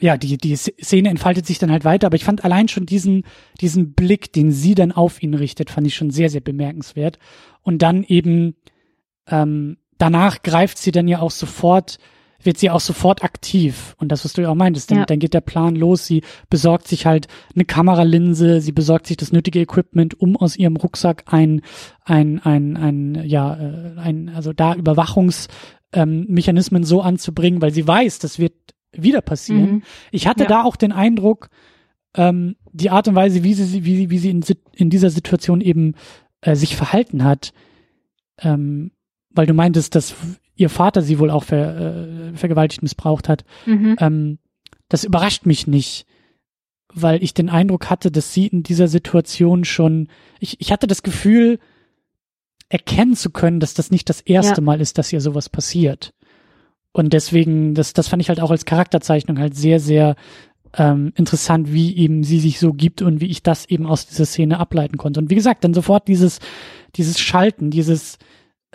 ja, 0.00 0.16
die, 0.16 0.36
die 0.36 0.56
Szene 0.56 1.08
entfaltet 1.08 1.46
sich 1.46 1.60
dann 1.60 1.70
halt 1.70 1.84
weiter, 1.84 2.08
aber 2.08 2.16
ich 2.16 2.24
fand 2.24 2.44
allein 2.44 2.66
schon 2.66 2.86
diesen, 2.86 3.22
diesen 3.60 3.94
Blick, 3.94 4.32
den 4.32 4.50
sie 4.50 4.74
dann 4.74 4.90
auf 4.90 5.22
ihn 5.22 5.34
richtet, 5.34 5.70
fand 5.70 5.86
ich 5.86 5.94
schon 5.94 6.10
sehr, 6.10 6.28
sehr 6.28 6.40
bemerkenswert. 6.42 7.18
Und 7.62 7.82
dann 7.82 8.02
eben, 8.02 8.56
ähm, 9.28 9.76
danach 9.96 10.42
greift 10.42 10.76
sie 10.78 10.90
dann 10.90 11.06
ja 11.08 11.20
auch 11.20 11.30
sofort, 11.30 11.98
wird 12.42 12.58
sie 12.58 12.70
auch 12.70 12.80
sofort 12.80 13.24
aktiv. 13.24 13.94
Und 13.98 14.12
das, 14.12 14.24
was 14.24 14.34
du 14.34 14.42
ja 14.42 14.50
auch 14.50 14.54
meintest, 14.54 14.90
dann, 14.90 14.98
Ja. 14.98 15.06
dann 15.06 15.18
geht 15.18 15.34
der 15.34 15.40
Plan 15.40 15.74
los. 15.76 16.06
Sie 16.06 16.22
besorgt 16.50 16.88
sich 16.88 17.06
halt 17.06 17.28
eine 17.54 17.64
Kameralinse, 17.64 18.60
sie 18.60 18.72
besorgt 18.72 19.06
sich 19.06 19.16
das 19.16 19.32
nötige 19.32 19.60
Equipment, 19.60 20.18
um 20.20 20.36
aus 20.36 20.56
ihrem 20.56 20.76
Rucksack 20.76 21.24
ein, 21.26 21.62
ein, 22.04 22.40
ein, 22.40 22.76
ein, 22.76 23.22
ja, 23.26 23.54
äh, 23.54 23.98
ein, 23.98 24.28
also 24.28 24.52
da 24.52 24.74
Überwachungsmechanismen 24.74 26.82
ähm, 26.82 26.86
so 26.86 27.00
anzubringen, 27.02 27.62
weil 27.62 27.72
sie 27.72 27.86
weiß, 27.86 28.18
das 28.18 28.38
wird 28.38 28.54
wieder 28.92 29.20
passieren. 29.20 29.70
Mhm. 29.70 29.82
Ich 30.10 30.26
hatte 30.26 30.44
Ja. 30.44 30.48
da 30.48 30.62
auch 30.64 30.76
den 30.76 30.92
Eindruck, 30.92 31.48
ähm, 32.14 32.56
die 32.72 32.90
Art 32.90 33.08
und 33.08 33.14
Weise, 33.14 33.44
wie 33.44 33.54
sie, 33.54 33.84
wie, 33.84 34.10
wie 34.10 34.18
sie 34.18 34.30
in, 34.30 34.44
in 34.74 34.90
dieser 34.90 35.10
Situation 35.10 35.60
eben 35.60 35.94
äh, 36.40 36.56
sich 36.56 36.76
verhalten 36.76 37.24
hat, 37.24 37.52
ähm, 38.38 38.92
weil 39.30 39.46
du 39.46 39.54
meintest, 39.54 39.94
dass 39.94 40.14
ihr 40.56 40.70
Vater 40.70 41.02
sie 41.02 41.18
wohl 41.18 41.30
auch 41.30 41.44
ver, 41.44 41.76
äh, 42.32 42.34
vergewaltigt 42.34 42.82
missbraucht 42.82 43.28
hat, 43.28 43.44
Mhm. 43.66 43.96
ähm, 44.00 44.38
das 44.88 45.04
überrascht 45.04 45.46
mich 45.46 45.66
nicht, 45.66 46.06
weil 46.92 47.22
ich 47.22 47.34
den 47.34 47.50
Eindruck 47.50 47.90
hatte, 47.90 48.10
dass 48.10 48.32
sie 48.32 48.46
in 48.46 48.62
dieser 48.62 48.88
Situation 48.88 49.64
schon, 49.64 50.08
ich, 50.40 50.60
ich 50.60 50.72
hatte 50.72 50.86
das 50.86 51.02
Gefühl, 51.02 51.58
erkennen 52.68 53.14
zu 53.14 53.30
können, 53.30 53.60
dass 53.60 53.74
das 53.74 53.90
nicht 53.90 54.08
das 54.08 54.20
erste 54.20 54.60
Ja. 54.60 54.64
Mal 54.64 54.80
ist, 54.80 54.98
dass 54.98 55.12
ihr 55.12 55.20
sowas 55.20 55.48
passiert. 55.48 56.12
Und 56.92 57.12
deswegen, 57.12 57.74
das, 57.74 57.92
das 57.92 58.08
fand 58.08 58.22
ich 58.22 58.28
halt 58.28 58.40
auch 58.40 58.50
als 58.50 58.64
Charakterzeichnung 58.64 59.38
halt 59.38 59.54
sehr, 59.54 59.78
sehr 59.80 60.16
ähm, 60.74 61.12
interessant, 61.16 61.72
wie 61.72 61.96
eben 61.96 62.24
sie 62.24 62.40
sich 62.40 62.58
so 62.58 62.72
gibt 62.72 63.02
und 63.02 63.20
wie 63.20 63.26
ich 63.26 63.42
das 63.42 63.66
eben 63.66 63.86
aus 63.86 64.06
dieser 64.06 64.24
Szene 64.26 64.58
ableiten 64.58 64.96
konnte. 64.96 65.20
Und 65.20 65.30
wie 65.30 65.34
gesagt, 65.34 65.64
dann 65.64 65.74
sofort 65.74 66.08
dieses, 66.08 66.38
dieses 66.96 67.20
Schalten, 67.20 67.70
dieses, 67.70 68.18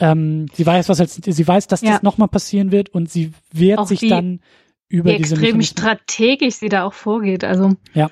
ähm, 0.01 0.47
sie 0.53 0.65
weiß, 0.65 0.89
was 0.89 0.99
als, 0.99 1.15
sie 1.23 1.47
weiß, 1.47 1.67
dass 1.67 1.81
Ja. 1.81 1.91
das 1.93 2.03
nochmal 2.03 2.27
passieren 2.27 2.71
wird 2.73 2.89
und 2.89 3.09
sie 3.09 3.31
wehrt 3.53 3.79
Auch 3.79 3.87
sich 3.87 4.01
wie- 4.01 4.09
dann 4.09 4.41
über 4.89 5.11
Wie 5.13 5.17
diese 5.17 5.35
extrem 5.35 5.57
Mechanismen. 5.57 5.63
strategisch 5.77 6.55
sie 6.55 6.67
da 6.67 6.83
auch 6.83 6.93
vorgeht. 6.93 7.45
Also, 7.45 7.75
Ja. 7.93 8.09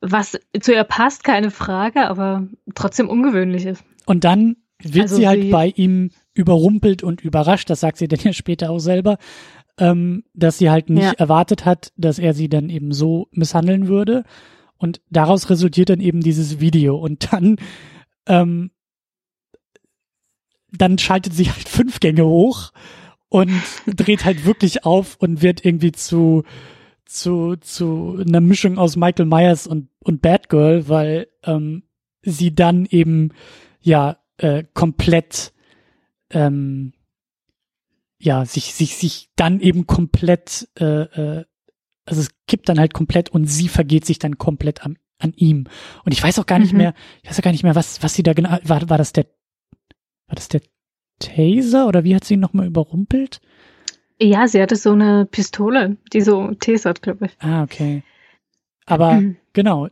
was 0.00 0.38
zu 0.60 0.72
ihr 0.72 0.84
passt, 0.84 1.24
keine 1.24 1.50
Frage, 1.50 2.08
aber 2.08 2.46
trotzdem 2.74 3.08
ungewöhnlich 3.08 3.66
ist. 3.66 3.84
Und 4.06 4.24
dann 4.24 4.56
wird 4.82 5.02
Also 5.04 5.16
sie 5.16 5.28
halt 5.28 5.42
sie- 5.42 5.50
bei 5.50 5.68
ihm 5.68 6.10
überrumpelt 6.34 7.02
und 7.02 7.20
überrascht, 7.22 7.70
das 7.70 7.80
sagt 7.80 7.98
sie 7.98 8.08
dann 8.08 8.20
ja 8.20 8.32
später 8.32 8.70
auch 8.70 8.78
selber, 8.80 9.18
ähm, 9.78 10.24
dass 10.34 10.58
sie 10.58 10.70
halt 10.70 10.90
nicht 10.90 11.02
Ja. 11.04 11.12
erwartet 11.12 11.64
hat, 11.64 11.92
dass 11.96 12.18
er 12.18 12.34
sie 12.34 12.48
dann 12.48 12.70
eben 12.70 12.92
so 12.92 13.28
misshandeln 13.32 13.88
würde. 13.88 14.24
Und 14.78 15.00
daraus 15.10 15.48
resultiert 15.50 15.88
dann 15.88 16.00
eben 16.00 16.20
dieses 16.20 16.60
Video. 16.60 16.96
Und 16.96 17.32
dann, 17.32 17.56
ähm, 18.26 18.70
dann 20.76 20.98
schaltet 20.98 21.34
sie 21.34 21.50
halt 21.50 21.68
fünf 21.68 22.00
Gänge 22.00 22.24
hoch 22.26 22.72
und 23.28 23.52
dreht 23.86 24.24
halt 24.24 24.44
wirklich 24.44 24.84
auf 24.84 25.16
und 25.18 25.42
wird 25.42 25.64
irgendwie 25.64 25.92
zu, 25.92 26.44
zu, 27.04 27.56
zu 27.56 28.18
einer 28.26 28.40
Mischung 28.40 28.78
aus 28.78 28.96
Michael 28.96 29.26
Myers 29.26 29.66
und, 29.66 29.88
und 30.00 30.22
Batgirl, 30.22 30.88
weil 30.88 31.28
ähm, 31.44 31.84
sie 32.22 32.54
dann 32.54 32.86
eben 32.86 33.30
ja 33.80 34.18
äh, 34.38 34.64
komplett 34.74 35.52
ähm, 36.30 36.92
ja 38.18 38.44
sich 38.46 38.74
sich 38.74 38.96
sich 38.96 39.28
dann 39.36 39.60
eben 39.60 39.86
komplett 39.86 40.68
äh, 40.78 40.84
äh, 41.02 41.44
also 42.06 42.20
es 42.20 42.30
kippt 42.46 42.68
dann 42.68 42.78
halt 42.78 42.94
komplett 42.94 43.30
und 43.30 43.46
sie 43.46 43.68
vergeht 43.68 44.04
sich 44.04 44.18
dann 44.18 44.38
komplett 44.38 44.84
an, 44.84 44.98
an 45.18 45.32
ihm 45.36 45.66
und 46.04 46.12
ich 46.12 46.22
weiß 46.22 46.38
auch 46.38 46.46
gar 46.46 46.58
nicht 46.58 46.72
Mhm. 46.72 46.78
mehr 46.78 46.94
ich 47.22 47.30
weiß 47.30 47.38
auch 47.38 47.44
gar 47.44 47.52
nicht 47.52 47.62
mehr 47.64 47.74
was 47.74 48.02
was 48.02 48.14
sie 48.14 48.22
da 48.22 48.32
genau 48.32 48.56
war 48.64 48.88
war 48.88 48.98
das 48.98 49.12
der 49.12 49.26
war 50.34 50.36
das 50.36 50.48
der 50.48 50.62
Taser 51.20 51.86
oder 51.86 52.02
wie 52.02 52.14
hat 52.14 52.24
sie 52.24 52.34
ihn 52.34 52.40
nochmal 52.40 52.66
überrumpelt? 52.66 53.40
Ja, 54.20 54.48
sie 54.48 54.60
hatte 54.60 54.74
so 54.74 54.92
eine 54.92 55.26
Pistole, 55.26 55.96
die 56.12 56.22
so 56.22 56.52
tasert, 56.54 57.02
glaube 57.02 57.26
ich. 57.26 57.32
Ah, 57.38 57.62
okay. 57.62 58.02
Aber 58.86 59.14
mhm. 59.14 59.36
genau, 59.52 59.88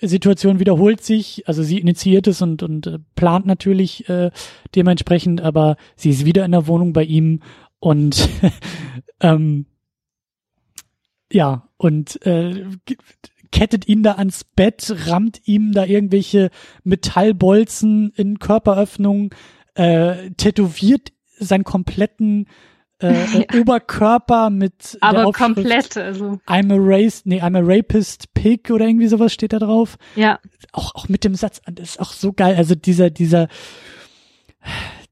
Situation 0.00 0.60
wiederholt 0.60 1.02
sich, 1.02 1.46
also 1.46 1.62
sie 1.62 1.78
initiiert 1.78 2.26
es 2.26 2.40
und, 2.40 2.62
und 2.62 2.86
äh, 2.86 2.98
plant 3.16 3.44
natürlich 3.44 4.08
äh, 4.08 4.30
dementsprechend, 4.74 5.42
aber 5.42 5.76
sie 5.94 6.10
ist 6.10 6.24
wieder 6.24 6.44
in 6.46 6.52
der 6.52 6.66
Wohnung 6.66 6.94
bei 6.94 7.04
ihm 7.04 7.42
und 7.80 8.28
ähm, 9.20 9.66
ja, 11.30 11.68
und 11.76 12.24
äh, 12.26 12.64
kettet 13.52 13.88
ihn 13.88 14.02
da 14.02 14.12
ans 14.12 14.44
Bett, 14.44 14.94
rammt 15.06 15.40
ihm 15.44 15.72
da 15.72 15.84
irgendwelche 15.84 16.50
Metallbolzen 16.84 18.12
in 18.16 18.38
Körperöffnung, 18.38 19.34
äh, 19.74 20.30
tätowiert 20.32 21.12
seinen 21.38 21.64
kompletten 21.64 22.46
äh, 23.00 23.14
ja. 23.54 23.60
Oberkörper 23.60 24.50
mit 24.50 24.98
aber 25.00 25.32
komplett 25.32 25.96
also. 25.96 26.38
I'm 26.46 26.72
a 26.72 26.76
race 26.78 27.22
nee 27.24 27.40
I'm 27.40 27.56
a 27.56 27.62
rapist 27.62 28.32
pig 28.34 28.70
oder 28.70 28.86
irgendwie 28.86 29.08
sowas 29.08 29.32
steht 29.32 29.52
da 29.52 29.58
drauf. 29.58 29.96
Ja. 30.16 30.38
Auch 30.72 30.94
auch 30.94 31.08
mit 31.08 31.24
dem 31.24 31.34
Satz 31.34 31.60
das 31.66 31.90
ist 31.90 32.00
auch 32.00 32.12
so 32.12 32.32
geil. 32.32 32.56
Also 32.56 32.74
dieser 32.74 33.10
dieser 33.10 33.48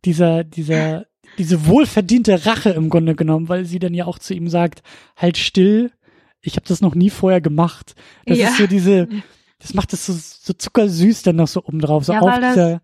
dieser 0.05 0.44
dieser 0.44 1.06
diese 1.39 1.66
wohlverdiente 1.66 2.47
Rache 2.47 2.70
im 2.70 2.90
Grunde 2.90 3.15
genommen 3.15 3.48
weil 3.48 3.65
sie 3.65 3.78
dann 3.78 3.94
ja 3.94 4.06
auch 4.06 4.19
zu 4.19 4.35
ihm 4.35 4.48
sagt 4.48 4.82
halt 5.16 5.39
still 5.39 5.93
ich 6.43 6.56
habe 6.56 6.66
das 6.66 6.81
noch 6.81 6.94
nie 6.94 7.10
vorher 7.10 7.40
gemacht 7.40 7.94
das 8.27 8.39
ja. 8.39 8.48
ist 8.48 8.59
so 8.59 8.66
diese 8.66 9.09
das 9.59 9.74
macht 9.74 9.93
es 9.93 10.06
so, 10.06 10.12
so 10.12 10.52
zuckersüß 10.52 11.23
dann 11.23 11.36
noch 11.36 11.48
so 11.48 11.65
oben 11.65 11.81
drauf 11.81 12.05
so 12.05 12.12
ja, 12.12 12.20
auf 12.20 12.35
dieser 12.35 12.81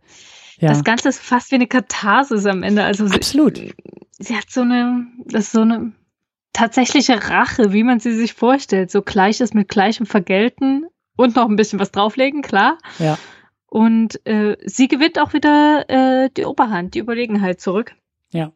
ja. 0.59 0.69
Das 0.71 0.85
Ganze 0.85 1.09
ist 1.09 1.21
fast 1.21 1.51
wie 1.51 1.57
eine 1.57 1.67
Katharsis 1.67 2.47
am 2.47 2.63
Ende. 2.63 2.85
Also 2.85 3.07
Absolut. 3.07 3.57
Sie, 3.57 3.75
sie 4.19 4.37
hat 4.37 4.51
so 4.51 4.63
eine, 4.63 5.07
das 5.27 5.45
ist 5.45 5.53
so 5.53 5.63
eine 5.63 5.93
tatsächliche 6.53 7.31
Rache, 7.31 7.73
wie 7.73 7.83
man 7.83 8.01
sie 8.01 8.15
sich 8.15 8.35
vorstellt. 8.35 8.91
So 8.91 9.03
Gleiches 9.03 9.55
mit 9.55 9.69
Gleichem 9.69 10.07
vergelten 10.07 10.87
und 11.17 11.37
noch 11.37 11.49
ein 11.49 11.57
bisschen 11.57 11.81
was 11.81 11.91
drauflegen, 11.91 12.43
klar. 12.43 12.79
Ja. 12.99 13.19
Und 13.67 14.25
äh, 14.27 14.57
sie 14.65 14.87
gewinnt 14.87 15.19
auch 15.19 15.33
wieder 15.33 15.85
äh, 15.89 16.31
die 16.37 16.45
Oberhand, 16.45 16.95
die 16.95 17.01
Überlegenheit 17.01 17.61
zurück. 17.61 17.95
Ja. 18.31 18.53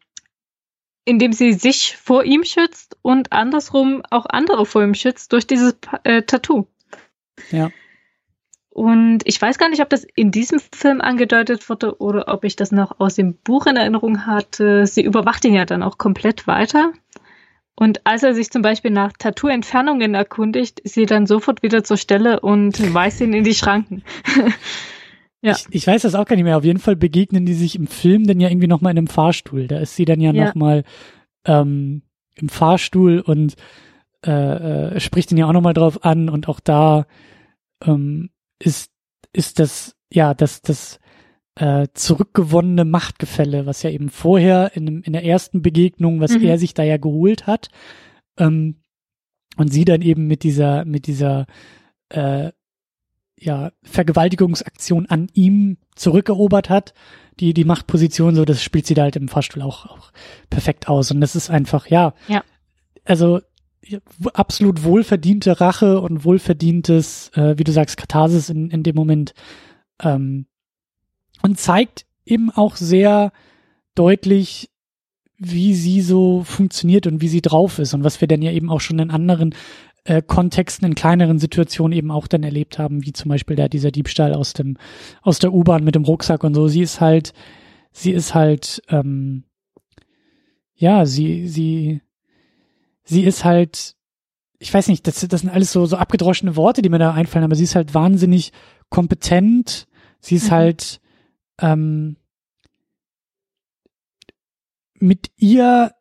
Indem 1.09 1.33
sie 1.33 1.55
sich 1.55 1.97
vor 1.97 2.25
ihm 2.25 2.45
schützt 2.45 2.99
und 3.01 3.33
andersrum 3.33 4.03
auch 4.11 4.27
andere 4.27 4.67
vor 4.67 4.83
ihm 4.83 4.93
schützt 4.93 5.33
durch 5.33 5.47
dieses 5.47 5.75
äh, 6.05 6.21
Tattoo. 6.21 6.67
Ja. 7.51 7.71
Und 8.69 9.21
ich 9.25 9.41
weiß 9.41 9.57
gar 9.57 9.71
nicht, 9.71 9.81
ob 9.81 9.89
das 9.89 10.05
in 10.15 10.31
diesem 10.31 10.61
Film 10.61 11.01
angedeutet 11.01 11.67
wurde 11.71 11.99
oder 11.99 12.29
ob 12.29 12.45
ich 12.45 12.57
das 12.57 12.73
noch 12.73 13.01
aus 13.01 13.15
dem 13.15 13.37
Buch 13.37 13.67
in 13.67 13.77
Erinnerung 13.77 14.27
hatte. 14.27 14.87
Sie 14.87 15.03
überwacht 15.03 15.47
ihn 15.47 15.55
ja 15.55 15.65
dann 15.65 15.83
auch 15.83 15.97
komplett 15.97 16.47
weiter. 16.47 16.93
Und 17.75 18.07
als 18.07 18.23
er 18.23 18.35
sich 18.35 18.51
zum 18.51 18.61
Beispiel 18.61 18.91
nach 18.91 19.15
Tattoo-Entfernungen 19.19 20.15
erkundigt, 20.15 20.79
ist 20.81 20.95
sie 20.95 21.07
dann 21.07 21.27
sofort 21.27 21.63
wieder 21.63 21.85
zur 21.85 21.97
Stelle 21.97 22.41
und 22.41 22.93
weist 22.93 23.23
ihn 23.23 23.33
in 23.33 23.45
die 23.45 23.55
Schranken. 23.55 24.05
ja. 25.43 25.52
Ich, 25.52 25.66
ich, 25.70 25.86
weiß 25.86 26.02
das 26.02 26.15
auch 26.15 26.24
gar 26.24 26.36
nicht 26.36 26.44
mehr. 26.44 26.56
Auf 26.56 26.65
jeden 26.65 26.81
Fall 26.81 26.97
begegnen 26.97 27.47
die 27.47 27.55
sich 27.55 27.77
im 27.77 27.86
Film 27.86 28.27
dann 28.27 28.40
ja 28.40 28.48
irgendwie 28.48 28.66
nochmal 28.66 28.93
in 28.93 28.98
einem 28.98 29.06
Fahrstuhl. 29.06 29.69
Da 29.69 29.78
ist 29.78 29.97
sie 29.97 30.05
dann 30.05 30.20
ja, 30.20 30.32
ja. 30.32 30.47
nochmal 30.47 30.85
ähm, 31.44 32.02
im 32.35 32.48
Fahrstuhl 32.48 33.20
und 33.20 33.55
äh, 34.27 34.31
äh, 34.31 35.01
spricht 35.01 35.31
ihn 35.31 35.39
ja 35.39 35.47
auch 35.47 35.52
nochmal 35.52 35.74
drauf 35.74 36.05
an 36.05 36.28
und 36.28 36.48
auch 36.48 36.60
da 36.60 37.06
ähm, 37.85 38.31
ist, 38.59 38.90
ist 39.32 39.60
das, 39.60 39.94
ja, 40.12 40.35
das, 40.35 40.62
das 40.62 40.98
äh, 41.55 41.89
zurückgewonnene 41.94 42.85
Machtgefälle, 42.85 43.66
was 43.66 43.82
ja 43.82 43.90
eben 43.90 44.09
vorher 44.09 44.73
in, 44.74 45.02
in 45.02 45.12
der 45.12 45.24
ersten 45.24 45.62
Begegnung, 45.62 46.20
was 46.20 46.36
mhm. 46.36 46.44
er 46.44 46.59
sich 46.59 46.74
da 46.74 46.82
ja 46.82 46.97
geholt 46.97 47.47
hat, 47.47 47.69
ähm, 48.39 48.82
und 49.56 49.73
sie 49.73 49.85
dann 49.85 50.02
eben 50.02 50.27
mit 50.27 50.43
dieser, 50.43 50.85
mit 50.85 51.06
dieser 51.06 51.47
äh, 52.10 52.52
ja, 53.40 53.73
Vergewaltigungsaktion 53.82 55.06
an 55.06 55.28
ihm 55.32 55.78
zurückerobert 55.94 56.70
hat, 56.70 56.94
die, 57.40 57.55
die 57.55 57.65
Machtposition, 57.65 58.35
so, 58.35 58.44
das 58.44 58.62
spielt 58.62 58.86
sie 58.86 58.94
da 58.94 59.02
halt 59.02 59.16
im 59.16 59.28
Fahrstuhl 59.28 59.62
auch, 59.62 59.86
auch 59.86 60.12
perfekt 60.51 60.89
aus. 60.89 61.10
Und 61.10 61.20
das 61.20 61.36
ist 61.36 61.51
einfach, 61.51 61.86
ja, 61.86 62.15
ja. 62.27 62.43
also 63.05 63.40
absolut 64.35 64.82
wohlverdiente 64.82 65.60
Rache 65.60 66.01
und 66.01 66.24
wohlverdientes, 66.24 67.31
äh, 67.35 67.56
wie 67.56 67.65
du 67.65 67.73
sagst, 67.73 67.97
Katharsis 67.97 68.51
in, 68.51 68.70
in 68.70 68.82
dem 68.82 68.97
Moment. 68.97 69.35
Ähm, 70.02 70.47
und 71.43 71.59
zeigt 71.59 72.05
eben 72.27 72.51
auch 72.51 72.77
sehr 72.77 73.32
deutlich, 73.94 74.70
wie 75.39 75.74
sie 75.74 76.01
so 76.01 76.43
funktioniert 76.43 77.06
und 77.06 77.20
wie 77.20 77.28
sie 77.28 77.40
drauf 77.40 77.78
ist 77.78 77.94
und 77.94 78.02
was 78.02 78.20
wir 78.20 78.27
dann 78.27 78.43
ja 78.43 78.51
eben 78.51 78.70
auch 78.70 78.81
schon 78.81 78.98
in 78.98 79.10
anderen 79.10 79.55
äh, 80.09 80.23
Kontexten, 80.23 80.87
in 80.87 80.95
kleineren 80.95 81.39
Situationen 81.39 81.97
eben 81.97 82.11
auch 82.11 82.27
dann 82.29 82.43
erlebt 82.43 82.79
haben, 82.79 83.05
wie 83.05 83.13
zum 83.13 83.29
Beispiel 83.29 83.57
da 83.57 83.69
dieser 83.69 83.91
Diebstahl 83.91 84.33
aus 84.33 84.55
dem 84.55 84.79
aus 85.23 85.39
der 85.39 85.53
U-Bahn 85.53 85.85
mit 85.85 85.95
dem 85.95 86.05
Rucksack 86.05 86.45
und 86.45 86.55
so. 86.55 86.67
Sie 86.67 86.81
ist 86.81 87.01
halt, 87.01 87.35
sie 87.93 88.13
ist 88.13 88.35
halt, 88.35 88.83
ähm, 88.89 89.45
ja, 90.75 91.05
sie 91.05 91.47
sie 91.47 92.01
sie 93.05 93.23
ist 93.23 93.45
halt, 93.45 93.97
ich 94.59 94.73
weiß 94.73 94.89
nicht, 94.89 95.07
das, 95.07 95.21
das 95.29 95.43
sind 95.43 95.51
alles 95.51 95.73
so, 95.73 95.85
so 95.85 95.97
abgedroschene 95.97 96.57
Worte, 96.57 96.81
die 96.81 96.89
mir 96.89 96.99
da 96.99 97.13
einfallen, 97.13 97.45
aber 97.45 97.55
sie 97.55 97.65
ist 97.65 97.75
halt 97.75 97.93
wahnsinnig 97.93 98.53
kompetent. 98.89 99.87
Sie 100.21 100.37
ist 100.37 100.47
mhm. 100.47 100.55
halt 100.55 101.01
ähm, 101.61 102.17
mit 104.95 105.31
ihr 105.37 105.93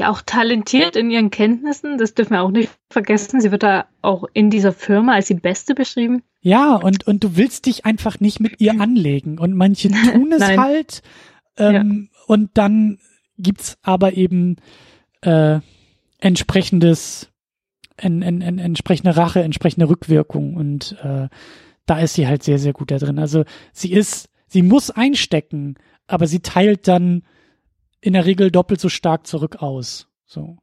ja 0.00 0.10
auch 0.10 0.22
talentiert 0.22 0.96
in 0.96 1.10
ihren 1.10 1.30
Kenntnissen, 1.30 1.98
das 1.98 2.14
dürfen 2.14 2.34
wir 2.34 2.42
auch 2.42 2.50
nicht 2.50 2.70
vergessen. 2.90 3.40
Sie 3.40 3.50
wird 3.50 3.62
da 3.62 3.86
auch 4.02 4.24
in 4.32 4.50
dieser 4.50 4.72
Firma 4.72 5.14
als 5.14 5.26
die 5.26 5.34
Beste 5.34 5.74
beschrieben. 5.74 6.22
Ja, 6.40 6.76
und, 6.76 7.06
und 7.06 7.24
du 7.24 7.36
willst 7.36 7.66
dich 7.66 7.84
einfach 7.84 8.20
nicht 8.20 8.40
mit 8.40 8.60
ihr 8.60 8.80
anlegen. 8.80 9.38
Und 9.38 9.54
manche 9.54 9.88
tun 10.12 10.32
es 10.32 10.42
halt. 10.42 11.02
Ähm, 11.56 12.08
ja. 12.12 12.24
Und 12.26 12.50
dann 12.54 12.98
gibt's 13.38 13.78
aber 13.82 14.14
eben 14.14 14.56
äh, 15.22 15.60
entsprechendes, 16.20 17.30
en, 17.96 18.22
en, 18.22 18.40
en, 18.40 18.58
entsprechende 18.58 19.16
Rache, 19.16 19.42
entsprechende 19.42 19.88
Rückwirkung 19.88 20.54
und 20.54 20.96
äh, 21.02 21.28
da 21.86 21.98
ist 21.98 22.14
sie 22.14 22.26
halt 22.26 22.42
sehr, 22.42 22.58
sehr 22.58 22.72
gut 22.72 22.90
da 22.90 22.98
drin. 22.98 23.18
Also 23.18 23.44
sie 23.72 23.92
ist, 23.92 24.28
sie 24.46 24.62
muss 24.62 24.90
einstecken, 24.90 25.76
aber 26.06 26.26
sie 26.26 26.40
teilt 26.40 26.86
dann 26.86 27.22
in 28.00 28.12
der 28.12 28.26
Regel 28.26 28.50
doppelt 28.50 28.80
so 28.80 28.88
stark 28.88 29.26
zurück 29.26 29.56
aus. 29.60 30.08
So. 30.26 30.58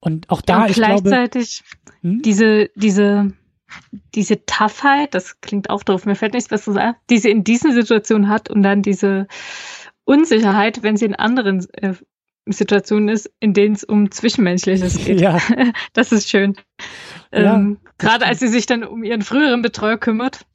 Und 0.00 0.30
auch 0.30 0.42
da, 0.42 0.62
und 0.62 0.70
ich 0.70 0.76
gleichzeitig 0.76 1.62
glaube, 1.62 2.14
hm? 2.14 2.22
diese, 2.22 2.70
diese, 2.74 3.32
diese 4.14 4.44
Toughheit, 4.46 5.14
das 5.14 5.40
klingt 5.40 5.70
auch 5.70 5.82
doof, 5.82 6.06
mir 6.06 6.14
fällt 6.14 6.34
nichts 6.34 6.48
besseres 6.48 6.76
ein, 6.76 6.94
die 7.10 7.18
sie 7.18 7.30
in 7.30 7.44
diesen 7.44 7.72
Situationen 7.72 8.28
hat 8.28 8.50
und 8.50 8.62
dann 8.62 8.82
diese 8.82 9.26
Unsicherheit, 10.04 10.82
wenn 10.82 10.96
sie 10.96 11.06
in 11.06 11.14
anderen 11.14 11.66
äh, 11.72 11.94
Situationen 12.46 13.08
ist, 13.08 13.30
in 13.40 13.52
denen 13.52 13.74
es 13.74 13.84
um 13.84 14.10
Zwischenmenschliches 14.10 14.98
geht. 15.04 15.20
Ja. 15.20 15.38
Das 15.92 16.12
ist 16.12 16.30
schön. 16.30 16.56
Ja, 17.32 17.56
ähm, 17.56 17.78
Gerade 17.98 18.24
als 18.24 18.40
sie 18.40 18.48
sich 18.48 18.66
dann 18.66 18.84
um 18.84 19.04
ihren 19.04 19.22
früheren 19.22 19.62
Betreuer 19.62 19.98
kümmert 19.98 20.46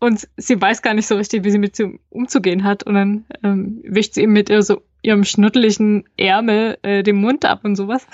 und 0.00 0.28
sie 0.36 0.60
weiß 0.60 0.82
gar 0.82 0.94
nicht 0.94 1.06
so 1.06 1.16
richtig, 1.16 1.44
wie 1.44 1.50
sie 1.50 1.58
mit 1.58 1.78
ihm 1.78 2.00
umzugehen 2.10 2.64
hat 2.64 2.82
und 2.82 2.94
dann 2.94 3.24
ähm, 3.42 3.80
wischt 3.84 4.14
sie 4.14 4.22
ihm 4.22 4.32
mit 4.32 4.50
ihr 4.50 4.62
so 4.62 4.82
ihrem 5.02 5.24
schnuddeligen 5.24 6.04
Ärmel 6.16 6.78
äh, 6.82 7.02
den 7.02 7.16
Mund 7.16 7.44
ab 7.44 7.60
und 7.64 7.76
sowas. 7.76 8.06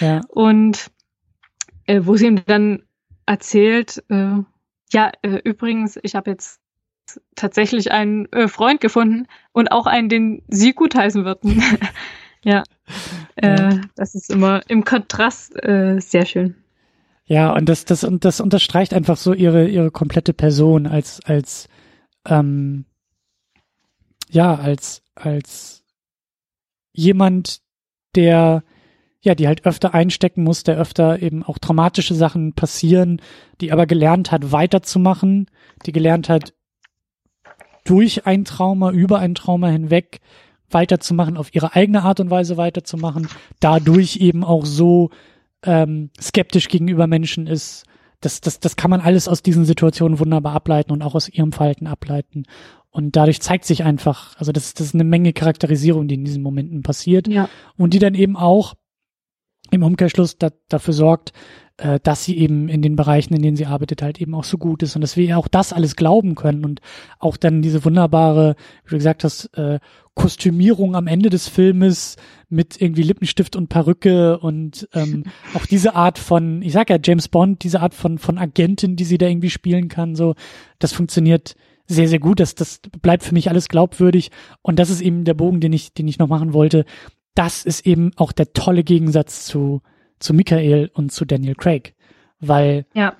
Ja. 0.00 0.20
Und 0.28 0.90
äh, 1.86 2.00
wo 2.04 2.16
sie 2.16 2.26
ihm 2.26 2.42
dann 2.46 2.82
erzählt, 3.26 4.02
äh, 4.08 4.36
ja, 4.92 5.12
äh, 5.22 5.40
übrigens, 5.44 5.98
ich 6.02 6.14
habe 6.14 6.30
jetzt 6.30 6.60
tatsächlich 7.34 7.90
einen 7.90 8.30
äh, 8.32 8.48
Freund 8.48 8.80
gefunden 8.80 9.26
und 9.52 9.72
auch 9.72 9.86
einen, 9.86 10.08
den 10.08 10.42
sie 10.48 10.72
gutheißen 10.72 11.24
würden. 11.24 11.62
ja. 12.44 12.62
Äh, 13.36 13.78
das 13.96 14.14
ist 14.14 14.30
immer 14.30 14.62
im 14.68 14.84
Kontrast 14.84 15.54
äh, 15.64 15.98
sehr 16.00 16.26
schön. 16.26 16.56
Ja, 17.24 17.52
und 17.52 17.68
das, 17.68 17.84
das, 17.84 18.02
und 18.02 18.24
das 18.24 18.40
unterstreicht 18.40 18.92
einfach 18.92 19.16
so 19.16 19.32
ihre, 19.32 19.68
ihre 19.68 19.90
komplette 19.90 20.32
Person 20.32 20.86
als, 20.86 21.20
als, 21.24 21.68
ähm, 22.26 22.84
ja, 24.28 24.56
als, 24.56 25.02
als 25.14 25.79
jemand, 26.92 27.60
der, 28.14 28.64
ja, 29.20 29.34
die 29.34 29.46
halt 29.46 29.66
öfter 29.66 29.94
einstecken 29.94 30.42
muss, 30.42 30.64
der 30.64 30.78
öfter 30.78 31.22
eben 31.22 31.42
auch 31.42 31.58
traumatische 31.58 32.14
Sachen 32.14 32.54
passieren, 32.54 33.20
die 33.60 33.72
aber 33.72 33.86
gelernt 33.86 34.32
hat, 34.32 34.52
weiterzumachen, 34.52 35.46
die 35.86 35.92
gelernt 35.92 36.28
hat, 36.28 36.54
durch 37.84 38.26
ein 38.26 38.44
Trauma, 38.44 38.90
über 38.90 39.18
ein 39.18 39.34
Trauma 39.34 39.68
hinweg 39.68 40.20
weiterzumachen, 40.70 41.36
auf 41.36 41.54
ihre 41.54 41.74
eigene 41.74 42.02
Art 42.02 42.20
und 42.20 42.30
Weise 42.30 42.56
weiterzumachen, 42.56 43.28
dadurch 43.58 44.16
eben 44.16 44.44
auch 44.44 44.64
so 44.64 45.10
ähm, 45.64 46.10
skeptisch 46.20 46.68
gegenüber 46.68 47.06
Menschen 47.06 47.46
ist, 47.46 47.84
das, 48.20 48.40
das, 48.40 48.60
das 48.60 48.76
kann 48.76 48.90
man 48.90 49.00
alles 49.00 49.28
aus 49.28 49.42
diesen 49.42 49.64
Situationen 49.64 50.18
wunderbar 50.18 50.54
ableiten 50.54 50.92
und 50.92 51.02
auch 51.02 51.14
aus 51.14 51.28
ihrem 51.28 51.52
Verhalten 51.52 51.86
ableiten. 51.86 52.44
Und 52.90 53.14
dadurch 53.16 53.40
zeigt 53.40 53.64
sich 53.64 53.84
einfach, 53.84 54.36
also 54.38 54.52
das, 54.52 54.74
das 54.74 54.88
ist 54.88 54.94
eine 54.94 55.04
Menge 55.04 55.32
Charakterisierung, 55.32 56.08
die 56.08 56.16
in 56.16 56.24
diesen 56.24 56.42
Momenten 56.42 56.82
passiert. 56.82 57.28
Ja. 57.28 57.48
Und 57.76 57.94
die 57.94 57.98
dann 58.00 58.14
eben 58.14 58.36
auch 58.36 58.74
im 59.70 59.82
Umkehrschluss 59.82 60.38
da, 60.38 60.50
dafür 60.68 60.94
sorgt, 60.94 61.32
äh, 61.76 62.00
dass 62.02 62.24
sie 62.24 62.36
eben 62.36 62.68
in 62.68 62.82
den 62.82 62.96
Bereichen, 62.96 63.34
in 63.34 63.42
denen 63.42 63.56
sie 63.56 63.66
arbeitet, 63.66 64.02
halt 64.02 64.20
eben 64.20 64.34
auch 64.34 64.44
so 64.44 64.58
gut 64.58 64.82
ist 64.82 64.96
und 64.96 65.02
dass 65.02 65.16
wir 65.16 65.26
ihr 65.26 65.38
auch 65.38 65.48
das 65.48 65.72
alles 65.72 65.96
glauben 65.96 66.34
können 66.34 66.64
und 66.64 66.80
auch 67.18 67.36
dann 67.36 67.62
diese 67.62 67.84
wunderbare, 67.84 68.56
wie 68.84 68.90
du 68.90 68.96
gesagt 68.96 69.24
hast, 69.24 69.46
äh, 69.56 69.78
Kostümierung 70.14 70.94
am 70.94 71.06
Ende 71.06 71.30
des 71.30 71.48
Filmes 71.48 72.16
mit 72.48 72.80
irgendwie 72.80 73.02
Lippenstift 73.02 73.56
und 73.56 73.68
Perücke 73.68 74.38
und 74.38 74.88
ähm, 74.92 75.24
auch 75.54 75.64
diese 75.64 75.94
Art 75.94 76.18
von, 76.18 76.60
ich 76.62 76.72
sag 76.72 76.90
ja 76.90 76.98
James 77.02 77.28
Bond, 77.28 77.62
diese 77.62 77.80
Art 77.80 77.94
von 77.94 78.18
von 78.18 78.36
Agentin, 78.36 78.96
die 78.96 79.04
sie 79.04 79.18
da 79.18 79.26
irgendwie 79.26 79.50
spielen 79.50 79.88
kann, 79.88 80.16
so 80.16 80.34
das 80.78 80.92
funktioniert 80.92 81.54
sehr 81.90 82.08
sehr 82.08 82.18
gut. 82.20 82.40
Das 82.40 82.54
das 82.54 82.80
bleibt 83.02 83.22
für 83.22 83.34
mich 83.34 83.48
alles 83.50 83.68
glaubwürdig 83.68 84.30
und 84.62 84.78
das 84.78 84.90
ist 84.90 85.00
eben 85.00 85.24
der 85.24 85.34
Bogen, 85.34 85.60
den 85.60 85.72
ich 85.72 85.92
den 85.92 86.08
ich 86.08 86.18
noch 86.18 86.28
machen 86.28 86.52
wollte. 86.52 86.84
Das 87.34 87.64
ist 87.64 87.86
eben 87.86 88.12
auch 88.16 88.32
der 88.32 88.52
tolle 88.52 88.84
Gegensatz 88.84 89.44
zu 89.46 89.82
zu 90.18 90.34
Michael 90.34 90.90
und 90.94 91.12
zu 91.12 91.24
Daniel 91.24 91.54
Craig, 91.54 91.94
weil 92.40 92.86
Ja. 92.94 93.16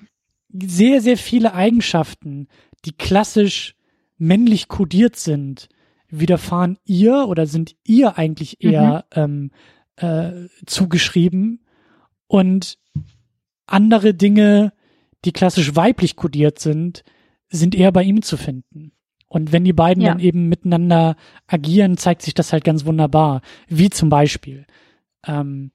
sehr, 0.53 1.01
sehr 1.01 1.17
viele 1.17 1.53
Eigenschaften, 1.53 2.47
die 2.85 2.91
klassisch 2.93 3.75
männlich 4.17 4.67
kodiert 4.67 5.15
sind, 5.15 5.69
widerfahren 6.09 6.77
ihr 6.85 7.25
oder 7.27 7.47
sind 7.47 7.75
ihr 7.85 8.17
eigentlich 8.17 8.63
eher 8.63 9.05
ähm, 9.13 9.51
äh, 9.95 10.31
zugeschrieben 10.65 11.63
und 12.27 12.77
andere 13.65 14.13
Dinge, 14.13 14.73
die 15.25 15.31
klassisch 15.31 15.75
weiblich 15.75 16.15
kodiert 16.15 16.59
sind, 16.59 17.03
sind 17.51 17.75
eher 17.75 17.91
bei 17.91 18.03
ihm 18.03 18.21
zu 18.21 18.37
finden. 18.37 18.91
Und 19.27 19.51
wenn 19.51 19.63
die 19.63 19.73
beiden 19.73 20.03
Ja. 20.03 20.09
dann 20.09 20.19
eben 20.19 20.49
miteinander 20.49 21.15
agieren, 21.47 21.97
zeigt 21.97 22.21
sich 22.21 22.33
das 22.33 22.51
halt 22.51 22.63
ganz 22.63 22.85
wunderbar. 22.85 23.41
Wie 23.67 23.89
zum 23.89 24.09
Beispiel, 24.09 24.65
ähm, 25.25 25.71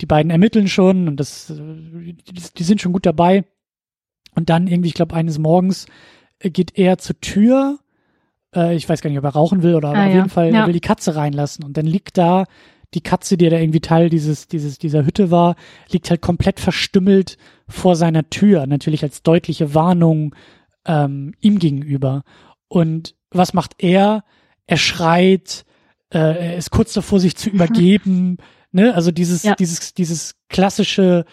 die 0.00 0.06
beiden 0.06 0.30
ermitteln 0.30 0.68
schon 0.68 1.08
und 1.08 1.18
das, 1.18 1.50
äh, 1.50 2.14
die, 2.58 2.62
sind 2.62 2.80
schon 2.80 2.92
gut 2.92 3.06
dabei. 3.06 3.44
Und 4.34 4.50
dann 4.50 4.66
irgendwie, 4.68 4.88
ich 4.88 4.94
glaube, 4.94 5.14
eines 5.14 5.38
Morgens 5.38 5.86
äh, 6.38 6.50
geht 6.50 6.78
er 6.78 6.98
zur 6.98 7.18
Tür. 7.20 7.78
Äh, 8.54 8.76
ich 8.76 8.88
weiß 8.88 9.00
gar 9.00 9.10
nicht, 9.10 9.18
ob 9.18 9.24
er 9.24 9.30
rauchen 9.30 9.62
will 9.62 9.74
oder 9.74 9.88
Ah, 9.88 10.04
auf 10.04 10.08
ja. 10.10 10.14
jeden 10.14 10.28
Fall, 10.30 10.46
er 10.46 10.52
Ja. 10.52 10.66
will 10.66 10.74
die 10.74 10.80
Katze 10.80 11.16
reinlassen. 11.16 11.64
Und 11.64 11.76
dann 11.76 11.86
liegt 11.86 12.16
da 12.18 12.44
die 12.94 13.00
Katze, 13.02 13.36
die 13.36 13.48
da 13.48 13.58
irgendwie 13.58 13.80
Teil 13.80 14.08
dieses, 14.10 14.48
dieses, 14.48 14.78
dieser 14.78 15.04
Hütte 15.04 15.30
war, 15.30 15.56
liegt 15.90 16.08
halt 16.08 16.22
komplett 16.22 16.60
verstümmelt 16.60 17.36
vor 17.68 17.96
seiner 17.96 18.30
Tür. 18.30 18.66
Natürlich 18.66 19.02
als 19.02 19.22
deutliche 19.22 19.74
Warnung 19.74 20.34
ähm, 20.86 21.34
ihm 21.40 21.58
gegenüber. 21.58 22.22
Und 22.68 23.14
was 23.30 23.52
macht 23.54 23.74
er? 23.78 24.24
Er 24.66 24.76
schreit, 24.76 25.64
äh, 26.10 26.18
er 26.18 26.56
ist 26.56 26.70
kurz 26.70 26.92
davor, 26.92 27.20
sich 27.20 27.36
zu 27.36 27.50
übergeben. 27.90 28.38
ne? 28.72 28.94
Also 28.94 29.10
dieses, 29.10 29.42
Ja. 29.42 29.54
dieses, 29.54 29.94
dieses 29.94 30.34
klassische, 30.48 31.24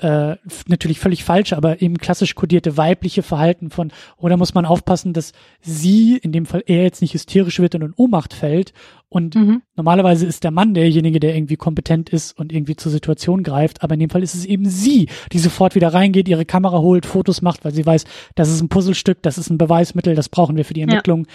äh, 0.00 0.36
natürlich 0.68 1.00
völlig 1.00 1.24
falsche, 1.24 1.56
aber 1.56 1.82
eben 1.82 1.98
klassisch 1.98 2.34
kodierte 2.34 2.76
weibliche 2.76 3.22
Verhalten 3.22 3.70
von, 3.70 3.90
oder 4.16 4.36
muss 4.36 4.54
man 4.54 4.64
aufpassen, 4.64 5.12
dass 5.12 5.32
sie, 5.60 6.16
in 6.16 6.30
dem 6.32 6.46
Fall 6.46 6.62
er 6.66 6.84
jetzt 6.84 7.02
nicht 7.02 7.14
hysterisch 7.14 7.58
wird 7.58 7.74
und 7.74 7.82
in 7.82 7.94
Ohnmacht 7.96 8.32
fällt. 8.32 8.72
Und 9.08 9.34
Mhm. 9.34 9.62
normalerweise 9.74 10.26
ist 10.26 10.44
der 10.44 10.50
Mann 10.50 10.74
derjenige, 10.74 11.18
der 11.18 11.34
irgendwie 11.34 11.56
kompetent 11.56 12.10
ist 12.10 12.38
und 12.38 12.52
irgendwie 12.52 12.76
zur 12.76 12.92
Situation 12.92 13.42
greift, 13.42 13.82
aber 13.82 13.94
in 13.94 14.00
dem 14.00 14.10
Fall 14.10 14.22
ist 14.22 14.34
es 14.34 14.44
eben 14.44 14.68
sie, 14.68 15.08
die 15.32 15.38
sofort 15.38 15.74
wieder 15.74 15.92
reingeht, 15.92 16.28
ihre 16.28 16.44
Kamera 16.44 16.78
holt, 16.78 17.06
Fotos 17.06 17.42
macht, 17.42 17.64
weil 17.64 17.72
sie 17.74 17.86
weiß, 17.86 18.04
das 18.34 18.50
ist 18.50 18.60
ein 18.60 18.68
Puzzlestück, 18.68 19.22
das 19.22 19.38
ist 19.38 19.50
ein 19.50 19.58
Beweismittel, 19.58 20.14
das 20.14 20.28
brauchen 20.28 20.56
wir 20.56 20.64
für 20.64 20.74
die 20.74 20.82
Ermittlung. 20.82 21.26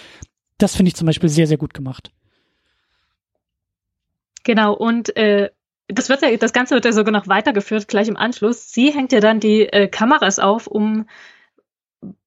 Das 0.56 0.76
finde 0.76 0.88
ich 0.88 0.94
zum 0.94 1.06
Beispiel 1.06 1.28
sehr, 1.28 1.48
sehr 1.48 1.58
gut 1.58 1.74
gemacht. 1.74 2.12
Genau, 4.44 4.74
und 4.74 5.16
äh, 5.16 5.50
das 5.88 6.08
wird 6.08 6.22
ja, 6.22 6.36
das 6.36 6.52
Ganze 6.52 6.74
wird 6.74 6.84
ja 6.84 6.92
sogar 6.92 7.12
noch 7.12 7.28
weitergeführt, 7.28 7.88
gleich 7.88 8.08
im 8.08 8.16
Anschluss. 8.16 8.72
Sie 8.72 8.90
hängt 8.90 9.12
ja 9.12 9.20
dann 9.20 9.40
die 9.40 9.62
äh, 9.62 9.88
Kameras 9.88 10.38
auf, 10.38 10.66
um 10.66 11.06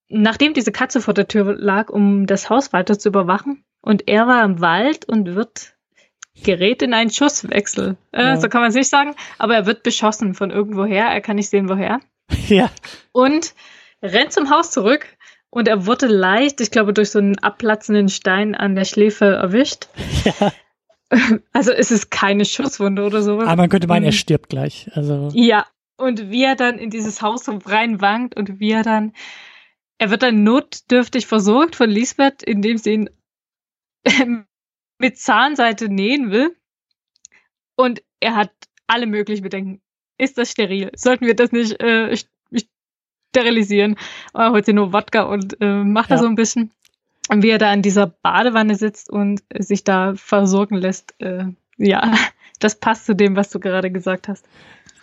nachdem 0.10 0.54
diese 0.54 0.72
Katze 0.72 1.02
vor 1.02 1.14
der 1.14 1.28
Tür 1.28 1.56
lag, 1.58 1.90
um 1.90 2.28
das 2.28 2.50
Haus 2.50 2.72
weiter 2.74 2.98
zu 2.98 3.10
überwachen. 3.10 3.64
Und 3.82 4.08
er 4.08 4.28
war 4.28 4.44
im 4.44 4.62
Wald 4.62 5.06
und 5.06 5.36
wird 5.36 5.74
gerät 6.44 6.82
in 6.82 6.94
einen 6.94 7.10
Schusswechsel. 7.10 7.98
Äh, 8.12 8.24
Ja. 8.24 8.38
So 8.38 8.48
kann 8.48 8.62
man 8.62 8.70
es 8.70 8.76
nicht 8.76 8.90
sagen, 8.90 9.16
aber 9.38 9.56
er 9.56 9.66
wird 9.66 9.84
beschossen 9.84 10.34
von 10.34 10.52
irgendwoher. 10.52 11.06
Er 11.06 11.22
kann 11.22 11.36
nicht 11.36 11.50
sehen, 11.50 11.70
woher. 11.70 12.00
ja, 12.48 12.70
Und 13.12 13.54
rennt 14.02 14.34
zum 14.34 14.50
Haus 14.50 14.72
zurück. 14.72 15.08
Und 15.50 15.68
er 15.68 15.86
wurde 15.86 16.08
leicht, 16.08 16.60
ich 16.62 16.72
glaube, 16.72 16.94
durch 16.94 17.10
so 17.12 17.20
einen 17.20 17.40
abplatzenden 17.40 18.10
Stein 18.10 18.54
an 18.54 18.76
der 18.76 18.84
Schläfe 18.86 19.26
erwischt. 19.26 19.88
ja. 20.26 20.52
Also 21.54 21.72
es 21.72 21.92
ist 21.92 22.12
keine 22.12 22.46
Schusswunde 22.46 23.06
oder 23.06 23.22
sowas. 23.22 23.48
Aber 23.48 23.62
man 23.62 23.70
könnte 23.70 23.88
meinen, 23.88 24.04
er 24.04 24.12
Mhm. 24.12 24.16
stirbt 24.16 24.50
gleich. 24.50 24.90
Also, 24.94 25.30
Ja, 25.34 25.66
und 25.98 26.30
wie 26.30 26.44
er 26.44 26.56
dann 26.56 26.78
in 26.78 26.90
dieses 26.90 27.22
Haus 27.22 27.46
so 27.46 27.58
reinwankt 27.66 28.36
und 28.36 28.60
wie 28.60 28.72
er 28.72 28.84
dann, 28.84 29.14
er 30.00 30.10
wird 30.12 30.22
dann 30.24 30.44
notdürftig 30.44 31.26
versorgt 31.26 31.76
von 31.76 31.90
Lisbeth, 31.90 32.44
indem 32.44 32.78
sie 32.78 32.94
ihn 32.94 33.10
mit 35.00 35.18
Zahnseite 35.18 35.90
nähen 35.90 36.32
will. 36.32 36.56
Und 37.76 38.04
er 38.20 38.36
hat 38.36 38.52
alle 38.88 39.06
möglichen 39.06 39.44
Bedenken. 39.44 39.82
Ist 40.18 40.38
das 40.38 40.52
steril? 40.52 40.92
Sollten 40.96 41.26
wir 41.26 41.36
das 41.36 41.52
nicht 41.52 41.80
äh, 41.82 42.12
st- 42.14 42.28
sterilisieren? 43.36 43.98
Er 44.34 44.52
holt 44.52 44.66
sie 44.66 44.74
nur 44.74 44.94
Wodka 44.94 45.24
und 45.24 45.60
äh, 45.62 45.84
macht 45.84 46.10
da 46.10 46.16
Ja. 46.16 46.22
so 46.22 46.28
ein 46.28 46.36
bisschen. 46.36 46.72
Und 47.30 47.44
wie 47.44 47.50
er 47.50 47.58
da 47.58 47.74
in 47.74 47.82
dieser 47.82 48.08
Badewanne 48.08 48.76
sitzt 48.76 49.10
und 49.10 49.44
sich 49.58 49.84
da 49.84 50.14
versorgen 50.16 50.76
lässt, 50.76 51.14
äh, 51.20 51.46
ja, 51.78 52.14
das 52.60 52.80
passt 52.80 53.06
zu 53.06 53.16
dem, 53.16 53.36
was 53.36 53.50
du 53.50 53.60
gerade 53.60 53.92
gesagt 53.92 54.28
hast. 54.28 54.48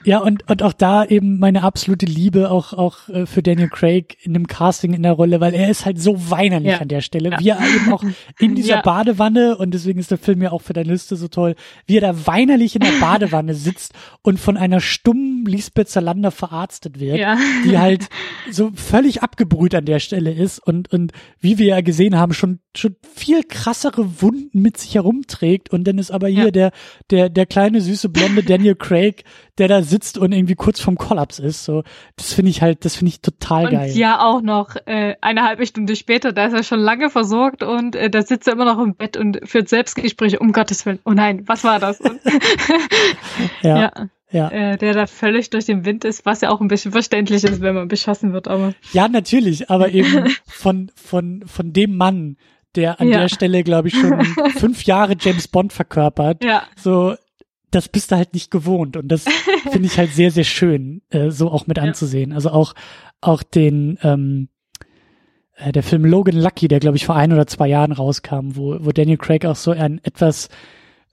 Ja, 0.05 0.18
und, 0.18 0.48
und 0.48 0.62
auch 0.62 0.72
da 0.72 1.05
eben 1.05 1.39
meine 1.39 1.62
absolute 1.62 2.06
Liebe 2.06 2.51
auch, 2.51 2.72
auch 2.72 3.09
äh, 3.09 3.26
für 3.26 3.43
Daniel 3.43 3.68
Craig 3.68 4.16
in 4.22 4.35
dem 4.35 4.47
Casting 4.47 4.93
in 4.93 5.02
der 5.02 5.12
Rolle, 5.12 5.40
weil 5.40 5.55
er 5.55 5.68
ist 5.70 5.85
halt 5.86 6.01
so 6.01 6.31
weinerlich 6.31 6.72
Ja. 6.72 6.78
an 6.78 6.89
der 6.89 7.01
Stelle, 7.01 7.31
Ja. 7.31 7.40
wie 7.40 7.48
er 7.48 7.59
eben 7.60 7.93
auch 7.93 8.05
in 8.39 8.55
dieser 8.55 8.76
Ja. 8.76 8.82
Badewanne, 8.82 9.56
und 9.56 9.72
deswegen 9.72 9.98
ist 9.98 10.10
der 10.10 10.18
Film 10.18 10.43
ja 10.43 10.52
auch 10.52 10.62
für 10.62 10.72
deine 10.72 10.93
Liste 10.93 11.16
so 11.16 11.28
toll, 11.28 11.55
wie 11.86 11.97
er 11.98 12.01
da 12.02 12.26
weinerlich 12.26 12.74
in 12.76 12.82
der 12.82 12.90
Badewanne 13.01 13.55
sitzt 13.55 13.93
und 14.22 14.39
von 14.39 14.56
einer 14.56 14.81
stummen 14.81 15.44
Lisbeth 15.47 15.89
Salander 15.89 16.31
verarztet 16.31 17.01
wird, 17.01 17.18
Ja. 17.18 17.36
die 17.64 17.78
halt 17.78 18.09
so 18.51 18.70
völlig 18.74 19.22
abgebrüht 19.22 19.74
an 19.74 19.85
der 19.86 19.98
Stelle 20.01 20.32
ist 20.32 20.59
und, 20.59 20.93
und 20.93 21.12
wie 21.40 21.59
wir 21.59 21.66
ja 21.66 21.81
gesehen 21.81 22.16
haben, 22.16 22.35
schon, 22.35 22.60
schon 22.76 22.97
viel 23.14 23.43
krassere 23.43 24.20
Wunden 24.22 24.60
mit 24.60 24.76
sich 24.78 24.94
herumträgt 24.94 25.70
und 25.70 25.85
dann 25.86 25.98
ist 25.98 26.10
aber 26.10 26.28
hier 26.28 26.51
der, 26.52 26.72
der, 27.10 27.28
der 27.28 27.47
kleine 27.47 27.81
süße 27.81 28.09
blonde 28.09 28.43
Daniel 28.43 28.74
Craig, 28.74 29.24
der 29.59 29.68
da 29.68 29.82
sitzt 29.82 29.94
und 30.19 30.33
irgendwie 30.33 30.55
kurz 30.55 30.81
vorm 30.81 30.97
Kollaps 30.97 31.39
ist. 31.39 31.65
So, 31.65 31.83
das 32.16 32.33
finde 32.33 32.51
ich 32.51 32.62
halt, 32.62 32.85
das 32.85 32.97
finde 32.97 33.11
ich 33.11 33.21
total 33.21 33.66
Und 33.66 33.73
geil. 33.73 33.91
ja 33.97 34.21
auch 34.25 34.43
noch 34.43 34.77
äh, 34.87 35.15
eine 35.21 35.43
halbe 35.43 35.66
Stunde 35.66 35.97
später, 35.97 36.33
da 36.33 36.47
ist 36.47 36.53
er 36.53 36.62
schon 36.62 36.81
lange 36.81 37.11
versorgt 37.11 37.62
und 37.62 37.97
äh, 37.97 38.11
da 38.11 38.23
sitzt 38.23 38.47
er 38.49 38.55
immer 38.55 38.65
noch 38.65 38.79
im 38.83 38.95
Bett 38.95 39.16
und 39.16 39.41
führt 39.45 39.69
Selbstgespräche, 39.69 40.39
um 40.39 40.53
Gottes 40.53 40.85
Willen. 40.87 40.99
Oh 41.05 41.12
nein, 41.12 41.43
was 41.47 41.65
war 41.65 41.79
das? 41.79 42.01
Und, 42.01 42.21
ja, 43.62 43.79
ja, 43.81 43.93
ja. 44.31 44.49
äh, 44.51 44.77
der 44.79 44.95
da 44.95 45.07
völlig 45.07 45.51
durch 45.51 45.66
den 45.66 45.85
Wind 45.85 46.05
ist, 46.05 46.27
was 46.27 46.41
ja 46.41 46.51
auch 46.51 46.61
ein 46.61 46.69
bisschen 46.69 46.93
verständlich 46.93 47.45
ist, 47.45 47.61
wenn 47.61 47.75
man 47.75 47.89
beschossen 47.89 48.33
wird, 48.33 48.49
aber 48.49 48.75
Ja, 48.93 49.09
natürlich, 49.09 49.71
aber 49.71 49.91
eben 49.91 50.35
von, 50.47 50.91
von, 50.95 51.43
von 51.47 51.73
dem 51.73 51.97
Mann, 51.97 52.37
der 52.75 53.01
an 53.01 53.09
Ja. 53.09 53.21
der 53.21 53.29
Stelle, 53.29 53.62
glaube 53.62 53.89
ich, 53.89 53.95
schon 53.95 54.25
fünf 54.57 54.83
Jahre 54.85 55.15
James 55.19 55.47
Bond 55.49 55.73
verkörpert. 55.73 56.43
ja, 56.45 56.65
So, 56.77 57.15
das 57.75 57.89
bist 57.89 58.11
du 58.13 58.17
halt 58.17 58.35
nicht 58.35 58.51
gewohnt. 58.51 58.97
Und 58.97 59.09
das 59.09 59.25
finde 59.71 59.87
ich 59.87 59.99
halt 59.99 60.13
sehr, 60.13 60.31
sehr 60.31 60.45
schön, 60.45 61.03
äh, 61.11 61.31
so 61.31 61.51
auch 61.51 61.67
mit 61.67 61.77
Ja. 61.79 61.85
anzusehen. 61.85 62.33
Also 62.33 62.51
auch, 62.51 62.75
auch 63.21 63.43
den, 63.43 63.99
ähm, 64.03 64.49
äh, 65.57 65.73
der 65.73 65.83
Film 65.83 66.05
Logan 66.05 66.37
Lucky, 66.37 66.69
der, 66.69 66.81
glaube 66.81 66.97
ich, 66.97 67.07
vor 67.07 67.17
ein 67.17 67.33
oder 67.33 67.47
zwei 67.47 67.69
Jahren 67.69 67.93
rauskam, 67.93 68.51
wo, 68.57 68.77
wo 68.81 68.91
Daniel 68.91 69.19
Craig 69.19 69.45
auch 69.47 69.57
so 69.57 69.71
einen 69.73 70.01
etwas 70.05 70.49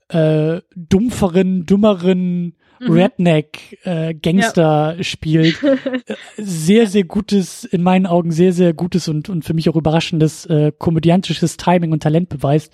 äh, 0.08 0.60
dumpferen, 0.74 1.66
dummeren 1.66 2.54
Mhm. 2.80 2.90
Redneck 2.94 3.78
äh, 3.84 4.12
Gangster 4.12 4.96
spielt. 5.02 5.56
Äh, 6.06 6.14
Sehr, 6.36 6.88
sehr 6.88 7.04
gutes, 7.04 7.62
in 7.64 7.80
meinen 7.82 8.06
Augen 8.06 8.32
sehr, 8.32 8.52
sehr 8.52 8.72
gutes 8.74 9.06
und, 9.06 9.28
und 9.28 9.44
für 9.44 9.54
mich 9.54 9.68
auch 9.68 9.76
überraschendes 9.76 10.46
äh, 10.46 10.72
komödiantisches 10.76 11.56
Timing 11.56 11.92
und 11.92 12.02
Talent 12.02 12.28
beweist. 12.28 12.72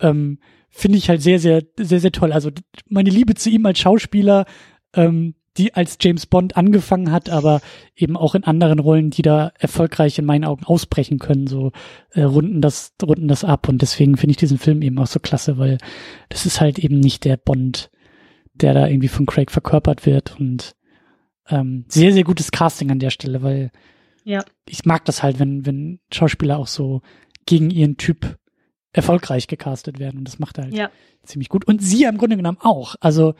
Ähm, 0.00 0.38
Finde 0.76 0.98
ich 0.98 1.08
halt 1.08 1.22
sehr, 1.22 1.38
sehr, 1.38 1.62
sehr, 1.78 2.00
sehr 2.00 2.10
toll. 2.12 2.32
Also 2.32 2.50
meine 2.88 3.10
Liebe 3.10 3.34
zu 3.34 3.48
ihm 3.48 3.64
als 3.64 3.78
Schauspieler, 3.78 4.44
ähm, 4.94 5.34
die 5.56 5.72
als 5.72 5.98
James 6.00 6.26
Bond 6.26 6.56
angefangen 6.56 7.12
hat, 7.12 7.30
aber 7.30 7.60
eben 7.94 8.16
auch 8.16 8.34
in 8.34 8.42
anderen 8.42 8.80
Rollen, 8.80 9.10
die 9.10 9.22
da 9.22 9.52
erfolgreich 9.56 10.18
in 10.18 10.24
meinen 10.24 10.44
Augen 10.44 10.64
ausbrechen 10.64 11.20
können, 11.20 11.46
so 11.46 11.70
äh, 12.10 12.22
runden 12.22 12.60
das, 12.60 12.92
runden 13.00 13.28
das 13.28 13.44
ab. 13.44 13.68
Und 13.68 13.82
deswegen 13.82 14.16
finde 14.16 14.32
ich 14.32 14.36
diesen 14.36 14.58
Film 14.58 14.82
eben 14.82 14.98
auch 14.98 15.06
so 15.06 15.20
klasse, 15.20 15.56
weil 15.58 15.78
das 16.28 16.44
ist 16.44 16.60
halt 16.60 16.80
eben 16.80 16.98
nicht 16.98 17.24
der 17.24 17.36
Bond, 17.36 17.92
der 18.54 18.74
da 18.74 18.88
irgendwie 18.88 19.06
von 19.08 19.26
Craig 19.26 19.52
verkörpert 19.52 20.06
wird. 20.06 20.34
Und 20.40 20.74
ähm, 21.48 21.84
sehr, 21.86 22.12
sehr 22.12 22.24
gutes 22.24 22.50
Casting 22.50 22.90
an 22.90 22.98
der 22.98 23.10
Stelle, 23.10 23.42
weil 23.42 23.70
Ja. 24.24 24.44
ich 24.68 24.84
mag 24.84 25.04
das 25.04 25.22
halt, 25.22 25.38
wenn, 25.38 25.64
wenn 25.66 26.00
Schauspieler 26.12 26.58
auch 26.58 26.66
so 26.66 27.00
gegen 27.46 27.70
ihren 27.70 27.96
Typ 27.96 28.38
erfolgreich 28.94 29.46
gecastet 29.46 29.98
werden. 29.98 30.18
Und 30.18 30.24
das 30.28 30.38
macht 30.38 30.56
er 30.58 30.64
halt 30.64 30.74
Ja. 30.74 30.90
ziemlich 31.24 31.48
gut. 31.50 31.66
Und 31.66 31.82
sie 31.82 32.04
im 32.04 32.16
Grunde 32.16 32.36
genommen 32.36 32.58
auch. 32.60 32.94
Also 33.00 33.34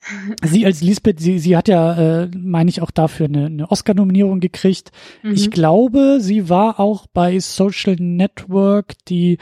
sie 0.44 0.66
als 0.66 0.82
Lisbeth, 0.82 1.20
sie, 1.20 1.38
sie 1.38 1.56
hat 1.56 1.68
ja, 1.68 2.22
äh, 2.24 2.30
meine 2.36 2.68
ich, 2.70 2.82
auch 2.82 2.90
dafür 2.90 3.26
eine, 3.26 3.46
eine 3.46 3.70
Oscar-Nominierung 3.70 4.40
gekriegt. 4.40 4.90
Mhm. 5.22 5.32
Ich 5.32 5.50
glaube, 5.50 6.18
sie 6.20 6.48
war 6.48 6.78
auch 6.80 7.06
bei 7.12 7.38
Social 7.38 7.96
Network 7.98 8.94
die 9.08 9.38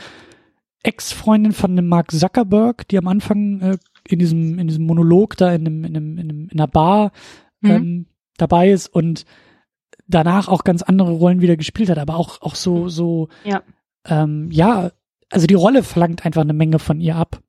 Ex-Freundin 0.82 1.52
von 1.52 1.74
dem 1.76 1.88
Mark 1.88 2.10
Zuckerberg, 2.10 2.86
die 2.88 2.98
am 2.98 3.08
Anfang 3.08 3.60
äh, 3.60 3.76
in 4.06 4.18
diesem 4.18 4.58
in 4.58 4.68
diesem 4.68 4.84
Monolog 4.84 5.36
da 5.36 5.52
in 5.54 5.66
einem 5.66 5.84
in 5.84 5.96
einem 5.96 6.18
in, 6.18 6.30
einem, 6.30 6.48
in 6.50 6.60
einer 6.60 6.68
Bar 6.68 7.12
Mhm. 7.62 7.70
ähm, 7.70 8.06
dabei 8.36 8.70
ist 8.70 8.88
und 8.88 9.24
danach 10.06 10.48
auch 10.48 10.64
ganz 10.64 10.82
andere 10.82 11.12
Rollen 11.12 11.40
wieder 11.40 11.56
gespielt 11.56 11.88
hat, 11.88 11.96
aber 11.96 12.16
auch 12.16 12.42
auch 12.42 12.54
so 12.56 12.90
so 12.90 13.28
Ja. 13.44 13.62
ähm, 14.06 14.50
ja 14.50 14.90
also 15.30 15.46
die 15.46 15.54
Rolle 15.54 15.82
verlangt 15.82 16.24
einfach 16.24 16.42
eine 16.42 16.52
Menge 16.52 16.78
von 16.78 17.00
ihr 17.00 17.16
ab 17.16 17.40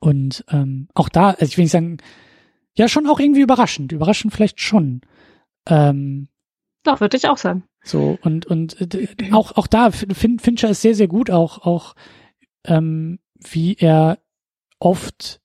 und 0.00 0.44
ähm, 0.50 0.88
auch 0.94 1.08
da 1.08 1.30
also 1.30 1.44
ich 1.44 1.56
will 1.56 1.64
nicht 1.64 1.72
sagen 1.72 1.98
ja 2.74 2.88
schon 2.88 3.06
auch 3.06 3.20
irgendwie 3.20 3.42
überraschend 3.42 3.92
überraschend 3.92 4.32
vielleicht 4.32 4.60
schon 4.60 5.02
ähm, 5.66 6.28
Doch, 6.82 7.00
würde 7.00 7.16
ich 7.16 7.28
auch 7.28 7.38
sagen. 7.38 7.64
so, 7.82 8.18
und, 8.22 8.46
und 8.46 8.80
äh, 8.94 9.08
auch, 9.32 9.56
auch 9.56 9.66
da, 9.66 9.90
Fin 9.90 10.38
Fincher 10.38 10.70
ist 10.70 10.82
sehr, 10.82 10.94
sehr 10.94 11.08
gut, 11.08 11.30
auch, 11.30 11.58
auch 11.64 11.94
ähm, 12.64 13.18
wie 13.38 13.76
er 13.78 14.18
oft 14.78 15.40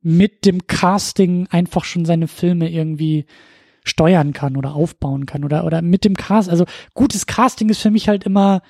mit 0.00 0.44
dem 0.44 0.66
Casting 0.66 1.46
einfach 1.50 1.84
schon 1.84 2.04
seine 2.04 2.28
Filme 2.28 2.70
irgendwie 2.70 3.26
steuern 3.84 4.32
kann 4.32 4.56
oder 4.56 4.74
aufbauen 4.74 5.26
kann 5.26 5.44
oder, 5.44 5.64
oder 5.64 5.82
mit 5.82 6.04
dem 6.04 6.14
Cast, 6.14 6.48
also 6.48 6.66
gutes 6.94 7.26
Casting 7.26 7.68
ist 7.68 7.80
für 7.80 7.90
mich 7.90 8.08
halt 8.08 8.24
immer 8.24 8.62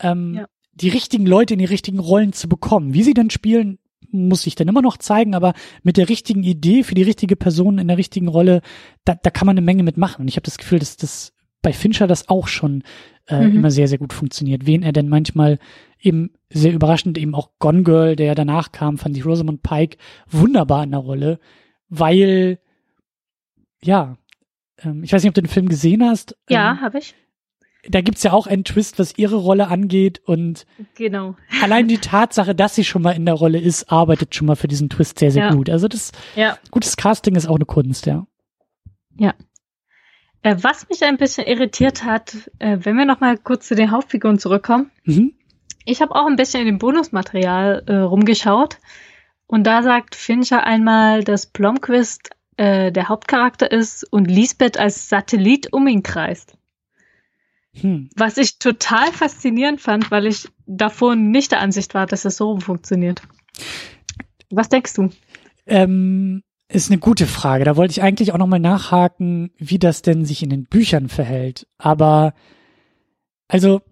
ähm, 0.00 0.34
Ja. 0.34 0.46
Die 0.76 0.88
richtigen 0.88 1.26
Leute 1.26 1.54
in 1.54 1.58
die 1.58 1.64
richtigen 1.66 1.98
Rollen 1.98 2.32
zu 2.32 2.48
bekommen. 2.48 2.94
Wie 2.94 3.02
sie 3.02 3.14
dann 3.14 3.30
spielen, 3.30 3.78
muss 4.10 4.42
sich 4.42 4.54
dann 4.54 4.68
immer 4.68 4.82
noch 4.82 4.96
zeigen, 4.98 5.34
aber 5.34 5.52
mit 5.82 5.96
der 5.96 6.08
richtigen 6.08 6.42
Idee 6.42 6.82
für 6.84 6.94
die 6.94 7.02
richtige 7.02 7.34
Person 7.36 7.78
in 7.78 7.88
der 7.88 7.98
richtigen 7.98 8.28
Rolle, 8.28 8.60
da, 9.04 9.14
da 9.14 9.30
kann 9.30 9.46
man 9.46 9.54
eine 9.56 9.64
Menge 9.64 9.82
mitmachen. 9.82 10.22
Und 10.22 10.28
ich 10.28 10.36
habe 10.36 10.44
das 10.44 10.58
Gefühl, 10.58 10.78
dass 10.78 10.96
das 10.96 11.32
bei 11.62 11.72
Fincher 11.72 12.06
das 12.06 12.28
auch 12.28 12.46
schon 12.46 12.82
äh, 13.28 13.48
Mhm. 13.48 13.56
immer 13.56 13.70
sehr, 13.72 13.88
sehr 13.88 13.98
gut 13.98 14.12
funktioniert. 14.12 14.66
Wen 14.66 14.84
er 14.84 14.92
denn 14.92 15.08
manchmal 15.08 15.58
eben 16.00 16.30
sehr 16.50 16.72
überraschend, 16.72 17.18
eben 17.18 17.34
auch 17.34 17.50
Gone 17.58 17.82
Girl, 17.82 18.14
der 18.14 18.26
ja 18.26 18.34
danach 18.36 18.70
kam, 18.70 18.98
fand 18.98 19.16
ich 19.16 19.24
Rosamund 19.26 19.62
Pike 19.64 19.96
wunderbar 20.30 20.84
in 20.84 20.92
der 20.92 21.00
Rolle, 21.00 21.40
weil, 21.88 22.60
ja, 23.82 24.16
ähm, 24.82 25.02
ich 25.02 25.12
weiß 25.12 25.22
nicht, 25.22 25.30
ob 25.30 25.34
du 25.34 25.42
den 25.42 25.48
Film 25.50 25.68
gesehen 25.68 26.04
hast. 26.04 26.36
Ja, 26.48 26.72
Ähm, 26.72 26.80
habe 26.82 26.98
ich. 26.98 27.14
Da 27.88 28.00
gibt's 28.00 28.22
ja 28.22 28.32
auch 28.32 28.46
einen 28.46 28.64
Twist, 28.64 28.98
was 28.98 29.16
ihre 29.18 29.36
Rolle 29.36 29.68
angeht 29.68 30.20
und 30.24 30.66
Genau. 30.94 31.36
allein 31.62 31.88
die 31.88 31.98
Tatsache, 31.98 32.54
dass 32.54 32.74
sie 32.74 32.84
schon 32.84 33.02
mal 33.02 33.12
in 33.12 33.24
der 33.26 33.34
Rolle 33.34 33.58
ist, 33.58 33.90
arbeitet 33.92 34.34
schon 34.34 34.46
mal 34.46 34.56
für 34.56 34.68
diesen 34.68 34.88
Twist 34.88 35.18
sehr, 35.18 35.30
sehr 35.30 35.44
Ja. 35.46 35.54
gut. 35.54 35.70
Also 35.70 35.88
das 35.88 36.12
Ja. 36.34 36.58
gutes 36.70 36.96
Casting 36.96 37.34
ist 37.36 37.46
auch 37.48 37.56
eine 37.56 37.64
Kunst, 37.66 38.06
ja. 38.06 38.26
Äh, 40.42 40.56
was 40.60 40.88
mich 40.88 41.02
ein 41.02 41.16
bisschen 41.16 41.46
irritiert 41.46 42.04
hat, 42.04 42.36
äh, 42.60 42.78
wenn 42.82 42.96
wir 42.96 43.04
noch 43.04 43.20
mal 43.20 43.36
kurz 43.36 43.66
zu 43.66 43.74
den 43.74 43.90
Hauptfiguren 43.90 44.38
zurückkommen. 44.38 44.90
Mhm. 45.04 45.32
Ich 45.84 46.00
habe 46.02 46.14
auch 46.14 46.26
ein 46.26 46.36
bisschen 46.36 46.60
in 46.60 46.66
dem 46.66 46.78
Bonusmaterial 46.78 47.82
äh, 47.86 47.94
rumgeschaut 47.96 48.78
und 49.46 49.64
da 49.66 49.82
sagt 49.82 50.14
Fincher 50.14 50.64
einmal, 50.64 51.24
dass 51.24 51.46
Blomqvist 51.46 52.30
äh, 52.58 52.92
der 52.92 53.08
Hauptcharakter 53.08 53.70
ist 53.70 54.04
und 54.12 54.30
Lisbeth 54.30 54.78
als 54.78 55.08
Satellit 55.08 55.72
um 55.72 55.86
ihn 55.88 56.02
kreist. 56.02 56.56
Hm. 57.80 58.08
Was 58.16 58.36
ich 58.36 58.58
total 58.58 59.12
faszinierend 59.12 59.80
fand, 59.80 60.10
weil 60.10 60.26
ich 60.26 60.48
davor 60.66 61.16
nicht 61.16 61.52
der 61.52 61.60
Ansicht 61.60 61.94
war, 61.94 62.06
dass 62.06 62.24
es 62.24 62.36
so 62.36 62.50
rum 62.50 62.60
funktioniert. 62.60 63.22
Was 64.50 64.68
denkst 64.68 64.94
du? 64.94 65.10
Ähm, 65.66 66.42
ist 66.68 66.90
eine 66.90 66.98
gute 66.98 67.26
Frage. 67.26 67.64
Da 67.64 67.76
wollte 67.76 67.92
ich 67.92 68.02
eigentlich 68.02 68.32
auch 68.32 68.38
nochmal 68.38 68.60
nachhaken, 68.60 69.50
wie 69.58 69.78
das 69.78 70.02
denn 70.02 70.24
sich 70.24 70.42
in 70.42 70.50
den 70.50 70.64
Büchern 70.64 71.08
verhält. 71.08 71.66
Aber 71.78 72.34
also 73.48 73.82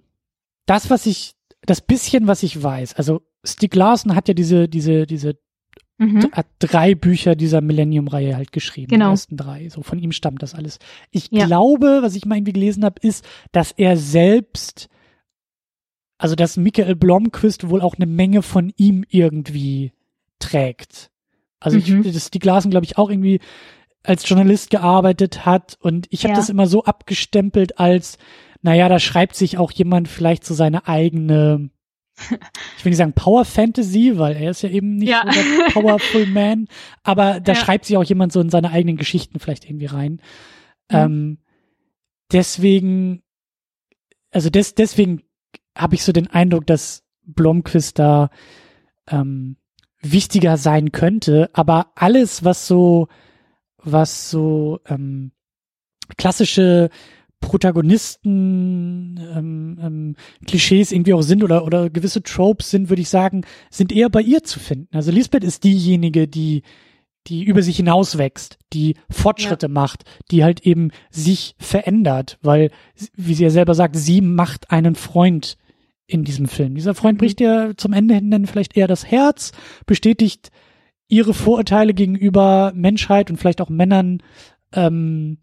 das, 0.67 0.91
was 0.91 1.07
ich, 1.07 1.35
das 1.63 1.81
bisschen, 1.81 2.27
was 2.27 2.43
ich 2.43 2.63
weiß, 2.63 2.95
also 2.95 3.23
Stieg 3.45 3.75
Larsson 3.75 4.15
hat 4.15 4.29
ja 4.29 4.35
diese, 4.35 4.69
diese, 4.69 5.07
diese 5.07 5.37
Mhm. 5.97 6.29
hat 6.33 6.47
drei 6.59 6.95
Bücher 6.97 7.37
dieser 7.37 7.61
Millennium-Reihe 7.61 8.37
halt 8.37 8.51
geschrieben. 8.51 8.91
Genau. 8.91 9.07
Die 9.07 9.11
ersten 9.13 9.37
drei. 9.37 9.69
So 9.69 9.83
von 9.83 9.99
ihm 10.01 10.11
stammt 10.13 10.43
das 10.43 10.55
alles. 10.55 10.79
Ich 11.13 11.29
Ja. 11.31 11.47
glaube, 11.47 12.01
was 12.03 12.17
ich 12.17 12.27
mal 12.27 12.37
irgendwie 12.37 12.53
gelesen 12.53 12.85
habe, 12.85 13.01
ist, 13.01 13.25
dass 13.53 13.71
er 13.71 13.97
selbst, 13.97 14.89
also 16.19 16.35
dass 16.35 16.57
Michael 16.57 16.97
Blomqvist 16.97 17.69
wohl 17.69 17.81
auch 17.81 17.95
eine 17.95 18.07
Menge 18.07 18.43
von 18.43 18.73
ihm 18.77 19.05
irgendwie 19.09 19.93
trägt. 20.41 21.11
Also 21.61 21.79
Mhm. 21.79 22.03
ich, 22.05 22.13
dass 22.13 22.31
die 22.31 22.39
Glasen, 22.41 22.71
glaube 22.71 22.87
ich, 22.87 22.99
auch 22.99 23.09
irgendwie 23.09 23.41
als 24.03 24.29
Journalist 24.29 24.71
gearbeitet 24.71 25.47
hat 25.47 25.79
und 25.81 26.07
ich 26.11 26.25
habe 26.25 26.33
Ja. 26.35 26.37
das 26.39 26.51
immer 26.51 26.67
so 26.67 26.85
abgestempelt 26.85 27.79
als, 27.79 28.19
naja, 28.63 28.89
da 28.89 28.99
schreibt 28.99 29.35
sich 29.37 29.59
auch 29.59 29.71
jemand 29.73 30.09
vielleicht 30.09 30.45
so 30.45 30.55
seine 30.55 30.87
eigene, 30.89 31.71
ich 32.77 32.85
will 32.85 32.91
nicht 32.91 32.99
sagen 32.99 33.13
Power 33.13 33.45
Fantasy, 33.45 34.13
weil 34.17 34.37
er 34.37 34.51
ist 34.51 34.63
ja 34.63 34.69
eben 34.71 34.97
nicht 34.97 35.09
Ja. 35.11 35.25
so 35.27 35.31
der 35.33 35.71
Powerful 35.73 36.27
Man, 36.29 36.69
aber 37.03 37.41
da 37.41 37.53
Ja. 37.53 37.59
schreibt 37.59 37.85
sich 37.87 37.97
auch 37.97 38.05
jemand 38.05 38.33
so 38.33 38.41
in 38.41 38.51
seine 38.51 38.71
eigenen 38.71 38.97
Geschichten 38.97 39.41
vielleicht 39.41 39.65
irgendwie 39.65 39.87
rein. 39.87 40.13
Mhm. 40.91 40.97
Ähm, 40.97 41.39
deswegen, 42.33 43.23
also 44.31 44.51
des, 44.51 44.75
deswegen 44.75 45.23
habe 45.77 45.95
ich 45.97 46.05
so 46.05 46.13
den 46.13 46.29
Eindruck, 46.29 46.67
dass 46.67 47.03
Blomqvist 47.25 47.99
da 47.99 48.31
ähm, 49.09 49.57
wichtiger 50.01 50.57
sein 50.57 50.93
könnte, 50.93 51.51
aber 51.53 51.93
alles, 51.95 52.45
was 52.45 52.67
so, 52.67 53.09
was 53.79 54.31
so 54.31 54.81
ähm, 54.87 55.33
klassische 56.17 56.91
Protagonisten 57.45 59.21
ähm, 59.35 59.79
ähm, 59.81 60.17
Klischees 60.47 60.93
irgendwie 60.93 61.15
auch 61.15 61.23
sind 61.23 61.45
oder 61.45 61.65
oder 61.65 61.91
gewisse 61.91 62.23
Tropes 62.23 62.71
sind, 62.71 62.89
würde 62.89 63.03
ich 63.03 63.09
sagen, 63.09 63.43
sind 63.71 63.93
eher 63.93 64.11
bei 64.11 64.21
ihr 64.23 64.43
zu 64.43 64.59
finden. 64.59 64.89
Also 64.97 65.11
Lisbeth 65.11 65.45
ist 65.45 65.65
diejenige, 65.65 66.27
die 66.29 66.63
die 67.27 67.43
über 67.43 67.63
sich 67.63 67.79
hinauswächst, 67.79 68.59
die 68.73 68.97
Fortschritte 69.09 69.69
macht, 69.69 70.05
die 70.31 70.45
halt 70.45 70.61
eben 70.67 70.91
sich 71.11 71.55
verändert, 71.59 72.39
weil, 72.43 72.71
wie 73.17 73.35
sie 73.35 73.45
ja 73.45 73.51
selber 73.51 73.75
sagt, 73.75 73.97
sie 73.97 74.21
macht 74.21 74.71
einen 74.71 74.95
Freund 74.95 75.57
in 76.07 76.25
diesem 76.25 76.49
Film. 76.49 76.75
Dieser 76.75 76.95
Freund 76.95 77.17
Mhm. 77.17 77.19
bricht 77.19 77.41
ihr 77.41 77.73
zum 77.79 77.95
Ende 77.95 78.15
hin 78.15 78.31
dann 78.31 78.47
vielleicht 78.47 78.77
eher 78.77 78.89
das 78.89 79.07
Herz, 79.07 79.53
bestätigt 79.87 80.51
ihre 81.09 81.33
Vorurteile 81.33 81.95
gegenüber 81.95 82.73
Menschheit 82.75 83.31
und 83.31 83.39
vielleicht 83.39 83.63
auch 83.63 83.71
Männern 83.71 84.23
ähm, 84.73 85.39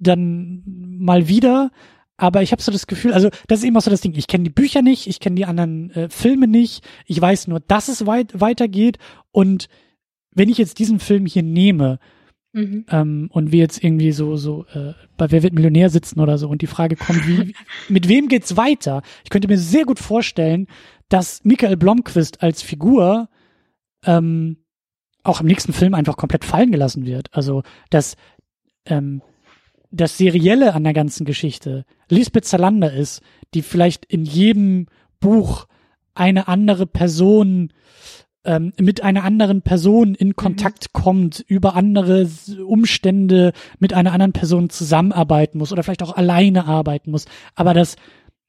dann 0.00 0.62
mal 0.64 1.28
wieder. 1.28 1.70
Aber 2.16 2.42
ich 2.42 2.52
habe 2.52 2.62
so 2.62 2.72
das 2.72 2.86
Gefühl, 2.86 3.12
also 3.12 3.28
das 3.46 3.58
ist 3.58 3.64
eben 3.66 3.76
auch 3.76 3.82
so 3.82 3.90
das 3.90 4.00
Ding, 4.00 4.14
ich 4.14 4.26
kenne 4.26 4.44
die 4.44 4.50
Bücher 4.50 4.80
nicht, 4.80 5.06
ich 5.06 5.20
kenne 5.20 5.36
die 5.36 5.44
anderen 5.44 5.90
äh, 5.90 6.08
Filme 6.08 6.48
nicht, 6.48 6.82
ich 7.04 7.20
weiß 7.20 7.46
nur, 7.48 7.60
dass 7.60 7.88
es 7.88 8.06
weit 8.06 8.40
weitergeht 8.40 8.96
und 9.32 9.68
wenn 10.34 10.48
ich 10.48 10.56
jetzt 10.56 10.78
diesen 10.78 10.98
Film 10.98 11.26
hier 11.26 11.42
nehme 11.42 11.98
Mhm. 12.56 12.86
ähm, 12.88 13.28
und 13.32 13.52
wir 13.52 13.58
jetzt 13.58 13.84
irgendwie 13.84 14.12
so 14.12 14.36
so 14.36 14.64
äh, 14.72 14.94
bei 15.18 15.30
Wer 15.30 15.42
wird 15.42 15.52
Millionär 15.52 15.90
sitzen 15.90 16.20
oder 16.20 16.38
so 16.38 16.48
und 16.48 16.62
die 16.62 16.66
Frage 16.66 16.96
kommt, 16.96 17.28
wie, 17.28 17.54
mit 17.90 18.08
wem 18.08 18.28
geht's 18.28 18.56
weiter? 18.56 19.02
Ich 19.24 19.30
könnte 19.30 19.46
mir 19.46 19.58
sehr 19.58 19.84
gut 19.84 19.98
vorstellen, 19.98 20.66
dass 21.10 21.44
Michael 21.44 21.76
Blomqvist 21.76 22.42
als 22.42 22.62
Figur 22.62 23.28
ähm, 24.06 24.56
auch 25.22 25.42
im 25.42 25.48
nächsten 25.48 25.74
Film 25.74 25.92
einfach 25.92 26.16
komplett 26.16 26.46
fallen 26.46 26.72
gelassen 26.72 27.04
wird. 27.04 27.28
Also 27.32 27.62
dass 27.90 28.16
ähm, 28.86 29.20
das 29.90 30.18
Serielle 30.18 30.74
an 30.74 30.84
der 30.84 30.92
ganzen 30.92 31.24
Geschichte 31.24 31.84
Lisbeth 32.08 32.44
Salander 32.44 32.92
ist, 32.92 33.22
die 33.54 33.62
vielleicht 33.62 34.04
in 34.06 34.24
jedem 34.24 34.86
Buch 35.20 35.66
eine 36.14 36.48
andere 36.48 36.86
Person 36.86 37.72
ähm, 38.44 38.72
mit 38.78 39.02
einer 39.02 39.24
anderen 39.24 39.62
Person 39.62 40.14
in 40.14 40.36
Kontakt 40.36 40.92
kommt, 40.92 41.44
über 41.46 41.74
andere 41.74 42.28
Umstände 42.64 43.52
mit 43.78 43.92
einer 43.92 44.12
anderen 44.12 44.32
Person 44.32 44.70
zusammenarbeiten 44.70 45.58
muss 45.58 45.72
oder 45.72 45.82
vielleicht 45.82 46.02
auch 46.02 46.16
alleine 46.16 46.66
arbeiten 46.66 47.10
muss, 47.10 47.26
aber 47.54 47.74
dass 47.74 47.96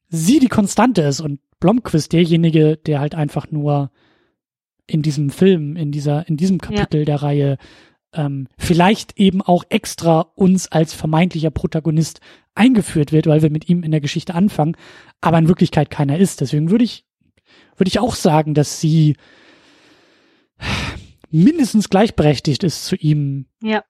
sie 0.08 0.38
die 0.38 0.48
Konstante 0.48 1.02
ist 1.02 1.20
und 1.20 1.40
Blomqvist 1.60 2.12
derjenige, 2.12 2.76
der 2.76 3.00
halt 3.00 3.14
einfach 3.14 3.50
nur 3.50 3.90
in 4.86 5.02
diesem 5.02 5.30
Film, 5.30 5.76
in 5.76 5.92
dieser, 5.92 6.26
in 6.28 6.36
diesem 6.36 6.58
Kapitel 6.58 7.04
der 7.04 7.22
Reihe 7.22 7.58
ähm, 8.14 8.48
vielleicht 8.58 9.18
eben 9.18 9.42
auch 9.42 9.64
extra 9.68 10.20
uns 10.34 10.66
als 10.68 10.94
vermeintlicher 10.94 11.50
Protagonist 11.50 12.20
eingeführt 12.54 13.12
wird, 13.12 13.26
weil 13.26 13.42
wir 13.42 13.50
mit 13.50 13.68
ihm 13.68 13.82
in 13.82 13.90
der 13.90 14.00
Geschichte 14.00 14.34
anfangen, 14.34 14.76
aber 15.20 15.38
in 15.38 15.48
Wirklichkeit 15.48 15.90
keiner 15.90 16.18
ist. 16.18 16.40
Deswegen 16.40 16.70
würde 16.70 16.84
ich, 16.84 17.04
würde 17.76 17.88
ich 17.88 17.98
auch 18.00 18.14
sagen, 18.14 18.54
dass 18.54 18.80
sie 18.80 19.16
mindestens 21.30 21.88
gleichberechtigt 21.88 22.64
ist 22.64 22.84
zu 22.84 22.96
ihm. 22.96 23.46
Ja. 23.62 23.84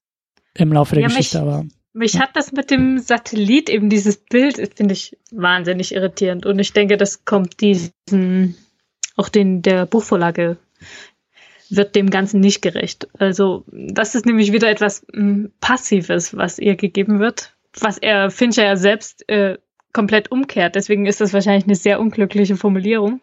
im 0.55 0.73
Laufe 0.73 0.97
der 0.97 1.03
Ja, 1.03 1.09
Geschichte, 1.09 1.39
mich- 1.39 1.49
aber 1.49 1.67
Mich 1.93 2.13
Ja. 2.15 2.21
hat 2.23 2.31
das 2.35 2.51
mit 2.53 2.71
dem 2.71 2.99
Satellit, 2.99 3.69
eben 3.71 3.89
dieses 3.91 4.17
Bild, 4.17 4.57
finde 4.77 4.93
ich 4.93 5.17
wahnsinnig 5.31 5.95
irritierend. 5.95 6.47
Und 6.47 6.59
ich 6.59 6.73
denke, 6.73 6.97
das 6.97 7.25
kommt 7.25 7.61
diesen, 7.61 8.57
auch 9.17 9.29
den 9.29 9.63
der 9.63 9.87
Buchvorlage, 9.87 10.57
wird 11.71 11.95
dem 11.95 12.11
Ganzen 12.11 12.41
nicht 12.41 12.63
gerecht. 12.63 13.09
Also, 13.19 13.65
das 13.73 14.15
ist 14.15 14.27
nämlich 14.27 14.53
wieder 14.53 14.69
etwas 14.69 15.05
mh, 15.13 15.51
Passives, 15.61 16.37
was 16.37 16.59
ihr 16.59 16.77
gegeben 16.77 17.21
wird, 17.21 17.55
was 17.79 17.99
er 17.99 18.31
Fincher 18.31 18.65
ja 18.65 18.77
selbst 18.77 19.29
äh, 19.29 19.59
komplett 19.93 20.31
umkehrt. 20.31 20.75
Deswegen 20.75 21.07
ist 21.07 21.21
das 21.21 21.33
wahrscheinlich 21.33 21.65
eine 21.65 21.75
sehr 21.75 22.01
unglückliche 22.01 22.57
Formulierung. 22.57 23.21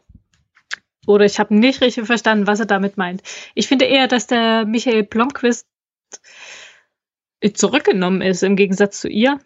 Oder 1.07 1.25
ich 1.25 1.39
habe 1.39 1.55
nicht 1.55 1.81
richtig 1.81 2.05
verstanden, 2.05 2.47
was 2.47 2.59
er 2.59 2.65
damit 2.65 2.97
meint. 2.97 3.21
Ich 3.53 3.67
finde 3.67 3.85
eher, 3.85 4.07
dass 4.07 4.27
der 4.27 4.65
Michael 4.65 5.03
Blomqvist 5.03 5.67
zurückgenommen 7.53 8.21
ist 8.21 8.43
im 8.43 8.55
Gegensatz 8.55 8.99
zu 8.99 9.07
ihr. 9.07 9.39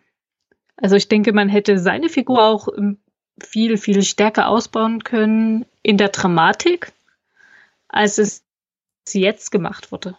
Also 0.78 0.96
ich 0.96 1.10
denke, 1.10 1.34
man 1.34 1.50
hätte 1.50 1.78
seine 1.80 2.08
Figur 2.08 2.44
auch 2.44 2.70
ähm, 2.78 2.98
viel, 3.44 3.78
viel 3.78 4.04
stärker 4.04 4.48
ausbauen 4.48 5.04
können 5.04 5.66
in 5.84 5.98
der 5.98 6.10
Dramatik, 6.10 6.94
als 7.90 8.18
es 8.18 8.44
jetzt 9.14 9.52
gemacht 9.52 9.92
wurde. 9.92 10.18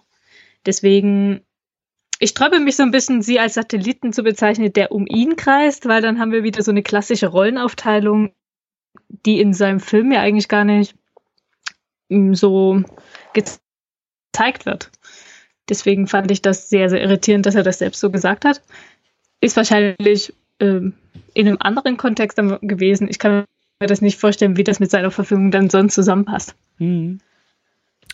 Deswegen, 0.67 1.41
ich 2.19 2.31
sträube 2.31 2.61
mich 2.61 2.77
so 2.77 2.83
ein 2.83 2.91
bisschen, 2.91 3.23
sie 3.23 3.41
als 3.41 3.55
Satelliten 3.55 4.13
zu 4.13 4.23
bezeichnen, 4.23 4.73
der 4.73 4.93
um 4.93 5.07
ihn 5.07 5.37
kreist, 5.37 5.87
weil 5.87 6.03
dann 6.03 6.19
haben 6.19 6.33
wir 6.33 6.43
wieder 6.43 6.63
so 6.63 6.71
eine 6.71 6.83
klassische 6.83 7.29
Rollenaufteilung, 7.29 8.33
die 9.09 9.41
in 9.41 9.55
seinem 9.55 9.81
Film 9.81 10.13
ja 10.13 10.21
eigentlich 10.21 10.49
gar 10.49 10.65
nicht 10.65 10.95
ähm, 12.09 12.35
so 12.35 12.83
gezeigt 13.33 14.67
wird. 14.67 14.91
Deswegen 15.69 16.07
fand 16.07 16.31
ich 16.31 16.43
das 16.43 16.69
sehr, 16.69 16.91
sehr 16.91 17.01
irritierend, 17.01 17.47
dass 17.47 17.55
er 17.55 17.63
das 17.63 17.79
selbst 17.79 18.01
so 18.01 18.11
gesagt 18.11 18.45
hat. 18.45 18.61
Ist 19.41 19.57
wahrscheinlich 19.57 20.35
ähm, 20.59 20.95
in 21.33 21.47
einem 21.47 21.59
anderen 21.61 21.97
Kontext 21.97 22.37
gewesen. 22.37 23.09
Ich 23.09 23.19
kann 23.19 23.45
mir 23.81 23.87
das 23.87 24.03
nicht 24.03 24.19
vorstellen, 24.19 24.57
wie 24.57 24.65
das 24.65 24.81
mit 24.81 24.91
seiner 24.91 25.11
Verfügung 25.11 25.51
dann 25.51 25.71
sonst 25.71 25.95
zusammenpasst. 25.95 26.55
Mhm. 26.79 27.21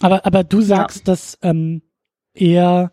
Aber, 0.00 0.26
aber 0.26 0.44
du 0.44 0.60
sagst, 0.60 1.08
dass 1.08 1.38
ähm, 1.42 1.82
er, 2.34 2.92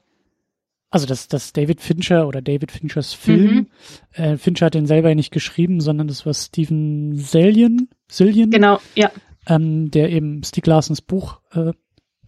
also 0.90 1.06
dass, 1.06 1.28
dass 1.28 1.52
David 1.54 1.82
Fincher 1.82 2.28
oder 2.28 2.42
David 2.42 2.72
Finchers 2.72 3.14
Film, 3.14 3.54
Mhm. 3.54 3.68
äh, 4.14 4.38
Fincher 4.38 4.68
hat 4.68 4.74
den 4.76 4.86
selber 4.86 5.10
ja 5.10 5.16
nicht 5.16 5.32
geschrieben, 5.34 5.82
sondern 5.82 6.08
das 6.08 6.26
war 6.26 6.34
Steven 6.34 7.18
Sellian, 7.18 7.90
Sillian, 8.10 8.52
Genau, 8.52 8.80
ja. 8.96 9.12
ähm, 9.48 9.92
der 9.92 10.12
eben 10.12 10.44
Stieg 10.44 10.66
Larsens 10.68 11.02
Buch 11.02 11.42
äh, 11.54 11.70
äh, 11.70 11.74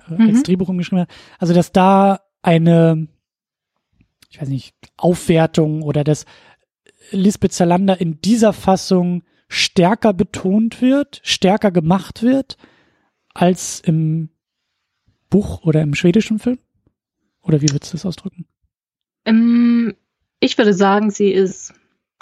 Mhm. 0.10 0.28
als 0.30 0.44
Drehbuch 0.44 0.70
umgeschrieben 0.70 1.02
hat. 1.04 1.10
Also 1.40 1.54
dass 1.54 1.72
da 1.72 2.20
eine, 2.42 3.08
ich 4.30 4.42
weiß 4.42 4.50
nicht, 4.50 4.76
Aufwertung 4.98 5.82
oder 5.84 6.04
dass 6.04 6.26
Lisbeth 7.12 7.54
Salander 7.54 8.02
in 8.02 8.20
dieser 8.22 8.52
Fassung 8.52 9.24
stärker 9.48 10.12
betont 10.12 10.82
wird, 10.82 11.22
stärker 11.24 11.72
gemacht 11.72 12.24
wird 12.24 12.58
als 13.34 13.80
im 13.80 14.30
Buch 15.30 15.64
oder 15.64 15.82
im 15.82 15.96
schwedischen 15.96 16.40
Film? 16.40 16.60
Oder 17.42 17.62
wie 17.62 17.70
würdest 17.72 17.94
du 17.94 17.98
das 17.98 18.06
ausdrücken? 18.06 18.48
Ähm, 19.26 19.96
ich 20.40 20.58
würde 20.58 20.74
sagen, 20.74 21.12
sie 21.12 21.32
ist 21.32 21.74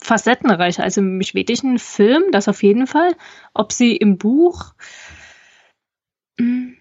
facettenreicher. 0.02 0.84
Also 0.84 1.02
im 1.02 1.22
schwedischen 1.22 1.80
Film, 1.80 2.24
das 2.32 2.48
auf 2.48 2.64
jeden 2.64 2.88
Fall. 2.88 3.16
Ob 3.54 3.72
sie 3.72 3.96
im 3.96 4.18
Buch. 4.18 4.74
Mm, 6.38 6.74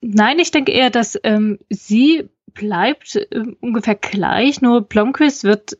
Nein, 0.00 0.38
ich 0.38 0.50
denke 0.50 0.72
eher, 0.72 0.90
dass 0.90 1.18
ähm, 1.24 1.58
sie 1.68 2.28
bleibt 2.52 3.18
ähm, 3.32 3.56
ungefähr 3.60 3.96
gleich, 3.96 4.60
nur 4.60 4.82
Blomqvist 4.82 5.44
wird 5.44 5.78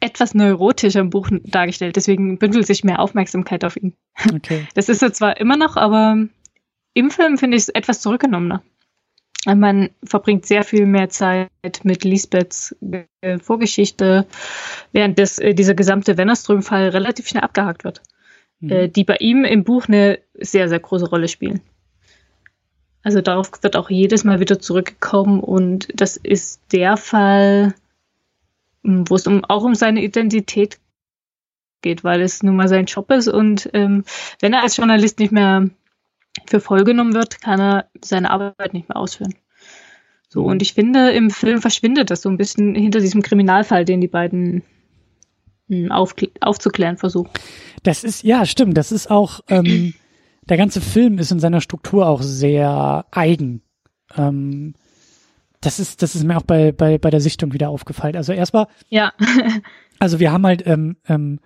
etwas 0.00 0.34
neurotischer 0.34 1.00
im 1.00 1.10
Buch 1.10 1.28
dargestellt. 1.44 1.96
Deswegen 1.96 2.38
bündelt 2.38 2.66
sich 2.66 2.84
mehr 2.84 3.00
Aufmerksamkeit 3.00 3.64
auf 3.64 3.76
ihn. 3.76 3.94
Okay. 4.32 4.66
Das 4.74 4.88
ist 4.88 5.02
er 5.02 5.12
zwar 5.12 5.38
immer 5.38 5.56
noch, 5.56 5.76
aber 5.76 6.28
im 6.94 7.10
Film 7.10 7.38
finde 7.38 7.56
ich 7.56 7.64
es 7.64 7.68
etwas 7.68 8.00
zurückgenommener. 8.00 8.62
Man 9.46 9.90
verbringt 10.04 10.46
sehr 10.46 10.64
viel 10.64 10.84
mehr 10.84 11.08
Zeit 11.08 11.48
mit 11.84 12.04
Lisbeths 12.04 12.76
äh, 13.20 13.38
Vorgeschichte, 13.38 14.26
während 14.92 15.18
das, 15.18 15.38
äh, 15.38 15.54
dieser 15.54 15.74
gesamte 15.74 16.18
Wennerström-Fall 16.18 16.88
relativ 16.88 17.28
schnell 17.28 17.44
abgehakt 17.44 17.84
wird, 17.84 18.02
Mhm. 18.60 18.70
äh, 18.70 18.88
die 18.88 19.04
bei 19.04 19.16
ihm 19.20 19.44
im 19.44 19.62
Buch 19.64 19.86
eine 19.86 20.18
sehr, 20.34 20.68
sehr 20.68 20.80
große 20.80 21.08
Rolle 21.08 21.28
spielen. 21.28 21.60
Also 23.02 23.20
darauf 23.20 23.50
wird 23.62 23.76
auch 23.76 23.90
jedes 23.90 24.24
Mal 24.24 24.40
wieder 24.40 24.58
zurückgekommen 24.58 25.40
und 25.40 25.88
das 25.94 26.16
ist 26.16 26.60
der 26.72 26.96
Fall, 26.96 27.74
m, 28.84 29.08
wo 29.08 29.14
es 29.14 29.26
um, 29.26 29.44
auch 29.44 29.62
um 29.62 29.74
seine 29.76 30.02
Identität 30.02 30.78
geht, 31.80 32.02
weil 32.02 32.20
es 32.20 32.42
nun 32.42 32.56
mal 32.56 32.68
sein 32.68 32.86
Job 32.86 33.10
ist 33.12 33.28
und 33.28 33.70
ähm, 33.72 34.04
wenn 34.40 34.52
er 34.52 34.62
als 34.62 34.76
Journalist 34.76 35.20
nicht 35.20 35.30
mehr 35.30 35.70
für 36.46 36.60
voll 36.60 36.84
genommen 36.84 37.14
wird, 37.14 37.40
kann 37.40 37.60
er 37.60 37.86
seine 38.04 38.30
Arbeit 38.30 38.74
nicht 38.74 38.88
mehr 38.88 38.96
ausführen. 38.96 39.34
So, 40.28 40.44
und 40.44 40.60
ich 40.60 40.74
finde, 40.74 41.10
im 41.12 41.30
Film 41.30 41.60
verschwindet 41.62 42.10
das 42.10 42.20
so 42.22 42.28
ein 42.28 42.36
bisschen 42.36 42.74
hinter 42.74 43.00
diesem 43.00 43.22
Kriminalfall, 43.22 43.84
den 43.84 44.00
die 44.00 44.08
beiden 44.08 44.62
mh, 45.68 45.94
aufkl- 45.94 46.30
aufzuklären 46.40 46.98
versuchen. 46.98 47.30
Das 47.82 48.04
ist, 48.04 48.24
ja, 48.24 48.44
stimmt. 48.44 48.76
Das 48.76 48.92
ist 48.92 49.10
auch, 49.10 49.40
ähm, 49.48 49.94
der 50.48 50.56
ganze 50.58 50.80
Film 50.80 51.18
ist 51.18 51.32
in 51.32 51.40
seiner 51.40 51.60
Struktur 51.62 52.06
auch 52.06 52.20
sehr 52.22 53.06
eigen. 53.10 53.62
Ähm, 54.16 54.74
das 55.60 55.80
ist, 55.80 56.02
das 56.02 56.14
ist 56.14 56.24
mir 56.24 56.36
auch 56.36 56.42
bei, 56.42 56.72
bei, 56.72 56.98
bei 56.98 57.10
der 57.10 57.20
Sichtung 57.20 57.52
wieder 57.52 57.70
aufgefallen. 57.70 58.16
Also 58.16 58.32
erstmal, 58.32 58.66
Ja, 58.90 59.12
also 59.98 60.20
wir 60.20 60.30
haben 60.30 60.46
halt, 60.46 60.66
ähm, 60.66 60.96
ähm, 61.08 61.40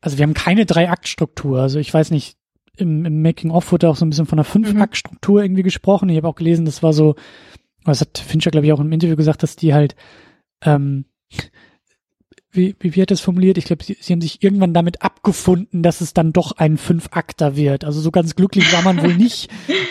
also 0.00 0.18
wir 0.18 0.24
haben 0.24 0.34
keine 0.34 0.66
Drei-Akt-Struktur. 0.66 1.60
Also 1.60 1.78
ich 1.78 1.92
weiß 1.94 2.10
nicht, 2.10 2.36
im, 2.76 3.04
im 3.04 3.22
Making-of 3.22 3.72
wurde 3.72 3.88
auch 3.88 3.96
so 3.96 4.04
ein 4.04 4.10
bisschen 4.10 4.26
von 4.26 4.38
einer 4.38 4.44
Fünf-Akt-Struktur 4.44 5.42
irgendwie 5.42 5.62
gesprochen. 5.62 6.08
Ich 6.08 6.16
habe 6.16 6.28
auch 6.28 6.34
gelesen, 6.34 6.64
das 6.66 6.82
war 6.82 6.92
so, 6.92 7.14
was 7.84 8.00
hat 8.00 8.18
Fincher, 8.18 8.50
glaube 8.50 8.66
ich, 8.66 8.72
auch 8.72 8.80
im 8.80 8.92
Interview 8.92 9.16
gesagt, 9.16 9.42
dass 9.42 9.56
die 9.56 9.72
halt, 9.74 9.94
ähm, 10.62 11.04
wie, 12.52 12.74
wie, 12.80 12.94
wie 12.94 13.02
hat 13.02 13.10
das 13.10 13.20
formuliert? 13.20 13.58
Ich 13.58 13.66
glaube, 13.66 13.84
sie, 13.84 13.96
sie 14.00 14.12
haben 14.14 14.22
sich 14.22 14.42
irgendwann 14.42 14.72
damit 14.72 15.02
abgefunden, 15.02 15.82
dass 15.82 16.00
es 16.00 16.14
dann 16.14 16.32
doch 16.32 16.52
ein 16.52 16.78
Fünf-Akter 16.78 17.54
wird. 17.54 17.84
Also 17.84 18.00
so 18.00 18.10
ganz 18.10 18.34
glücklich 18.34 18.72
war 18.72 18.82
man 18.82 19.02
wohl 19.02 19.14
nicht. 19.16 19.50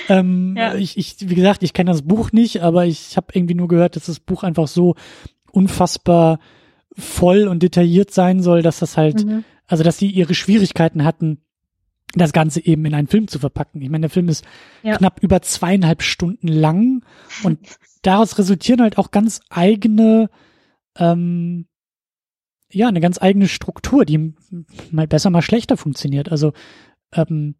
Ähm, 0.09 0.55
Ja. 0.57 0.73
ich, 0.75 0.97
ich, 0.97 1.15
wie 1.29 1.35
gesagt, 1.35 1.61
ich 1.61 1.73
kenne 1.73 1.91
das 1.91 2.01
Buch 2.01 2.31
nicht, 2.31 2.61
aber 2.63 2.85
ich 2.85 3.17
habe 3.17 3.27
irgendwie 3.33 3.53
nur 3.53 3.67
gehört, 3.67 3.95
dass 3.95 4.05
das 4.07 4.19
Buch 4.19 4.43
einfach 4.43 4.67
so 4.67 4.95
unfassbar 5.51 6.39
voll 6.97 7.47
und 7.47 7.61
detailliert 7.61 8.11
sein 8.11 8.41
soll, 8.41 8.61
dass 8.63 8.79
das 8.79 8.97
halt, 8.97 9.23
Mhm. 9.25 9.43
also 9.67 9.83
dass 9.83 9.97
sie 9.99 10.09
ihre 10.09 10.33
Schwierigkeiten 10.33 11.03
hatten, 11.03 11.41
das 12.19 12.33
Ganze 12.33 12.65
eben 12.65 12.85
in 12.85 12.93
einen 12.93 13.07
Film 13.07 13.27
zu 13.27 13.39
verpacken. 13.39 13.81
Ich 13.81 13.89
meine, 13.89 14.03
der 14.03 14.09
Film 14.09 14.29
ist 14.29 14.45
Ja. 14.83 14.97
knapp 14.97 15.21
über 15.21 15.41
zweieinhalb 15.41 16.01
Stunden 16.01 16.47
lang 16.47 17.03
und 17.43 17.59
daraus 18.01 18.37
resultieren 18.37 18.81
halt 18.81 18.97
auch 18.97 19.11
ganz 19.11 19.41
eigene, 19.49 20.29
ähm, 20.97 21.67
ja, 22.71 22.87
eine 22.87 23.01
ganz 23.01 23.21
eigene 23.21 23.47
Struktur, 23.47 24.05
die 24.05 24.33
mal 24.91 25.07
besser, 25.07 25.29
mal 25.29 25.41
schlechter 25.41 25.77
funktioniert. 25.77 26.31
Also, 26.31 26.53
ähm, 27.13 27.55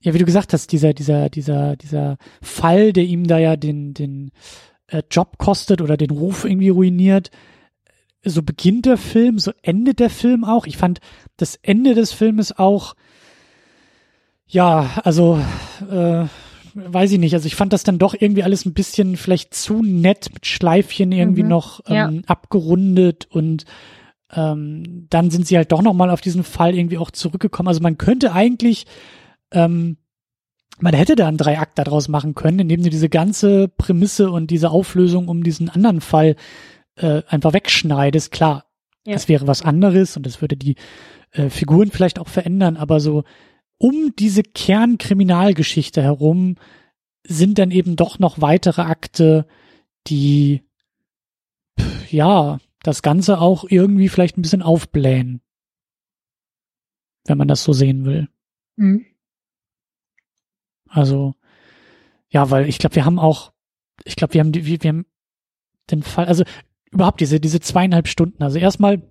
ja, 0.00 0.14
wie 0.14 0.18
du 0.18 0.24
gesagt 0.24 0.52
hast, 0.52 0.70
dieser, 0.72 0.94
dieser, 0.94 1.28
dieser, 1.28 1.76
dieser 1.76 2.18
Fall, 2.40 2.92
der 2.92 3.04
ihm 3.04 3.26
da 3.26 3.38
ja 3.38 3.56
den, 3.56 3.94
den 3.94 4.30
äh, 4.86 5.02
Job 5.10 5.38
kostet 5.38 5.80
oder 5.82 5.96
den 5.96 6.10
Ruf 6.10 6.44
irgendwie 6.44 6.68
ruiniert, 6.68 7.30
so 8.24 8.42
beginnt 8.42 8.86
der 8.86 8.96
Film, 8.96 9.38
so 9.38 9.52
endet 9.62 10.00
der 10.00 10.10
Film 10.10 10.44
auch. 10.44 10.66
Ich 10.66 10.76
fand 10.76 11.00
das 11.36 11.56
Ende 11.56 11.94
des 11.94 12.12
Filmes 12.12 12.56
auch, 12.56 12.94
ja, 14.48 14.90
also, 15.04 15.38
äh, 15.90 16.24
weiß 16.74 17.12
ich 17.12 17.18
nicht. 17.18 17.34
Also 17.34 17.46
ich 17.46 17.54
fand 17.56 17.72
das 17.72 17.82
dann 17.84 17.98
doch 17.98 18.14
irgendwie 18.18 18.42
alles 18.42 18.64
ein 18.64 18.72
bisschen 18.74 19.16
vielleicht 19.16 19.54
zu 19.54 19.82
nett 19.82 20.30
mit 20.32 20.46
Schleifchen 20.46 21.12
irgendwie 21.12 21.42
Mhm. 21.42 21.48
noch 21.48 21.80
ähm, 21.86 21.94
Ja. 21.94 22.10
abgerundet 22.26 23.26
und 23.30 23.64
ähm, 24.32 25.06
dann 25.10 25.30
sind 25.30 25.46
sie 25.46 25.56
halt 25.56 25.72
doch 25.72 25.80
noch 25.82 25.94
mal 25.94 26.10
auf 26.10 26.20
diesen 26.20 26.44
Fall 26.44 26.74
irgendwie 26.76 26.98
auch 26.98 27.10
zurückgekommen. 27.10 27.68
Also 27.68 27.80
man 27.80 27.96
könnte 27.98 28.32
eigentlich, 28.32 28.86
ähm, 29.52 29.96
man 30.80 30.94
hätte 30.94 31.16
da 31.16 31.26
einen 31.26 31.38
Dreiakt 31.38 31.78
daraus 31.78 32.08
machen 32.08 32.34
können, 32.34 32.58
indem 32.60 32.82
sie 32.82 32.90
diese 32.90 33.08
ganze 33.08 33.68
Prämisse 33.68 34.30
und 34.30 34.50
diese 34.50 34.70
Auflösung 34.70 35.28
um 35.28 35.42
diesen 35.42 35.68
anderen 35.70 36.00
Fall 36.02 36.36
äh, 36.96 37.22
einfach 37.28 37.52
wegschneidest. 37.54 38.30
Klar, 38.30 38.66
Ja. 39.06 39.14
das 39.14 39.28
wäre 39.28 39.46
was 39.46 39.62
anderes 39.62 40.16
und 40.16 40.26
das 40.26 40.40
würde 40.42 40.56
die 40.56 40.76
äh, 41.32 41.48
Figuren 41.48 41.90
vielleicht 41.90 42.18
auch 42.18 42.28
verändern, 42.28 42.76
aber 42.76 43.00
so 43.00 43.24
um 43.78 44.14
diese 44.16 44.42
Kernkriminalgeschichte 44.42 46.02
herum 46.02 46.56
sind 47.24 47.58
dann 47.58 47.70
eben 47.70 47.96
doch 47.96 48.18
noch 48.18 48.40
weitere 48.40 48.82
Akte, 48.82 49.46
die 50.06 50.62
ja 52.10 52.58
das 52.82 53.02
Ganze 53.02 53.40
auch 53.40 53.64
irgendwie 53.68 54.08
vielleicht 54.08 54.36
ein 54.38 54.42
bisschen 54.42 54.62
aufblähen, 54.62 55.40
wenn 57.26 57.38
man 57.38 57.48
das 57.48 57.64
so 57.64 57.72
sehen 57.72 58.04
will. 58.04 58.28
Mhm. 58.76 59.04
Also 60.88 61.34
ja, 62.30 62.50
weil 62.50 62.68
ich 62.68 62.78
glaube, 62.78 62.96
wir 62.96 63.04
haben 63.04 63.18
auch, 63.18 63.52
ich 64.04 64.16
glaube, 64.16 64.34
wir 64.34 64.40
haben 64.40 64.52
die, 64.52 64.66
wir, 64.66 64.82
wir 64.82 64.88
haben 64.88 65.06
den 65.90 66.02
Fall, 66.02 66.26
also 66.26 66.44
überhaupt 66.90 67.20
diese, 67.20 67.40
diese 67.40 67.60
zweieinhalb 67.60 68.08
Stunden. 68.08 68.42
Also 68.42 68.58
erstmal, 68.58 69.02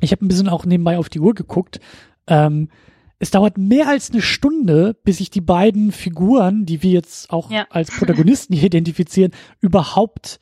ich 0.00 0.12
habe 0.12 0.24
ein 0.24 0.28
bisschen 0.28 0.48
auch 0.48 0.64
nebenbei 0.64 0.98
auf 0.98 1.08
die 1.08 1.20
Uhr 1.20 1.34
geguckt. 1.34 1.80
Ähm, 2.26 2.68
es 3.24 3.30
dauert 3.30 3.56
mehr 3.56 3.88
als 3.88 4.10
eine 4.10 4.20
Stunde, 4.20 4.94
bis 5.02 5.16
sich 5.16 5.30
die 5.30 5.40
beiden 5.40 5.92
Figuren, 5.92 6.66
die 6.66 6.82
wir 6.82 6.90
jetzt 6.90 7.30
auch 7.30 7.50
ja. 7.50 7.66
als 7.70 7.90
Protagonisten 7.98 8.52
hier 8.52 8.66
identifizieren, 8.66 9.32
überhaupt 9.60 10.40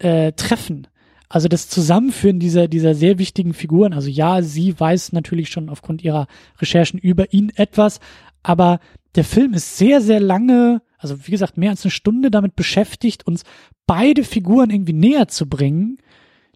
äh, 0.00 0.32
treffen. 0.32 0.88
Also 1.28 1.46
das 1.46 1.68
Zusammenführen 1.68 2.40
dieser, 2.40 2.66
dieser 2.66 2.96
sehr 2.96 3.20
wichtigen 3.20 3.54
Figuren. 3.54 3.92
Also 3.92 4.08
ja, 4.08 4.42
sie 4.42 4.80
weiß 4.80 5.12
natürlich 5.12 5.48
schon 5.48 5.68
aufgrund 5.68 6.02
ihrer 6.02 6.26
Recherchen 6.60 6.98
über 6.98 7.32
ihn 7.32 7.52
etwas, 7.54 8.00
aber 8.42 8.80
der 9.14 9.22
Film 9.22 9.54
ist 9.54 9.76
sehr, 9.76 10.00
sehr 10.00 10.18
lange, 10.18 10.82
also 10.98 11.24
wie 11.24 11.30
gesagt, 11.30 11.56
mehr 11.56 11.70
als 11.70 11.84
eine 11.84 11.92
Stunde 11.92 12.32
damit 12.32 12.56
beschäftigt, 12.56 13.28
uns 13.28 13.44
beide 13.86 14.24
Figuren 14.24 14.70
irgendwie 14.70 14.92
näher 14.92 15.28
zu 15.28 15.48
bringen. 15.48 15.98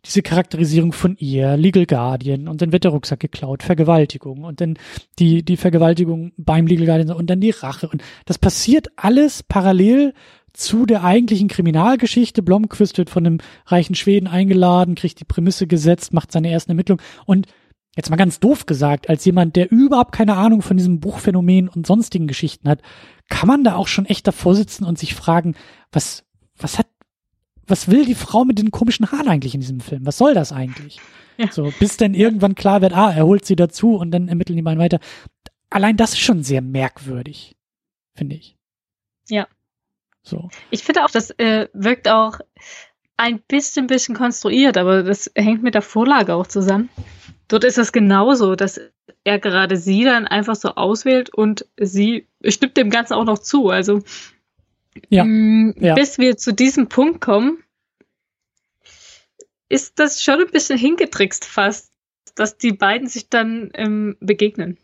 Diese 0.04 0.22
Charakterisierung 0.22 0.92
von 0.92 1.16
ihr, 1.18 1.56
Legal 1.56 1.86
Guardian, 1.86 2.48
und 2.48 2.60
dann 2.60 2.72
wird 2.72 2.84
der 2.84 2.90
Rucksack 2.90 3.20
geklaut, 3.20 3.62
Vergewaltigung, 3.62 4.44
und 4.44 4.60
dann 4.60 4.76
die, 5.18 5.44
die 5.44 5.56
Vergewaltigung 5.56 6.32
beim 6.36 6.66
Legal 6.66 6.86
Guardian, 6.86 7.16
und 7.16 7.30
dann 7.30 7.40
die 7.40 7.50
Rache. 7.50 7.88
Und 7.88 8.02
das 8.24 8.38
passiert 8.38 8.88
alles 8.96 9.42
parallel 9.42 10.12
zu 10.52 10.86
der 10.86 11.04
eigentlichen 11.04 11.48
Kriminalgeschichte. 11.48 12.42
Blomqvist 12.42 12.98
wird 12.98 13.10
von 13.10 13.26
einem 13.26 13.38
reichen 13.66 13.94
Schweden 13.94 14.26
eingeladen, 14.26 14.94
kriegt 14.94 15.20
die 15.20 15.24
Prämisse 15.24 15.66
gesetzt, 15.66 16.12
macht 16.12 16.32
seine 16.32 16.50
ersten 16.50 16.72
Ermittlungen 16.72 17.02
und 17.24 17.46
jetzt 17.96 18.10
mal 18.10 18.16
ganz 18.16 18.40
doof 18.40 18.66
gesagt, 18.66 19.08
als 19.08 19.24
jemand, 19.24 19.56
der 19.56 19.70
überhaupt 19.70 20.12
keine 20.12 20.36
Ahnung 20.36 20.62
von 20.62 20.76
diesem 20.76 21.00
Buchphänomen 21.00 21.68
und 21.68 21.86
sonstigen 21.86 22.26
Geschichten 22.26 22.68
hat, 22.68 22.80
kann 23.28 23.48
man 23.48 23.64
da 23.64 23.76
auch 23.76 23.88
schon 23.88 24.06
echt 24.06 24.26
davor 24.26 24.54
sitzen 24.54 24.84
und 24.84 24.98
sich 24.98 25.14
fragen, 25.14 25.54
was, 25.90 26.24
was 26.56 26.78
hat, 26.78 26.86
was 27.66 27.88
will 27.90 28.04
die 28.04 28.14
Frau 28.14 28.44
mit 28.44 28.58
den 28.58 28.70
komischen 28.70 29.10
Haaren 29.10 29.28
eigentlich 29.28 29.54
in 29.54 29.60
diesem 29.60 29.80
Film? 29.80 30.06
Was 30.06 30.18
soll 30.18 30.34
das 30.34 30.52
eigentlich? 30.52 31.00
Ja. 31.38 31.50
So, 31.50 31.72
bis 31.78 31.96
dann 31.96 32.14
irgendwann 32.14 32.54
klar 32.54 32.82
wird, 32.82 32.92
ah, 32.92 33.10
er 33.10 33.26
holt 33.26 33.44
sie 33.44 33.56
dazu 33.56 33.96
und 33.96 34.10
dann 34.10 34.28
ermitteln 34.28 34.56
die 34.56 34.62
beiden 34.62 34.80
weiter. 34.80 35.00
Allein 35.70 35.96
das 35.96 36.12
ist 36.12 36.20
schon 36.20 36.42
sehr 36.42 36.60
merkwürdig, 36.60 37.56
finde 38.14 38.36
ich. 38.36 38.56
Ja. 39.28 39.46
So. 40.22 40.50
Ich 40.70 40.84
finde 40.84 41.04
auch, 41.04 41.10
das 41.10 41.30
äh, 41.38 41.68
wirkt 41.72 42.08
auch 42.08 42.38
ein 43.16 43.40
bisschen, 43.40 43.86
bisschen 43.86 44.14
konstruiert, 44.14 44.76
aber 44.76 45.02
das 45.02 45.30
hängt 45.34 45.62
mit 45.62 45.74
der 45.74 45.82
Vorlage 45.82 46.34
auch 46.34 46.46
zusammen. 46.46 46.90
Dort 47.48 47.64
ist 47.64 47.78
es 47.78 47.92
genauso, 47.92 48.54
dass 48.54 48.80
er 49.24 49.38
gerade 49.38 49.76
sie 49.76 50.04
dann 50.04 50.26
einfach 50.26 50.56
so 50.56 50.70
auswählt 50.74 51.32
und 51.34 51.66
sie 51.78 52.28
stimmt 52.46 52.76
dem 52.76 52.90
Ganzen 52.90 53.14
auch 53.14 53.24
noch 53.24 53.38
zu. 53.38 53.68
Also 53.68 54.02
ja, 55.08 55.24
mm, 55.24 55.74
ja. 55.78 55.94
bis 55.94 56.18
wir 56.18 56.36
zu 56.36 56.52
diesem 56.52 56.88
Punkt 56.88 57.20
kommen, 57.20 57.62
ist 59.68 59.98
das 59.98 60.22
schon 60.22 60.40
ein 60.40 60.50
bisschen 60.50 60.78
hingetrickst 60.78 61.44
fast, 61.44 61.92
dass 62.34 62.58
die 62.58 62.72
beiden 62.72 63.08
sich 63.08 63.28
dann 63.28 63.70
ähm, 63.74 64.16
begegnen. 64.20 64.78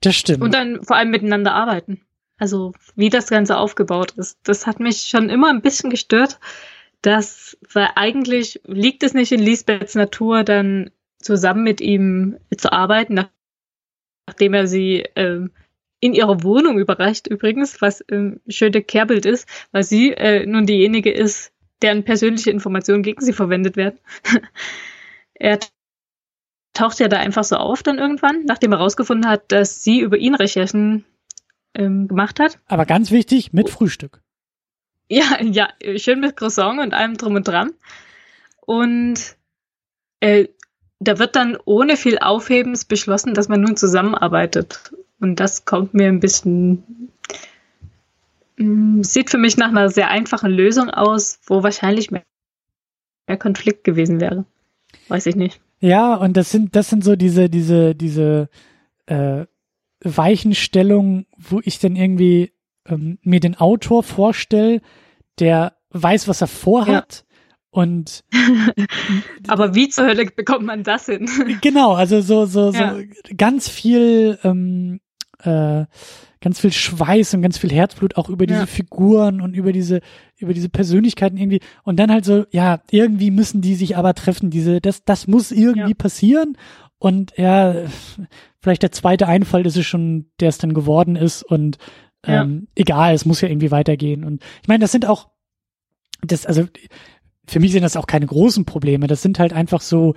Das 0.00 0.16
stimmt. 0.16 0.42
Und 0.42 0.54
dann 0.54 0.84
vor 0.84 0.96
allem 0.96 1.10
miteinander 1.10 1.52
arbeiten. 1.52 2.00
Also 2.38 2.72
wie 2.96 3.10
das 3.10 3.28
Ganze 3.28 3.56
aufgebaut 3.56 4.12
ist. 4.12 4.38
Das 4.44 4.66
hat 4.66 4.80
mich 4.80 5.02
schon 5.02 5.28
immer 5.28 5.50
ein 5.50 5.62
bisschen 5.62 5.90
gestört, 5.90 6.38
dass, 7.02 7.58
weil 7.72 7.90
eigentlich 7.96 8.60
liegt 8.64 9.02
es 9.02 9.14
nicht 9.14 9.32
in 9.32 9.40
Lisbeths 9.40 9.94
Natur, 9.94 10.44
dann 10.44 10.90
zusammen 11.18 11.62
mit 11.62 11.80
ihm 11.80 12.38
zu 12.56 12.72
arbeiten, 12.72 13.26
nachdem 14.26 14.54
er 14.54 14.66
sie 14.66 15.04
ähm, 15.16 15.50
in 16.00 16.14
ihrer 16.14 16.42
Wohnung 16.42 16.78
überreicht 16.78 17.26
übrigens, 17.26 17.80
was 17.80 18.02
ähm, 18.10 18.40
schöne 18.48 18.82
Kehrbild 18.82 19.26
ist, 19.26 19.48
weil 19.70 19.82
sie 19.82 20.12
äh, 20.12 20.46
nun 20.46 20.66
diejenige 20.66 21.10
ist, 21.10 21.52
deren 21.82 22.04
persönliche 22.04 22.50
Informationen 22.50 23.02
gegen 23.02 23.20
sie 23.20 23.32
verwendet 23.32 23.76
werden. 23.76 23.98
er 25.34 25.58
taucht 26.72 27.00
ja 27.00 27.08
da 27.08 27.18
einfach 27.18 27.44
so 27.44 27.56
auf 27.56 27.82
dann 27.82 27.98
irgendwann, 27.98 28.44
nachdem 28.46 28.72
er 28.72 28.78
herausgefunden 28.78 29.30
hat, 29.30 29.52
dass 29.52 29.82
sie 29.82 30.00
über 30.00 30.16
ihn 30.16 30.34
Recherchen 30.34 31.04
ähm, 31.74 32.08
gemacht 32.08 32.40
hat. 32.40 32.58
Aber 32.66 32.86
ganz 32.86 33.10
wichtig, 33.10 33.52
mit 33.52 33.68
Frühstück. 33.70 34.22
Ja, 35.08 35.42
ja, 35.42 35.68
schön 35.96 36.20
mit 36.20 36.36
Croissant 36.36 36.80
und 36.80 36.94
allem 36.94 37.16
drum 37.16 37.34
und 37.34 37.46
dran. 37.46 37.72
Und 38.60 39.36
äh, 40.20 40.46
da 41.00 41.18
wird 41.18 41.34
dann 41.34 41.58
ohne 41.64 41.96
viel 41.96 42.18
Aufhebens 42.18 42.84
beschlossen, 42.84 43.34
dass 43.34 43.48
man 43.48 43.60
nun 43.60 43.76
zusammenarbeitet. 43.76 44.92
Und 45.20 45.38
das 45.38 45.64
kommt 45.64 45.94
mir 45.94 46.08
ein 46.08 46.20
bisschen, 46.20 47.10
mm, 48.56 49.02
sieht 49.02 49.30
für 49.30 49.38
mich 49.38 49.56
nach 49.56 49.68
einer 49.68 49.90
sehr 49.90 50.08
einfachen 50.08 50.50
Lösung 50.50 50.90
aus, 50.90 51.40
wo 51.46 51.62
wahrscheinlich 51.62 52.10
mehr, 52.10 52.24
mehr 53.28 53.36
Konflikt 53.36 53.84
gewesen 53.84 54.20
wäre. 54.20 54.44
Weiß 55.08 55.26
ich 55.26 55.36
nicht. 55.36 55.60
Ja, 55.80 56.14
und 56.14 56.36
das 56.36 56.50
sind, 56.50 56.74
das 56.74 56.88
sind 56.88 57.04
so 57.04 57.16
diese, 57.16 57.48
diese, 57.48 57.94
diese 57.94 58.48
äh, 59.06 59.46
Weichenstellungen, 60.02 61.26
wo 61.36 61.60
ich 61.64 61.78
dann 61.78 61.96
irgendwie 61.96 62.52
ähm, 62.86 63.18
mir 63.22 63.40
den 63.40 63.56
Autor 63.56 64.02
vorstelle, 64.02 64.80
der 65.38 65.76
weiß, 65.90 66.28
was 66.28 66.40
er 66.40 66.46
vorhat. 66.46 67.24
Ja. 67.26 67.36
Und 67.72 68.24
aber 69.48 69.74
wie 69.74 69.88
zur 69.88 70.06
Hölle 70.06 70.26
bekommt 70.26 70.66
man 70.66 70.82
das 70.82 71.06
hin? 71.06 71.28
genau, 71.60 71.92
also 71.92 72.20
so 72.20 72.44
so 72.44 72.72
ja. 72.72 72.96
so 72.96 73.04
ganz 73.36 73.68
viel 73.68 74.38
ähm, 74.42 75.00
äh, 75.44 75.86
ganz 76.40 76.60
viel 76.60 76.72
Schweiß 76.72 77.34
und 77.34 77.42
ganz 77.42 77.58
viel 77.58 77.70
Herzblut 77.70 78.16
auch 78.16 78.28
über 78.28 78.46
diese 78.46 78.60
ja. 78.60 78.66
Figuren 78.66 79.40
und 79.40 79.54
über 79.54 79.72
diese 79.72 80.00
über 80.38 80.54
diese 80.54 80.68
Persönlichkeiten 80.68 81.36
irgendwie 81.36 81.60
und 81.84 81.98
dann 81.98 82.10
halt 82.10 82.24
so 82.24 82.44
ja 82.50 82.80
irgendwie 82.90 83.30
müssen 83.30 83.60
die 83.60 83.74
sich 83.74 83.96
aber 83.96 84.14
treffen 84.14 84.50
diese 84.50 84.80
das 84.80 85.04
das 85.04 85.26
muss 85.26 85.52
irgendwie 85.52 85.90
ja. 85.90 85.96
passieren 85.96 86.56
und 86.98 87.34
ja 87.36 87.74
vielleicht 88.58 88.82
der 88.82 88.92
zweite 88.92 89.28
Einfall 89.28 89.66
ist 89.66 89.76
es 89.76 89.86
schon 89.86 90.30
der 90.40 90.48
es 90.48 90.58
dann 90.58 90.72
geworden 90.72 91.16
ist 91.16 91.42
und 91.42 91.76
ähm, 92.24 92.68
egal 92.74 93.14
es 93.14 93.26
muss 93.26 93.42
ja 93.42 93.48
irgendwie 93.48 93.70
weitergehen 93.70 94.24
und 94.24 94.42
ich 94.62 94.68
meine 94.68 94.80
das 94.80 94.92
sind 94.92 95.06
auch 95.06 95.28
das 96.22 96.46
also 96.46 96.66
für 97.50 97.60
mich 97.60 97.72
sind 97.72 97.82
das 97.82 97.96
auch 97.96 98.06
keine 98.06 98.26
großen 98.26 98.64
Probleme. 98.64 99.08
Das 99.08 99.22
sind 99.22 99.40
halt 99.40 99.52
einfach 99.52 99.80
so 99.80 100.14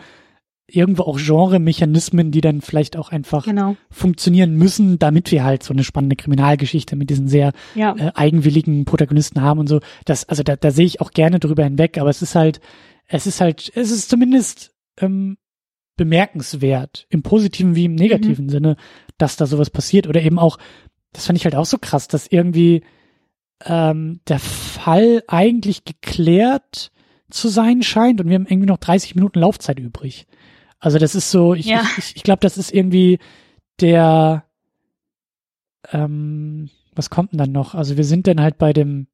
irgendwo 0.75 1.03
auch 1.03 1.17
Genre-Mechanismen, 1.17 2.31
die 2.31 2.41
dann 2.41 2.61
vielleicht 2.61 2.97
auch 2.97 3.09
einfach 3.09 3.45
genau. 3.45 3.75
funktionieren 3.89 4.55
müssen, 4.55 4.97
damit 4.99 5.31
wir 5.31 5.43
halt 5.43 5.63
so 5.63 5.73
eine 5.73 5.83
spannende 5.83 6.15
Kriminalgeschichte 6.15 6.95
mit 6.95 7.09
diesen 7.09 7.27
sehr 7.27 7.53
ja. 7.75 7.95
äh, 7.97 8.11
eigenwilligen 8.15 8.85
Protagonisten 8.85 9.41
haben 9.41 9.59
und 9.59 9.67
so. 9.67 9.79
Das, 10.05 10.27
also 10.27 10.43
da, 10.43 10.55
da 10.55 10.71
sehe 10.71 10.85
ich 10.85 11.01
auch 11.01 11.11
gerne 11.11 11.39
drüber 11.39 11.63
hinweg, 11.63 11.97
aber 11.97 12.09
es 12.09 12.21
ist 12.21 12.35
halt, 12.35 12.59
es 13.07 13.27
ist 13.27 13.39
halt, 13.39 13.71
es 13.75 13.91
ist 13.91 14.09
zumindest 14.09 14.73
ähm, 14.99 15.37
bemerkenswert, 15.95 17.05
im 17.09 17.21
positiven 17.21 17.75
wie 17.75 17.85
im 17.85 17.95
negativen 17.95 18.45
mhm. 18.45 18.49
Sinne, 18.49 18.77
dass 19.17 19.35
da 19.37 19.45
sowas 19.45 19.69
passiert. 19.69 20.07
Oder 20.07 20.21
eben 20.21 20.39
auch, 20.39 20.57
das 21.11 21.27
fand 21.27 21.37
ich 21.37 21.45
halt 21.45 21.55
auch 21.55 21.65
so 21.65 21.77
krass, 21.77 22.07
dass 22.07 22.27
irgendwie 22.27 22.81
ähm, 23.65 24.21
der 24.27 24.39
Fall 24.39 25.23
eigentlich 25.27 25.85
geklärt 25.85 26.91
zu 27.29 27.47
sein 27.47 27.83
scheint 27.83 28.21
und 28.21 28.29
wir 28.29 28.35
haben 28.35 28.47
irgendwie 28.47 28.67
noch 28.67 28.77
30 28.77 29.15
Minuten 29.15 29.39
Laufzeit 29.39 29.79
übrig. 29.79 30.27
Also 30.83 30.97
das 30.97 31.15
ist 31.15 31.31
so, 31.31 31.53
ich, 31.53 31.67
ja. 31.67 31.81
ich, 31.97 32.17
ich 32.17 32.23
glaube, 32.23 32.41
das 32.41 32.57
ist 32.57 32.73
irgendwie 32.73 33.17
der, 33.79 34.43
ähm, 35.93 36.69
was 36.93 37.09
kommt 37.09 37.31
denn 37.31 37.37
dann 37.37 37.53
noch? 37.53 37.73
Also 37.73 37.95
wir 37.95 38.03
sind 38.03 38.27
dann 38.27 38.41
halt 38.41 38.57
bei 38.57 38.73
dem, 38.73 39.07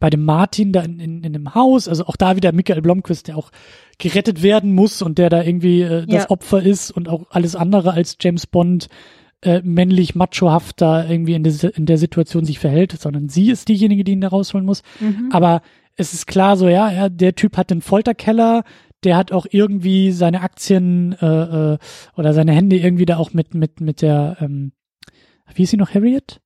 bei 0.00 0.08
dem 0.08 0.24
Martin 0.24 0.72
da 0.72 0.80
in, 0.80 0.98
in, 0.98 1.24
in 1.24 1.34
dem 1.34 1.54
Haus, 1.54 1.88
also 1.88 2.06
auch 2.06 2.16
da 2.16 2.36
wieder 2.36 2.52
Michael 2.52 2.80
Blomquist, 2.80 3.28
der 3.28 3.36
auch 3.36 3.50
gerettet 3.98 4.42
werden 4.42 4.74
muss 4.74 5.02
und 5.02 5.18
der 5.18 5.28
da 5.28 5.42
irgendwie 5.42 5.82
äh, 5.82 6.06
das 6.06 6.22
ja. 6.22 6.30
Opfer 6.30 6.62
ist 6.62 6.90
und 6.90 7.06
auch 7.06 7.26
alles 7.28 7.54
andere 7.54 7.92
als 7.92 8.16
James 8.18 8.46
Bond 8.46 8.88
äh, 9.42 9.60
männlich 9.62 10.14
machohaft 10.14 10.80
da 10.80 11.06
irgendwie 11.06 11.34
in, 11.34 11.44
der, 11.44 11.76
in 11.76 11.84
der 11.84 11.98
Situation 11.98 12.46
sich 12.46 12.58
verhält, 12.58 12.92
sondern 12.92 13.28
sie 13.28 13.50
ist 13.50 13.68
diejenige, 13.68 14.04
die 14.04 14.12
ihn 14.12 14.22
da 14.22 14.28
rausholen 14.28 14.64
muss. 14.64 14.82
Mhm. 15.00 15.28
Aber 15.32 15.60
es 15.96 16.14
ist 16.14 16.26
klar 16.26 16.56
so, 16.56 16.66
ja, 16.66 16.90
ja, 16.90 17.10
der 17.10 17.34
Typ 17.34 17.58
hat 17.58 17.68
den 17.68 17.82
Folterkeller, 17.82 18.64
der 19.04 19.16
hat 19.16 19.32
auch 19.32 19.46
irgendwie 19.50 20.12
seine 20.12 20.42
Aktien 20.42 21.12
äh, 21.20 21.26
äh, 21.74 21.78
oder 22.16 22.32
seine 22.34 22.52
Hände 22.52 22.76
irgendwie 22.76 23.06
da 23.06 23.16
auch 23.16 23.32
mit 23.32 23.54
mit 23.54 23.80
mit 23.80 24.02
der 24.02 24.36
ähm, 24.40 24.72
wie 25.54 25.64
ist 25.64 25.70
sie 25.70 25.76
noch 25.76 25.94
Harriet? 25.94 26.40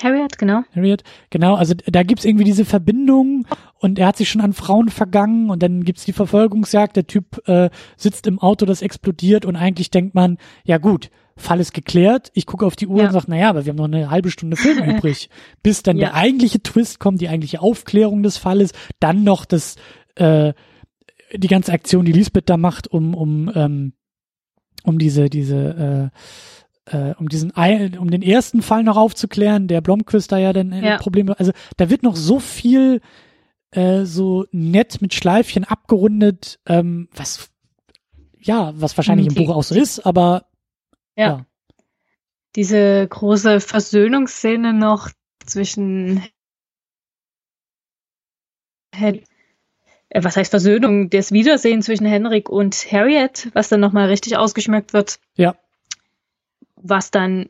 Harriet, 0.00 0.38
genau. 0.38 0.62
Harriet, 0.74 1.02
genau. 1.30 1.54
Also 1.54 1.74
da 1.74 2.02
gibt's 2.02 2.24
irgendwie 2.24 2.44
diese 2.44 2.64
Verbindung 2.64 3.46
und 3.78 3.98
er 3.98 4.06
hat 4.06 4.16
sich 4.16 4.30
schon 4.30 4.40
an 4.40 4.52
Frauen 4.52 4.88
vergangen 4.88 5.50
und 5.50 5.62
dann 5.62 5.84
gibt's 5.84 6.04
die 6.04 6.12
Verfolgungsjagd. 6.12 6.96
Der 6.96 7.06
Typ 7.06 7.46
äh, 7.46 7.70
sitzt 7.96 8.26
im 8.26 8.38
Auto, 8.38 8.64
das 8.64 8.82
explodiert 8.82 9.44
und 9.44 9.56
eigentlich 9.56 9.90
denkt 9.90 10.14
man, 10.14 10.38
ja 10.64 10.78
gut, 10.78 11.10
Fall 11.36 11.60
ist 11.60 11.74
geklärt. 11.74 12.30
Ich 12.34 12.46
gucke 12.46 12.66
auf 12.66 12.76
die 12.76 12.86
Uhr 12.86 13.00
ja. 13.00 13.06
und 13.06 13.12
sage, 13.12 13.30
naja, 13.30 13.50
aber 13.50 13.64
wir 13.64 13.70
haben 13.70 13.76
noch 13.76 13.84
eine 13.84 14.10
halbe 14.10 14.30
Stunde 14.30 14.56
Film 14.56 14.82
übrig, 14.96 15.28
bis 15.62 15.82
dann 15.82 15.98
ja. 15.98 16.08
der 16.08 16.14
eigentliche 16.14 16.62
Twist 16.62 16.98
kommt, 16.98 17.20
die 17.20 17.28
eigentliche 17.28 17.60
Aufklärung 17.60 18.22
des 18.22 18.38
Falles, 18.38 18.72
dann 18.98 19.24
noch 19.24 19.44
das, 19.44 19.76
äh, 20.16 20.52
die 21.34 21.48
ganze 21.48 21.72
Aktion, 21.72 22.04
die 22.04 22.12
Lisbeth 22.12 22.48
da 22.48 22.56
macht, 22.56 22.88
um, 22.88 23.14
um, 23.14 23.50
ähm, 23.54 23.92
um 24.84 24.98
diese, 24.98 25.30
diese, 25.30 26.10
äh, 26.86 26.96
äh, 27.10 27.14
um 27.16 27.28
diesen, 27.28 27.50
um 27.98 28.10
den 28.10 28.22
ersten 28.22 28.62
Fall 28.62 28.82
noch 28.84 28.96
aufzuklären, 28.96 29.68
der 29.68 29.80
Blomquist 29.80 30.32
da 30.32 30.38
ja 30.38 30.52
dann 30.52 30.72
äh, 30.72 30.86
ja. 30.86 30.98
Probleme, 30.98 31.38
also 31.38 31.52
da 31.76 31.88
wird 31.90 32.02
noch 32.02 32.16
so 32.16 32.38
viel 32.40 33.00
äh, 33.70 34.04
so 34.04 34.44
nett 34.52 35.00
mit 35.00 35.14
Schleifchen 35.14 35.64
abgerundet, 35.64 36.58
ähm, 36.66 37.08
was 37.14 37.48
ja, 38.38 38.72
was 38.74 38.96
wahrscheinlich 38.98 39.28
im 39.28 39.34
Die- 39.34 39.44
Buch 39.46 39.54
auch 39.54 39.62
so 39.62 39.74
ist, 39.74 40.00
aber 40.00 40.46
Ja. 41.16 41.26
ja. 41.26 41.46
Diese 42.56 43.06
große 43.08 43.60
Versöhnungsszene 43.60 44.74
noch 44.74 45.08
zwischen 45.46 46.22
Hen 48.94 49.22
was 50.14 50.36
heißt 50.36 50.50
Versöhnung? 50.50 51.10
Das 51.10 51.32
Wiedersehen 51.32 51.82
zwischen 51.82 52.06
Henrik 52.06 52.48
und 52.48 52.74
Harriet, 52.90 53.50
was 53.54 53.68
dann 53.68 53.80
nochmal 53.80 54.08
richtig 54.08 54.36
ausgeschmückt 54.36 54.92
wird. 54.92 55.18
Ja. 55.36 55.56
Was 56.76 57.10
dann 57.10 57.48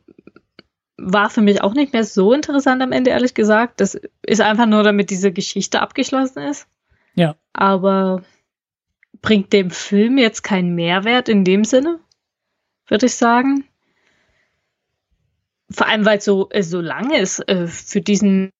war 0.97 1.29
für 1.29 1.41
mich 1.41 1.61
auch 1.61 1.73
nicht 1.73 1.93
mehr 1.93 2.03
so 2.03 2.33
interessant 2.33 2.81
am 2.81 2.91
Ende, 2.91 3.09
ehrlich 3.09 3.33
gesagt. 3.33 3.81
Das 3.81 3.99
ist 4.21 4.41
einfach 4.41 4.67
nur, 4.67 4.83
damit 4.83 5.09
diese 5.09 5.31
Geschichte 5.31 5.81
abgeschlossen 5.81 6.43
ist. 6.43 6.67
Ja. 7.15 7.35
Aber 7.51 8.23
bringt 9.21 9.51
dem 9.53 9.71
Film 9.71 10.17
jetzt 10.17 10.43
keinen 10.43 10.75
Mehrwert 10.75 11.29
in 11.29 11.43
dem 11.43 11.63
Sinne, 11.65 11.99
würde 12.87 13.07
ich 13.07 13.15
sagen. 13.15 13.65
Vor 15.69 15.87
allem, 15.87 16.05
weil 16.05 16.19
es 16.19 16.25
so, 16.25 16.49
äh, 16.51 16.63
so 16.63 16.79
lang 16.81 17.11
ist 17.11 17.39
äh, 17.49 17.67
für 17.67 18.01
diesen 18.01 18.51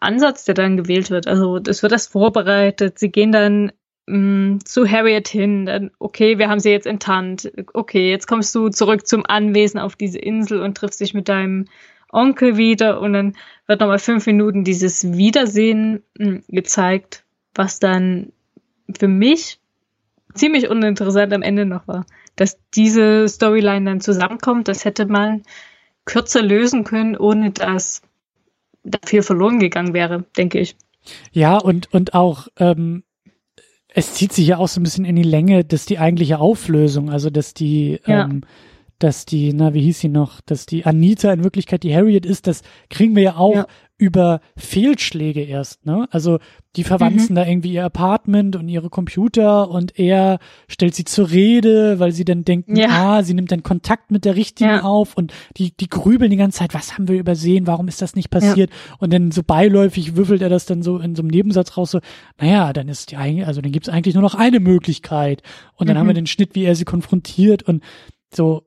Ansatz, 0.00 0.44
der 0.44 0.54
dann 0.54 0.76
gewählt 0.76 1.10
wird. 1.10 1.26
Also 1.26 1.58
es 1.58 1.82
wird 1.82 1.92
das 1.92 2.06
vorbereitet. 2.06 2.98
Sie 2.98 3.10
gehen 3.10 3.32
dann 3.32 3.72
mh, 4.06 4.60
zu 4.64 4.88
Harriet 4.88 5.28
hin. 5.28 5.66
Dann, 5.66 5.90
okay, 5.98 6.38
wir 6.38 6.48
haben 6.48 6.60
sie 6.60 6.70
jetzt 6.70 6.86
enttarnt. 6.86 7.50
Okay, 7.72 8.10
jetzt 8.10 8.26
kommst 8.26 8.54
du 8.54 8.68
zurück 8.68 9.06
zum 9.06 9.24
Anwesen 9.26 9.80
auf 9.80 9.96
diese 9.96 10.18
Insel 10.18 10.60
und 10.60 10.76
triffst 10.76 11.00
dich 11.00 11.14
mit 11.14 11.28
deinem 11.28 11.66
Onkel 12.10 12.56
wieder. 12.56 13.00
Und 13.00 13.12
dann 13.12 13.36
wird 13.66 13.80
nochmal 13.80 13.98
fünf 13.98 14.26
Minuten 14.26 14.64
dieses 14.64 15.16
Wiedersehen 15.16 16.02
mh, 16.18 16.40
gezeigt, 16.48 17.24
was 17.54 17.78
dann 17.78 18.32
für 18.98 19.08
mich 19.08 19.60
ziemlich 20.34 20.68
uninteressant 20.68 21.32
am 21.32 21.42
Ende 21.42 21.64
noch 21.64 21.88
war. 21.88 22.06
Dass 22.36 22.58
diese 22.74 23.28
Storyline 23.28 23.84
dann 23.84 24.00
zusammenkommt, 24.00 24.68
das 24.68 24.84
hätte 24.84 25.06
man 25.06 25.42
kürzer 26.04 26.42
lösen 26.42 26.84
können, 26.84 27.16
ohne 27.16 27.50
dass 27.50 28.02
da 28.84 28.98
viel 29.04 29.22
verloren 29.22 29.58
gegangen 29.58 29.94
wäre, 29.94 30.24
denke 30.36 30.60
ich. 30.60 30.76
Ja, 31.32 31.58
und, 31.58 31.92
und 31.92 32.14
auch, 32.14 32.48
ähm, 32.58 33.02
es 33.88 34.14
zieht 34.14 34.32
sich 34.32 34.46
ja 34.46 34.58
auch 34.58 34.68
so 34.68 34.80
ein 34.80 34.84
bisschen 34.84 35.04
in 35.04 35.16
die 35.16 35.22
Länge, 35.22 35.64
dass 35.64 35.86
die 35.86 35.98
eigentliche 35.98 36.38
Auflösung, 36.38 37.10
also 37.10 37.30
dass 37.30 37.54
die, 37.54 38.00
Ja. 38.06 38.24
ähm, 38.24 38.42
dass 38.98 39.24
die, 39.26 39.52
na, 39.52 39.74
wie 39.74 39.80
hieß 39.82 40.00
sie 40.00 40.08
noch, 40.08 40.40
dass 40.42 40.66
die 40.66 40.86
Anita 40.86 41.32
in 41.32 41.44
Wirklichkeit 41.44 41.82
die 41.82 41.94
Harriet 41.94 42.24
ist, 42.26 42.46
das 42.46 42.62
kriegen 42.90 43.14
wir 43.16 43.22
ja 43.22 43.36
auch 43.36 43.54
Ja. 43.54 43.66
über 43.96 44.40
Fehlschläge 44.56 45.40
erst, 45.42 45.86
ne? 45.86 46.06
Also 46.10 46.38
die 46.76 46.82
verwanzen 46.84 47.36
da 47.36 47.46
irgendwie 47.46 47.72
ihr 47.74 47.84
Apartment 47.84 48.56
und 48.56 48.68
ihre 48.68 48.90
Computer 48.90 49.70
und 49.70 49.96
er 49.98 50.38
stellt 50.68 50.94
sie 50.96 51.04
zur 51.04 51.30
Rede, 51.30 52.00
weil 52.00 52.10
sie 52.10 52.24
dann 52.24 52.44
denken, 52.44 52.76
Ja. 52.76 52.88
ah, 52.90 53.22
sie 53.22 53.34
nimmt 53.34 53.52
dann 53.52 53.62
Kontakt 53.62 54.10
mit 54.10 54.24
der 54.24 54.34
Richtigen 54.34 54.70
Ja. 54.70 54.82
auf 54.82 55.16
und 55.16 55.32
die, 55.56 55.76
die 55.76 55.88
grübeln 55.88 56.30
die 56.30 56.36
ganze 56.36 56.58
Zeit, 56.58 56.74
was 56.74 56.94
haben 56.94 57.06
wir 57.08 57.18
übersehen, 57.18 57.66
warum 57.68 57.86
ist 57.86 58.02
das 58.02 58.16
nicht 58.16 58.30
passiert? 58.30 58.70
Und 58.98 59.12
dann 59.12 59.30
so 59.30 59.42
beiläufig 59.44 60.16
würfelt 60.16 60.42
er 60.42 60.48
das 60.48 60.66
dann 60.66 60.82
so 60.82 60.98
in 60.98 61.14
so 61.14 61.22
einem 61.22 61.30
Nebensatz 61.30 61.76
raus, 61.76 61.92
so, 61.92 62.00
naja, 62.40 62.72
dann 62.72 62.88
ist 62.88 63.12
die 63.12 63.16
eigentlich, 63.16 63.46
also 63.46 63.60
dann 63.60 63.70
gibt 63.72 63.86
es 63.86 63.92
eigentlich 63.94 64.14
nur 64.14 64.22
noch 64.22 64.34
eine 64.34 64.58
Möglichkeit. 64.60 65.42
Und 65.76 65.88
dann 65.88 65.96
Mhm. 65.96 66.00
haben 66.00 66.06
wir 66.08 66.14
den 66.14 66.26
Schnitt, 66.26 66.54
wie 66.56 66.64
er 66.64 66.74
sie 66.74 66.84
konfrontiert 66.84 67.62
und 67.62 67.82
so, 68.34 68.66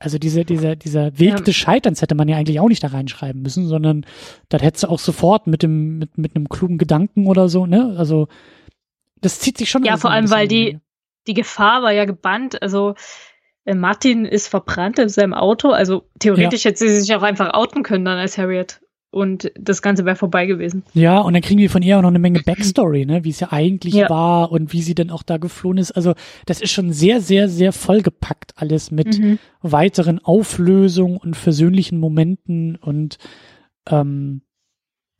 also 0.00 0.18
dieser, 0.18 0.44
dieser, 0.44 0.76
dieser 0.76 1.18
Weg 1.18 1.30
Ja. 1.30 1.36
des 1.40 1.56
Scheiterns 1.56 2.02
hätte 2.02 2.14
man 2.14 2.28
ja 2.28 2.36
eigentlich 2.36 2.60
auch 2.60 2.68
nicht 2.68 2.82
da 2.84 2.88
reinschreiben 2.88 3.42
müssen, 3.42 3.66
sondern 3.66 4.06
das 4.48 4.62
hättest 4.62 4.84
du 4.84 4.88
auch 4.88 4.98
sofort 5.00 5.46
mit 5.46 5.62
dem, 5.62 5.98
mit, 5.98 6.16
mit 6.18 6.36
einem 6.36 6.48
klugen 6.48 6.78
Gedanken 6.78 7.26
oder 7.26 7.48
so, 7.48 7.66
ne? 7.66 7.94
Also 7.98 8.28
das 9.20 9.40
zieht 9.40 9.58
sich 9.58 9.68
schon. 9.70 9.84
Ja, 9.84 9.96
vor 9.96 10.10
allem, 10.10 10.30
weil 10.30 10.46
die 10.46 10.78
die- 11.26 11.34
Gefahr 11.34 11.82
war 11.82 11.92
ja 11.92 12.04
gebannt. 12.04 12.62
Also 12.62 12.94
äh, 13.64 13.74
Martin 13.74 14.24
ist 14.24 14.46
verbrannt 14.48 14.98
in 15.00 15.08
seinem 15.08 15.34
Auto. 15.34 15.70
Also 15.70 16.04
theoretisch 16.20 16.64
hätte 16.64 16.78
sie 16.78 17.00
sich 17.00 17.14
auch 17.14 17.22
einfach 17.22 17.52
outen 17.52 17.82
können 17.82 18.04
dann 18.04 18.18
als 18.18 18.38
Harriet. 18.38 18.80
Und 19.10 19.50
das 19.58 19.80
Ganze 19.80 20.04
wäre 20.04 20.16
vorbei 20.16 20.44
gewesen. 20.44 20.82
Ja, 20.92 21.20
und 21.20 21.32
dann 21.32 21.40
kriegen 21.40 21.58
wir 21.60 21.70
von 21.70 21.80
ihr 21.80 21.96
auch 21.96 22.02
noch 22.02 22.10
eine 22.10 22.18
Menge 22.18 22.42
Backstory, 22.42 23.06
ne, 23.06 23.24
wie 23.24 23.30
es 23.30 23.40
ja 23.40 23.52
eigentlich 23.52 23.94
Ja. 23.94 24.10
war 24.10 24.52
und 24.52 24.74
wie 24.74 24.82
sie 24.82 24.94
dann 24.94 25.08
auch 25.10 25.22
da 25.22 25.38
geflohen 25.38 25.78
ist. 25.78 25.92
Also 25.92 26.12
das 26.44 26.60
ist 26.60 26.72
schon 26.72 26.92
sehr, 26.92 27.22
sehr, 27.22 27.48
sehr 27.48 27.72
vollgepackt 27.72 28.52
alles 28.56 28.90
mit 28.90 29.18
Mhm. 29.18 29.38
weiteren 29.62 30.18
Auflösungen 30.22 31.16
und 31.16 31.36
versöhnlichen 31.36 31.98
Momenten 31.98 32.76
und 32.76 33.16
ähm, 33.88 34.42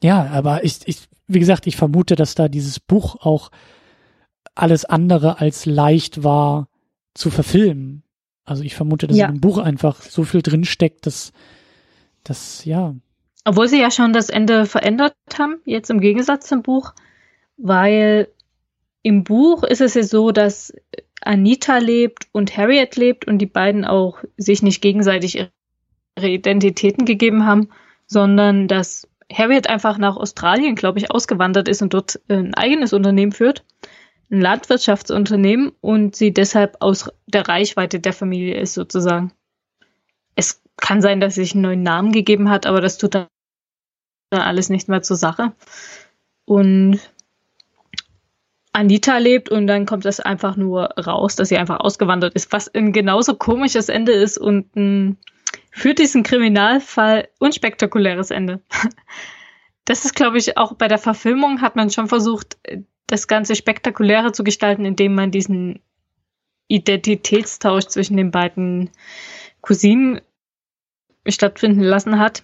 ja, 0.03 0.27
aber 0.33 0.65
ich, 0.65 0.81
ich, 0.85 1.09
wie 1.27 1.39
gesagt, 1.41 1.67
ich 1.67 1.77
vermute, 1.77 2.15
dass 2.15 2.35
da 2.35 2.49
dieses 2.49 2.81
Buch 2.81 3.17
auch 3.25 3.51
alles 4.55 4.85
andere 4.85 5.41
als 5.41 5.65
leicht 5.65 6.23
war 6.25 6.69
zu 7.15 7.31
verfilmen. 7.31 8.03
Also 8.45 8.63
ich 8.65 8.75
vermute, 8.75 9.07
dass 9.07 9.17
Ja. 9.17 9.29
in 9.29 9.37
dem 9.37 9.41
Buch 9.41 9.57
einfach 9.59 10.03
so 10.03 10.25
viel 10.25 10.43
drinsteckt, 10.43 11.07
dass 11.07 11.33
das, 12.23 12.65
ja, 12.67 12.95
Obwohl 13.45 13.69
sie 13.69 13.81
ja 13.81 13.91
schon 13.91 14.13
das 14.13 14.29
Ende 14.29 14.67
verändert 14.67 15.15
haben, 15.39 15.61
jetzt 15.65 15.91
im 15.91 16.01
Gegensatz 16.01 16.49
zum 16.49 16.63
Buch, 16.63 16.93
weil 17.57 18.29
im 19.03 19.25
Buch 19.25 19.63
ist 19.63 19.81
es 19.81 19.95
ja 19.95 20.03
so, 20.03 20.33
dass 20.33 20.73
Anita 21.23 21.79
lebt 21.79 22.29
und 22.33 22.57
Harriet 22.57 22.97
lebt 22.97 23.27
und 23.27 23.39
die 23.39 23.47
beiden 23.47 23.85
auch 23.85 24.23
sich 24.37 24.63
nicht 24.63 24.81
gegenseitig 24.83 25.37
ihre 25.37 26.29
Identitäten 26.29 27.05
gegeben 27.05 27.47
haben, 27.47 27.71
sondern 28.07 28.69
dass 28.69 29.09
Harriet 29.33 29.69
einfach 29.69 29.99
nach 29.99 30.17
Australien, 30.17 30.75
glaube 30.75 30.99
ich, 30.99 31.11
ausgewandert 31.11 31.69
ist 31.69 31.83
und 31.83 31.95
dort 31.95 32.21
ein 32.29 32.55
eigenes 32.55 32.93
Unternehmen 32.93 33.33
führt, 33.33 33.65
ein 34.31 34.41
Landwirtschaftsunternehmen 34.41 35.73
und 35.81 36.17
sie 36.17 36.33
deshalb 36.33 36.77
aus 36.81 37.11
der 37.27 37.49
Reichweite 37.49 38.01
der 38.01 38.13
Familie 38.13 38.59
ist 38.59 38.75
sozusagen. 38.75 39.33
Es 40.35 40.63
kann 40.81 41.03
sein, 41.03 41.21
dass 41.21 41.35
sich 41.35 41.53
einen 41.53 41.63
neuen 41.63 41.83
Namen 41.83 42.13
gegeben 42.13 42.49
hat, 42.51 42.67
aber 42.67 42.81
das 42.81 42.99
tut 42.99 43.15
dann 43.15 43.27
alles 44.31 44.69
nicht 44.69 44.89
mehr 44.89 45.03
zur 45.03 45.17
Sache. 45.17 45.53
Und 46.45 47.01
Anita 48.73 49.19
lebt 49.19 49.49
und 49.49 49.67
dann 49.67 49.87
kommt 49.87 50.05
das 50.05 50.21
einfach 50.21 50.57
nur 50.57 50.85
raus, 50.99 51.37
dass 51.37 51.49
sie 51.49 51.59
einfach 51.59 51.81
ausgewandert 51.81 52.35
ist, 52.35 52.53
was 52.53 52.73
ein 52.75 52.93
genauso 52.93 53.35
komisches 53.35 53.89
Ende 53.89 54.13
ist 54.13 54.39
und 54.39 54.75
ein 54.77 55.19
für 55.71 55.95
diesen 55.95 56.23
Kriminalfall 56.23 57.29
unspektakuläres 57.39 58.31
Ende. 58.31 58.61
Das 59.85 60.05
ist, 60.05 60.15
glaube 60.15 60.37
ich, 60.37 60.59
auch 60.59 60.75
bei 60.75 60.87
der 60.87 60.99
Verfilmung 60.99 61.63
hat 61.63 61.75
man 61.75 61.89
schon 61.89 62.09
versucht, 62.09 62.59
das 63.07 63.27
Ganze 63.27 63.57
spektakulärer 63.57 64.35
zu 64.35 64.45
gestalten, 64.45 64.85
indem 64.85 65.15
man 65.15 65.31
diesen 65.31 65.81
Identitätstausch 66.67 67.87
zwischen 67.87 68.19
den 68.19 68.31
beiden 68.31 68.91
Cousinen 69.63 70.21
stattfinden 71.33 71.83
lassen 71.83 72.19
hat. 72.19 72.43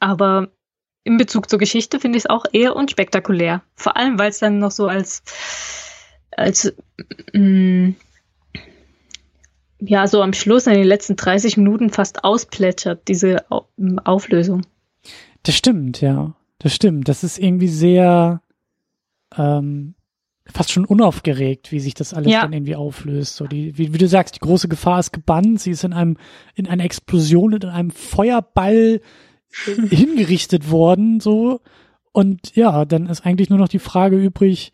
Aber 0.00 0.48
in 1.04 1.16
Bezug 1.16 1.48
zur 1.48 1.58
Geschichte 1.58 2.00
finde 2.00 2.18
ich 2.18 2.24
es 2.24 2.30
auch 2.30 2.44
eher 2.52 2.76
unspektakulär. 2.76 3.62
Vor 3.74 3.96
allem, 3.96 4.18
weil 4.18 4.30
es 4.30 4.38
dann 4.38 4.58
noch 4.58 4.70
so 4.70 4.86
als, 4.88 5.22
als 6.36 6.74
mh, 7.32 7.94
ja, 9.78 10.06
so 10.06 10.22
am 10.22 10.32
Schluss 10.32 10.66
in 10.66 10.74
den 10.74 10.86
letzten 10.86 11.16
30 11.16 11.56
Minuten 11.56 11.90
fast 11.90 12.24
ausplätschert, 12.24 13.08
diese 13.08 13.50
Au 13.50 13.68
Auflösung. 14.04 14.62
Das 15.42 15.54
stimmt, 15.54 16.00
ja. 16.00 16.34
Das 16.58 16.74
stimmt. 16.74 17.08
Das 17.08 17.22
ist 17.22 17.38
irgendwie 17.38 17.68
sehr 17.68 18.40
ähm, 19.36 19.94
fast 20.52 20.70
schon 20.72 20.84
unaufgeregt, 20.84 21.72
wie 21.72 21.80
sich 21.80 21.94
das 21.94 22.14
alles 22.14 22.32
Ja. 22.32 22.42
dann 22.42 22.52
irgendwie 22.52 22.76
auflöst. 22.76 23.36
So 23.36 23.46
die, 23.46 23.76
wie, 23.78 23.92
wie 23.92 23.98
du 23.98 24.08
sagst, 24.08 24.36
die 24.36 24.40
große 24.40 24.68
Gefahr 24.68 24.98
ist 25.00 25.12
gebannt. 25.12 25.60
Sie 25.60 25.70
ist 25.70 25.84
in 25.84 25.92
einem 25.92 26.16
in 26.54 26.66
einer 26.68 26.84
Explosion 26.84 27.54
und 27.54 27.64
in 27.64 27.70
einem 27.70 27.90
Feuerball 27.90 29.00
äh, 29.66 29.86
hingerichtet 29.96 30.70
worden, 30.70 31.20
so. 31.20 31.60
Und 32.12 32.54
ja, 32.56 32.84
dann 32.84 33.06
ist 33.06 33.26
eigentlich 33.26 33.50
nur 33.50 33.58
noch 33.58 33.68
die 33.68 33.78
Frage 33.78 34.16
übrig, 34.16 34.72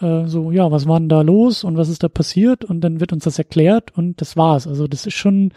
äh, 0.00 0.26
so, 0.26 0.52
ja, 0.52 0.70
was 0.70 0.86
war 0.86 1.00
denn 1.00 1.08
da 1.08 1.22
los 1.22 1.64
und 1.64 1.76
was 1.76 1.88
ist 1.88 2.02
da 2.02 2.08
passiert? 2.08 2.64
Und 2.64 2.82
dann 2.82 3.00
wird 3.00 3.12
uns 3.12 3.24
das 3.24 3.38
erklärt 3.38 3.96
und 3.96 4.20
das 4.20 4.36
war's. 4.36 4.66
Also 4.68 4.86
das 4.86 5.06
ist 5.06 5.14
schon, 5.14 5.52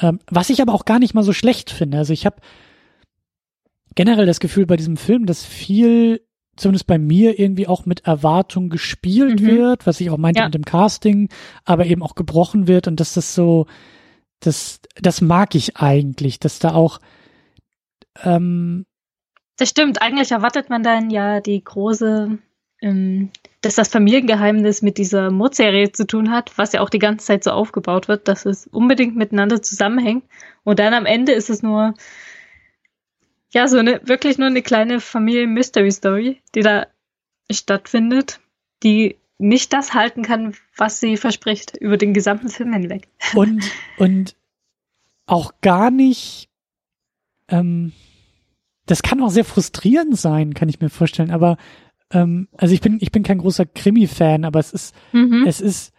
ähm, 0.00 0.18
was 0.30 0.50
ich 0.50 0.60
aber 0.60 0.74
auch 0.74 0.84
gar 0.84 0.98
nicht 0.98 1.14
mal 1.14 1.22
so 1.22 1.32
schlecht 1.32 1.70
finde. 1.70 1.96
Also 1.98 2.12
ich 2.12 2.26
habe 2.26 2.36
generell 3.94 4.26
das 4.26 4.40
Gefühl 4.40 4.66
bei 4.66 4.76
diesem 4.76 4.96
Film, 4.96 5.26
dass 5.26 5.44
viel, 5.44 6.20
zumindest 6.56 6.86
bei 6.86 6.98
mir, 6.98 7.38
irgendwie 7.38 7.66
auch 7.66 7.86
mit 7.86 8.06
Erwartung 8.06 8.68
gespielt 8.68 9.40
Mhm. 9.40 9.46
wird, 9.46 9.86
was 9.86 10.00
ich 10.00 10.10
auch 10.10 10.18
meinte 10.18 10.40
Ja. 10.40 10.46
mit 10.46 10.54
dem 10.54 10.64
Casting, 10.64 11.28
aber 11.64 11.86
eben 11.86 12.02
auch 12.02 12.14
gebrochen 12.14 12.68
wird 12.68 12.86
und 12.88 13.00
dass 13.00 13.14
das 13.14 13.34
so, 13.34 13.66
das, 14.40 14.80
das 15.00 15.20
mag 15.20 15.54
ich 15.54 15.76
eigentlich, 15.76 16.38
dass 16.38 16.58
da 16.58 16.74
auch, 16.74 17.00
ähm, 18.22 18.86
Das 19.56 19.68
stimmt. 19.68 20.02
Eigentlich 20.02 20.32
erwartet 20.32 20.68
man 20.68 20.82
dann 20.82 21.10
ja 21.10 21.40
die 21.40 21.62
große, 21.62 22.38
ähm, 22.82 23.30
dass 23.60 23.76
das 23.76 23.88
Familiengeheimnis 23.88 24.82
mit 24.82 24.98
dieser 24.98 25.30
Mordserie 25.30 25.92
zu 25.92 26.06
tun 26.06 26.30
hat, 26.32 26.58
was 26.58 26.72
ja 26.72 26.80
auch 26.80 26.90
die 26.90 26.98
ganze 26.98 27.24
Zeit 27.26 27.44
so 27.44 27.52
aufgebaut 27.52 28.08
wird, 28.08 28.26
dass 28.28 28.46
es 28.46 28.66
unbedingt 28.66 29.16
miteinander 29.16 29.62
zusammenhängt. 29.62 30.24
Und 30.64 30.80
dann 30.80 30.92
am 30.92 31.06
Ende 31.06 31.32
ist 31.32 31.50
es 31.50 31.62
nur, 31.62 31.94
ja, 33.54 33.68
so 33.68 33.78
eine, 33.78 34.00
wirklich 34.04 34.36
nur 34.36 34.48
eine 34.48 34.62
kleine 34.62 35.00
Familien-Mystery-Story, 35.00 36.42
die 36.54 36.60
da 36.60 36.88
stattfindet, 37.50 38.40
die 38.82 39.16
nicht 39.38 39.72
das 39.72 39.94
halten 39.94 40.22
kann, 40.22 40.54
was 40.76 41.00
sie 41.00 41.16
verspricht, 41.16 41.76
über 41.76 41.96
den 41.96 42.14
gesamten 42.14 42.48
Film 42.48 42.72
hinweg. 42.72 43.08
Und, 43.34 43.64
und 43.98 44.36
auch 45.26 45.52
gar 45.60 45.90
nicht, 45.90 46.48
ähm, 47.48 47.92
das 48.86 49.02
kann 49.02 49.22
auch 49.22 49.30
sehr 49.30 49.44
frustrierend 49.44 50.18
sein, 50.18 50.52
kann 50.52 50.68
ich 50.68 50.80
mir 50.80 50.90
vorstellen, 50.90 51.30
aber 51.30 51.56
ähm, 52.10 52.48
also 52.56 52.74
ich 52.74 52.80
bin, 52.80 52.98
ich 53.00 53.12
bin 53.12 53.22
kein 53.22 53.38
großer 53.38 53.64
Krimi-Fan, 53.64 54.44
aber 54.44 54.58
es 54.58 54.72
ist, 54.72 54.94
mhm. 55.12 55.44
es 55.46 55.60
ist, 55.60 55.94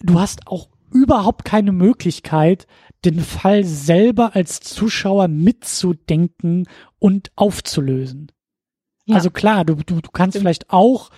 du 0.00 0.20
hast 0.20 0.46
auch 0.46 0.68
überhaupt 0.92 1.44
keine 1.44 1.72
Möglichkeit, 1.72 2.66
den 3.04 3.20
Fall 3.20 3.64
selber 3.64 4.36
als 4.36 4.60
Zuschauer 4.60 5.28
mitzudenken 5.28 6.66
und 6.98 7.30
aufzulösen. 7.36 8.30
Ja. 9.06 9.16
Also 9.16 9.30
klar, 9.30 9.64
du, 9.64 9.76
du, 9.76 10.00
du 10.00 10.10
kannst 10.10 10.38
vielleicht 10.38 10.70
auch 10.70 11.10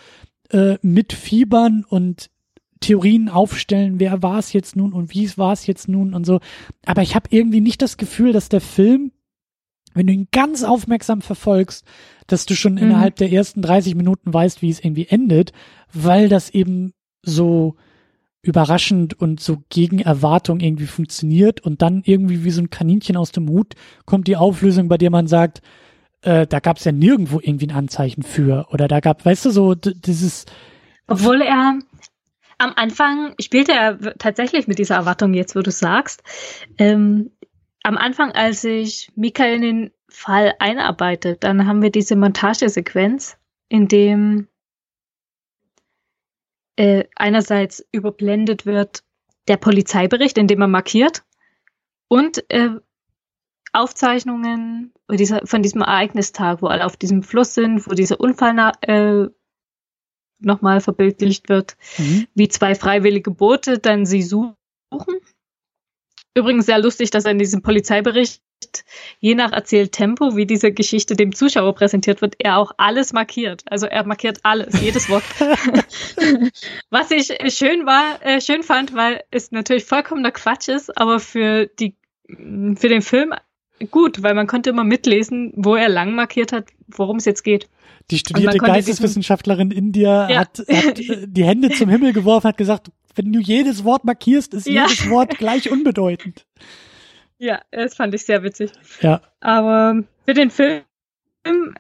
äh, 0.50 0.78
mitfiebern 0.82 1.84
und 1.84 2.30
Theorien 2.80 3.28
aufstellen, 3.28 4.00
wer 4.00 4.22
war 4.22 4.38
es 4.38 4.52
jetzt 4.52 4.76
nun 4.76 4.92
und 4.92 5.14
wie 5.14 5.30
war 5.38 5.52
es 5.52 5.66
jetzt 5.66 5.88
nun 5.88 6.14
und 6.14 6.26
so. 6.26 6.40
Aber 6.84 7.02
ich 7.02 7.14
habe 7.14 7.28
irgendwie 7.30 7.60
nicht 7.60 7.80
das 7.80 7.96
Gefühl, 7.96 8.32
dass 8.32 8.48
der 8.48 8.60
Film, 8.60 9.12
wenn 9.94 10.06
du 10.06 10.12
ihn 10.12 10.28
ganz 10.32 10.64
aufmerksam 10.64 11.22
verfolgst, 11.22 11.86
dass 12.26 12.44
du 12.44 12.54
schon 12.54 12.74
mhm. 12.74 12.78
innerhalb 12.78 13.16
der 13.16 13.32
ersten 13.32 13.62
30 13.62 13.94
Minuten 13.94 14.34
weißt, 14.34 14.62
wie 14.62 14.70
es 14.70 14.80
irgendwie 14.80 15.06
endet, 15.06 15.52
weil 15.92 16.28
das 16.28 16.50
eben 16.50 16.92
so 17.22 17.76
überraschend 18.42 19.18
und 19.18 19.40
so 19.40 19.62
gegen 19.68 20.00
Erwartung 20.00 20.60
irgendwie 20.60 20.86
funktioniert 20.86 21.60
und 21.60 21.80
dann 21.80 22.02
irgendwie 22.04 22.44
wie 22.44 22.50
so 22.50 22.60
ein 22.60 22.70
Kaninchen 22.70 23.16
aus 23.16 23.30
dem 23.30 23.48
Hut 23.48 23.74
kommt 24.04 24.26
die 24.26 24.36
Auflösung, 24.36 24.88
bei 24.88 24.98
der 24.98 25.10
man 25.10 25.28
sagt, 25.28 25.62
äh, 26.22 26.46
da 26.46 26.58
gab 26.58 26.78
es 26.78 26.84
ja 26.84 26.92
nirgendwo 26.92 27.40
irgendwie 27.40 27.68
ein 27.68 27.76
Anzeichen 27.76 28.22
für 28.22 28.66
oder 28.70 28.88
da 28.88 29.00
gab, 29.00 29.24
weißt 29.24 29.44
du, 29.46 29.50
so 29.50 29.74
dieses. 29.74 30.46
Obwohl 31.06 31.40
er 31.40 31.78
am 32.58 32.72
Anfang 32.76 33.34
spielte 33.40 33.72
er 33.72 33.98
tatsächlich 34.18 34.66
mit 34.66 34.78
dieser 34.78 34.96
Erwartung 34.96 35.34
jetzt, 35.34 35.54
wo 35.56 35.62
du 35.62 35.70
sagst. 35.70 36.22
Ähm, 36.78 37.30
am 37.82 37.96
Anfang, 37.96 38.30
als 38.32 38.62
sich 38.62 39.10
Michael 39.16 39.56
in 39.56 39.62
den 39.62 39.90
Fall 40.08 40.54
einarbeitet, 40.58 41.42
dann 41.42 41.66
haben 41.66 41.82
wir 41.82 41.90
diese 41.90 42.14
Montagesequenz, 42.14 43.36
in 43.68 43.88
dem 43.88 44.46
äh, 46.76 47.04
einerseits 47.16 47.86
überblendet 47.92 48.66
wird 48.66 49.02
der 49.48 49.56
Polizeibericht, 49.56 50.38
in 50.38 50.46
dem 50.46 50.60
er 50.60 50.68
markiert, 50.68 51.24
und 52.08 52.44
äh, 52.50 52.70
Aufzeichnungen 53.72 54.92
dieser, 55.10 55.46
von 55.46 55.62
diesem 55.62 55.80
Ereignistag, 55.80 56.60
wo 56.60 56.66
alle 56.66 56.84
auf 56.84 56.96
diesem 56.96 57.22
Fluss 57.22 57.54
sind, 57.54 57.86
wo 57.88 57.94
dieser 57.94 58.20
Unfall 58.20 58.72
äh, 58.82 59.28
nochmal 60.38 60.80
verbildlicht 60.80 61.48
wird, 61.48 61.76
mhm. 61.96 62.26
wie 62.34 62.48
zwei 62.48 62.74
freiwillige 62.74 63.30
Boote 63.30 63.78
dann 63.78 64.04
sie 64.04 64.22
suchen. 64.22 64.56
Übrigens 66.34 66.66
sehr 66.66 66.80
lustig, 66.80 67.10
dass 67.10 67.24
er 67.24 67.32
in 67.32 67.38
diesem 67.38 67.62
Polizeibericht 67.62 68.42
je 69.20 69.34
nach 69.34 69.52
Erzähltempo, 69.52 70.36
wie 70.36 70.46
diese 70.46 70.72
Geschichte 70.72 71.16
dem 71.16 71.34
Zuschauer 71.34 71.74
präsentiert 71.74 72.22
wird, 72.22 72.34
er 72.38 72.58
auch 72.58 72.72
alles 72.76 73.12
markiert. 73.12 73.62
Also 73.66 73.86
er 73.86 74.04
markiert 74.06 74.40
alles, 74.42 74.80
jedes 74.80 75.08
Wort. 75.08 75.24
Was 76.90 77.10
ich 77.10 77.32
schön 77.54 77.86
war, 77.86 78.24
äh, 78.24 78.40
schön 78.40 78.62
fand, 78.62 78.94
weil 78.94 79.22
es 79.30 79.52
natürlich 79.52 79.84
vollkommener 79.84 80.30
Quatsch 80.30 80.68
ist, 80.68 80.96
aber 80.96 81.20
für 81.20 81.66
die, 81.66 81.94
für 82.26 82.88
den 82.88 83.02
Film 83.02 83.34
gut, 83.90 84.22
weil 84.22 84.34
man 84.34 84.46
konnte 84.46 84.70
immer 84.70 84.84
mitlesen, 84.84 85.52
wo 85.56 85.74
er 85.74 85.88
lang 85.88 86.14
markiert 86.14 86.52
hat, 86.52 86.68
worum 86.88 87.16
es 87.16 87.24
jetzt 87.24 87.42
geht. 87.42 87.68
Die 88.10 88.18
studierte 88.18 88.58
Geisteswissenschaftlerin 88.58 89.70
in 89.70 89.92
dir 89.92 90.26
ja. 90.30 90.40
hat, 90.40 90.58
hat 90.58 90.98
äh, 90.98 91.26
die 91.26 91.44
Hände 91.44 91.70
zum 91.70 91.88
Himmel 91.88 92.12
geworfen, 92.12 92.48
hat 92.48 92.56
gesagt, 92.56 92.90
wenn 93.14 93.32
du 93.32 93.40
jedes 93.40 93.84
Wort 93.84 94.04
markierst, 94.04 94.54
ist 94.54 94.66
ja. 94.66 94.86
jedes 94.86 95.08
Wort 95.10 95.38
gleich 95.38 95.70
unbedeutend. 95.70 96.46
Ja, 97.42 97.60
das 97.72 97.96
fand 97.96 98.14
ich 98.14 98.24
sehr 98.24 98.44
witzig. 98.44 98.70
Ja. 99.00 99.20
Aber 99.40 100.04
für 100.24 100.32
den 100.32 100.52
Film 100.52 100.84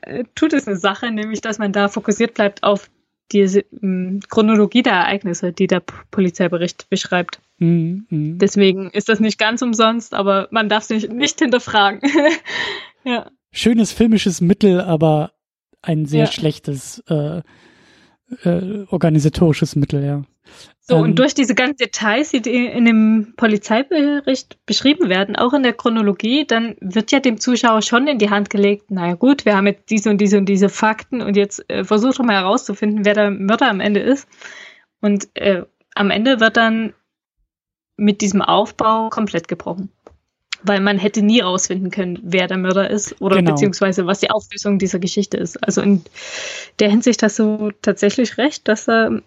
äh, 0.00 0.24
tut 0.34 0.52
es 0.54 0.66
eine 0.66 0.76
Sache, 0.76 1.12
nämlich 1.12 1.40
dass 1.40 1.58
man 1.58 1.72
da 1.72 1.86
fokussiert 1.86 2.34
bleibt 2.34 2.64
auf 2.64 2.90
die 3.30 3.62
ähm, 3.80 4.18
Chronologie 4.28 4.82
der 4.82 4.94
Ereignisse, 4.94 5.52
die 5.52 5.68
der 5.68 5.78
Polizeibericht 6.10 6.90
beschreibt. 6.90 7.40
Mhm, 7.58 8.06
mh. 8.10 8.38
Deswegen 8.38 8.90
ist 8.90 9.08
das 9.08 9.20
nicht 9.20 9.38
ganz 9.38 9.62
umsonst, 9.62 10.14
aber 10.14 10.48
man 10.50 10.68
darf 10.68 10.82
sich 10.82 11.08
nicht 11.08 11.38
hinterfragen. 11.38 12.00
ja. 13.04 13.30
Schönes 13.52 13.92
filmisches 13.92 14.40
Mittel, 14.40 14.80
aber 14.80 15.30
ein 15.80 16.06
sehr 16.06 16.24
ja. 16.24 16.32
schlechtes 16.32 17.04
äh, 17.08 17.42
äh, 18.42 18.84
organisatorisches 18.88 19.76
Mittel, 19.76 20.04
ja. 20.04 20.24
So, 20.80 20.96
ähm, 20.96 21.02
und 21.02 21.18
durch 21.18 21.34
diese 21.34 21.54
ganzen 21.54 21.76
Details, 21.76 22.30
die 22.30 22.66
in 22.66 22.84
dem 22.84 23.34
Polizeibericht 23.36 24.58
beschrieben 24.66 25.08
werden, 25.08 25.36
auch 25.36 25.52
in 25.52 25.62
der 25.62 25.72
Chronologie, 25.72 26.44
dann 26.46 26.76
wird 26.80 27.12
ja 27.12 27.20
dem 27.20 27.38
Zuschauer 27.38 27.82
schon 27.82 28.08
in 28.08 28.18
die 28.18 28.30
Hand 28.30 28.50
gelegt, 28.50 28.90
naja 28.90 29.14
gut, 29.14 29.44
wir 29.44 29.56
haben 29.56 29.68
jetzt 29.68 29.90
diese 29.90 30.10
und 30.10 30.20
diese 30.20 30.38
und 30.38 30.46
diese 30.46 30.68
Fakten 30.68 31.22
und 31.22 31.36
jetzt 31.36 31.68
äh, 31.70 31.84
versucht 31.84 32.18
mal 32.18 32.34
herauszufinden, 32.34 33.04
wer 33.04 33.14
der 33.14 33.30
Mörder 33.30 33.70
am 33.70 33.80
Ende 33.80 34.00
ist. 34.00 34.26
Und 35.00 35.28
äh, 35.34 35.62
am 35.94 36.10
Ende 36.10 36.40
wird 36.40 36.56
dann 36.56 36.94
mit 37.96 38.20
diesem 38.20 38.42
Aufbau 38.42 39.08
komplett 39.08 39.48
gebrochen. 39.48 39.90
Weil 40.64 40.80
man 40.80 40.98
hätte 40.98 41.22
nie 41.22 41.40
rausfinden 41.40 41.90
können, 41.90 42.20
wer 42.22 42.46
der 42.46 42.56
Mörder 42.56 42.88
ist 42.88 43.20
oder 43.20 43.36
genau. 43.36 43.50
beziehungsweise 43.50 44.06
was 44.06 44.20
die 44.20 44.30
Auflösung 44.30 44.78
dieser 44.78 45.00
Geschichte 45.00 45.36
ist. 45.36 45.62
Also 45.62 45.80
in 45.80 46.02
der 46.78 46.88
Hinsicht 46.88 47.22
hast 47.22 47.40
du 47.40 47.72
tatsächlich 47.82 48.38
recht, 48.38 48.68
dass 48.68 48.88
er 48.88 49.22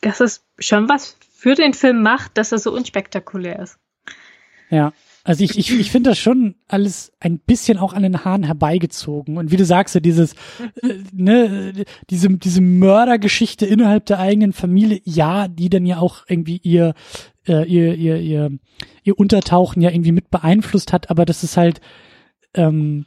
dass 0.00 0.20
es 0.20 0.44
schon 0.58 0.88
was 0.88 1.16
für 1.32 1.54
den 1.54 1.74
Film 1.74 2.02
macht, 2.02 2.38
dass 2.38 2.52
er 2.52 2.58
so 2.58 2.72
unspektakulär 2.72 3.58
ist. 3.58 3.78
Ja. 4.70 4.92
Also 5.22 5.42
ich, 5.42 5.58
ich, 5.58 5.72
ich 5.72 5.90
finde 5.90 6.10
das 6.10 6.20
schon 6.20 6.54
alles 6.68 7.12
ein 7.18 7.40
bisschen 7.40 7.78
auch 7.78 7.92
an 7.92 8.04
den 8.04 8.24
Haaren 8.24 8.44
herbeigezogen. 8.44 9.38
Und 9.38 9.50
wie 9.50 9.56
du 9.56 9.64
sagst, 9.64 9.98
dieses, 10.04 10.34
äh, 10.82 11.02
ne, 11.12 11.84
diese, 12.10 12.28
diese 12.28 12.60
Mördergeschichte 12.60 13.66
innerhalb 13.66 14.06
der 14.06 14.20
eigenen 14.20 14.52
Familie, 14.52 15.00
ja, 15.02 15.48
die 15.48 15.68
dann 15.68 15.84
ja 15.84 15.98
auch 15.98 16.24
irgendwie 16.28 16.60
ihr, 16.62 16.94
äh, 17.48 17.66
ihr, 17.68 17.96
ihr, 17.96 18.18
ihr, 18.18 18.58
ihr 19.02 19.18
Untertauchen 19.18 19.82
ja 19.82 19.90
irgendwie 19.90 20.12
mit 20.12 20.30
beeinflusst 20.30 20.92
hat, 20.92 21.10
aber 21.10 21.24
das 21.24 21.42
ist 21.42 21.56
halt, 21.56 21.80
ähm, 22.54 23.06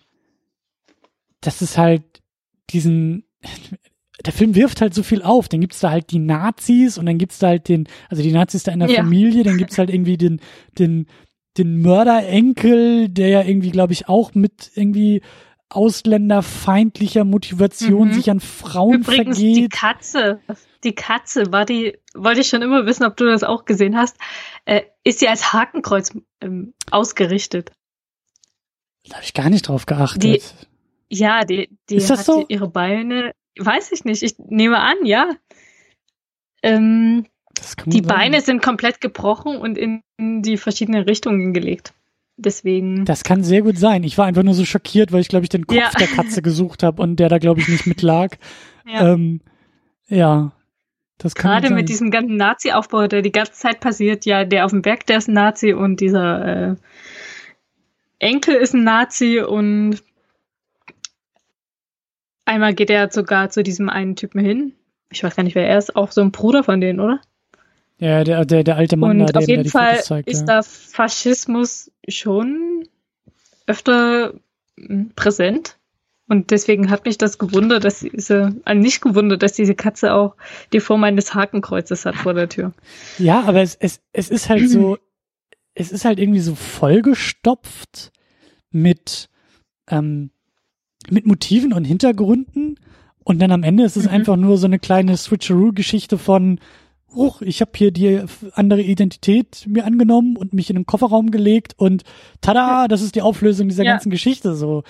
das 1.40 1.62
ist 1.62 1.78
halt 1.78 2.04
diesen, 2.70 3.24
der 4.26 4.34
Film 4.34 4.56
wirft 4.56 4.82
halt 4.82 4.94
so 4.94 5.04
viel 5.04 5.22
auf. 5.22 5.48
Dann 5.48 5.62
gibt's 5.62 5.80
da 5.80 5.92
halt 5.92 6.12
die 6.12 6.20
Nazis 6.20 6.98
und 6.98 7.06
dann 7.06 7.18
gibt's 7.18 7.40
da 7.40 7.48
halt 7.48 7.68
den, 7.68 7.88
also 8.10 8.22
die 8.22 8.32
Nazis 8.32 8.64
da 8.64 8.72
in 8.72 8.80
der 8.80 8.90
ja. 8.90 8.98
Familie, 8.98 9.44
dann 9.44 9.58
gibt's 9.58 9.78
halt 9.78 9.90
irgendwie 9.90 10.18
den, 10.18 10.42
den, 10.78 11.08
den 11.58 11.82
Mörderenkel, 11.82 13.10
der 13.10 13.30
ja 13.30 13.44
irgendwie, 13.44 13.72
glaube 13.72 13.94
ich, 13.94 14.10
auch 14.10 14.34
mit 14.36 14.72
irgendwie 14.76 15.22
ausländerfeindlicher 15.70 17.24
Motivation 17.24 18.10
mhm. 18.10 18.14
sich 18.14 18.30
an 18.30 18.40
Frauen 18.40 19.02
Übrigens, 19.02 19.38
vergeht. 19.38 19.58
Die 19.58 19.70
Katze, 19.70 20.40
die 20.84 20.96
Katze 20.96 21.52
war 21.52 21.66
die, 21.66 21.98
wollte 22.16 22.42
ich 22.42 22.48
schon 22.48 22.64
immer 22.64 22.86
wissen, 22.86 23.06
ob 23.06 23.16
du 23.18 23.26
das 23.26 23.44
auch 23.44 23.66
gesehen 23.66 23.96
hast, 23.96 24.18
äh, 24.66 24.82
ist 25.04 25.20
sie 25.20 25.28
als 25.28 25.54
Hakenkreuz 25.54 26.18
ähm, 26.42 26.74
ausgerichtet. 26.90 27.72
Da 29.08 29.16
habe 29.16 29.24
ich 29.24 29.34
gar 29.34 29.50
nicht 29.50 29.68
drauf 29.68 29.86
geachtet. 29.86 30.24
Die, 30.24 30.42
ja, 31.10 31.46
die, 31.46 31.70
die 31.90 32.02
hat 32.02 32.26
so? 32.26 32.46
ihre 32.48 32.70
Beine 32.70 33.34
Weiß 33.58 33.92
ich 33.92 34.06
nicht. 34.06 34.24
Ich 34.24 34.36
nehme 34.38 34.80
an, 34.80 34.98
ja. 35.04 35.32
Ähm, 36.62 37.26
die 37.86 38.02
Beine 38.02 38.42
sind 38.42 38.62
komplett 38.62 39.02
gebrochen 39.02 39.58
und 39.58 39.78
in 39.78 40.02
die 40.18 40.58
verschiedenen 40.58 41.04
Richtungen 41.04 41.54
gelegt. 41.54 41.94
Deswegen. 42.38 43.04
Das 43.04 43.24
kann 43.24 43.44
sehr 43.44 43.62
gut 43.64 43.78
sein. 43.78 44.04
Ich 44.04 44.18
war 44.18 44.26
einfach 44.26 44.44
nur 44.44 44.54
so 44.54 44.64
schockiert, 44.64 45.12
weil 45.12 45.20
ich, 45.20 45.28
glaube 45.28 45.44
ich, 45.44 45.50
den 45.50 45.68
Kopf 45.68 45.78
ja. 45.78 45.90
der 46.00 46.08
Katze 46.08 46.42
gesucht 46.42 46.84
habe 46.84 47.02
und 47.02 47.18
der 47.18 47.28
da, 47.28 47.38
glaube 47.38 47.60
ich, 47.60 47.68
nicht 47.68 47.86
mitlag. 47.86 48.38
Ja. 48.86 49.14
Ähm, 49.14 49.42
ja. 50.08 50.54
Das 51.18 51.36
kann 51.36 51.52
Gerade 51.62 51.74
mit 51.74 51.90
diesem 51.90 52.12
ganzen 52.12 52.38
Nazi-Aufbau, 52.38 53.08
der 53.08 53.22
die 53.22 53.34
ganze 53.34 53.52
Zeit 53.52 53.82
passiert, 53.82 54.26
ja, 54.26 54.46
der 54.46 54.64
auf 54.64 54.72
dem 54.72 54.82
Berg, 54.82 55.06
der 55.06 55.18
ist 55.18 55.28
ein 55.28 55.34
Nazi 55.34 55.74
und 55.74 56.00
dieser 56.00 56.72
äh, 56.72 56.76
Enkel 58.20 58.56
ist 58.56 58.74
ein 58.74 58.86
Nazi 58.86 59.42
und 59.42 60.02
Einmal 62.50 62.74
geht 62.74 62.90
er 62.90 63.12
sogar 63.12 63.52
zu 63.52 63.62
diesem 63.62 63.90
einen 63.90 64.16
Typen 64.16 64.44
hin. 64.44 64.74
Ich 65.12 65.24
weiß 65.24 65.36
gar 65.36 65.44
nicht, 65.44 65.54
wer 65.54 65.68
er 65.68 65.78
ist. 65.78 65.96
Auch 65.96 66.12
so 66.12 66.22
ein 66.22 66.32
Bruder 66.32 66.64
von 66.64 66.82
denen, 66.82 67.00
oder? 67.00 67.22
Ja, 68.00 68.24
der, 68.24 68.44
der, 68.44 68.64
der 68.64 68.76
alte 68.76 68.98
Mann, 68.98 69.22
Und 69.22 69.36
da, 69.36 69.40
auf 69.40 69.48
jeden 69.48 69.70
Fall 69.70 70.02
zeigt, 70.02 70.28
ist 70.28 70.40
ja. 70.40 70.46
da 70.46 70.64
Faschismus 70.64 71.92
schon 72.08 72.88
öfter 73.68 74.34
hm, 74.80 75.12
präsent. 75.16 75.78
Und 76.28 76.50
deswegen 76.50 76.90
hat 76.90 77.06
mich 77.06 77.20
das 77.20 77.38
gewundert, 77.38 77.84
dass 77.84 78.00
diese, 78.00 78.56
also 78.66 78.82
nicht 78.82 79.02
gewundert, 79.02 79.44
dass 79.44 79.54
diese 79.54 79.76
Katze 79.76 80.16
auch 80.16 80.36
die 80.74 80.80
Form 80.80 81.04
eines 81.04 81.36
Hakenkreuzes 81.36 82.08
hat 82.08 82.16
vor 82.16 82.34
der 82.34 82.50
Tür. 82.50 82.74
Ja, 83.20 83.44
aber 83.44 83.62
es, 83.62 83.76
es, 83.76 84.02
es 84.12 84.32
ist 84.32 84.50
halt 84.50 84.68
so, 84.68 84.98
es 85.76 85.92
ist 85.92 86.04
halt 86.04 86.18
irgendwie 86.18 86.40
so 86.40 86.56
vollgestopft 86.56 88.12
mit, 88.72 89.30
ähm, 89.88 90.32
mit 91.10 91.26
Motiven 91.26 91.74
und 91.74 91.86
Hintergründen 91.86 92.76
Und 93.26 93.40
dann 93.42 93.52
am 93.52 93.62
Ende 93.64 93.84
ist 93.84 93.96
es 93.96 94.06
Mhm. 94.06 94.10
einfach 94.12 94.38
nur 94.38 94.58
so 94.58 94.66
eine 94.66 94.80
kleine 94.80 95.16
Switcheroo-Geschichte 95.16 96.18
von, 96.18 96.60
huch, 97.14 97.42
ich 97.44 97.62
habe 97.62 97.72
hier 97.76 97.92
die 97.92 98.24
andere 98.54 98.82
Identität 98.82 99.66
mir 99.68 99.86
angenommen 99.86 100.36
und 100.36 100.54
mich 100.54 100.70
in 100.72 100.78
den 100.78 100.86
Kofferraum 100.88 101.30
gelegt 101.30 101.74
und 101.78 102.04
tada, 102.42 102.88
das 102.88 103.02
ist 103.04 103.14
die 103.16 103.22
Auflösung 103.22 103.68
dieser 103.68 103.84
Ja. 103.84 103.92
ganzen 103.92 104.10
Geschichte. 104.10 104.56
So 104.56 104.84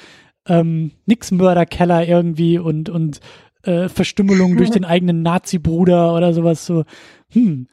ähm, 0.47 0.91
nix 1.05 1.31
Mörderkeller 1.31 2.07
irgendwie 2.07 2.59
und 2.59 2.87
und 2.89 3.19
äh, 3.63 3.89
Verstümmelung 3.89 4.55
durch 4.55 4.69
den 4.81 4.85
eigenen 4.85 5.21
Nazi-Bruder 5.21 6.15
oder 6.15 6.33
sowas 6.33 6.65
so. 6.65 6.85
Hm. 7.31 7.67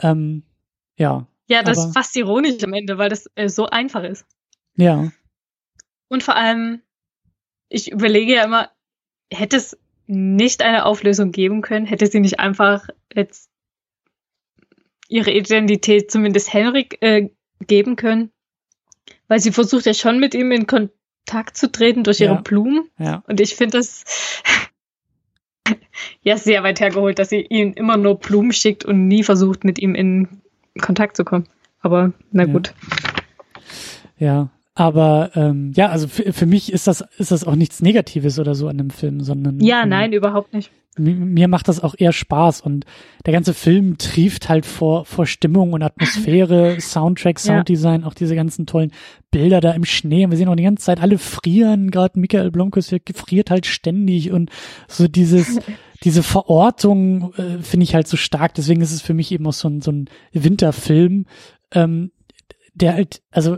Ähm, 0.00 0.44
ja, 0.98 1.26
Ja, 1.48 1.62
das 1.62 1.76
Aber- 1.78 1.88
ist 1.88 1.94
fast 1.94 2.16
ironisch 2.16 2.62
am 2.64 2.72
Ende, 2.72 2.96
weil 2.96 3.10
das 3.10 3.28
äh, 3.34 3.48
so 3.50 3.66
einfach 3.66 4.02
ist. 4.02 4.24
ja, 4.76 5.10
Und 6.08 6.22
vor 6.22 6.36
allem, 6.36 6.80
ich 7.68 7.90
überlege 7.90 8.34
ja 8.34 8.44
immer, 8.44 8.70
hätte 9.32 9.56
es 9.56 9.76
nicht 10.06 10.62
eine 10.62 10.84
Auflösung 10.86 11.32
geben 11.32 11.62
können, 11.62 11.86
hätte 11.86 12.06
sie 12.06 12.20
nicht 12.20 12.38
einfach 12.38 12.88
jetzt 13.12 13.50
ihre 15.08 15.30
Identität 15.32 16.10
zumindest 16.10 16.52
Henrik 16.52 16.98
äh, 17.02 17.30
geben 17.66 17.96
können, 17.96 18.30
weil 19.28 19.40
sie 19.40 19.52
versucht 19.52 19.86
ja 19.86 19.94
schon 19.94 20.18
mit 20.20 20.34
ihm 20.34 20.52
in 20.52 20.66
Kontakt 20.66 21.56
zu 21.56 21.70
treten 21.70 22.04
durch 22.04 22.20
ihre 22.20 22.34
Ja. 22.34 22.40
Blumen. 22.40 22.88
ja. 22.98 23.22
Und 23.26 23.40
ich 23.40 23.54
finde 23.56 23.78
das 23.78 24.04
ja 26.22 26.36
sehr 26.36 26.62
weit 26.62 26.80
hergeholt, 26.80 27.18
dass 27.18 27.30
sie 27.30 27.40
ihm 27.40 27.72
immer 27.72 27.96
nur 27.96 28.18
Blumen 28.18 28.52
schickt 28.52 28.84
und 28.84 29.08
nie 29.08 29.22
versucht, 29.24 29.64
mit 29.64 29.78
ihm 29.78 29.94
in 29.94 30.40
Kontakt 30.80 31.16
zu 31.16 31.24
kommen. 31.24 31.48
Aber 31.80 32.12
na 32.30 32.44
Ja. 32.44 32.52
gut. 32.52 32.74
Ja, 34.18 34.48
aber 34.78 35.30
ähm, 35.34 35.72
ja, 35.74 35.88
also 35.88 36.06
für, 36.06 36.32
für 36.32 36.46
mich 36.46 36.70
ist 36.72 36.86
das 36.86 37.02
ist 37.18 37.30
das 37.32 37.44
auch 37.44 37.56
nichts 37.56 37.80
Negatives 37.82 38.38
oder 38.38 38.54
so 38.54 38.68
an 38.68 38.76
dem 38.78 38.90
Film, 38.90 39.20
sondern 39.22 39.58
Ja, 39.60 39.82
ähm, 39.82 39.88
nein, 39.88 40.12
überhaupt 40.12 40.52
nicht. 40.52 40.70
mi- 40.98 41.14
mir 41.14 41.48
macht 41.48 41.68
das 41.68 41.82
auch 41.82 41.94
eher 41.96 42.12
Spaß 42.12 42.60
und 42.60 42.84
der 43.24 43.32
ganze 43.32 43.54
Film 43.54 43.96
trieft 43.96 44.50
halt 44.50 44.66
vor 44.66 45.06
vor 45.06 45.24
Stimmung 45.26 45.72
und 45.72 45.82
Atmosphäre, 45.82 46.76
Soundtrack, 46.80 47.38
Ja. 47.42 47.54
Sounddesign, 47.56 48.04
auch 48.04 48.12
diese 48.14 48.34
ganzen 48.36 48.66
tollen 48.66 48.92
Bilder 49.30 49.60
da 49.62 49.70
im 49.72 49.84
Schnee. 49.86 50.24
Und 50.26 50.30
wir 50.30 50.36
sehen 50.38 50.48
auch 50.48 50.56
die 50.56 50.62
ganze 50.62 50.84
Zeit 50.84 51.00
alle 51.00 51.16
frieren, 51.18 51.90
gerade 51.90 52.20
Michael 52.20 52.50
Blomkes 52.50 52.88
der 52.88 53.00
gefriert 53.00 53.50
halt 53.50 53.64
ständig 53.64 54.30
und 54.30 54.50
so 54.88 55.08
dieses 55.08 55.58
diese 56.04 56.22
Verortung 56.22 57.32
äh, 57.38 57.62
finde 57.62 57.84
ich 57.84 57.94
halt 57.94 58.06
so 58.08 58.18
stark. 58.18 58.52
Deswegen 58.52 58.82
ist 58.82 58.92
es 58.92 59.00
für 59.00 59.14
mich 59.14 59.32
eben 59.32 59.46
auch 59.46 59.54
so 59.54 59.68
ein 59.68 59.80
so 59.80 59.90
ein 59.90 60.10
Winterfilm, 60.32 61.24
ähm, 61.72 62.10
der 62.74 62.92
halt 62.92 63.22
also 63.30 63.56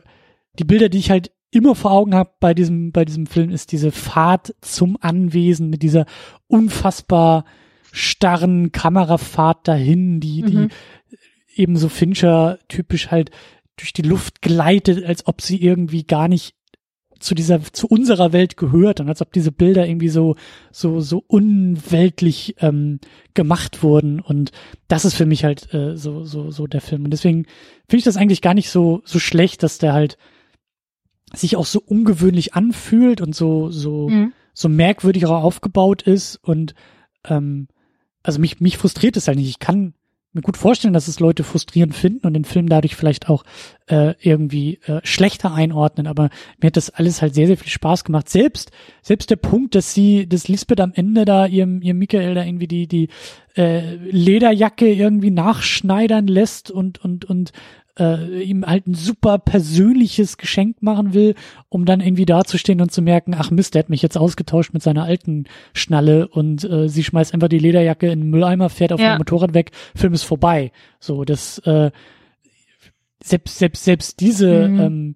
die 0.59 0.64
Bilder, 0.64 0.89
die 0.89 0.98
ich 0.98 1.10
halt 1.10 1.30
immer 1.51 1.74
vor 1.74 1.93
Augen 1.93 2.14
habe 2.14 2.30
bei 2.40 2.52
diesem, 2.55 2.93
bei 2.93 3.05
diesem 3.05 3.26
Film, 3.26 3.51
ist 3.51 3.72
diese 3.72 3.90
Fahrt 3.90 4.55
zum 4.60 4.98
Anwesen 5.01 5.70
mit 5.70 5.82
dieser 5.82 6.05
unfassbar 6.47 7.44
starren 7.93 8.70
Kamerafahrt 8.72 9.66
dahin, 9.66 10.20
die, 10.20 10.43
Mhm. 10.43 10.47
die 10.47 10.68
eben 11.62 11.76
so 11.76 11.89
Fincher 11.89 12.59
typisch 12.68 13.10
halt 13.10 13.30
durch 13.76 13.93
die 13.93 14.02
Luft 14.02 14.43
gleitet, 14.43 15.05
als 15.05 15.26
ob 15.26 15.40
sie 15.40 15.62
irgendwie 15.62 16.05
gar 16.05 16.28
nicht 16.28 16.55
zu 17.18 17.35
dieser, 17.35 17.60
zu 17.72 17.89
unserer 17.89 18.32
Welt 18.32 18.56
gehört 18.56 19.01
und 19.01 19.09
als 19.09 19.20
ob 19.22 19.32
diese 19.32 19.51
Bilder 19.51 19.86
irgendwie 19.89 20.09
so, 20.09 20.36
so, 20.70 21.01
so 21.01 21.24
unweltlich 21.26 22.55
ähm, 22.60 23.01
gemacht 23.35 23.82
wurden 23.82 24.20
und 24.20 24.52
das 24.86 25.05
ist 25.05 25.14
für 25.14 25.26
mich 25.26 25.44
halt 25.44 25.72
äh, 25.74 25.97
so, 25.97 26.24
so, 26.24 26.51
so 26.51 26.66
der 26.68 26.80
Film 26.80 27.05
und 27.05 27.10
deswegen 27.10 27.44
finde 27.89 27.98
ich 27.98 28.05
das 28.05 28.16
eigentlich 28.16 28.43
gar 28.43 28.55
nicht 28.55 28.70
so, 28.70 29.02
so 29.05 29.18
schlecht, 29.18 29.64
dass 29.64 29.78
der 29.78 29.94
halt 29.94 30.16
sich 31.34 31.56
auch 31.56 31.66
so 31.66 31.80
ungewöhnlich 31.84 32.55
anfühlt 32.55 33.20
und 33.20 33.34
so, 33.34 33.70
so, 33.70 34.09
Mhm. 34.09 34.32
so 34.55 34.68
merkwürdig 34.68 35.26
auch 35.26 35.42
aufgebaut 35.42 36.02
ist 36.02 36.36
und 36.36 36.74
ähm, 37.24 37.68
also 38.22 38.40
mich, 38.40 38.60
mich 38.60 38.76
frustriert 38.76 39.16
es 39.16 39.28
halt 39.28 39.38
nicht. 39.38 39.48
Ich 39.48 39.59
kann 39.59 39.94
mir 40.34 40.42
gut 40.42 40.59
vorstellen, 40.59 40.92
dass 40.92 41.09
es 41.09 41.20
Leute 41.20 41.42
frustrierend 41.42 41.94
finden 41.94 42.26
und 42.26 42.34
den 42.34 42.44
Film 42.44 42.68
dadurch 42.68 42.94
vielleicht 42.94 43.30
auch 43.30 43.44
äh, 43.86 44.14
irgendwie 44.20 44.78
äh, 44.84 45.00
schlechter 45.02 45.55
einordnen, 45.55 46.06
aber 46.06 46.28
mir 46.60 46.66
hat 46.66 46.76
das 46.76 46.90
alles 46.90 47.22
halt 47.22 47.34
sehr, 47.34 47.46
sehr 47.46 47.56
viel 47.56 47.70
Spaß 47.70 48.05
gemacht. 48.05 48.28
Selbst, 48.28 48.70
selbst 49.00 49.30
der 49.30 49.36
Punkt, 49.36 49.74
dass 49.74 49.94
sie, 49.94 50.28
dass 50.28 50.46
Lisbeth 50.48 50.80
am 50.80 50.92
Ende 50.94 51.24
da 51.24 51.46
ihrem, 51.46 51.80
ihrem 51.80 51.98
Michael 51.98 52.34
da 52.34 52.44
irgendwie 52.44 52.68
die, 52.68 52.86
die 52.86 53.09
äh, 53.56 53.94
Lederjacke 53.94 54.92
irgendwie 54.92 55.30
nachschneidern 55.30 56.26
lässt 56.26 56.70
und, 56.70 57.02
und, 57.02 57.24
und 57.24 57.52
äh, 57.98 58.42
ihm 58.42 58.64
halt 58.66 58.86
ein 58.86 58.94
super 58.94 59.38
persönliches 59.38 60.36
Geschenk 60.36 60.82
machen 60.82 61.14
will, 61.14 61.34
um 61.68 61.84
dann 61.84 62.00
irgendwie 62.00 62.26
dazustehen 62.26 62.80
und 62.80 62.92
zu 62.92 63.02
merken, 63.02 63.34
ach 63.36 63.50
Mist, 63.50 63.74
der 63.74 63.80
hat 63.80 63.90
mich 63.90 64.02
jetzt 64.02 64.16
ausgetauscht 64.16 64.72
mit 64.72 64.82
seiner 64.82 65.04
alten 65.04 65.44
Schnalle 65.74 66.28
und 66.28 66.64
äh, 66.64 66.88
sie 66.88 67.04
schmeißt 67.04 67.34
einfach 67.34 67.48
die 67.48 67.58
Lederjacke 67.58 68.10
in 68.10 68.20
den 68.20 68.30
Mülleimer, 68.30 68.70
fährt 68.70 68.92
auf 68.92 69.00
Ja. 69.00 69.14
dem 69.14 69.18
Motorrad 69.18 69.54
weg, 69.54 69.72
Film 69.94 70.12
ist 70.12 70.24
vorbei. 70.24 70.72
So, 71.00 71.24
das 71.24 71.58
äh, 71.60 71.90
selbst, 73.22 73.58
selbst, 73.58 73.84
selbst 73.84 74.20
diese 74.20 74.68
Mhm. 74.68 74.80
ähm, 74.80 75.14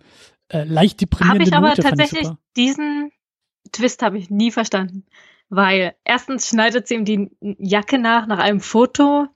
äh, 0.48 0.64
leicht 0.64 0.94
Habe 0.94 1.00
deprimierende 1.00 1.48
ich 1.50 1.54
aber 1.54 1.68
Note 1.68 1.82
tatsächlich 1.82 2.28
diesen 2.56 3.12
Twist 3.70 4.02
habe 4.02 4.18
ich 4.18 4.30
nie 4.30 4.50
verstanden. 4.50 5.04
Weil 5.48 5.94
erstens 6.04 6.48
schneidet 6.48 6.88
sie 6.88 6.94
ihm 6.94 7.04
die 7.04 7.30
Jacke 7.58 7.98
nach, 7.98 8.26
nach 8.26 8.38
einem 8.38 8.60
Foto, 8.60 9.26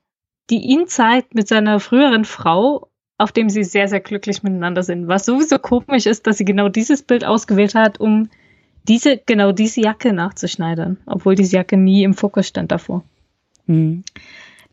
die 0.49 0.57
ihn 0.57 0.87
zeigt 0.87 1.35
mit 1.35 1.47
seiner 1.47 1.79
früheren 1.79 2.25
Frau, 2.25 2.89
auf 3.17 3.31
dem 3.31 3.49
sie 3.49 3.63
sehr, 3.63 3.87
sehr 3.87 3.99
glücklich 3.99 4.43
miteinander 4.43 4.83
sind. 4.83 5.07
Was 5.07 5.25
sowieso 5.25 5.57
komisch 5.57 6.05
ist, 6.05 6.27
dass 6.27 6.37
sie 6.37 6.45
genau 6.45 6.69
dieses 6.69 7.01
Bild 7.01 7.25
ausgewählt 7.25 7.75
hat, 7.75 7.99
um 7.99 8.29
diese, 8.87 9.17
genau 9.17 9.51
diese 9.51 9.81
Jacke 9.81 10.13
nachzuschneidern, 10.13 10.97
obwohl 11.05 11.35
diese 11.35 11.57
Jacke 11.57 11.77
nie 11.77 12.03
im 12.03 12.13
Fokus 12.13 12.47
stand 12.47 12.71
davor. 12.71 13.03
Mhm. 13.65 14.03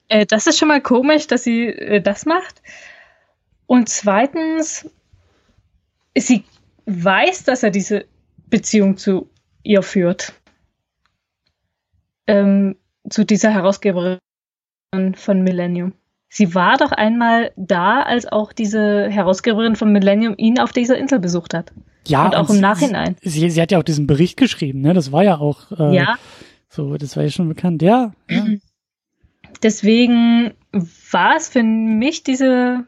Äh, 0.08 0.26
das 0.26 0.46
ist 0.46 0.58
schon 0.58 0.68
mal 0.68 0.80
komisch, 0.80 1.26
dass 1.26 1.44
sie 1.44 1.66
äh, 1.66 2.00
das 2.00 2.26
macht. 2.26 2.62
Und 3.66 3.88
zweitens, 3.88 4.88
sie 6.16 6.44
weiß, 6.86 7.44
dass 7.44 7.62
er 7.62 7.70
diese 7.70 8.04
Beziehung 8.48 8.98
zu 8.98 9.30
ihr 9.62 9.82
führt. 9.82 10.34
Ähm, 12.26 12.76
zu 13.08 13.24
dieser 13.24 13.50
Herausgeberin 13.50 14.18
von 15.14 15.42
Millennium. 15.42 15.92
Sie 16.36 16.52
war 16.52 16.78
doch 16.78 16.90
einmal 16.90 17.52
da, 17.54 18.02
als 18.02 18.26
auch 18.26 18.52
diese 18.52 19.08
Herausgeberin 19.08 19.76
von 19.76 19.92
Millennium 19.92 20.34
ihn 20.36 20.58
auf 20.58 20.72
dieser 20.72 20.98
Insel 20.98 21.20
besucht 21.20 21.54
hat. 21.54 21.72
Ja, 22.08 22.24
Und 22.26 22.34
auch 22.34 22.48
im 22.50 22.56
sie- 22.56 22.60
Nachhinein. 22.60 23.16
Sie, 23.22 23.48
sie 23.48 23.62
hat 23.62 23.70
ja 23.70 23.78
auch 23.78 23.84
diesen 23.84 24.08
Bericht 24.08 24.36
geschrieben, 24.36 24.80
ne? 24.80 24.94
Das 24.94 25.12
war 25.12 25.22
ja 25.22 25.38
auch 25.38 25.70
äh, 25.78 25.94
Ja, 25.94 26.16
so, 26.68 26.96
das 26.96 27.16
war 27.16 27.22
ja 27.22 27.30
schon 27.30 27.48
bekannt. 27.48 27.82
Ja, 27.82 28.12
ja. 28.28 28.46
deswegen 29.62 30.52
war 31.12 31.36
es 31.36 31.48
für 31.48 31.62
mich 31.62 32.22
diese, 32.24 32.84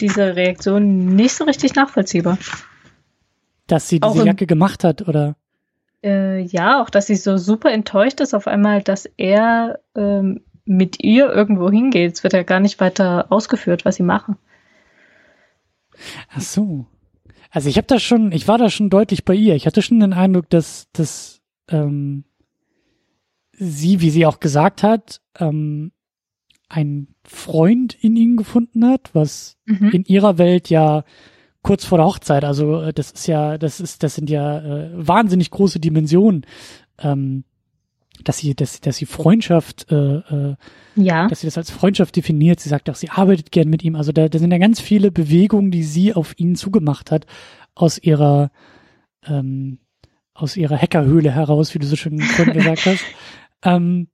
diese 0.00 0.36
Reaktion 0.36 1.06
nicht 1.16 1.34
so 1.34 1.42
richtig 1.44 1.74
nachvollziehbar. 1.74 2.38
dass 3.66 3.88
sie 3.88 3.98
diese 4.00 4.20
im- 4.20 4.26
Jacke 4.26 4.46
gemacht 4.46 4.84
hat, 4.84 5.06
oder? 5.08 5.34
Äh, 6.04 6.42
ja, 6.42 6.80
auch 6.82 6.90
dass 6.90 7.06
sie 7.08 7.16
so 7.16 7.36
super 7.36 7.72
enttäuscht 7.72 8.20
ist 8.20 8.32
auf 8.34 8.46
einmal, 8.46 8.82
dass 8.82 9.06
er 9.16 9.80
ähm, 9.96 10.42
mit 10.66 11.02
ihr 11.02 11.30
irgendwo 11.32 11.70
hingeht. 11.70 12.14
Es 12.14 12.22
wird 12.22 12.32
ja 12.34 12.42
gar 12.42 12.60
nicht 12.60 12.80
weiter 12.80 13.26
ausgeführt, 13.30 13.84
was 13.84 13.96
sie 13.96 14.02
machen. 14.02 14.36
Ach 16.30 16.40
so. 16.40 16.86
Also 17.50 17.68
ich 17.68 17.76
habe 17.78 17.86
da 17.86 17.98
schon, 17.98 18.32
ich 18.32 18.48
war 18.48 18.58
da 18.58 18.68
schon 18.68 18.90
deutlich 18.90 19.24
bei 19.24 19.34
ihr. 19.34 19.54
Ich 19.54 19.66
hatte 19.66 19.80
schon 19.82 20.00
den 20.00 20.12
Eindruck, 20.12 20.50
dass, 20.50 20.88
dass 20.92 21.40
ähm, 21.68 22.24
sie, 23.52 24.00
wie 24.00 24.10
sie 24.10 24.26
auch 24.26 24.40
gesagt 24.40 24.82
hat, 24.82 25.20
ähm, 25.38 25.92
einen 26.68 27.14
Freund 27.24 27.94
in 27.94 28.16
ihn 28.16 28.36
gefunden 28.36 28.84
hat, 28.86 29.10
was 29.14 29.56
Mhm. 29.66 29.90
in 29.90 30.04
ihrer 30.04 30.36
Welt 30.38 30.68
ja 30.68 31.04
kurz 31.62 31.84
vor 31.84 31.98
der 31.98 32.06
Hochzeit, 32.06 32.44
also 32.44 32.80
äh, 32.82 32.92
das 32.92 33.10
ist 33.12 33.26
ja, 33.26 33.58
das 33.58 33.80
ist, 33.80 34.02
das 34.04 34.14
sind 34.14 34.30
ja 34.30 34.58
äh, 34.60 34.90
wahnsinnig 34.94 35.50
große 35.50 35.80
Dimensionen, 35.80 36.44
ähm, 36.98 37.44
dass 38.24 38.38
sie, 38.38 38.54
dass, 38.54 38.80
dass 38.80 38.96
sie 38.96 39.06
Freundschaft 39.06 39.90
äh, 39.90 40.18
äh, 40.18 40.56
Ja, 40.96 41.28
dass 41.28 41.40
sie 41.40 41.46
das 41.46 41.58
als 41.58 41.70
Freundschaft 41.70 42.16
definiert. 42.16 42.60
Sie 42.60 42.68
sagt 42.68 42.88
auch, 42.90 42.94
sie 42.94 43.10
arbeitet 43.10 43.52
gern 43.52 43.68
mit 43.68 43.82
ihm. 43.82 43.96
Also 43.96 44.12
da, 44.12 44.28
da 44.28 44.38
sind 44.38 44.52
ja 44.52 44.58
ganz 44.58 44.80
viele 44.80 45.10
Bewegungen, 45.10 45.70
die 45.70 45.82
sie 45.82 46.14
auf 46.14 46.38
ihn 46.38 46.56
zugemacht 46.56 47.10
hat, 47.10 47.26
aus 47.74 47.98
ihrer, 47.98 48.50
ähm, 49.26 49.78
aus 50.34 50.56
ihrer 50.56 50.76
Hackerhöhle 50.76 51.30
heraus, 51.30 51.74
wie 51.74 51.78
du 51.78 51.86
so 51.86 51.96
schön 51.96 52.18
gesagt 52.18 52.86
hast. 52.86 53.04
Ähm, 53.62 54.08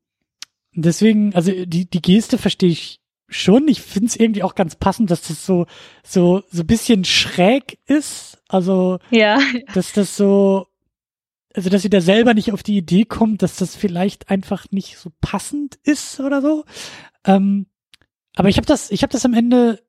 deswegen, 0.73 1.35
also 1.35 1.51
die, 1.51 1.91
die 1.91 2.01
Geste 2.01 2.39
verstehe 2.39 2.71
ich 2.71 3.01
schon. 3.29 3.69
Ich 3.69 3.83
finde 3.83 4.07
es 4.07 4.17
irgendwie 4.17 4.43
auch 4.43 4.55
ganz 4.55 4.77
passend, 4.77 5.11
dass 5.11 5.23
das 5.23 5.45
so, 5.45 5.67
so, 6.03 6.43
so 6.51 6.63
ein 6.63 6.67
bisschen 6.67 7.05
schräg 7.05 7.79
ist. 7.87 8.43
Also, 8.49 8.99
ja, 9.11 9.39
dass 9.75 9.93
das 9.93 10.17
so, 10.17 10.67
also 11.55 11.71
dass 11.71 11.83
sie 11.83 11.91
da 11.91 12.01
selber 12.01 12.35
nicht 12.35 12.53
auf 12.53 12.63
die 12.63 12.77
Idee 12.77 13.05
kommt, 13.05 13.43
dass 13.43 13.57
das 13.57 13.77
vielleicht 13.77 14.31
einfach 14.31 14.67
nicht 14.71 14.99
so 14.99 15.11
passend 15.21 15.77
ist 15.85 16.21
oder 16.21 16.41
so. 16.41 16.65
Ähm, 17.25 17.67
aber 18.37 18.49
ich 18.49 18.57
habe 18.57 18.67
das, 18.67 18.91
ich 18.91 19.03
habe 19.03 19.13
das 19.13 19.25
am 19.25 19.35
Ende 19.35 19.81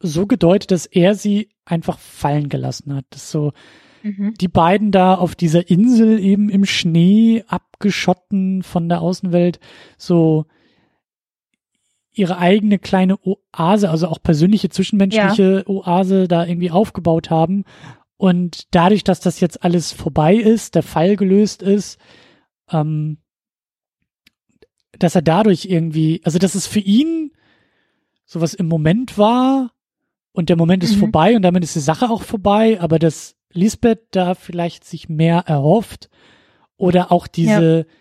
so 0.00 0.26
gedeutet, 0.26 0.70
dass 0.70 0.86
er 0.86 1.14
sie 1.14 1.48
einfach 1.64 1.98
fallen 1.98 2.48
gelassen 2.48 2.94
hat. 2.94 3.06
Das 3.10 3.30
so, 3.30 3.52
mhm. 4.02 4.34
die 4.40 4.48
beiden 4.48 4.92
da 4.92 5.14
auf 5.14 5.34
dieser 5.34 5.68
Insel 5.68 6.20
eben 6.20 6.50
im 6.50 6.64
Schnee 6.64 7.44
abgeschotten 7.48 8.62
von 8.62 8.88
der 8.88 9.00
Außenwelt 9.00 9.60
so 9.96 10.46
ihre 12.12 12.38
eigene 12.38 12.78
kleine 12.78 13.18
Oase, 13.24 13.90
also 13.90 14.06
auch 14.06 14.22
persönliche 14.22 14.68
zwischenmenschliche 14.68 15.64
ja. 15.66 15.68
Oase 15.68 16.28
da 16.28 16.46
irgendwie 16.46 16.70
aufgebaut 16.70 17.30
haben. 17.30 17.64
Und 18.16 18.74
dadurch, 18.74 19.04
dass 19.04 19.20
das 19.20 19.40
jetzt 19.40 19.64
alles 19.64 19.92
vorbei 19.92 20.34
ist, 20.34 20.74
der 20.74 20.82
Fall 20.82 21.16
gelöst 21.16 21.62
ist, 21.62 21.98
ähm, 22.70 23.18
dass 24.98 25.14
er 25.14 25.22
dadurch 25.22 25.64
irgendwie, 25.64 26.20
also 26.24 26.38
dass 26.38 26.54
es 26.54 26.66
für 26.66 26.80
ihn 26.80 27.32
sowas 28.24 28.54
im 28.54 28.66
Moment 28.66 29.18
war 29.18 29.72
und 30.32 30.48
der 30.48 30.56
Moment 30.56 30.84
ist 30.84 30.96
mhm. 30.96 31.00
vorbei 31.00 31.36
und 31.36 31.42
damit 31.42 31.64
ist 31.64 31.74
die 31.74 31.80
Sache 31.80 32.08
auch 32.08 32.22
vorbei, 32.22 32.80
aber 32.80 32.98
dass 32.98 33.36
Lisbeth 33.52 34.02
da 34.12 34.34
vielleicht 34.34 34.84
sich 34.84 35.08
mehr 35.08 35.44
erhofft 35.46 36.08
oder 36.76 37.12
auch 37.12 37.26
diese, 37.26 37.78
ja 37.78 37.94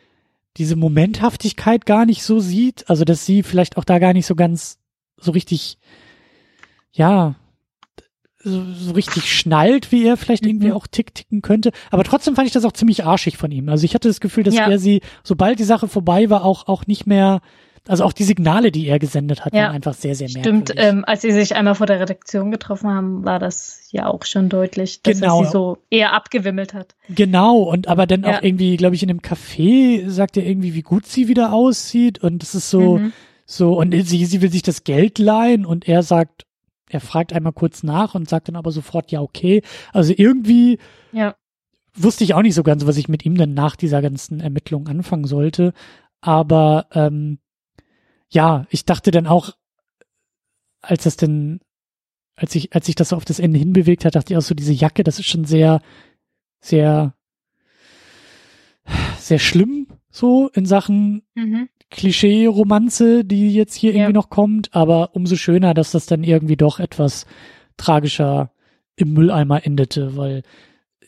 diese 0.58 0.76
Momenthaftigkeit 0.76 1.86
gar 1.86 2.06
nicht 2.06 2.24
so 2.24 2.40
sieht, 2.40 2.90
also 2.90 3.06
dass 3.06 3.26
sie 3.26 3.44
vielleicht 3.44 3.78
auch 3.78 3.84
da 3.84 4.00
gar 4.00 4.14
nicht 4.14 4.26
so 4.26 4.36
ganz 4.36 4.80
so 5.18 5.32
richtig, 5.32 5.78
ja, 6.92 7.36
so, 8.44 8.64
so 8.74 8.92
richtig 8.92 9.32
schnallt, 9.32 9.92
wie 9.92 10.06
er 10.06 10.18
vielleicht 10.18 10.44
mhm. 10.44 10.50
irgendwie 10.50 10.72
auch 10.72 10.88
tick 10.88 11.14
ticken 11.16 11.42
könnte. 11.42 11.72
Aber 11.92 12.04
trotzdem 12.04 12.36
fand 12.36 12.48
ich 12.48 12.54
das 12.54 12.66
auch 12.66 12.74
ziemlich 12.74 13.06
arschig 13.06 13.38
von 13.38 13.52
ihm. 13.52 13.70
Also 13.70 13.86
ich 13.86 13.96
hatte 13.96 14.08
das 14.08 14.20
Gefühl, 14.20 14.44
dass 14.44 14.56
ja. 14.56 14.70
er 14.70 14.80
sie, 14.80 15.02
sobald 15.24 15.60
die 15.60 15.64
Sache 15.64 15.88
vorbei 15.88 16.30
war, 16.30 16.44
auch, 16.44 16.68
auch 16.68 16.88
nicht 16.88 17.08
mehr 17.08 17.42
also 17.88 18.06
auch 18.06 18.14
die 18.14 18.24
Signale, 18.24 18.72
die 18.72 18.88
er 18.88 18.98
gesendet 18.98 19.44
hat, 19.44 19.54
ja, 19.54 19.64
waren 19.64 19.76
einfach 19.76 19.94
sehr, 19.94 20.16
sehr 20.16 20.30
merkwürdig. 20.30 20.70
Stimmt, 20.70 20.74
ähm, 20.78 21.04
als 21.06 21.22
sie 21.22 21.32
sich 21.32 21.56
einmal 21.56 21.76
vor 21.76 21.86
der 21.86 22.00
Redaktion 22.00 22.50
getroffen 22.50 22.90
haben, 22.90 23.26
war 23.26 23.40
das 23.40 23.90
ja 23.92 24.08
auch 24.08 24.24
schon 24.24 24.48
deutlich, 24.48 25.02
dass 25.02 25.20
genau. 25.20 25.42
er 25.42 25.46
sie 25.46 25.52
so 25.52 25.78
eher 25.90 26.14
abgewimmelt 26.14 26.74
hat. 26.74 26.96
Genau, 27.10 27.58
und 27.58 27.90
aber 27.90 28.08
dann 28.08 28.24
ja. 28.24 28.38
auch 28.38 28.42
irgendwie, 28.42 28.78
glaube 28.78 28.96
ich, 28.96 29.04
in 29.04 29.10
einem 29.10 29.20
Café 29.20 30.10
sagt 30.10 30.38
er 30.38 30.46
irgendwie, 30.46 30.74
wie 30.74 30.82
gut 30.82 31.06
sie 31.06 31.28
wieder 31.28 31.52
aussieht 31.52 32.20
und 32.20 32.42
es 32.42 32.56
ist 32.56 32.70
so, 32.70 33.00
mhm. 33.00 33.12
so, 33.46 33.78
und 33.78 33.92
sie, 33.92 34.26
sie 34.26 34.42
will 34.42 34.52
sich 34.52 34.64
das 34.64 34.86
Geld 34.86 35.20
leihen 35.20 35.66
und 35.66 35.88
er 35.88 36.04
sagt, 36.04 36.46
er 36.90 37.00
fragt 37.00 37.34
einmal 37.34 37.54
kurz 37.54 37.84
nach 37.84 38.16
und 38.16 38.30
sagt 38.30 38.48
dann 38.48 38.56
aber 38.56 38.72
sofort, 38.72 39.12
ja, 39.12 39.22
okay. 39.22 39.62
Also 39.94 40.14
irgendwie 40.16 40.80
ja. 41.12 41.36
wusste 41.96 42.24
ich 42.24 42.34
auch 42.34 42.42
nicht 42.42 42.56
so 42.56 42.64
ganz, 42.64 42.86
was 42.86 42.98
ich 42.98 43.08
mit 43.08 43.26
ihm 43.26 43.36
dann 43.36 43.54
nach 43.54 43.76
dieser 43.76 44.02
ganzen 44.02 44.40
Ermittlung 44.40 44.88
anfangen 44.88 45.26
sollte. 45.26 45.74
Aber 46.22 46.88
ähm, 46.92 47.40
ja, 48.30 48.66
ich 48.70 48.86
dachte 48.86 49.12
dann 49.12 49.28
auch, 49.28 49.52
als 50.82 51.04
das 51.04 51.18
denn, 51.18 51.62
als 52.36 52.56
ich, 52.56 52.74
als 52.74 52.88
ich 52.90 52.96
das 52.96 53.10
so 53.10 53.16
auf 53.16 53.26
das 53.26 53.40
Ende 53.40 53.60
hinbewegt 53.60 54.06
hat, 54.06 54.16
dachte 54.16 54.34
ich 54.34 54.38
auch 54.38 54.44
so, 54.44 54.56
diese 54.56 54.74
Jacke, 54.74 55.04
das 55.04 55.20
ist 55.20 55.28
schon 55.28 55.46
sehr, 55.46 55.82
sehr, 56.60 57.16
sehr 59.18 59.40
schlimm, 59.40 59.88
so 60.10 60.50
in 60.50 60.66
Sachen 60.66 61.24
mhm. 61.36 61.70
Klischee-Romanze, 61.94 63.24
die 63.24 63.54
jetzt 63.54 63.76
hier 63.76 63.92
ja. 63.92 63.98
irgendwie 63.98 64.14
noch 64.14 64.30
kommt, 64.30 64.74
aber 64.74 65.16
umso 65.16 65.36
schöner, 65.36 65.74
dass 65.74 65.92
das 65.92 66.06
dann 66.06 66.24
irgendwie 66.24 66.58
doch 66.58 66.80
etwas 66.80 67.26
tragischer 67.78 68.52
im 68.96 69.14
Mülleimer 69.14 69.66
endete, 69.66 70.18
weil 70.18 70.44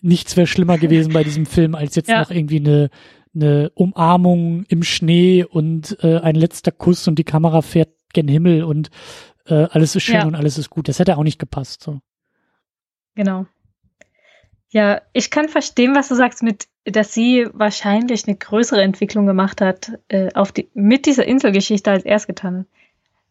nichts 0.02 0.38
wäre 0.38 0.48
schlimmer 0.48 0.78
gewesen 0.78 1.14
bei 1.14 1.24
diesem 1.24 1.46
Film, 1.46 1.76
als 1.76 1.96
jetzt 1.96 2.10
ja. 2.10 2.22
noch 2.22 2.32
irgendwie 2.32 2.60
eine 2.60 2.90
eine 3.36 3.70
Umarmung 3.72 4.64
im 4.70 4.82
Schnee 4.84 5.44
und 5.44 5.98
äh, 6.02 6.20
ein 6.20 6.36
letzter 6.36 6.72
Kuss 6.72 7.08
und 7.08 7.20
die 7.20 7.26
Kamera 7.26 7.62
fährt 7.62 7.90
gen 8.14 8.30
Himmel 8.30 8.64
und 8.64 8.90
äh, 9.46 9.68
alles 9.72 9.96
ist 9.96 10.04
schön 10.04 10.16
ja. 10.16 10.26
und 10.26 10.36
alles 10.36 10.58
ist 10.58 10.70
gut. 10.70 10.88
Das 10.88 11.00
hätte 11.00 11.18
auch 11.18 11.24
nicht 11.24 11.38
gepasst. 11.38 11.84
So. 11.84 12.00
Genau. 13.16 13.46
Ja, 14.70 15.02
ich 15.14 15.32
kann 15.32 15.50
verstehen, 15.50 15.96
was 15.96 16.08
du 16.08 16.16
sagst, 16.16 16.44
mit, 16.44 16.68
dass 16.86 17.14
sie 17.14 17.48
wahrscheinlich 17.54 18.28
eine 18.28 18.38
größere 18.38 18.82
Entwicklung 18.82 19.26
gemacht 19.26 19.62
hat 19.62 19.94
äh, 20.08 20.32
auf 20.34 20.52
die, 20.52 20.70
mit 20.74 21.06
dieser 21.06 21.26
Inselgeschichte 21.26 21.92
als 21.92 22.06
er 22.06 22.16
es 22.16 22.28
getan 22.28 22.60
hat. 22.60 22.66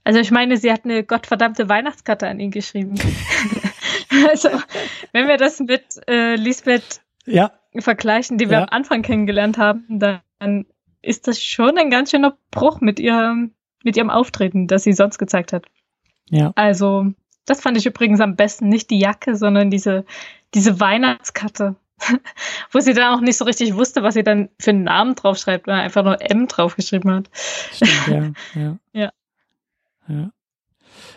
Also 0.03 0.21
ich 0.21 0.31
meine, 0.31 0.59
sie 0.59 0.71
hat 0.71 0.85
eine 0.85 1.03
gottverdammte 1.03 1.69
Weihnachtskarte 1.69 2.29
an 2.29 2.39
ihn 2.39 2.51
geschrieben. 2.51 2.97
also 4.29 4.51
wenn 5.13 5.29
wir 5.29 5.39
das 5.39 5.61
mit 5.61 5.85
äh, 6.09 6.37
Lisbeth 6.37 7.01
ja 7.25 7.53
vergleichen, 7.83 8.39
die 8.39 8.47
wir 8.51 8.59
ja. 8.59 8.63
am 8.63 8.69
Anfang 8.71 9.03
kennengelernt 9.03 9.59
haben, 9.59 9.85
dann 9.99 10.67
ist 11.03 11.27
das 11.29 11.43
schon 11.43 11.77
ein 11.79 11.91
ganz 11.91 12.11
schöner 12.11 12.37
Bruch 12.51 12.81
mit 12.81 13.01
ihrem, 13.01 13.53
mit 13.83 13.97
ihrem 13.97 14.11
Auftreten, 14.11 14.67
das 14.67 14.85
sie 14.85 14.93
sonst 14.93 15.19
gezeigt 15.19 15.53
hat. 15.53 15.67
Ja. 16.31 16.53
Also, 16.55 17.07
das 17.47 17.61
fand 17.61 17.77
ich 17.77 17.87
übrigens 17.87 18.21
am 18.21 18.37
besten. 18.37 18.69
Nicht 18.69 18.91
die 18.91 18.99
Jacke, 18.99 19.37
sondern 19.37 19.71
diese, 19.71 20.05
diese 20.55 20.81
Weihnachtskarte. 20.81 21.77
Wo 22.71 22.81
sie 22.81 22.95
dann 22.95 23.15
auch 23.15 23.21
nicht 23.21 23.37
so 23.37 23.45
richtig 23.45 23.75
wusste, 23.75 24.03
was 24.03 24.15
sie 24.15 24.25
dann 24.25 24.49
für 24.59 24.71
einen 24.71 24.85
Namen 24.85 25.15
draufschreibt, 25.15 25.67
weil 25.67 25.77
er 25.77 25.83
einfach 25.83 26.05
nur 26.05 26.21
M 26.21 26.49
draufgeschrieben 26.49 27.11
hat. 27.11 27.31
Stimmt, 27.33 28.37
ja, 28.55 28.61
ja. 28.61 28.79
ja. 28.93 29.13
Ja. 30.09 30.31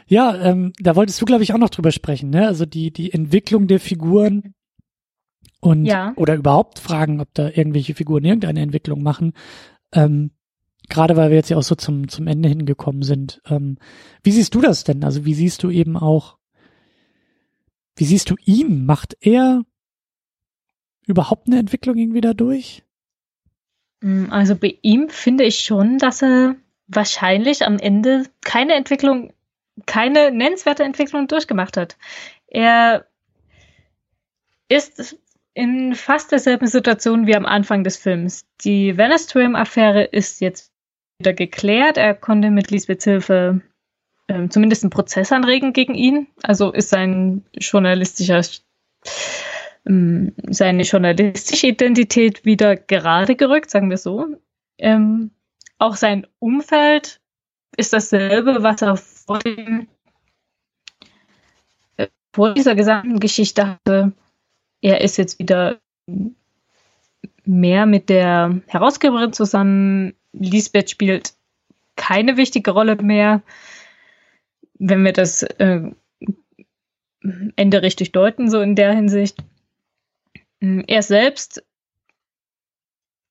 Ja, 0.08 0.36
ähm, 0.38 0.72
da 0.80 0.96
wolltest 0.96 1.22
du, 1.22 1.26
glaube 1.26 1.44
ich, 1.44 1.54
auch 1.54 1.58
noch 1.58 1.70
drüber 1.70 1.92
sprechen, 1.92 2.30
ne? 2.30 2.48
Also 2.48 2.66
die, 2.66 2.92
die 2.92 3.12
Entwicklung 3.12 3.68
der 3.68 3.80
Figuren 3.80 4.54
und 5.60 5.86
ja. 5.86 6.14
oder 6.16 6.36
überhaupt 6.36 6.80
fragen, 6.80 7.20
ob 7.20 7.34
da 7.34 7.50
irgendwelche 7.50 7.94
Figuren 7.94 8.24
irgendeine 8.24 8.62
Entwicklung 8.62 9.04
machen. 9.04 9.34
Ähm, 9.92 10.32
Gerade 10.90 11.18
weil 11.18 11.30
wir 11.30 11.36
jetzt 11.36 11.50
ja 11.50 11.58
auch 11.58 11.64
so 11.64 11.76
zum, 11.76 12.08
zum 12.08 12.28
Ende 12.28 12.48
hingekommen 12.48 13.02
sind. 13.02 13.42
Ähm, 13.46 13.78
wie 14.24 14.32
siehst 14.32 14.56
du 14.56 14.62
das 14.62 14.86
denn? 14.86 15.04
Also 15.04 15.26
wie 15.26 15.34
siehst 15.34 15.64
du 15.64 15.70
eben 15.70 15.98
auch, 15.98 16.38
wie 17.98 18.06
siehst 18.06 18.30
du 18.30 18.36
ihn? 18.46 18.86
Macht 18.86 19.18
er 19.20 19.64
überhaupt 21.08 21.48
eine 21.48 21.60
Entwicklung 21.60 21.98
irgendwie 21.98 22.22
dadurch? 22.22 22.84
Mm, 24.02 24.26
also 24.30 24.56
bei 24.56 24.78
ihm 24.82 25.10
finde 25.10 25.44
ich 25.44 25.60
schon, 25.60 25.98
dass 25.98 26.22
er 26.22 26.56
wahrscheinlich 26.88 27.66
am 27.66 27.80
Ende 27.80 28.26
keine 28.44 28.76
Entwicklung, 28.76 29.34
keine 29.86 30.32
nennenswerte 30.32 30.84
Entwicklung 30.84 31.28
durchgemacht 31.28 31.78
hat. 31.78 31.98
Er 32.48 33.08
ist 34.70 35.18
in 35.54 35.96
fast 35.96 36.32
derselben 36.32 36.68
Situation 36.68 37.26
wie 37.26 37.36
am 37.36 37.46
Anfang 37.46 37.84
des 37.84 37.98
Films. 37.98 38.46
Die 38.62 38.98
Vanestream-Affäre 38.98 40.04
ist 40.04 40.40
jetzt 40.40 40.72
wieder 41.20 41.34
geklärt. 41.34 41.98
Er 41.98 42.14
konnte 42.14 42.52
mit 42.52 42.70
Lisbeths 42.70 43.06
Hilfe 43.06 43.62
ähm, 44.28 44.52
zumindest 44.52 44.84
einen 44.84 44.92
Prozess 44.92 45.32
anregen 45.32 45.74
gegen 45.74 45.96
ihn. 45.96 46.28
Also 46.44 46.72
ist 46.72 46.90
sein 46.90 47.44
journalistischer 47.54 48.42
ähm, 49.88 50.34
seine 50.50 50.84
journalistische 50.84 51.68
Identität 51.68 52.46
wieder 52.46 52.76
gerade 52.76 53.36
gerückt, 53.36 53.70
sagen 53.70 53.90
wir 53.90 53.98
so. 53.98 54.28
Ähm, 54.78 55.32
auch 55.80 55.96
sein 55.96 56.28
Umfeld 56.40 57.22
ist 57.78 57.94
dasselbe, 57.94 58.64
was 58.64 58.82
er 58.82 58.98
vor, 58.98 59.40
dem, 59.40 59.88
äh, 61.98 62.08
vor 62.34 62.54
dieser 62.54 62.76
gesamten 62.76 63.20
Geschichte 63.20 63.68
hatte 63.68 64.14
er 64.82 65.02
ist 65.02 65.18
jetzt 65.18 65.40
wieder 65.40 65.80
mehr 67.46 67.86
mit 67.86 68.10
der 68.10 68.62
Herausgeberin 68.68 69.34
zusammen. 69.34 70.14
Lisbeth 70.34 70.90
spielt 70.90 71.34
keine 71.96 72.38
wichtige 72.38 72.72
Rolle 72.72 72.96
mehr, 72.98 73.42
wenn 74.78 75.04
wir 75.04 75.14
das 75.14 75.44
äh, 75.44 75.92
Ende 77.56 77.82
richtig 77.82 78.12
deuten, 78.12 78.50
so 78.50 78.62
in 78.62 78.76
der 78.76 78.94
Hinsicht. 78.94 79.38
Er 80.60 81.02
selbst, 81.04 81.64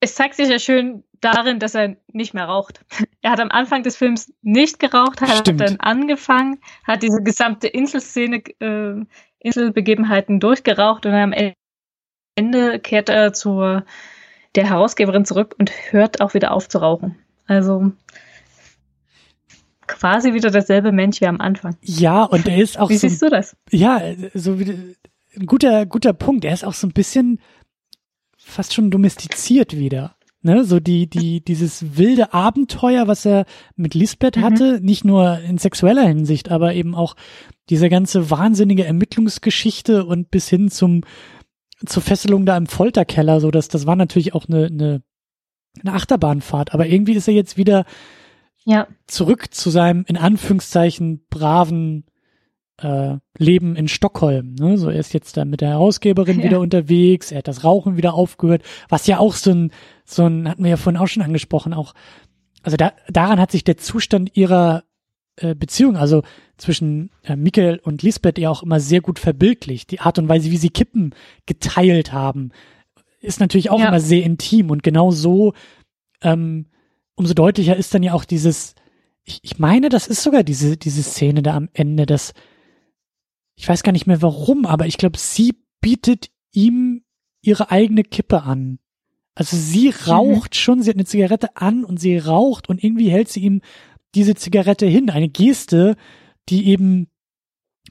es 0.00 0.14
zeigt 0.14 0.36
sich 0.36 0.48
ja 0.48 0.58
schön 0.58 1.02
darin, 1.20 1.58
dass 1.58 1.74
er 1.74 1.96
nicht 2.12 2.34
mehr 2.34 2.44
raucht. 2.44 2.84
Er 3.22 3.32
hat 3.32 3.40
am 3.40 3.50
Anfang 3.50 3.82
des 3.82 3.96
Films 3.96 4.32
nicht 4.42 4.78
geraucht, 4.78 5.20
hat 5.20 5.38
Stimmt. 5.38 5.60
dann 5.60 5.80
angefangen, 5.80 6.60
hat 6.84 7.02
diese 7.02 7.24
gesamte 7.24 7.66
Inselszene 7.66 8.36
äh, 8.60 9.04
Inselbegebenheiten 9.40 10.38
durchgeraucht 10.38 11.06
und 11.06 11.12
am 11.12 11.34
Ende 12.36 12.78
kehrt 12.78 13.08
er 13.08 13.32
zur 13.32 13.84
der 14.54 14.68
Herausgeberin 14.68 15.24
zurück 15.24 15.56
und 15.58 15.72
hört 15.90 16.20
auch 16.20 16.34
wieder 16.34 16.52
auf 16.52 16.68
zu 16.68 16.78
rauchen. 16.78 17.16
Also 17.46 17.92
quasi 19.86 20.34
wieder 20.34 20.50
derselbe 20.50 20.92
Mensch 20.92 21.20
wie 21.20 21.26
am 21.26 21.40
Anfang. 21.40 21.76
Ja, 21.82 22.24
und 22.24 22.46
er 22.46 22.58
ist 22.58 22.78
auch. 22.78 22.90
Wie 22.90 22.96
so, 22.96 23.08
siehst 23.08 23.22
du 23.22 23.28
das? 23.28 23.56
Ja, 23.70 24.00
so 24.34 24.58
wie 24.58 24.96
ein 25.36 25.46
guter, 25.46 25.86
guter 25.86 26.12
Punkt. 26.12 26.44
Er 26.44 26.54
ist 26.54 26.64
auch 26.64 26.74
so 26.74 26.86
ein 26.86 26.92
bisschen 26.92 27.40
fast 28.36 28.74
schon 28.74 28.90
domestiziert 28.90 29.76
wieder. 29.76 30.16
Ne, 30.42 30.64
so 30.64 30.78
die, 30.78 31.10
die, 31.10 31.40
dieses 31.40 31.96
wilde 31.96 32.32
Abenteuer, 32.32 33.08
was 33.08 33.26
er 33.26 33.46
mit 33.74 33.94
Lisbeth 33.94 34.36
mhm. 34.36 34.42
hatte, 34.42 34.80
nicht 34.80 35.04
nur 35.04 35.40
in 35.40 35.58
sexueller 35.58 36.06
Hinsicht, 36.06 36.50
aber 36.52 36.74
eben 36.74 36.94
auch 36.94 37.16
diese 37.68 37.88
ganze 37.88 38.30
wahnsinnige 38.30 38.84
Ermittlungsgeschichte 38.84 40.04
und 40.04 40.30
bis 40.30 40.48
hin 40.48 40.70
zum 40.70 41.02
zur 41.84 42.02
Fesselung 42.02 42.46
da 42.46 42.56
im 42.56 42.66
Folterkeller, 42.66 43.40
so 43.40 43.50
dass 43.50 43.68
das 43.68 43.86
war 43.86 43.96
natürlich 43.96 44.34
auch 44.34 44.46
eine, 44.46 44.66
eine, 44.66 45.02
eine 45.82 45.92
Achterbahnfahrt, 45.94 46.72
aber 46.72 46.86
irgendwie 46.86 47.14
ist 47.14 47.28
er 47.28 47.34
jetzt 47.34 47.56
wieder 47.56 47.84
ja. 48.64 48.86
zurück 49.06 49.52
zu 49.52 49.70
seinem 49.70 50.04
in 50.06 50.16
Anführungszeichen 50.16 51.26
braven 51.28 52.04
äh, 52.78 53.16
Leben 53.38 53.76
in 53.76 53.88
Stockholm. 53.88 54.54
Ne? 54.54 54.76
So 54.78 54.90
er 54.90 54.98
ist 55.00 55.14
jetzt 55.14 55.36
da 55.36 55.44
mit 55.44 55.60
der 55.60 55.70
Herausgeberin 55.70 56.38
Ja. 56.40 56.44
wieder 56.44 56.60
unterwegs, 56.60 57.32
er 57.32 57.38
hat 57.38 57.48
das 57.48 57.64
Rauchen 57.64 57.96
wieder 57.96 58.14
aufgehört, 58.14 58.62
was 58.88 59.06
ja 59.06 59.18
auch 59.18 59.34
so 59.34 59.50
ein, 59.50 59.70
so 60.04 60.26
ein, 60.26 60.48
hatten 60.48 60.62
wir 60.62 60.70
ja 60.70 60.76
vorhin 60.76 61.00
auch 61.00 61.06
schon 61.08 61.22
angesprochen, 61.22 61.72
auch, 61.74 61.94
also 62.62 62.76
da, 62.76 62.92
daran 63.08 63.40
hat 63.40 63.50
sich 63.52 63.64
der 63.64 63.76
Zustand 63.78 64.36
ihrer 64.36 64.84
äh, 65.36 65.54
Beziehung, 65.54 65.96
also 65.96 66.22
zwischen 66.56 67.10
äh, 67.22 67.36
Michael 67.36 67.80
und 67.82 68.02
Lisbeth 68.02 68.38
ja 68.38 68.50
auch 68.50 68.62
immer 68.62 68.80
sehr 68.80 69.00
gut 69.00 69.18
verbildlicht. 69.18 69.90
Die 69.90 70.00
Art 70.00 70.18
und 70.18 70.28
Weise, 70.28 70.50
wie 70.50 70.56
sie 70.56 70.70
Kippen 70.70 71.14
geteilt 71.46 72.12
haben, 72.12 72.50
ist 73.20 73.40
natürlich 73.40 73.70
auch 73.70 73.78
Ja. 73.80 73.88
immer 73.88 74.00
sehr 74.00 74.22
intim 74.22 74.70
und 74.70 74.82
genau 74.82 75.10
so, 75.10 75.52
ähm, 76.22 76.66
umso 77.14 77.34
deutlicher 77.34 77.76
ist 77.76 77.94
dann 77.94 78.02
ja 78.02 78.12
auch 78.14 78.24
dieses, 78.24 78.74
ich, 79.24 79.40
ich 79.42 79.58
meine, 79.58 79.88
das 79.88 80.06
ist 80.06 80.22
sogar 80.22 80.42
diese, 80.42 80.76
diese 80.76 81.02
Szene 81.02 81.42
da 81.42 81.54
am 81.54 81.68
Ende, 81.72 82.06
dass, 82.06 82.32
ich 83.56 83.68
weiß 83.68 83.82
gar 83.82 83.92
nicht 83.92 84.06
mehr 84.06 84.22
warum, 84.22 84.66
aber 84.66 84.86
ich 84.86 84.98
glaube, 84.98 85.18
sie 85.18 85.54
bietet 85.80 86.30
ihm 86.52 87.02
ihre 87.42 87.70
eigene 87.70 88.02
Kippe 88.02 88.42
an. 88.42 88.78
Also 89.34 89.56
sie 89.56 89.92
raucht 90.06 90.54
schon, 90.56 90.82
sie 90.82 90.90
hat 90.90 90.96
eine 90.96 91.04
Zigarette 91.04 91.56
an 91.56 91.84
und 91.84 91.98
sie 92.00 92.16
raucht 92.16 92.68
und 92.68 92.82
irgendwie 92.82 93.10
hält 93.10 93.28
sie 93.28 93.40
ihm 93.40 93.60
diese 94.14 94.34
Zigarette 94.34 94.86
hin. 94.86 95.10
Eine 95.10 95.28
Geste, 95.28 95.96
die 96.48 96.68
eben 96.68 97.08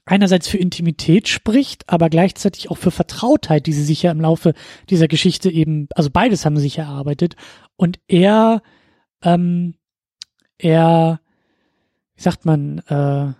einerseits 0.05 0.47
für 0.47 0.57
Intimität 0.57 1.27
spricht, 1.27 1.89
aber 1.89 2.09
gleichzeitig 2.09 2.69
auch 2.69 2.77
für 2.77 2.91
Vertrautheit, 2.91 3.65
die 3.65 3.73
sie 3.73 3.83
sich 3.83 4.03
ja 4.03 4.11
im 4.11 4.21
Laufe 4.21 4.53
dieser 4.89 5.07
Geschichte 5.07 5.49
eben, 5.49 5.87
also 5.95 6.09
beides 6.09 6.45
haben 6.45 6.57
sie 6.57 6.63
sich 6.63 6.77
erarbeitet. 6.77 7.35
Und 7.75 7.99
er, 8.07 8.61
ähm, 9.23 9.75
er, 10.57 11.21
wie 12.15 12.21
sagt 12.21 12.45
man, 12.45 12.79
äh, 12.87 13.33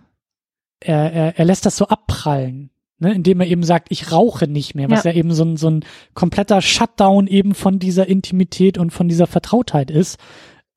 er, 0.80 1.12
er, 1.12 1.38
er 1.38 1.44
lässt 1.44 1.66
das 1.66 1.76
so 1.76 1.86
abprallen, 1.88 2.70
ne, 2.98 3.12
indem 3.12 3.40
er 3.40 3.46
eben 3.46 3.62
sagt, 3.62 3.88
ich 3.90 4.12
rauche 4.12 4.46
nicht 4.46 4.74
mehr, 4.74 4.90
was 4.90 5.04
ja, 5.04 5.12
Ja. 5.12 5.16
eben 5.16 5.32
so 5.32 5.44
ein, 5.44 5.56
so 5.56 5.68
ein 5.68 5.84
kompletter 6.14 6.60
Shutdown 6.62 7.26
eben 7.26 7.54
von 7.54 7.78
dieser 7.78 8.06
Intimität 8.06 8.78
und 8.78 8.90
von 8.90 9.08
dieser 9.08 9.26
Vertrautheit 9.26 9.90
ist, 9.90 10.18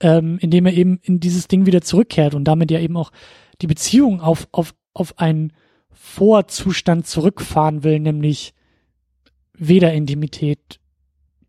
ähm, 0.02 0.38
indem 0.42 0.66
er 0.66 0.74
eben 0.74 1.00
in 1.04 1.20
dieses 1.20 1.48
Ding 1.48 1.66
wieder 1.66 1.82
zurückkehrt 1.82 2.34
und 2.34 2.46
damit 2.46 2.72
ja 2.72 2.80
eben 2.80 2.98
auch 2.98 3.12
die 3.62 3.68
Beziehung 3.68 4.22
auf, 4.22 4.48
auf, 4.52 4.74
auf 4.94 5.20
einen 5.20 5.54
Vorzustand 5.92 7.08
zurückfahren 7.08 7.84
will, 7.84 8.00
nämlich 8.00 8.54
weder 9.54 9.92
Intimität 9.94 10.80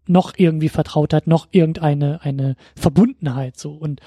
noch 0.07 0.33
irgendwie 0.37 0.69
Vertrautheit, 0.69 1.29
noch 1.29 1.47
irgendeine 1.53 2.21
eine 2.23 2.57
Verbundenheit 2.75 3.57
so. 3.57 3.73
Und 3.73 4.01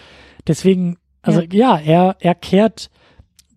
deswegen, 0.47 0.97
also 1.21 1.41
ja, 1.41 1.77
er, 1.77 2.17
er 2.19 2.35
kehrt 2.35 2.89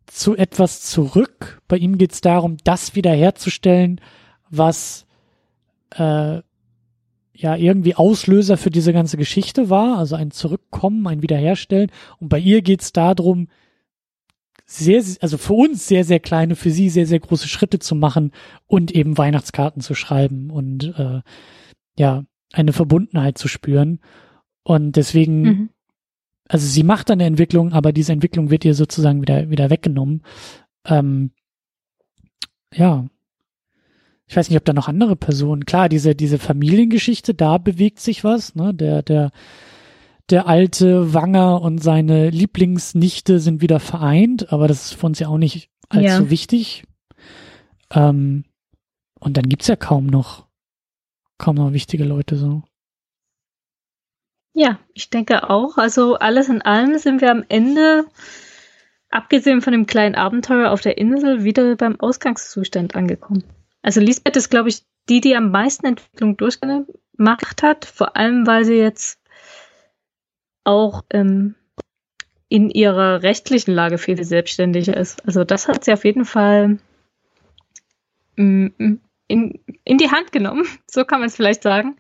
zu 0.07 0.37
etwas 0.37 0.83
zurück. 0.83 1.61
Bei 1.69 1.77
ihm 1.77 1.99
geht 1.99 2.13
es 2.13 2.21
darum, 2.21 2.57
das 2.65 2.95
wiederherzustellen, 2.95 4.01
was 4.51 5.07
äh, 5.91 6.41
ja 7.33 7.57
irgendwie 7.57 7.95
Auslöser 7.95 8.57
für 8.57 8.71
diese 8.71 8.93
ganze 8.93 9.17
Geschichte 9.17 9.69
war, 9.69 9.99
also 9.99 10.17
ein 10.17 10.31
Zurückkommen, 10.31 11.07
ein 11.07 11.23
Wiederherstellen. 11.23 11.91
Und 12.19 12.29
bei 12.29 12.39
ihr 12.39 12.63
geht 12.63 12.83
es 12.83 12.93
darum, 12.93 13.49
sehr, 14.65 15.03
also 15.21 15.39
für 15.39 15.53
uns 15.53 15.87
sehr, 15.87 16.05
sehr 16.05 16.19
kleine, 16.21 16.57
für 16.57 16.71
sie 16.71 16.89
sehr, 16.89 17.07
sehr 17.07 17.21
große 17.21 17.49
Schritte 17.49 17.79
zu 17.79 17.95
machen 17.95 18.33
und 18.67 18.91
eben 18.91 19.17
Weihnachtskarten 19.17 19.81
zu 19.81 19.95
schreiben 19.95 20.51
und 20.51 20.95
äh, 20.99 21.21
ja, 21.99 22.25
eine 22.53 22.73
Verbundenheit 22.73 23.39
zu 23.39 23.49
spüren. 23.49 24.01
Und 24.63 24.97
deswegen, 24.97 25.43
Mhm. 25.43 25.69
Also 26.49 26.67
sie 26.67 26.83
macht 26.83 27.11
eine 27.11 27.25
Entwicklung, 27.25 27.73
aber 27.73 27.93
diese 27.93 28.13
Entwicklung 28.13 28.51
wird 28.51 28.65
ihr 28.65 28.75
sozusagen 28.75 29.21
wieder, 29.21 29.51
wieder 29.51 29.71
weggenommen. 29.71 30.23
Ähm, 30.85 31.31
ja. 32.75 33.07
Ich 34.29 34.37
weiß 34.37 34.49
nicht, 34.49 34.59
ob 34.59 34.65
da 34.65 34.73
noch 34.73 34.89
andere 34.89 35.15
Personen, 35.17 35.67
klar, 35.67 35.89
diese, 35.89 36.15
diese 36.17 36.39
Familiengeschichte, 36.39 37.35
da 37.35 37.59
bewegt 37.59 38.01
sich 38.01 38.25
was, 38.25 38.55
ne, 38.57 38.75
der, 38.75 39.03
der, 39.03 39.31
der 40.31 40.49
alte 40.49 41.15
Wanger 41.15 41.63
und 41.63 41.79
seine 41.79 42.31
Lieblingsnichte 42.31 43.39
sind 43.39 43.61
wieder 43.61 43.79
vereint, 43.79 44.53
aber 44.53 44.67
das 44.67 44.87
ist 44.87 44.95
für 44.95 45.07
uns 45.07 45.21
ja 45.21 45.29
auch 45.29 45.39
nicht 45.39 45.71
allzu 45.89 46.25
Ja. 46.25 46.31
wichtig. 46.31 46.85
Ähm, 47.93 48.45
und 49.21 49.37
dann 49.37 49.49
gibt's 49.49 49.69
ja 49.69 49.77
kaum 49.77 50.07
noch, 50.07 50.47
kaum 51.39 51.55
noch 51.57 51.73
wichtige 51.73 52.05
Leute 52.05 52.37
so. 52.37 52.63
Ja, 54.59 54.79
ich 54.95 55.11
denke 55.11 55.51
auch. 55.51 55.77
Also 55.77 56.15
alles 56.15 56.49
in 56.49 56.63
allem 56.63 56.97
sind 56.97 57.21
wir 57.21 57.31
am 57.31 57.45
Ende, 57.51 58.07
abgesehen 59.11 59.61
von 59.61 59.75
dem 59.75 59.85
kleinen 59.85 60.15
Abenteuer 60.15 60.71
auf 60.71 60.81
der 60.81 60.97
Insel, 60.97 61.45
wieder 61.45 61.77
beim 61.77 62.01
Ausgangszustand 62.01 62.97
angekommen. 62.97 63.45
Also 63.83 64.01
Lisbeth 64.01 64.35
ist, 64.35 64.49
glaube 64.49 64.71
ich, 64.71 64.81
die, 65.11 65.21
die 65.21 65.37
am 65.37 65.51
meisten 65.51 65.85
Entwicklung 65.85 66.39
durchgemacht 66.39 67.63
hat, 67.63 67.85
vor 67.85 68.17
allem 68.17 68.47
weil 68.47 68.65
sie 68.65 68.77
jetzt 68.77 69.21
auch 70.65 71.05
ähm, 71.11 71.55
in 72.49 72.71
ihrer 72.71 73.23
rechtlichen 73.23 73.75
Lage 73.75 73.99
viel 73.99 74.25
selbstständiger 74.25 74.97
ist. 74.97 75.23
Also 75.27 75.45
das 75.45 75.69
hat 75.69 75.85
sie 75.85 75.93
auf 75.93 76.07
jeden 76.07 76.25
Fall 76.25 76.79
mm, 78.37 78.69
mm, 78.79 79.01
in, 79.29 79.61
in 79.85 79.99
die 79.99 80.11
Hand 80.11 80.33
genommen, 80.33 80.65
so 80.91 81.05
kann 81.05 81.21
man 81.21 81.29
es 81.29 81.37
vielleicht 81.37 81.63
sagen. 81.63 81.99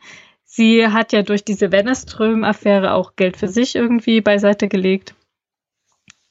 Sie 0.57 0.87
hat 0.87 1.13
ja 1.13 1.21
durch 1.21 1.45
diese 1.45 1.71
Wennerström-Affäre 1.71 2.95
auch 2.95 3.15
Geld 3.15 3.37
für 3.37 3.47
sich 3.47 3.77
irgendwie 3.77 4.23
beiseite 4.23 4.69
gelegt 4.69 5.15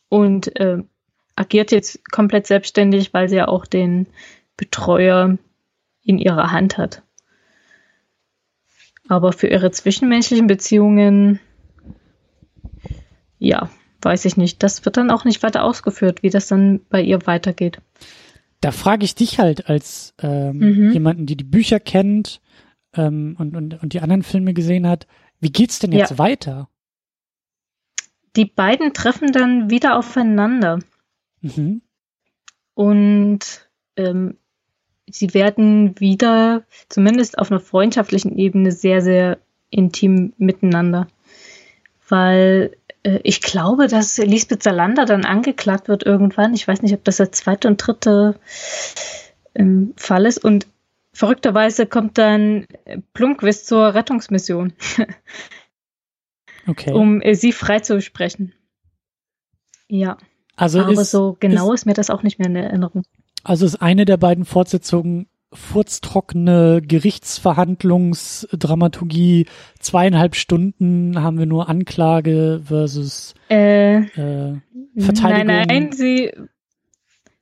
und 0.09 0.59
äh, 0.59 0.79
agiert 1.35 1.71
jetzt 1.71 2.09
komplett 2.11 2.47
selbstständig, 2.47 3.13
weil 3.13 3.29
sie 3.29 3.35
ja 3.35 3.47
auch 3.47 3.67
den 3.67 4.07
Betreuer 4.57 5.37
in 6.01 6.17
ihrer 6.17 6.51
Hand 6.51 6.79
hat. 6.79 7.03
Aber 9.07 9.31
für 9.31 9.45
ihre 9.45 9.69
zwischenmenschlichen 9.69 10.47
Beziehungen, 10.47 11.39
ja, 13.37 13.69
weiß 14.01 14.25
ich 14.25 14.37
nicht. 14.37 14.63
Das 14.63 14.85
wird 14.85 14.97
dann 14.97 15.11
auch 15.11 15.23
nicht 15.23 15.43
weiter 15.43 15.63
ausgeführt, 15.63 16.23
wie 16.23 16.31
das 16.31 16.47
dann 16.47 16.81
bei 16.89 16.99
ihr 16.99 17.27
weitergeht. 17.27 17.77
Da 18.59 18.71
frage 18.71 19.05
ich 19.05 19.13
dich 19.13 19.37
halt 19.37 19.69
als 19.69 20.15
ähm, 20.19 20.57
Mhm. 20.57 20.91
jemanden, 20.93 21.25
die 21.27 21.35
die 21.35 21.43
Bücher 21.43 21.79
kennt 21.79 22.41
ähm, 22.95 23.35
und, 23.39 23.55
und, 23.55 23.81
und 23.81 23.93
die 23.93 24.01
anderen 24.01 24.23
Filme 24.23 24.53
gesehen 24.53 24.87
hat, 24.87 25.07
wie 25.39 25.51
geht's 25.51 25.79
denn 25.79 25.91
jetzt 25.91 26.11
Ja. 26.11 26.17
weiter? 26.17 26.69
Die 28.35 28.45
beiden 28.45 28.93
treffen 28.93 29.31
dann 29.31 29.69
wieder 29.69 29.97
aufeinander. 29.97 30.79
Mhm. 31.41 31.81
Und 32.73 33.69
ähm, 33.95 34.37
sie 35.09 35.33
werden 35.33 35.99
wieder, 35.99 36.63
zumindest 36.89 37.37
auf 37.37 37.51
einer 37.51 37.61
freundschaftlichen 37.61 38.37
Ebene, 38.37 38.71
sehr, 38.71 39.01
sehr 39.01 39.37
intim 39.69 40.33
miteinander. 40.37 41.07
Weil 42.09 42.75
äh, 43.03 43.19
ich 43.23 43.41
glaube, 43.41 43.87
dass 43.87 44.17
Lisbeth 44.17 44.63
Salander 44.63 45.05
dann 45.05 45.23
angeklagt 45.23 45.87
wird 45.87 46.05
irgendwann. 46.05 46.53
Ich 46.53 46.67
weiß 46.67 46.81
nicht, 46.81 46.93
ob 46.93 47.03
das 47.03 47.17
der 47.17 47.31
zweite 47.31 47.67
und 47.67 47.77
dritte 47.77 48.35
ähm, 49.53 49.93
Fall 49.95 50.25
ist. 50.25 50.43
Und 50.43 50.67
verrückterweise 51.15 51.87
kommt 51.87 52.17
dann 52.17 52.65
äh, 52.85 52.99
Plumquist 53.13 53.67
zur 53.67 53.93
Rettungsmission, 53.93 54.73
Okay. 56.67 56.91
um 56.91 57.21
äh, 57.21 57.35
sie 57.35 57.51
freizusprechen. 57.51 58.53
Ja, 59.87 60.17
also 60.55 60.79
aber 60.81 60.91
ist, 60.91 61.11
so 61.11 61.37
genau 61.39 61.73
ist, 61.73 61.85
mir 61.85 61.93
das 61.93 62.09
auch 62.09 62.23
nicht 62.23 62.39
mehr 62.39 62.49
in 62.49 62.55
Erinnerung. 62.55 63.03
also 63.43 63.65
ist 63.65 63.81
eine 63.81 64.05
der 64.05 64.17
beiden 64.17 64.45
Fortsetzungen 64.45 65.27
furztrockene 65.53 66.81
Gerichtsverhandlungsdramaturgie, 66.85 69.45
zweieinhalb 69.79 70.35
Stunden 70.35 71.21
haben 71.21 71.37
wir 71.39 71.45
nur 71.45 71.69
Anklage 71.69 72.61
versus 72.65 73.35
Äh, 73.49 73.99
äh, 73.99 74.59
Verteidigung. 74.97 75.47
Nein, 75.47 75.67
nein, 75.67 75.91
sie 75.93 76.33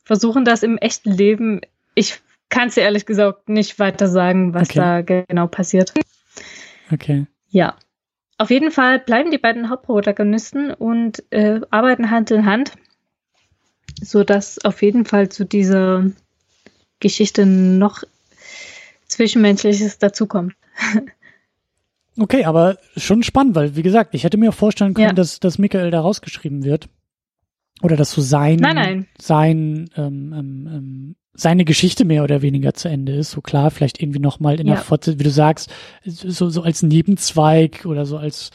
versuchen 0.04 0.46
das 0.46 0.62
im 0.62 0.78
echten 0.78 1.12
Leben. 1.12 1.62
Ich 1.96 2.22
kann 2.54 2.68
es 2.68 2.76
dir 2.76 2.82
ehrlich 2.82 3.08
gesagt 3.08 3.50
nicht 3.50 3.80
weiter 3.80 4.08
sagen, 4.08 4.54
was 4.54 4.70
Okay. 4.70 4.80
da 4.80 5.02
genau 5.02 5.48
passiert. 5.48 5.92
Okay. 6.92 7.26
Ja. 7.50 7.76
Auf 8.38 8.52
jeden 8.52 8.70
Fall 8.72 9.00
bleiben 9.00 9.32
die 9.32 9.40
beiden 9.40 9.70
Hauptprotagonisten 9.70 10.72
und 10.72 11.24
äh, 11.32 11.62
arbeiten 11.72 12.12
Hand 12.12 12.30
in 12.30 12.46
Hand, 12.46 12.74
sodass 14.02 14.64
auf 14.64 14.82
jeden 14.84 15.06
Fall 15.06 15.30
zu 15.30 15.46
dieser 15.46 16.06
Geschichte 17.00 17.46
noch 17.48 18.04
Zwischenmenschliches 19.08 19.98
dazukommt. 19.98 20.54
Okay, 22.16 22.46
aber 22.46 22.78
schon 22.96 23.24
spannend, 23.24 23.56
weil, 23.56 23.76
wie 23.76 23.82
gesagt, 23.82 24.14
ich 24.14 24.24
hätte 24.24 24.38
mir 24.38 24.50
auch 24.50 24.54
vorstellen 24.54 24.94
können, 24.94 25.08
Ja. 25.08 25.14
dass, 25.14 25.40
dass 25.40 25.58
Michael 25.58 25.90
da 25.90 26.00
rausgeschrieben 26.00 26.64
wird. 26.64 26.88
Oder 27.82 27.96
dass 27.96 28.12
so 28.12 28.22
sein, 28.22 28.58
Nein, 28.58 28.76
nein. 28.76 29.08
sein, 29.20 29.90
ähm, 29.98 30.32
ähm, 30.38 30.68
ähm, 30.72 31.16
seine 31.34 31.66
Geschichte 31.66 32.06
mehr 32.06 32.24
oder 32.24 32.42
weniger 32.42 32.74
zu 32.74 32.90
Ende 32.90 33.14
ist. 33.14 33.32
So 33.32 33.42
klar, 33.42 33.72
vielleicht 33.72 34.02
irgendwie 34.02 34.20
nochmal 34.20 34.60
in 34.60 34.68
Ja. 34.68 34.76
der 34.76 34.84
Fortsetzung, 34.84 35.20
wie 35.20 35.24
du 35.24 35.32
sagst, 35.32 35.74
so, 36.06 36.50
so 36.50 36.62
als 36.62 36.84
Nebenzweig 36.84 37.86
oder 37.86 38.06
so 38.06 38.18
als, 38.18 38.52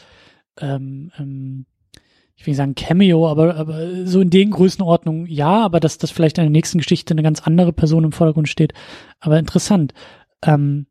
ähm, 0.60 1.10
ähm, 1.18 1.66
ich 2.36 2.46
will 2.46 2.52
nicht 2.52 2.59
sagen 2.59 2.76
Cameo, 2.76 3.28
aber, 3.28 3.56
aber 3.56 4.06
so 4.06 4.20
in 4.20 4.30
den 4.30 4.52
Größenordnungen 4.52 5.26
ja, 5.26 5.64
aber 5.64 5.80
dass 5.80 5.98
das 5.98 6.12
vielleicht 6.12 6.38
in 6.38 6.44
der 6.44 6.50
nächsten 6.50 6.78
Geschichte 6.78 7.12
eine 7.14 7.24
ganz 7.24 7.42
andere 7.42 7.72
Person 7.72 8.05
im 8.05 8.12
Vordergrund 8.12 8.48
steht. 8.48 8.74
Aber 9.18 9.38
interessant. 9.38 9.92
Ähm, 10.44 10.86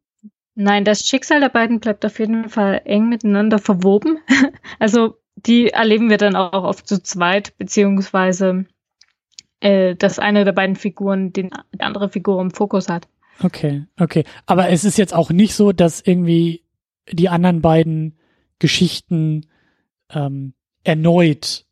Nein, 0.56 0.84
das 0.84 1.06
Schicksal 1.06 1.40
der 1.40 1.50
beiden 1.50 1.80
bleibt 1.80 2.04
auf 2.06 2.20
jeden 2.20 2.50
Fall 2.50 2.82
eng 2.84 3.08
miteinander 3.08 3.60
verwoben. 3.60 4.18
also 4.80 5.16
die 5.36 5.70
erleben 5.70 6.10
wir 6.10 6.18
dann 6.18 6.36
auch 6.36 6.64
oft 6.64 6.88
zu 6.88 7.02
zweit, 7.02 7.58
beziehungsweise 7.58 8.66
äh, 9.60 9.96
dass 9.96 10.20
eine 10.20 10.46
der 10.46 10.52
beiden 10.52 10.76
Figuren 10.76 11.34
den, 11.34 11.50
die 11.74 11.82
andere 11.82 12.10
Figur 12.10 12.42
im 12.42 12.52
Fokus 12.52 12.90
hat. 12.90 13.08
Okay, 13.44 13.86
okay. 14.00 14.24
Aber 14.46 14.70
es 14.70 14.84
ist 14.84 14.98
jetzt 14.98 15.14
auch 15.14 15.30
nicht 15.30 15.54
so, 15.54 15.72
dass 15.72 16.02
irgendwie 16.02 16.64
die 17.12 17.30
anderen 17.30 17.62
beiden 17.62 18.18
Geschichten 18.60 19.46
ähm, 20.10 20.54
erneut 20.84 21.66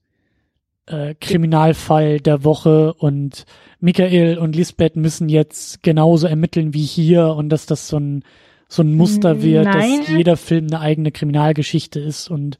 äh, 0.85 1.15
Kriminalfall 1.15 2.19
der 2.19 2.43
Woche 2.43 2.93
und 2.93 3.45
Michael 3.79 4.37
und 4.37 4.55
Lisbeth 4.55 4.95
müssen 4.95 5.29
jetzt 5.29 5.81
genauso 5.83 6.27
ermitteln 6.27 6.73
wie 6.73 6.83
hier 6.83 7.29
und 7.29 7.49
dass 7.49 7.65
das 7.65 7.87
so 7.87 7.97
ein 7.97 8.23
so 8.67 8.81
ein 8.81 8.95
Muster 8.95 9.43
wird, 9.43 9.65
Nein. 9.65 9.99
dass 9.99 10.09
jeder 10.09 10.37
Film 10.37 10.67
eine 10.67 10.79
eigene 10.79 11.11
Kriminalgeschichte 11.11 11.99
ist 11.99 12.29
und 12.29 12.57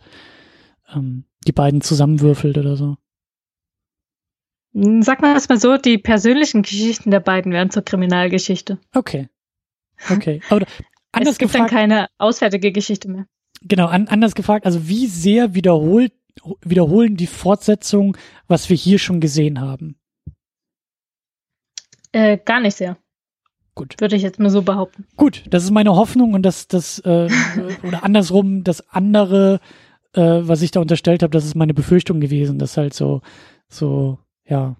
ähm, 0.93 1.25
die 1.47 1.51
beiden 1.51 1.81
zusammenwürfelt 1.81 2.57
oder 2.57 2.75
so. 2.75 2.97
Sag 4.77 5.21
mal 5.21 5.33
erstmal 5.33 5.57
so, 5.57 5.77
die 5.77 5.97
persönlichen 5.97 6.61
Geschichten 6.61 7.09
der 7.09 7.21
beiden 7.21 7.53
werden 7.53 7.69
zur 7.69 7.85
Kriminalgeschichte. 7.85 8.77
Okay. 8.93 9.29
Okay. 10.09 10.41
Aber 10.49 10.65
anders 11.13 11.33
es 11.33 11.37
gibt 11.37 11.53
gefragt, 11.53 11.71
dann 11.71 11.79
keine 11.79 12.07
auswärtige 12.17 12.73
Geschichte 12.73 13.09
mehr. 13.09 13.25
Genau, 13.61 13.87
an, 13.87 14.09
anders 14.09 14.35
gefragt, 14.35 14.65
also 14.65 14.89
wie 14.89 15.07
sehr 15.07 15.55
wiederholt, 15.55 16.11
wiederholen 16.61 17.15
die 17.15 17.27
Fortsetzungen, 17.27 18.17
was 18.47 18.69
wir 18.69 18.75
hier 18.75 18.99
schon 18.99 19.21
gesehen 19.21 19.61
haben? 19.61 19.97
Äh, 22.11 22.37
gar 22.43 22.59
nicht 22.59 22.75
sehr. 22.75 22.97
Gut. 23.75 23.95
Würde 23.99 24.17
ich 24.17 24.23
jetzt 24.23 24.39
mal 24.39 24.49
so 24.49 24.61
behaupten. 24.61 25.05
Gut, 25.15 25.43
das 25.49 25.63
ist 25.63 25.71
meine 25.71 25.95
Hoffnung 25.95 26.33
und 26.33 26.43
das, 26.43 26.67
das, 26.67 26.99
äh, 26.99 27.29
oder 27.83 28.03
andersrum, 28.03 28.65
das 28.65 28.89
andere, 28.89 29.61
äh, 30.13 30.21
was 30.21 30.61
ich 30.61 30.71
da 30.71 30.81
unterstellt 30.81 31.23
habe, 31.23 31.31
das 31.31 31.45
ist 31.45 31.55
meine 31.55 31.73
Befürchtung 31.73 32.19
gewesen, 32.19 32.59
dass 32.59 32.75
halt 32.75 32.93
so, 32.93 33.21
so, 33.69 34.19
ja. 34.47 34.75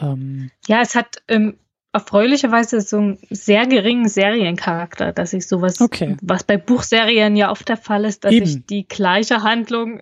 Ähm, 0.00 0.50
ja, 0.66 0.80
es 0.80 0.94
hat 0.94 1.22
ähm, 1.28 1.58
erfreulicherweise 1.92 2.80
so 2.80 2.98
einen 2.98 3.18
sehr 3.30 3.66
geringen 3.66 4.08
Seriencharakter, 4.08 5.12
dass 5.12 5.32
ich 5.32 5.46
sowas, 5.46 5.80
okay. 5.80 6.16
was 6.22 6.44
bei 6.44 6.56
Buchserien 6.56 7.36
ja 7.36 7.50
oft 7.50 7.68
der 7.68 7.76
Fall 7.76 8.04
ist, 8.04 8.24
dass 8.24 8.32
Eben. 8.32 8.46
sich 8.46 8.66
die 8.66 8.88
gleiche 8.88 9.42
Handlung 9.42 10.00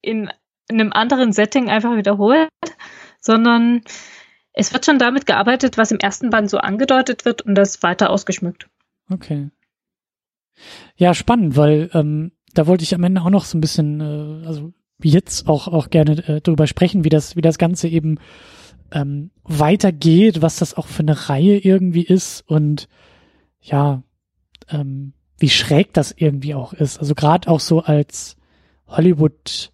in, 0.00 0.30
in 0.68 0.80
einem 0.80 0.92
anderen 0.92 1.32
Setting 1.32 1.68
einfach 1.68 1.96
wiederholt, 1.96 2.48
sondern 3.20 3.82
es 4.52 4.72
wird 4.72 4.86
schon 4.86 4.98
damit 4.98 5.26
gearbeitet, 5.26 5.76
was 5.76 5.92
im 5.92 5.98
ersten 5.98 6.30
Band 6.30 6.48
so 6.48 6.58
angedeutet 6.58 7.24
wird 7.24 7.42
und 7.42 7.54
das 7.54 7.82
weiter 7.82 8.10
ausgeschmückt. 8.10 8.68
Okay. 9.10 9.50
Ja, 10.96 11.14
spannend, 11.14 11.56
weil 11.56 11.90
ähm, 11.92 12.32
da 12.54 12.66
wollte 12.66 12.84
ich 12.84 12.94
am 12.94 13.04
Ende 13.04 13.20
auch 13.22 13.30
noch 13.30 13.44
so 13.44 13.56
ein 13.56 13.60
bisschen, 13.60 14.00
äh, 14.00 14.46
also 14.46 14.72
jetzt 15.08 15.48
auch 15.48 15.68
auch 15.68 15.90
gerne 15.90 16.28
äh, 16.28 16.40
darüber 16.42 16.66
sprechen, 16.66 17.04
wie 17.04 17.08
das 17.08 17.36
wie 17.36 17.40
das 17.40 17.58
Ganze 17.58 17.88
eben 17.88 18.18
ähm, 18.92 19.30
weitergeht, 19.44 20.42
was 20.42 20.56
das 20.56 20.74
auch 20.74 20.86
für 20.86 21.00
eine 21.00 21.28
Reihe 21.28 21.58
irgendwie 21.58 22.04
ist 22.04 22.42
und 22.46 22.88
ja, 23.60 24.02
ähm, 24.68 25.12
wie 25.38 25.48
schräg 25.48 25.92
das 25.92 26.12
irgendwie 26.16 26.54
auch 26.54 26.72
ist. 26.72 26.98
Also 26.98 27.14
gerade 27.14 27.48
auch 27.48 27.60
so 27.60 27.80
als 27.80 28.36
Hollywood 28.86 29.72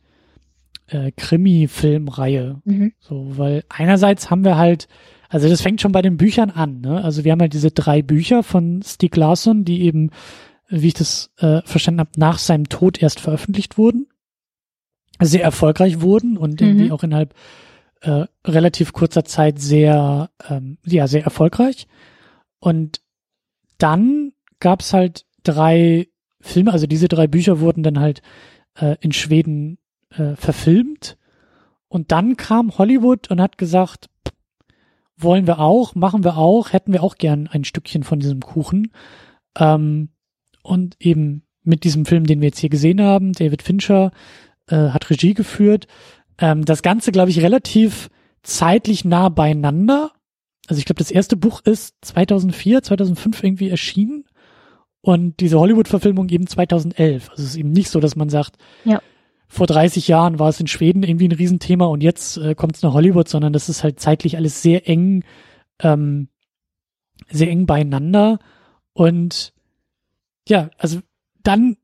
äh, 0.89 1.13
Krimi-Filmreihe. 1.13 2.61
Mhm. 2.65 2.93
So, 3.01 3.37
weil 3.37 3.65
einerseits 3.69 4.31
haben 4.31 4.45
wir 4.45 4.57
halt, 4.57 4.89
also 5.29 5.49
das 5.49 5.61
fängt 5.61 5.81
schon 5.81 5.93
bei 5.93 6.03
den 6.03 6.17
Büchern 6.17 6.51
an, 6.51 6.81
ne? 6.81 7.03
Also 7.03 7.25
wir 7.25 7.33
haben 7.33 7.41
halt 7.41 7.53
diese 7.53 7.73
drei 7.73 8.03
Bücher 8.03 8.43
von 8.43 8.83
Stieg 8.83 9.17
Larsson, 9.17 9.65
die 9.65 9.83
eben, 9.83 10.11
wie 10.69 10.89
ich 10.89 10.95
das 10.95 11.31
äh, 11.39 11.63
verstanden 11.65 12.01
habe, 12.01 12.11
nach 12.17 12.39
seinem 12.39 12.69
Tod 12.69 13.03
erst 13.03 13.21
veröffentlicht 13.21 13.79
wurden, 13.79 14.07
sehr 15.21 15.43
erfolgreich 15.43 16.01
wurden 16.01 16.37
und 16.37 16.61
mhm. 16.61 16.67
irgendwie 16.67 16.93
auch 16.93 17.03
innerhalb 17.03 17.35
äh, 18.01 18.27
relativ 18.45 18.93
kurzer 18.93 19.25
Zeit 19.25 19.59
sehr, 19.59 20.31
ähm, 20.49 20.79
ja, 20.85 21.07
sehr 21.07 21.25
erfolgreich. 21.25 21.87
Und 22.59 23.01
dann 23.79 24.33
gab's 24.61 24.93
halt 24.93 25.25
drei 25.43 26.09
Filme, 26.41 26.73
also 26.73 26.87
diese 26.87 27.09
drei 27.09 27.27
Bücher 27.27 27.61
wurden 27.61 27.83
dann 27.83 28.01
halt 28.01 28.23
äh, 28.75 28.97
in 29.01 29.13
Schweden 29.13 29.79
äh, 30.11 30.37
verfilmt. 30.37 31.17
Und 31.89 32.13
dann 32.13 32.37
kam 32.37 32.77
Hollywood 32.79 33.31
und 33.31 33.41
hat 33.41 33.59
gesagt, 33.59 34.09
wollen 35.17 35.47
wir 35.47 35.61
auch, 35.61 35.95
machen 35.95 36.25
wir 36.25 36.37
auch, 36.37 36.73
hätten 36.73 36.93
wir 36.93 37.03
auch 37.03 37.17
gern 37.17 37.49
ein 37.49 37.65
Stückchen 37.65 38.03
von 38.03 38.21
diesem 38.21 38.41
Kuchen. 38.41 38.93
Ähm, 39.59 40.11
und 40.63 40.97
eben 41.01 41.43
mit 41.63 41.85
diesem 41.85 42.05
Film, 42.05 42.25
den 42.25 42.41
wir 42.41 42.49
jetzt 42.49 42.59
hier 42.59 42.71
gesehen 42.71 43.01
haben, 43.01 43.33
David 43.33 43.63
Fincher 43.63 44.13
äh, 44.69 44.91
hat 44.91 45.11
Regie 45.11 45.35
geführt. 45.35 45.87
Ähm, 46.39 46.65
das 46.65 46.83
Ganze, 46.83 47.13
glaube 47.13 47.31
ich, 47.31 47.43
relativ 47.43 48.09
zeitlich 48.43 49.05
nah 49.05 49.29
beieinander. 49.29 50.13
Also 50.69 50.79
ich 50.79 50.85
glaube, 50.85 50.99
das 50.99 51.11
erste 51.11 51.37
Buch 51.37 51.61
ist 51.63 51.95
2004, 52.03 52.83
2005 52.83 53.43
irgendwie 53.43 53.71
erschienen 53.71 54.25
und 55.01 55.41
diese 55.41 55.59
Hollywood-Verfilmung 55.59 56.29
eben 56.29 56.47
2011. 56.47 57.31
Also 57.31 57.43
es 57.43 57.51
ist 57.51 57.57
eben 57.57 57.71
nicht 57.71 57.91
so, 57.91 58.01
dass 58.01 58.17
man 58.17 58.29
sagt, 58.29 58.57
ja 58.85 59.01
vor 59.49 59.67
30 59.67 60.09
Jahren 60.09 60.39
war 60.39 60.49
es 60.49 60.61
in 60.61 60.67
Schweden 60.67 61.03
irgendwie 61.03 61.29
ein 61.29 61.33
Riesenthema 61.33 61.87
und 61.87 62.03
jetzt 62.03 62.37
äh, 62.37 62.55
kommt 62.55 62.77
es 62.77 62.83
nach 62.83 62.93
Hollywood, 62.93 63.29
sondern 63.29 63.53
das 63.53 63.69
ist 63.69 63.85
halt 63.85 64.01
zeitlich 64.01 64.37
alles 64.37 64.63
sehr 64.63 64.89
eng, 64.89 65.25
ähm, 65.81 66.29
sehr 67.31 67.49
eng 67.49 67.67
beieinander. 67.67 68.39
Und 68.93 69.53
ja, 70.49 70.71
also 70.79 71.01
dann, 71.43 71.77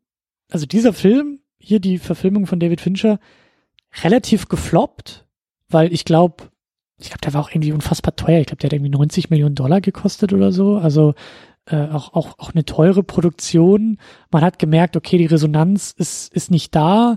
also 0.51 0.67
dieser 0.67 0.93
Film, 0.93 1.41
hier 1.63 1.81
die 1.81 1.99
Verfilmung 1.99 2.47
von 2.47 2.61
David 2.61 2.81
Fincher, 2.81 3.19
relativ 4.03 4.49
gefloppt, 4.49 5.27
weil 5.69 5.93
ich 5.93 6.05
glaube, 6.05 6.51
ich 6.99 7.09
glaube, 7.09 7.21
der 7.23 7.35
war 7.35 7.43
auch 7.43 7.51
irgendwie 7.51 7.73
unfassbar 7.73 8.17
teuer. 8.17 8.41
Ich 8.41 8.47
glaube, 8.47 8.61
der 8.61 8.69
hat 8.69 8.73
irgendwie 8.73 8.91
90 8.91 9.31
Millionen 9.31 9.55
Dollar 9.55 9.81
gekostet 9.81 10.33
oder 10.33 10.53
so. 10.53 10.77
Also 10.77 11.15
äh, 11.67 11.89
auch, 11.89 12.15
auch, 12.15 12.39
auch 12.39 12.53
eine 12.53 12.65
teure 12.65 13.03
Produktion. 13.03 13.99
Man 14.31 14.43
hat 14.43 14.59
gemerkt, 14.59 14.97
okay, 14.97 15.19
die 15.19 15.27
Resonanz 15.27 15.95
ist, 15.97 16.33
ist 16.33 16.51
nicht 16.51 16.75
da. 16.75 17.17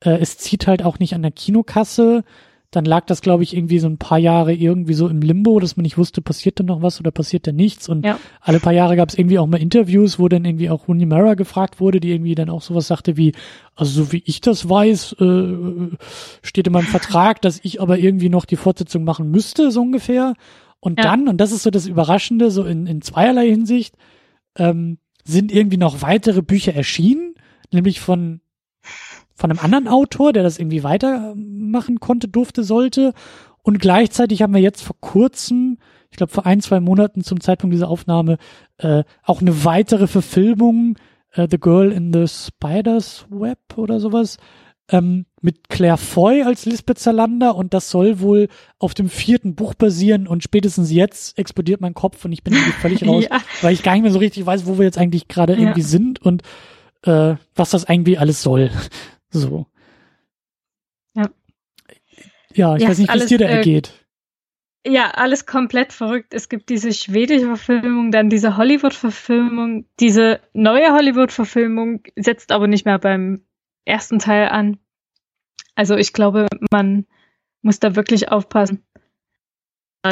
Äh, 0.00 0.18
es 0.18 0.38
zieht 0.38 0.66
halt 0.66 0.82
auch 0.84 0.98
nicht 0.98 1.14
an 1.14 1.22
der 1.22 1.32
Kinokasse. 1.32 2.24
Dann 2.70 2.84
lag 2.84 3.06
das, 3.06 3.20
glaube 3.20 3.42
ich, 3.42 3.56
irgendwie 3.56 3.80
so 3.80 3.88
ein 3.88 3.98
paar 3.98 4.18
Jahre 4.18 4.54
irgendwie 4.54 4.94
so 4.94 5.08
im 5.08 5.22
Limbo, 5.22 5.58
dass 5.58 5.76
man 5.76 5.82
nicht 5.82 5.98
wusste, 5.98 6.22
passiert 6.22 6.60
da 6.60 6.64
noch 6.64 6.82
was 6.82 7.00
oder 7.00 7.10
passiert 7.10 7.46
da 7.46 7.52
nichts. 7.52 7.88
Und 7.88 8.04
ja. 8.04 8.18
alle 8.40 8.60
paar 8.60 8.72
Jahre 8.72 8.94
gab 8.94 9.08
es 9.08 9.18
irgendwie 9.18 9.40
auch 9.40 9.46
mal 9.48 9.60
Interviews, 9.60 10.20
wo 10.20 10.28
dann 10.28 10.44
irgendwie 10.44 10.70
auch 10.70 10.86
Rooney 10.86 11.06
Mara 11.06 11.34
gefragt 11.34 11.80
wurde, 11.80 11.98
die 11.98 12.12
irgendwie 12.12 12.36
dann 12.36 12.48
auch 12.48 12.62
sowas 12.62 12.86
sagte 12.86 13.16
wie, 13.16 13.32
also 13.74 14.04
so 14.04 14.12
wie 14.12 14.22
ich 14.24 14.40
das 14.40 14.68
weiß, 14.68 15.16
äh, 15.20 15.96
steht 16.42 16.68
in 16.68 16.72
meinem 16.72 16.86
Vertrag, 16.86 17.42
dass 17.42 17.58
ich 17.62 17.80
aber 17.80 17.98
irgendwie 17.98 18.28
noch 18.28 18.44
die 18.44 18.56
Fortsetzung 18.56 19.02
machen 19.02 19.30
müsste, 19.30 19.72
so 19.72 19.80
ungefähr. 19.80 20.34
Und 20.78 20.98
ja. 20.98 21.04
dann, 21.04 21.28
und 21.28 21.38
das 21.38 21.50
ist 21.50 21.64
so 21.64 21.70
das 21.70 21.86
Überraschende, 21.86 22.50
so 22.52 22.64
in, 22.64 22.86
in 22.86 23.02
zweierlei 23.02 23.48
Hinsicht, 23.48 23.96
ähm, 24.56 24.98
sind 25.24 25.52
irgendwie 25.52 25.76
noch 25.76 26.02
weitere 26.02 26.42
Bücher 26.42 26.74
erschienen, 26.74 27.34
nämlich 27.72 28.00
von 28.00 28.40
von 29.40 29.50
einem 29.50 29.60
anderen 29.60 29.88
Autor, 29.88 30.34
der 30.34 30.42
das 30.42 30.58
irgendwie 30.58 30.82
weitermachen 30.82 31.98
konnte, 31.98 32.28
durfte, 32.28 32.62
sollte. 32.62 33.14
Und 33.62 33.80
gleichzeitig 33.80 34.42
haben 34.42 34.52
wir 34.52 34.60
jetzt 34.60 34.82
vor 34.82 34.96
kurzem, 35.00 35.78
ich 36.10 36.18
glaube 36.18 36.32
vor 36.32 36.44
ein, 36.44 36.60
zwei 36.60 36.78
Monaten 36.78 37.24
zum 37.24 37.40
Zeitpunkt 37.40 37.72
dieser 37.72 37.88
Aufnahme, 37.88 38.36
äh, 38.76 39.02
auch 39.22 39.40
eine 39.40 39.64
weitere 39.64 40.06
Verfilmung, 40.06 40.96
äh, 41.32 41.48
The 41.50 41.58
Girl 41.58 41.90
in 41.90 42.12
the 42.12 42.26
Spider's 42.28 43.26
Web 43.30 43.58
oder 43.76 43.98
sowas, 43.98 44.36
ähm, 44.90 45.24
mit 45.40 45.70
Claire 45.70 45.96
Foy 45.96 46.42
als 46.42 46.66
Lisbeth 46.66 46.98
Zalander 46.98 47.54
und 47.56 47.72
das 47.72 47.90
soll 47.90 48.20
wohl 48.20 48.48
auf 48.78 48.92
dem 48.92 49.08
vierten 49.08 49.54
Buch 49.54 49.72
basieren 49.72 50.26
und 50.26 50.42
spätestens 50.42 50.92
jetzt 50.92 51.38
explodiert 51.38 51.80
mein 51.80 51.94
Kopf 51.94 52.26
und 52.26 52.32
ich 52.32 52.42
bin 52.42 52.52
irgendwie 52.52 52.72
völlig 52.72 53.06
raus, 53.06 53.24
ja. 53.30 53.40
weil 53.62 53.72
ich 53.72 53.82
gar 53.82 53.94
nicht 53.94 54.02
mehr 54.02 54.12
so 54.12 54.18
richtig 54.18 54.44
weiß, 54.44 54.66
wo 54.66 54.76
wir 54.76 54.84
jetzt 54.84 54.98
eigentlich 54.98 55.28
gerade 55.28 55.54
ja. 55.54 55.60
irgendwie 55.60 55.82
sind 55.82 56.20
und 56.20 56.42
äh, 57.04 57.36
was 57.54 57.70
das 57.70 57.84
irgendwie 57.88 58.18
alles 58.18 58.42
soll. 58.42 58.70
So. 59.30 59.66
Ja. 61.14 61.30
Ja, 62.52 62.76
ich 62.76 62.82
ja, 62.82 62.88
weiß 62.88 62.98
nicht, 62.98 63.12
wie 63.12 63.18
es 63.18 63.26
dir 63.26 63.38
da 63.38 63.46
äh, 63.46 63.56
ergeht. 63.56 63.92
Ja, 64.86 65.10
alles 65.10 65.44
komplett 65.44 65.92
verrückt. 65.92 66.32
Es 66.32 66.48
gibt 66.48 66.70
diese 66.70 66.92
schwedische 66.92 67.44
Verfilmung, 67.44 68.10
dann 68.12 68.30
diese 68.30 68.56
Hollywood-Verfilmung. 68.56 69.84
Diese 70.00 70.40
neue 70.54 70.92
Hollywood-Verfilmung 70.92 72.02
setzt 72.16 72.50
aber 72.50 72.66
nicht 72.66 72.86
mehr 72.86 72.98
beim 72.98 73.44
ersten 73.84 74.18
Teil 74.18 74.48
an. 74.48 74.78
Also 75.74 75.96
ich 75.96 76.12
glaube, 76.12 76.46
man 76.70 77.06
muss 77.62 77.78
da 77.78 77.94
wirklich 77.94 78.30
aufpassen, 78.30 78.82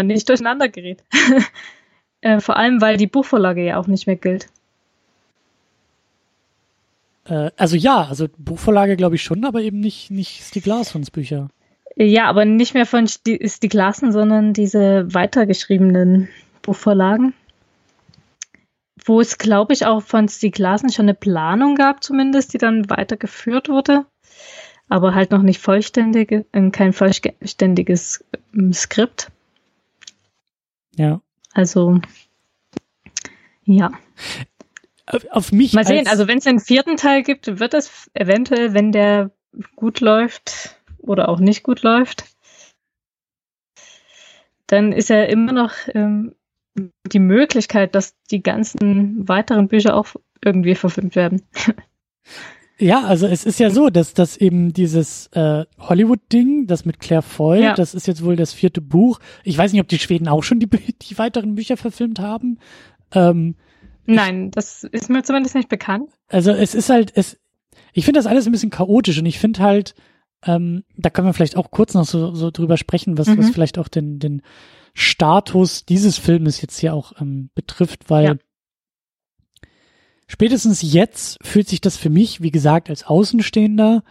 nicht 0.02 0.28
durcheinander 0.28 0.68
gerät. 0.68 1.02
äh, 2.20 2.40
vor 2.40 2.56
allem, 2.56 2.80
weil 2.80 2.96
die 2.98 3.06
Buchvorlage 3.06 3.64
ja 3.64 3.78
auch 3.78 3.86
nicht 3.86 4.06
mehr 4.06 4.16
gilt. 4.16 4.48
Äh, 7.28 7.50
also 7.56 7.76
ja, 7.76 8.04
also 8.04 8.26
Buchvorlage 8.38 8.96
glaube 8.96 9.16
ich 9.16 9.22
schon, 9.22 9.44
aber 9.44 9.60
eben 9.60 9.80
nicht, 9.80 10.10
nicht 10.10 10.42
Stieg 10.44 10.66
Larssons 10.66 11.10
Bücher. 11.10 11.50
Ja, 12.00 12.26
aber 12.26 12.44
nicht 12.44 12.74
mehr 12.74 12.86
von 12.86 13.08
Stieg 13.08 13.72
Larsson, 13.74 14.12
sondern 14.12 14.52
diese 14.52 15.12
weitergeschriebenen 15.12 16.28
Buchvorlagen. 16.62 17.34
Wo 19.04 19.20
es, 19.20 19.36
glaube 19.36 19.72
ich, 19.72 19.84
auch 19.84 20.02
von 20.02 20.28
Stieg 20.28 20.58
Larsson 20.58 20.92
schon 20.92 21.06
eine 21.06 21.14
Planung 21.14 21.74
gab, 21.74 22.04
zumindest, 22.04 22.52
die 22.54 22.58
dann 22.58 22.88
weitergeführt 22.88 23.68
wurde. 23.68 24.06
Aber 24.88 25.14
halt 25.14 25.32
noch 25.32 25.42
nicht 25.42 25.60
vollständig, 25.60 26.30
äh, 26.30 26.70
kein 26.70 26.92
vollständiges 26.92 28.24
ähm, 28.54 28.72
Skript. 28.72 29.32
Ja. 30.94 31.20
Also, 31.52 32.00
ja. 33.64 33.90
Auf 35.30 35.52
mich. 35.52 35.72
Mal 35.72 35.86
sehen, 35.86 36.06
also 36.06 36.28
wenn 36.28 36.38
es 36.38 36.46
einen 36.46 36.60
vierten 36.60 36.96
Teil 36.96 37.22
gibt, 37.22 37.58
wird 37.60 37.74
es 37.74 38.10
eventuell, 38.14 38.74
wenn 38.74 38.92
der 38.92 39.30
gut 39.76 40.00
läuft 40.00 40.76
oder 40.98 41.28
auch 41.28 41.40
nicht 41.40 41.62
gut 41.62 41.82
läuft, 41.82 42.24
dann 44.66 44.92
ist 44.92 45.08
ja 45.08 45.22
immer 45.24 45.52
noch 45.52 45.72
ähm, 45.94 46.34
die 47.06 47.18
Möglichkeit, 47.18 47.94
dass 47.94 48.14
die 48.30 48.42
ganzen 48.42 49.28
weiteren 49.28 49.68
Bücher 49.68 49.96
auch 49.96 50.08
irgendwie 50.44 50.74
verfilmt 50.74 51.16
werden. 51.16 51.42
Ja, 52.80 53.02
also 53.02 53.26
es 53.26 53.44
ist 53.44 53.58
ja 53.58 53.70
so, 53.70 53.90
dass 53.90 54.14
das 54.14 54.36
eben 54.36 54.72
dieses 54.72 55.26
äh, 55.32 55.64
Hollywood-Ding, 55.80 56.68
das 56.68 56.84
mit 56.84 57.00
Claire 57.00 57.22
Foy, 57.22 57.60
ja. 57.60 57.74
das 57.74 57.92
ist 57.92 58.06
jetzt 58.06 58.24
wohl 58.24 58.36
das 58.36 58.52
vierte 58.52 58.80
Buch. 58.80 59.18
Ich 59.42 59.58
weiß 59.58 59.72
nicht, 59.72 59.80
ob 59.80 59.88
die 59.88 59.98
Schweden 59.98 60.28
auch 60.28 60.44
schon 60.44 60.60
die, 60.60 60.68
die 60.68 61.18
weiteren 61.18 61.56
Bücher 61.56 61.76
verfilmt 61.76 62.20
haben. 62.20 62.60
Ähm, 63.12 63.56
Nein, 64.08 64.50
das 64.50 64.84
ist 64.84 65.10
mir 65.10 65.22
zumindest 65.22 65.54
nicht 65.54 65.68
bekannt. 65.68 66.10
Also 66.28 66.50
es 66.50 66.74
ist 66.74 66.88
halt, 66.88 67.12
es, 67.14 67.38
ich 67.92 68.06
finde 68.06 68.18
das 68.18 68.26
alles 68.26 68.46
ein 68.46 68.52
bisschen 68.52 68.70
chaotisch 68.70 69.18
und 69.18 69.26
ich 69.26 69.38
finde 69.38 69.60
halt, 69.60 69.94
ähm, 70.44 70.84
da 70.96 71.10
können 71.10 71.28
wir 71.28 71.34
vielleicht 71.34 71.56
auch 71.56 71.70
kurz 71.70 71.92
noch 71.92 72.06
so, 72.06 72.34
so 72.34 72.50
drüber 72.50 72.78
sprechen, 72.78 73.18
was, 73.18 73.26
mhm. 73.26 73.38
was 73.38 73.50
vielleicht 73.50 73.78
auch 73.78 73.88
den, 73.88 74.18
den 74.18 74.42
Status 74.94 75.84
dieses 75.84 76.16
Filmes 76.16 76.62
jetzt 76.62 76.78
hier 76.78 76.94
auch 76.94 77.20
ähm, 77.20 77.50
betrifft, 77.54 78.08
weil 78.08 78.24
ja. 78.24 78.36
spätestens 80.26 80.80
jetzt 80.80 81.38
fühlt 81.44 81.68
sich 81.68 81.82
das 81.82 81.98
für 81.98 82.10
mich, 82.10 82.40
wie 82.40 82.50
gesagt, 82.50 82.88
als 82.88 83.04
Außenstehender, 83.04 84.04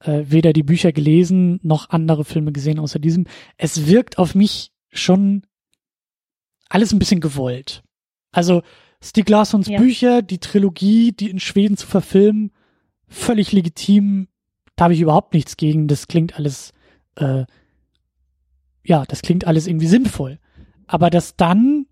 äh, 0.00 0.24
weder 0.26 0.52
die 0.52 0.62
Bücher 0.62 0.92
gelesen 0.92 1.58
noch 1.62 1.88
andere 1.88 2.26
Filme 2.26 2.52
gesehen 2.52 2.78
außer 2.78 2.98
diesem, 2.98 3.26
es 3.56 3.86
wirkt 3.86 4.18
auf 4.18 4.34
mich 4.34 4.72
schon 4.90 5.46
alles 6.68 6.92
ein 6.92 6.98
bisschen 6.98 7.20
gewollt. 7.20 7.82
Also 8.30 8.62
Stieg 9.02 9.28
Larssons 9.28 9.68
ja. 9.68 9.78
Bücher, 9.78 10.22
die 10.22 10.38
Trilogie, 10.38 11.12
die 11.12 11.30
in 11.30 11.38
Schweden 11.38 11.76
zu 11.76 11.86
verfilmen, 11.86 12.50
völlig 13.06 13.52
legitim. 13.52 14.28
Da 14.76 14.84
habe 14.84 14.94
ich 14.94 15.00
überhaupt 15.00 15.34
nichts 15.34 15.56
gegen. 15.56 15.88
Das 15.88 16.08
klingt 16.08 16.36
alles, 16.36 16.72
äh, 17.16 17.44
ja, 18.84 19.04
das 19.06 19.22
klingt 19.22 19.46
alles 19.46 19.66
irgendwie 19.66 19.86
sinnvoll. 19.86 20.38
Aber 20.86 21.10
das 21.10 21.36
dann, 21.36 21.86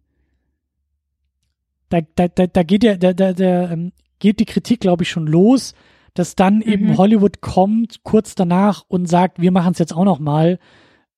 da, 1.89 2.01
da, 2.16 2.28
da, 2.28 2.47
da 2.47 2.62
geht 2.62 2.83
ja, 2.83 2.97
da, 2.97 3.12
da, 3.12 3.33
da 3.33 3.70
ähm, 3.70 3.93
geht 4.19 4.41
die 4.41 4.47
Kritik, 4.47 4.81
glaube 4.81 5.05
ich, 5.05 5.11
schon 5.11 5.27
los, 5.27 5.74
dass 6.15 6.35
dann 6.35 6.57
mhm. 6.57 6.62
eben 6.62 6.99
Hollywood 6.99 7.41
kommt 7.41 8.03
kurz 8.03 8.35
danach 8.35 8.85
und 8.89 9.07
sagt, 9.07 9.41
wir 9.41 9.53
machen 9.53 9.73
es 9.73 9.78
jetzt 9.78 9.95
auch 9.95 10.05
noch 10.05 10.19
mal. 10.19 10.59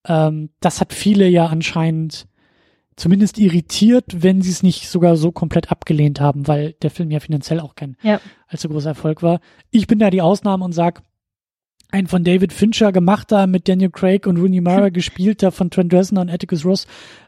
Ähm, 0.06 0.50
das 0.60 0.80
hat 0.80 0.92
viele 0.92 1.28
ja 1.28 1.46
anscheinend 1.46 2.27
zumindest 2.98 3.38
irritiert, 3.38 4.22
wenn 4.22 4.42
sie 4.42 4.50
es 4.50 4.62
nicht 4.62 4.88
sogar 4.88 5.16
so 5.16 5.32
komplett 5.32 5.70
abgelehnt 5.70 6.20
haben, 6.20 6.46
weil 6.46 6.72
der 6.82 6.90
Film 6.90 7.10
ja 7.10 7.20
finanziell 7.20 7.60
auch 7.60 7.74
kein 7.74 7.96
ja. 8.02 8.20
allzu 8.48 8.68
großer 8.68 8.90
Erfolg 8.90 9.22
war. 9.22 9.40
Ich 9.70 9.86
bin 9.86 9.98
da 9.98 10.10
die 10.10 10.22
Ausnahme 10.22 10.64
und 10.64 10.72
sag, 10.72 11.02
ein 11.90 12.06
von 12.06 12.22
David 12.22 12.52
Fincher 12.52 12.92
gemachter, 12.92 13.46
mit 13.46 13.66
Daniel 13.66 13.90
Craig 13.90 14.26
und 14.26 14.36
Rooney 14.36 14.60
Mara 14.60 14.88
gespielter, 14.90 15.52
von 15.52 15.70
Trent 15.70 15.92
Reznor 15.94 16.22
und 16.22 16.30
Atticus 16.30 16.64
Ross, 16.64 16.86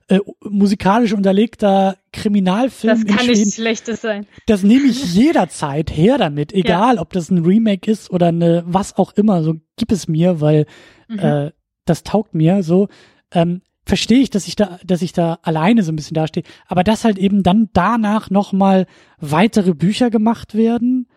äh, 0.09 0.19
musikalisch 0.43 1.15
unterlegter 1.15 1.97
Kriminalfilm. 2.13 3.05
Das 3.07 3.17
kann 3.17 3.27
nicht 3.27 3.55
schlechtes 3.55 4.03
sein. 4.03 4.27
Das 4.47 4.63
nehme 4.63 4.87
ich 4.87 5.15
jederzeit 5.15 5.91
her 5.91 6.19
damit, 6.19 6.53
egal 6.53 6.97
ja. 6.97 7.01
ob 7.01 7.13
das 7.13 7.31
ein 7.31 7.45
Remake 7.45 7.91
ist 7.91 8.11
oder 8.11 8.27
eine 8.27 8.65
was 8.67 8.97
auch 8.99 9.13
immer, 9.13 9.43
so 9.43 9.55
gib 9.77 9.93
es 9.93 10.09
mir, 10.09 10.41
weil 10.41 10.67
mhm. 11.09 11.19
äh, 11.19 11.53
das 11.87 12.03
taugt 12.03 12.35
mir 12.35 12.63
so. 12.63 12.89
Ähm, 13.33 13.63
verstehe 13.85 14.21
ich, 14.21 14.31
dass 14.31 14.47
ich 14.47 14.57
da, 14.57 14.79
dass 14.85 15.03
ich 15.03 15.13
da 15.13 15.39
alleine 15.43 15.83
so 15.83 15.93
ein 15.93 15.97
bisschen 15.97 16.15
dastehe, 16.15 16.45
aber 16.67 16.85
dass 16.85 17.05
halt 17.05 17.19
eben 17.19 17.43
dann 17.43 17.71
danach 17.73 18.31
nochmal 18.31 18.87
weitere 19.19 19.75
Bücher 19.75 20.11
gemacht 20.11 20.55
werden 20.55 21.09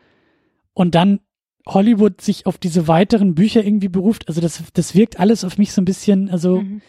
und 0.74 0.96
dann 0.96 1.20
Hollywood 1.68 2.22
sich 2.22 2.46
auf 2.46 2.58
diese 2.58 2.88
weiteren 2.88 3.36
Bücher 3.36 3.64
irgendwie 3.64 3.90
beruft, 3.90 4.28
also 4.28 4.42
das, 4.42 4.64
das 4.74 4.96
wirkt 4.96 5.20
alles 5.20 5.44
auf 5.44 5.58
mich 5.58 5.72
so 5.72 5.82
ein 5.82 5.86
bisschen, 5.86 6.30
also 6.30 6.62
mhm. 6.62 6.82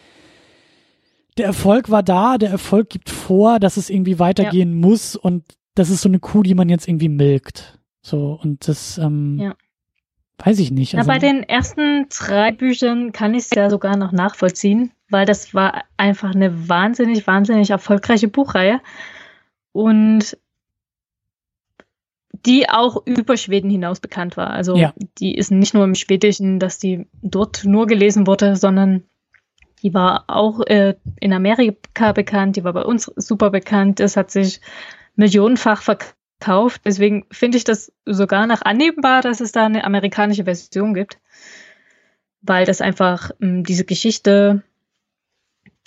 der 1.37 1.45
Erfolg 1.45 1.89
war 1.89 2.03
da, 2.03 2.37
der 2.37 2.49
Erfolg 2.49 2.89
gibt 2.89 3.09
vor, 3.09 3.59
dass 3.59 3.77
es 3.77 3.89
irgendwie 3.89 4.19
weitergehen 4.19 4.81
ja. 4.81 4.87
muss 4.87 5.15
und 5.15 5.43
das 5.75 5.89
ist 5.89 6.01
so 6.01 6.09
eine 6.09 6.19
Kuh, 6.19 6.41
die 6.41 6.55
man 6.55 6.69
jetzt 6.69 6.87
irgendwie 6.87 7.09
milkt. 7.09 7.79
So, 8.01 8.39
und 8.41 8.67
das, 8.67 8.97
ähm, 8.97 9.37
ja. 9.39 9.55
Weiß 10.37 10.59
ich 10.59 10.71
nicht. 10.71 10.95
Also, 10.95 11.07
Na, 11.07 11.13
bei 11.13 11.19
den 11.19 11.43
ersten 11.43 12.07
drei 12.09 12.51
Büchern 12.51 13.11
kann 13.11 13.33
ich 13.33 13.45
es 13.45 13.49
ja 13.51 13.69
sogar 13.69 13.97
noch 13.97 14.11
nachvollziehen 14.11 14.91
weil 15.09 15.25
das 15.25 15.53
war 15.53 15.83
einfach 15.97 16.33
eine 16.33 16.69
wahnsinnig, 16.69 17.27
wahnsinnig 17.27 17.69
erfolgreiche 17.69 18.27
Buchreihe. 18.27 18.81
Und 19.71 20.37
die 22.45 22.69
auch 22.69 23.05
über 23.05 23.37
Schweden 23.37 23.71
hinaus 23.71 23.99
bekannt 23.99 24.37
war. 24.37 24.51
Also 24.51 24.75
ja. 24.75 24.93
die 25.17 25.35
ist 25.35 25.51
nicht 25.51 25.73
nur 25.73 25.83
im 25.83 25.95
Schwedischen, 25.95 26.59
dass 26.59 26.77
die 26.77 27.07
dort 27.23 27.65
nur 27.65 27.87
gelesen 27.87 28.27
wurde, 28.27 28.55
sondern 28.55 29.03
die 29.81 29.93
war 29.93 30.25
auch 30.27 30.61
äh, 30.61 30.95
in 31.19 31.33
Amerika 31.33 32.11
bekannt, 32.11 32.55
die 32.55 32.63
war 32.63 32.73
bei 32.73 32.83
uns 32.83 33.11
super 33.15 33.49
bekannt, 33.49 33.99
es 33.99 34.15
hat 34.15 34.31
sich 34.31 34.61
millionenfach 35.15 35.81
verkauft. 35.81 36.14
Deswegen 36.85 37.25
finde 37.31 37.57
ich 37.57 37.63
das 37.63 37.91
sogar 38.05 38.45
nach 38.47 38.61
annehmbar, 38.61 39.21
dass 39.21 39.39
es 39.39 39.51
da 39.51 39.65
eine 39.65 39.83
amerikanische 39.83 40.43
Version 40.43 40.93
gibt, 40.93 41.19
weil 42.41 42.65
das 42.65 42.81
einfach 42.81 43.31
mh, 43.39 43.47
hm, 43.47 43.63
diese 43.63 43.85
Geschichte 43.85 44.63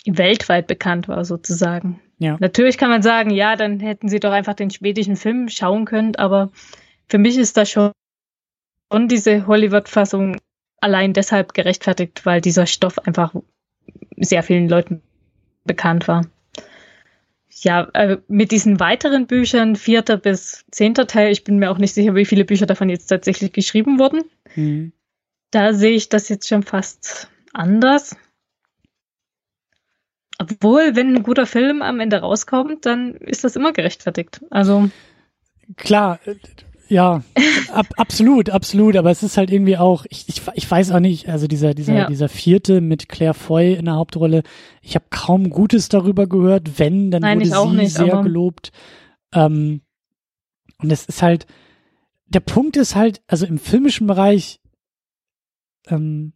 weltweit 0.06 0.66
bekannt 0.66 1.08
war, 1.08 1.24
sozusagen. 1.24 2.00
Ja. 2.18 2.36
Natürlich 2.40 2.78
kann 2.78 2.90
man 2.90 3.02
sagen, 3.02 3.30
ja, 3.30 3.56
dann 3.56 3.78
hätten 3.80 4.08
sie 4.08 4.20
doch 4.20 4.32
einfach 4.32 4.54
den 4.54 4.70
schwedischen 4.70 5.16
Film 5.16 5.48
schauen 5.48 5.84
können, 5.84 6.16
aber 6.16 6.50
für 7.08 7.18
mich 7.18 7.36
ist 7.38 7.56
das 7.56 7.70
schon 7.70 7.92
diese 9.08 9.46
Hollywood-Fassung 9.46 10.36
allein 10.80 11.12
deshalb 11.12 11.54
gerechtfertigt, 11.54 12.24
weil 12.26 12.40
dieser 12.40 12.66
Stoff 12.66 12.98
einfach 12.98 13.34
sehr 14.16 14.42
vielen 14.42 14.68
Leuten 14.68 15.02
bekannt 15.64 16.08
war. 16.08 16.26
Ja, 17.62 17.88
äh, 17.94 18.18
mit 18.28 18.52
diesen 18.52 18.80
weiteren 18.80 19.26
Büchern, 19.26 19.76
vierter 19.76 20.16
bis 20.16 20.64
zehnter 20.70 21.06
Teil, 21.06 21.32
ich 21.32 21.44
bin 21.44 21.58
mir 21.58 21.70
auch 21.70 21.78
nicht 21.78 21.94
sicher, 21.94 22.14
wie 22.14 22.24
viele 22.24 22.44
Bücher 22.44 22.66
davon 22.66 22.88
jetzt 22.88 23.06
tatsächlich 23.06 23.52
geschrieben 23.52 23.98
wurden. 23.98 24.22
Mhm. 24.54 24.92
Da 25.50 25.72
sehe 25.72 25.94
ich 25.94 26.08
das 26.08 26.28
jetzt 26.28 26.48
schon 26.48 26.62
fast 26.62 27.28
anders. 27.52 28.16
Obwohl, 30.38 30.94
wenn 30.94 31.16
ein 31.16 31.22
guter 31.22 31.46
Film 31.46 31.82
am 31.82 31.98
Ende 31.98 32.18
rauskommt, 32.18 32.86
dann 32.86 33.14
ist 33.14 33.42
das 33.42 33.56
immer 33.56 33.72
gerechtfertigt. 33.72 34.40
Also. 34.50 34.90
Klar, 35.76 36.20
ja, 36.88 37.22
ab, 37.72 37.86
absolut, 37.96 38.50
absolut, 38.50 38.96
aber 38.96 39.10
es 39.10 39.22
ist 39.22 39.36
halt 39.36 39.50
irgendwie 39.50 39.76
auch, 39.76 40.06
ich, 40.08 40.28
ich, 40.28 40.42
ich 40.54 40.70
weiß 40.70 40.90
auch 40.92 41.00
nicht, 41.00 41.28
also 41.28 41.46
dieser, 41.46 41.74
dieser, 41.74 41.94
ja. 41.94 42.06
dieser 42.06 42.28
vierte 42.28 42.80
mit 42.80 43.08
Claire 43.08 43.34
Foy 43.34 43.74
in 43.74 43.84
der 43.86 43.94
Hauptrolle, 43.94 44.42
ich 44.82 44.94
habe 44.94 45.04
kaum 45.10 45.50
Gutes 45.50 45.88
darüber 45.88 46.26
gehört, 46.26 46.78
wenn, 46.78 47.10
dann 47.10 47.22
Nein, 47.22 47.38
wurde 47.38 47.50
sie 47.50 47.76
nicht, 47.76 47.94
sehr 47.94 48.22
gelobt. 48.22 48.72
Ähm, 49.32 49.82
und 50.82 50.90
es 50.90 51.04
ist 51.06 51.22
halt, 51.22 51.46
der 52.26 52.40
Punkt 52.40 52.76
ist 52.76 52.94
halt, 52.94 53.20
also 53.26 53.46
im 53.46 53.58
filmischen 53.58 54.06
Bereich, 54.06 54.60
ähm, 55.88 56.32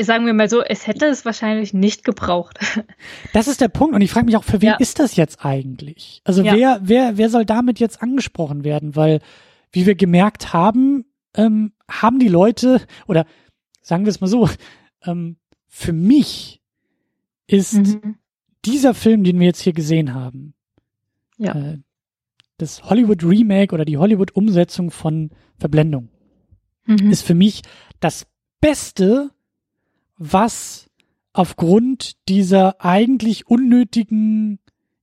sagen 0.00 0.26
wir 0.26 0.34
mal 0.34 0.48
so, 0.48 0.62
es 0.62 0.86
hätte 0.86 1.06
es 1.06 1.24
wahrscheinlich 1.24 1.74
nicht 1.74 2.04
gebraucht. 2.04 2.58
Das 3.32 3.48
ist 3.48 3.60
der 3.60 3.68
Punkt. 3.68 3.94
Und 3.94 4.00
ich 4.00 4.10
frage 4.10 4.26
mich 4.26 4.36
auch, 4.36 4.44
für 4.44 4.62
wen 4.62 4.70
ja. 4.70 4.76
ist 4.76 4.98
das 4.98 5.16
jetzt 5.16 5.44
eigentlich? 5.44 6.22
Also 6.24 6.42
ja. 6.42 6.54
wer, 6.54 6.80
wer, 6.82 7.16
wer 7.18 7.30
soll 7.30 7.44
damit 7.44 7.78
jetzt 7.78 8.02
angesprochen 8.02 8.64
werden? 8.64 8.96
Weil, 8.96 9.20
wie 9.70 9.86
wir 9.86 9.94
gemerkt 9.94 10.52
haben, 10.52 11.04
ähm, 11.34 11.72
haben 11.90 12.18
die 12.18 12.28
Leute, 12.28 12.80
oder 13.06 13.26
sagen 13.82 14.04
wir 14.04 14.10
es 14.10 14.20
mal 14.20 14.26
so, 14.26 14.48
ähm, 15.04 15.36
für 15.66 15.92
mich 15.92 16.60
ist 17.46 17.74
mhm. 17.74 18.16
dieser 18.64 18.94
Film, 18.94 19.24
den 19.24 19.38
wir 19.38 19.46
jetzt 19.46 19.60
hier 19.60 19.72
gesehen 19.72 20.14
haben, 20.14 20.54
ja. 21.36 21.54
äh, 21.54 21.78
das 22.56 22.84
Hollywood 22.84 23.24
Remake 23.24 23.74
oder 23.74 23.84
die 23.84 23.98
Hollywood 23.98 24.32
Umsetzung 24.32 24.90
von 24.90 25.30
Verblendung, 25.58 26.08
mhm. 26.86 27.10
ist 27.10 27.22
für 27.22 27.34
mich 27.34 27.62
das 28.00 28.26
Beste, 28.60 29.30
was 30.18 30.90
aufgrund 31.32 32.16
dieser 32.28 32.84
eigentlich 32.84 33.46
unnötigen 33.46 34.58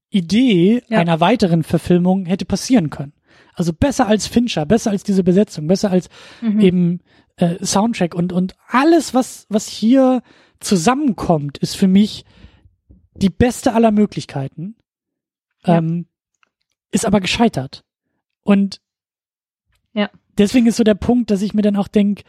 Idee 0.09 0.83
ja. 0.87 0.99
einer 0.99 1.19
weiteren 1.19 1.63
Verfilmung 1.63 2.25
hätte 2.25 2.45
passieren 2.45 2.89
können. 2.89 3.13
Also 3.53 3.73
besser 3.73 4.07
als 4.07 4.27
Fincher, 4.27 4.65
besser 4.65 4.91
als 4.91 5.03
diese 5.03 5.23
Besetzung, 5.23 5.67
besser 5.67 5.91
als 5.91 6.09
mhm. 6.41 6.59
eben 6.59 6.99
äh, 7.37 7.63
Soundtrack 7.63 8.13
und, 8.13 8.33
und 8.33 8.53
alles, 8.67 9.13
was, 9.13 9.45
was 9.49 9.67
hier 9.67 10.21
zusammenkommt, 10.59 11.57
ist 11.57 11.75
für 11.75 11.87
mich 11.87 12.25
die 13.13 13.29
beste 13.29 13.73
aller 13.73 13.91
Möglichkeiten. 13.91 14.75
Ja. 15.65 15.77
Ähm, 15.77 16.07
ist 16.91 17.05
aber 17.05 17.19
gescheitert. 17.19 17.83
Und 18.41 18.81
ja. 19.93 20.09
deswegen 20.37 20.67
ist 20.67 20.77
so 20.77 20.83
der 20.83 20.95
Punkt, 20.95 21.31
dass 21.31 21.41
ich 21.41 21.53
mir 21.53 21.61
dann 21.61 21.75
auch 21.75 21.87
denke, 21.87 22.23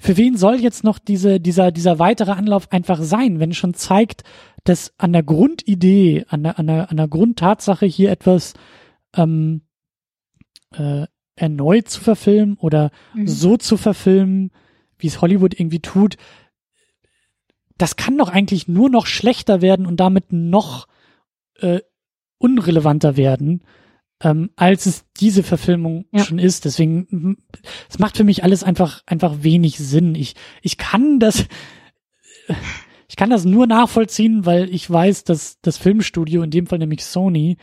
für 0.00 0.16
wen 0.16 0.38
soll 0.38 0.56
jetzt 0.56 0.82
noch 0.82 0.98
diese, 0.98 1.40
dieser, 1.40 1.70
dieser 1.70 1.98
weitere 1.98 2.32
Anlauf 2.32 2.72
einfach 2.72 3.02
sein, 3.02 3.38
wenn 3.38 3.50
es 3.50 3.58
schon 3.58 3.74
zeigt, 3.74 4.24
dass 4.64 4.94
an 4.96 5.12
der 5.12 5.22
Grundidee, 5.22 6.24
an 6.28 6.42
der, 6.42 6.58
an 6.58 6.66
der, 6.66 6.90
an 6.90 6.96
der 6.96 7.06
Grundtatsache 7.06 7.84
hier 7.84 8.10
etwas 8.10 8.54
ähm, 9.14 9.60
äh, 10.72 11.04
erneut 11.36 11.88
zu 11.88 12.00
verfilmen 12.00 12.56
oder 12.56 12.90
mhm. 13.14 13.28
so 13.28 13.58
zu 13.58 13.76
verfilmen, 13.76 14.52
wie 14.98 15.06
es 15.06 15.20
Hollywood 15.20 15.60
irgendwie 15.60 15.80
tut, 15.80 16.16
das 17.76 17.96
kann 17.96 18.16
doch 18.16 18.30
eigentlich 18.30 18.68
nur 18.68 18.88
noch 18.88 19.04
schlechter 19.04 19.60
werden 19.60 19.84
und 19.84 20.00
damit 20.00 20.32
noch 20.32 20.88
äh, 21.58 21.80
unrelevanter 22.38 23.18
werden, 23.18 23.64
ähm, 24.22 24.50
als 24.56 24.86
es 24.86 25.04
diese 25.18 25.42
Verfilmung 25.42 26.06
ja. 26.12 26.24
schon 26.24 26.38
ist. 26.38 26.64
Deswegen, 26.64 27.38
es 27.88 27.98
macht 27.98 28.16
für 28.16 28.24
mich 28.24 28.44
alles 28.44 28.62
einfach, 28.62 29.02
einfach 29.06 29.42
wenig 29.42 29.78
Sinn. 29.78 30.14
Ich, 30.14 30.34
ich 30.62 30.76
kann 30.76 31.18
das, 31.18 31.46
ich 33.08 33.16
kann 33.16 33.30
das 33.30 33.44
nur 33.44 33.66
nachvollziehen, 33.66 34.44
weil 34.46 34.72
ich 34.72 34.88
weiß, 34.90 35.24
dass 35.24 35.60
das 35.60 35.78
Filmstudio, 35.78 36.42
in 36.42 36.50
dem 36.50 36.66
Fall 36.66 36.78
nämlich 36.78 37.04
Sony, 37.04 37.56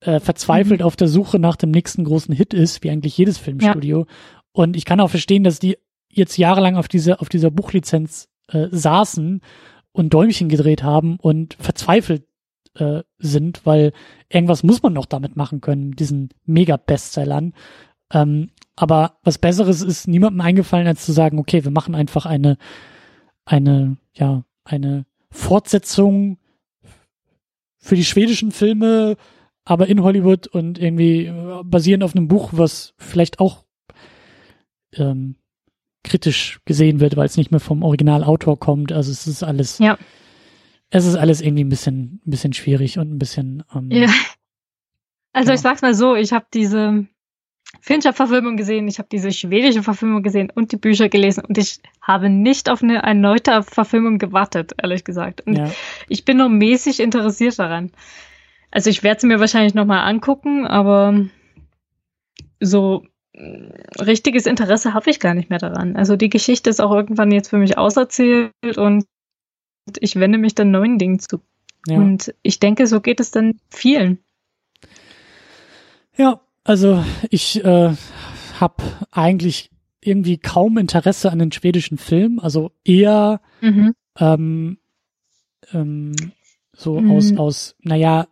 äh, 0.00 0.20
verzweifelt 0.20 0.80
mhm. 0.80 0.86
auf 0.86 0.96
der 0.96 1.08
Suche 1.08 1.38
nach 1.38 1.56
dem 1.56 1.70
nächsten 1.70 2.04
großen 2.04 2.34
Hit 2.34 2.54
ist, 2.54 2.82
wie 2.82 2.90
eigentlich 2.90 3.18
jedes 3.18 3.38
Filmstudio. 3.38 4.00
Ja. 4.00 4.06
Und 4.52 4.76
ich 4.76 4.84
kann 4.84 5.00
auch 5.00 5.10
verstehen, 5.10 5.44
dass 5.44 5.58
die 5.58 5.76
jetzt 6.08 6.38
jahrelang 6.38 6.76
auf 6.76 6.88
dieser, 6.88 7.20
auf 7.20 7.28
dieser 7.28 7.50
Buchlizenz 7.50 8.28
äh, 8.48 8.68
saßen 8.70 9.40
und 9.92 10.14
Däumchen 10.14 10.48
gedreht 10.48 10.82
haben 10.82 11.16
und 11.20 11.56
verzweifelt 11.60 12.27
äh, 12.78 13.02
sind, 13.18 13.64
weil 13.64 13.92
irgendwas 14.28 14.62
muss 14.62 14.82
man 14.82 14.92
noch 14.92 15.06
damit 15.06 15.36
machen 15.36 15.60
können, 15.60 15.92
diesen 15.92 16.30
Mega-Bestsellern. 16.46 17.54
Ähm, 18.12 18.50
aber 18.76 19.18
was 19.22 19.38
Besseres 19.38 19.82
ist 19.82 20.08
niemandem 20.08 20.40
eingefallen, 20.40 20.86
als 20.86 21.04
zu 21.04 21.12
sagen, 21.12 21.38
okay, 21.38 21.64
wir 21.64 21.70
machen 21.70 21.94
einfach 21.94 22.26
eine, 22.26 22.56
eine, 23.44 23.96
ja, 24.14 24.44
eine 24.64 25.04
Fortsetzung 25.30 26.38
für 27.78 27.96
die 27.96 28.04
schwedischen 28.04 28.52
Filme, 28.52 29.16
aber 29.64 29.88
in 29.88 30.02
Hollywood 30.02 30.46
und 30.46 30.78
irgendwie 30.78 31.26
äh, 31.26 31.62
basierend 31.64 32.04
auf 32.04 32.14
einem 32.14 32.28
Buch, 32.28 32.50
was 32.52 32.94
vielleicht 32.98 33.40
auch 33.40 33.64
ähm, 34.94 35.36
kritisch 36.04 36.60
gesehen 36.64 37.00
wird, 37.00 37.16
weil 37.16 37.26
es 37.26 37.36
nicht 37.36 37.50
mehr 37.50 37.60
vom 37.60 37.82
Originalautor 37.82 38.58
kommt. 38.58 38.92
Also 38.92 39.10
es 39.10 39.26
ist 39.26 39.42
alles, 39.42 39.78
ja. 39.78 39.98
Es 40.90 41.06
ist 41.06 41.16
alles 41.16 41.40
irgendwie 41.40 41.64
ein 41.64 41.68
bisschen, 41.68 42.20
ein 42.26 42.30
bisschen 42.30 42.52
schwierig 42.52 42.98
und 42.98 43.12
ein 43.12 43.18
bisschen. 43.18 43.64
Ähm, 43.74 43.90
ja. 43.90 44.08
Also 45.32 45.50
ja. 45.50 45.54
ich 45.54 45.60
sag's 45.60 45.82
mal 45.82 45.94
so, 45.94 46.14
ich 46.14 46.32
habe 46.32 46.46
diese 46.52 47.06
Fincher-Verfilmung 47.80 48.56
gesehen, 48.56 48.88
ich 48.88 48.98
habe 48.98 49.08
diese 49.12 49.30
schwedische 49.30 49.82
Verfilmung 49.82 50.22
gesehen 50.22 50.50
und 50.54 50.72
die 50.72 50.78
Bücher 50.78 51.08
gelesen 51.08 51.44
und 51.46 51.58
ich 51.58 51.80
habe 52.00 52.30
nicht 52.30 52.70
auf 52.70 52.82
eine 52.82 53.02
erneute 53.02 53.62
Verfilmung 53.62 54.18
gewartet, 54.18 54.72
ehrlich 54.82 55.04
gesagt. 55.04 55.42
Und 55.46 55.56
ja. 55.56 55.70
ich 56.08 56.24
bin 56.24 56.38
nur 56.38 56.48
mäßig 56.48 57.00
interessiert 57.00 57.58
daran. 57.58 57.92
Also 58.70 58.90
ich 58.90 59.02
werde 59.02 59.20
sie 59.20 59.26
mir 59.26 59.40
wahrscheinlich 59.40 59.74
nochmal 59.74 60.08
angucken, 60.08 60.66
aber 60.66 61.26
so 62.60 63.04
richtiges 64.00 64.46
Interesse 64.46 64.94
habe 64.94 65.10
ich 65.10 65.20
gar 65.20 65.34
nicht 65.34 65.50
mehr 65.50 65.58
daran. 65.58 65.96
Also 65.96 66.16
die 66.16 66.30
Geschichte 66.30 66.70
ist 66.70 66.80
auch 66.80 66.92
irgendwann 66.92 67.30
jetzt 67.30 67.48
für 67.48 67.58
mich 67.58 67.78
auserzählt 67.78 68.52
und 68.76 69.04
ich 70.00 70.16
wende 70.16 70.38
mich 70.38 70.54
dann 70.54 70.70
neuen 70.70 70.98
Dingen 70.98 71.18
zu. 71.18 71.40
Ja. 71.86 71.96
Und 71.96 72.34
ich 72.42 72.60
denke, 72.60 72.86
so 72.86 73.00
geht 73.00 73.20
es 73.20 73.30
dann 73.30 73.58
vielen. 73.70 74.18
Ja, 76.16 76.40
also 76.64 77.04
ich 77.30 77.64
äh, 77.64 77.94
habe 78.60 78.82
eigentlich 79.10 79.70
irgendwie 80.00 80.38
kaum 80.38 80.78
Interesse 80.78 81.30
an 81.30 81.38
den 81.38 81.52
schwedischen 81.52 81.98
Film, 81.98 82.40
also 82.40 82.72
eher 82.84 83.40
mhm. 83.60 83.94
ähm, 84.18 84.78
ähm, 85.72 86.14
so 86.72 87.00
mhm. 87.00 87.10
aus, 87.10 87.36
aus, 87.36 87.76
naja, 87.80 88.26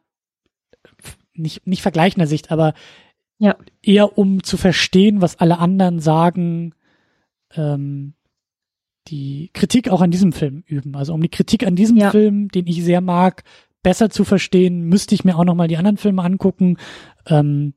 nicht, 1.35 1.66
nicht 1.66 1.83
vergleichender 1.83 2.27
Sicht, 2.27 2.51
aber 2.51 2.74
ja. 3.39 3.57
Eher 3.83 4.16
um 4.16 4.43
zu 4.43 4.57
verstehen, 4.57 5.20
was 5.20 5.37
alle 5.37 5.59
anderen 5.59 6.01
sagen, 6.01 6.74
ähm, 7.55 8.15
die 9.09 9.51
Kritik 9.53 9.89
auch 9.89 10.01
an 10.01 10.11
diesem 10.11 10.33
Film 10.33 10.62
üben. 10.66 10.97
Also 10.97 11.15
um 11.15 11.23
die 11.23 11.28
Kritik 11.28 11.66
an 11.66 11.77
diesem 11.77 11.97
ja. 11.97 12.11
Film, 12.11 12.49
den 12.49 12.66
ich 12.66 12.85
sehr 12.85 13.01
mag, 13.01 13.45
besser 13.83 14.11
zu 14.11 14.24
verstehen, 14.24 14.83
müsste 14.83 15.15
ich 15.15 15.24
mir 15.24 15.37
auch 15.37 15.45
nochmal 15.45 15.69
die 15.69 15.77
anderen 15.77 15.97
Filme 15.97 16.23
angucken. 16.23 16.77
Ähm, 17.27 17.74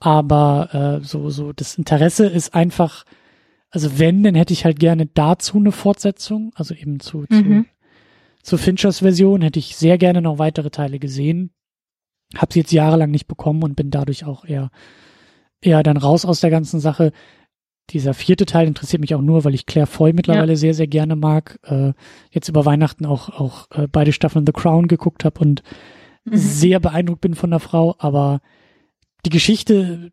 aber 0.00 1.00
äh, 1.00 1.04
so, 1.04 1.28
so 1.30 1.52
das 1.52 1.76
Interesse 1.76 2.26
ist 2.26 2.54
einfach, 2.54 3.04
also 3.70 3.98
wenn, 3.98 4.22
dann 4.22 4.34
hätte 4.34 4.52
ich 4.52 4.64
halt 4.64 4.78
gerne 4.78 5.06
dazu 5.06 5.58
eine 5.58 5.72
Fortsetzung, 5.72 6.52
also 6.54 6.74
eben 6.74 7.00
zu, 7.00 7.26
mhm. 7.28 7.66
zu, 8.42 8.56
zu 8.56 8.56
Finchers 8.58 9.00
Version 9.00 9.42
hätte 9.42 9.58
ich 9.58 9.76
sehr 9.76 9.98
gerne 9.98 10.22
noch 10.22 10.38
weitere 10.38 10.70
Teile 10.70 10.98
gesehen. 10.98 11.50
Habe 12.36 12.52
sie 12.52 12.60
jetzt 12.60 12.72
jahrelang 12.72 13.10
nicht 13.10 13.26
bekommen 13.26 13.62
und 13.62 13.76
bin 13.76 13.90
dadurch 13.90 14.24
auch 14.24 14.44
eher, 14.44 14.70
eher 15.60 15.82
dann 15.82 15.96
raus 15.96 16.24
aus 16.24 16.40
der 16.40 16.50
ganzen 16.50 16.78
Sache. 16.80 17.12
Dieser 17.90 18.12
vierte 18.12 18.44
Teil 18.44 18.66
interessiert 18.66 19.00
mich 19.00 19.14
auch 19.14 19.22
nur, 19.22 19.44
weil 19.44 19.54
ich 19.54 19.66
Claire 19.66 19.86
Foy 19.86 20.12
mittlerweile 20.12 20.52
ja. 20.52 20.56
sehr, 20.56 20.74
sehr 20.74 20.86
gerne 20.86 21.16
mag. 21.16 21.58
Äh, 21.64 21.92
jetzt 22.30 22.48
über 22.48 22.66
Weihnachten 22.66 23.06
auch, 23.06 23.28
auch 23.30 23.70
äh, 23.70 23.88
beide 23.90 24.12
Staffeln 24.12 24.44
The 24.46 24.52
Crown 24.52 24.88
geguckt 24.88 25.24
habe 25.24 25.40
und 25.40 25.62
mhm. 26.24 26.36
sehr 26.36 26.80
beeindruckt 26.80 27.22
bin 27.22 27.34
von 27.34 27.50
der 27.50 27.60
Frau. 27.60 27.96
Aber 27.98 28.40
die 29.24 29.30
Geschichte, 29.30 30.12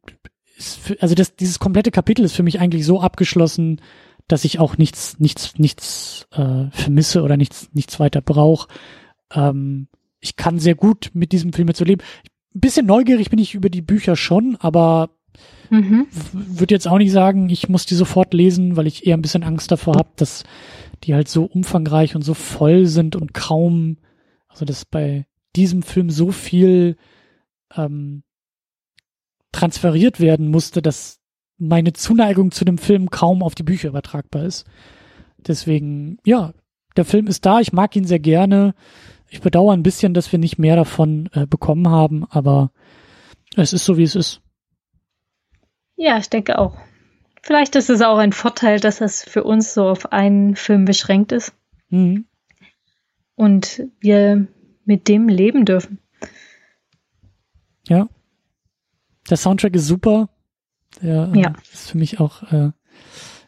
ist 0.58 0.78
für, 0.78 1.02
also 1.02 1.16
das, 1.16 1.36
dieses 1.36 1.60
komplette 1.60 1.92
Kapitel 1.92 2.24
ist 2.24 2.36
für 2.36 2.44
mich 2.44 2.60
eigentlich 2.60 2.86
so 2.86 3.02
abgeschlossen, 3.02 3.82
dass 4.28 4.46
ich 4.46 4.60
auch 4.60 4.78
nichts, 4.78 5.20
nichts, 5.20 5.60
nichts 5.60 6.28
äh, 6.32 6.66
vermisse 6.72 7.24
oder 7.24 7.38
nichts, 7.38 7.70
nichts 7.74 8.00
weiter 8.00 8.22
brauche. 8.22 8.68
Ähm, 9.34 9.88
ich 10.20 10.36
kann 10.36 10.60
sehr 10.60 10.76
gut 10.76 11.12
mit 11.14 11.32
diesem 11.32 11.54
Film 11.54 11.68
jetzt 11.68 11.78
so 11.78 11.86
leben. 11.86 12.02
Ein 12.56 12.62
bisschen 12.62 12.86
neugierig 12.86 13.30
bin 13.30 13.40
ich 13.40 13.54
über 13.54 13.70
die 13.70 13.82
Bücher 13.82 14.16
schon, 14.16 14.56
aber 14.60 15.10
mhm. 15.70 16.08
würde 16.32 16.74
jetzt 16.74 16.88
auch 16.88 16.98
nicht 16.98 17.12
sagen, 17.12 17.50
ich 17.50 17.70
muss 17.70 17.86
die 17.86 17.96
sofort 17.96 18.34
lesen, 18.34 18.76
weil 18.76 18.88
ich 18.88 19.06
eher 19.06 19.16
ein 19.18 19.22
bisschen 19.22 19.44
Angst 19.44 19.72
davor 19.72 19.96
habe, 19.96 20.10
dass 20.16 20.44
die 21.04 21.14
halt 21.14 21.28
so 21.28 21.46
umfangreich 21.46 22.16
und 22.16 22.22
so 22.22 22.34
voll 22.34 22.86
sind 22.86 23.16
und 23.16 23.34
kaum, 23.34 23.98
also 24.48 24.66
dass 24.66 24.86
bei 24.86 25.26
diesem 25.56 25.84
Film 25.84 26.10
so 26.10 26.32
viel 26.32 26.98
ähm, 27.76 28.24
transferiert 29.52 30.20
werden 30.20 30.50
musste, 30.50 30.82
dass 30.82 31.20
meine 31.58 31.94
Zuneigung 31.94 32.52
zu 32.52 32.66
dem 32.66 32.78
Film 32.78 33.10
kaum 33.10 33.42
auf 33.42 33.56
die 33.56 33.64
Bücher 33.64 33.90
übertragbar 33.90 34.44
ist. 34.44 34.66
Deswegen, 35.38 36.18
ja, 36.26 36.54
der 36.98 37.06
Film 37.06 37.28
ist 37.28 37.46
da, 37.46 37.60
ich 37.60 37.74
mag 37.74 37.96
ihn 37.96 38.06
sehr 38.06 38.20
gerne. 38.20 38.74
Ich 39.30 39.42
bedauere 39.42 39.74
ein 39.74 39.84
bisschen, 39.84 40.14
dass 40.14 40.32
wir 40.32 40.40
nicht 40.40 40.58
mehr 40.58 40.76
davon 40.76 41.30
äh, 41.34 41.46
bekommen 41.46 41.90
haben, 41.90 42.26
aber 42.30 42.72
es 43.56 43.74
ist 43.74 43.86
so, 43.86 43.98
wie 43.98 44.04
es 44.04 44.16
ist. 44.16 44.42
Ja, 45.96 46.18
ich 46.18 46.30
denke 46.30 46.60
auch. 46.60 46.78
Vielleicht 47.42 47.76
ist 47.76 47.90
es 47.90 48.02
auch 48.02 48.18
ein 48.18 48.34
Vorteil, 48.34 48.80
dass 48.80 49.02
es 49.02 49.24
für 49.24 49.44
uns 49.44 49.74
so 49.74 49.88
auf 49.88 50.12
einen 50.12 50.56
Film 50.56 50.86
beschränkt 50.86 51.32
ist. 51.32 51.54
Mhm. 51.90 52.26
Und 53.36 53.84
wir 54.00 54.48
mit 54.84 55.08
dem 55.08 55.30
leben 55.30 55.66
dürfen. 55.66 56.00
Ja. 57.88 58.08
Der 59.30 59.38
Soundtrack 59.38 59.76
ist 59.76 59.88
super. 59.88 60.30
Der 61.02 61.32
äh, 61.34 61.42
ja. 61.42 61.54
ist 61.72 61.92
für 61.92 61.98
mich 61.98 62.20
auch 62.20 62.44
äh, 62.52 62.72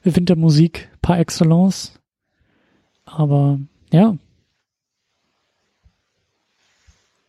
Wintermusik 0.03 0.89
par 1.01 1.19
excellence. 1.19 1.99
Aber 3.05 3.59
ja, 3.91 4.17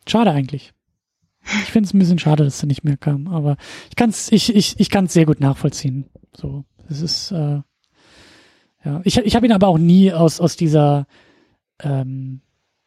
Schade 0.09 0.31
eigentlich. 0.31 0.73
Ich 1.62 1.70
finde 1.70 1.86
es 1.86 1.94
ein 1.94 1.98
bisschen 1.98 2.18
schade, 2.18 2.44
dass 2.44 2.62
er 2.62 2.66
nicht 2.66 2.84
mehr 2.84 2.96
kam, 2.96 3.28
aber 3.28 3.56
ich 3.88 3.96
kann 3.96 4.10
es 4.10 4.30
ich, 4.30 4.54
ich, 4.54 4.78
ich 4.78 4.90
kann's 4.90 5.12
sehr 5.12 5.26
gut 5.26 5.40
nachvollziehen. 5.40 6.06
So, 6.36 6.64
es 6.88 7.00
ist 7.00 7.30
äh, 7.32 7.60
ja, 8.84 9.00
ich, 9.04 9.18
ich 9.18 9.34
habe 9.34 9.46
ihn 9.46 9.52
aber 9.52 9.68
auch 9.68 9.78
nie 9.78 10.12
aus 10.12 10.40
aus 10.40 10.56
dieser 10.56 11.06
ähm, 11.82 12.42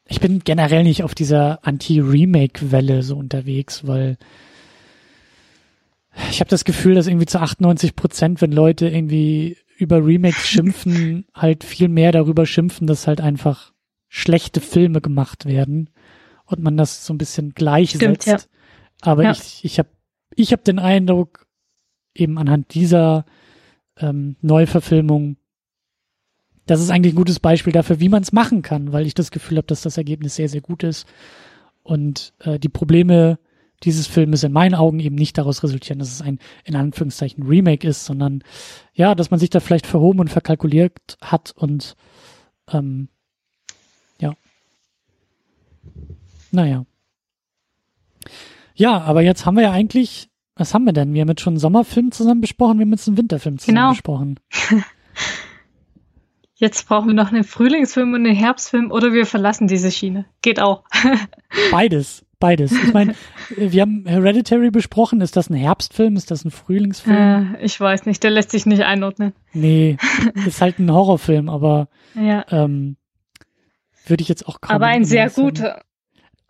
ich 0.07 0.19
bin 0.19 0.39
generell 0.39 0.83
nicht 0.83 1.03
auf 1.03 1.15
dieser 1.15 1.65
Anti-Remake-Welle 1.65 3.01
so 3.01 3.15
unterwegs, 3.15 3.87
weil 3.87 4.17
ich 6.29 6.41
habe 6.41 6.49
das 6.49 6.65
Gefühl, 6.65 6.95
dass 6.95 7.07
irgendwie 7.07 7.25
zu 7.25 7.39
98 7.39 7.95
Prozent, 7.95 8.41
wenn 8.41 8.51
Leute 8.51 8.89
irgendwie 8.89 9.57
über 9.77 10.05
Remakes 10.05 10.47
schimpfen, 10.47 11.25
halt 11.33 11.63
viel 11.63 11.87
mehr 11.87 12.11
darüber 12.11 12.45
schimpfen, 12.45 12.87
dass 12.87 13.07
halt 13.07 13.21
einfach 13.21 13.71
schlechte 14.09 14.59
Filme 14.59 14.99
gemacht 14.99 15.45
werden 15.45 15.89
und 16.51 16.61
man 16.61 16.77
das 16.77 17.05
so 17.05 17.13
ein 17.13 17.17
bisschen 17.17 17.53
gleichsetzt. 17.53 18.23
Stimmt, 18.23 18.25
ja. 18.25 18.37
Aber 19.01 19.23
ja. 19.23 19.31
ich, 19.31 19.63
ich 19.63 19.79
habe 19.79 19.89
ich 20.35 20.53
hab 20.53 20.63
den 20.63 20.79
Eindruck, 20.79 21.47
eben 22.13 22.37
anhand 22.37 22.73
dieser 22.73 23.25
ähm, 23.97 24.35
Neuverfilmung, 24.41 25.37
das 26.65 26.81
ist 26.81 26.89
eigentlich 26.89 27.13
ein 27.13 27.17
gutes 27.17 27.39
Beispiel 27.39 27.73
dafür, 27.73 27.99
wie 27.99 28.09
man 28.09 28.21
es 28.21 28.31
machen 28.31 28.61
kann, 28.61 28.93
weil 28.93 29.05
ich 29.05 29.13
das 29.13 29.31
Gefühl 29.31 29.57
habe, 29.57 29.67
dass 29.67 29.81
das 29.81 29.97
Ergebnis 29.97 30.35
sehr, 30.35 30.49
sehr 30.49 30.61
gut 30.61 30.83
ist 30.83 31.07
und 31.83 32.33
äh, 32.39 32.59
die 32.59 32.69
Probleme 32.69 33.39
dieses 33.83 34.05
Filmes 34.07 34.43
in 34.43 34.51
meinen 34.51 34.75
Augen 34.75 34.99
eben 34.99 35.15
nicht 35.15 35.37
daraus 35.37 35.63
resultieren, 35.63 35.99
dass 35.99 36.11
es 36.11 36.21
ein 36.21 36.39
in 36.65 36.75
Anführungszeichen 36.75 37.43
Remake 37.43 37.87
ist, 37.87 38.05
sondern 38.05 38.43
ja, 38.93 39.15
dass 39.15 39.31
man 39.31 39.39
sich 39.39 39.49
da 39.49 39.59
vielleicht 39.59 39.87
verhoben 39.87 40.19
und 40.19 40.29
verkalkuliert 40.29 41.17
hat 41.19 41.51
und 41.55 41.95
ähm, 42.71 43.09
ja. 44.19 44.33
Naja. 46.51 46.85
Ja, 48.75 49.01
aber 49.01 49.21
jetzt 49.21 49.45
haben 49.45 49.55
wir 49.55 49.63
ja 49.63 49.71
eigentlich, 49.71 50.29
was 50.55 50.73
haben 50.73 50.85
wir 50.85 50.93
denn? 50.93 51.13
Wir 51.13 51.21
haben 51.21 51.29
jetzt 51.29 51.41
schon 51.41 51.53
einen 51.53 51.59
Sommerfilm 51.59 52.11
zusammen 52.11 52.41
besprochen, 52.41 52.77
wir 52.77 52.85
haben 52.85 52.91
jetzt 52.91 53.07
einen 53.07 53.17
Winterfilm 53.17 53.57
zusammen 53.57 53.75
genau. 53.75 53.89
besprochen. 53.91 54.39
Jetzt 56.61 56.87
brauchen 56.87 57.07
wir 57.07 57.15
noch 57.15 57.31
einen 57.31 57.43
Frühlingsfilm 57.43 58.13
und 58.13 58.23
einen 58.23 58.35
Herbstfilm 58.35 58.91
oder 58.91 59.13
wir 59.13 59.25
verlassen 59.25 59.67
diese 59.67 59.89
Schiene. 59.89 60.25
Geht 60.43 60.59
auch. 60.59 60.83
Beides. 61.71 62.23
Beides. 62.37 62.71
Ich 62.71 62.93
meine, 62.93 63.15
wir 63.57 63.81
haben 63.81 64.05
Hereditary 64.05 64.69
besprochen. 64.69 65.21
Ist 65.21 65.35
das 65.35 65.49
ein 65.49 65.55
Herbstfilm? 65.55 66.15
Ist 66.15 66.29
das 66.29 66.45
ein 66.45 66.51
Frühlingsfilm? 66.51 67.55
Äh, 67.55 67.65
ich 67.65 67.79
weiß 67.79 68.05
nicht. 68.05 68.21
Der 68.21 68.29
lässt 68.29 68.51
sich 68.51 68.67
nicht 68.67 68.83
einordnen. 68.83 69.33
Nee, 69.53 69.97
ist 70.45 70.61
halt 70.61 70.77
ein 70.77 70.91
Horrorfilm, 70.91 71.49
aber 71.49 71.87
ja. 72.13 72.45
ähm, 72.51 72.95
würde 74.05 74.21
ich 74.21 74.29
jetzt 74.29 74.47
auch 74.47 74.61
kaum. 74.61 74.75
Aber 74.75 74.85
ein 74.85 75.03
sehr 75.03 75.31
guter. 75.31 75.81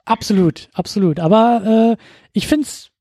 Absolut, 0.06 0.69
absolut. 0.73 1.19
Aber 1.19 1.98
äh, 1.98 2.03
ich 2.34 2.48
finde 2.48 2.65
es, 2.65 2.91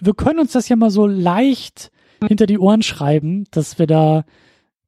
wir 0.00 0.14
können 0.14 0.38
uns 0.40 0.52
das 0.52 0.68
ja 0.68 0.76
mal 0.76 0.90
so 0.90 1.06
leicht 1.06 1.90
hinter 2.26 2.46
die 2.46 2.58
Ohren 2.58 2.82
schreiben, 2.82 3.44
dass 3.50 3.78
wir 3.78 3.86
da 3.86 4.24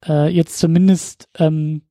äh, 0.06 0.28
jetzt 0.28 0.58
zumindest 0.58 1.28
ähm, 1.38 1.82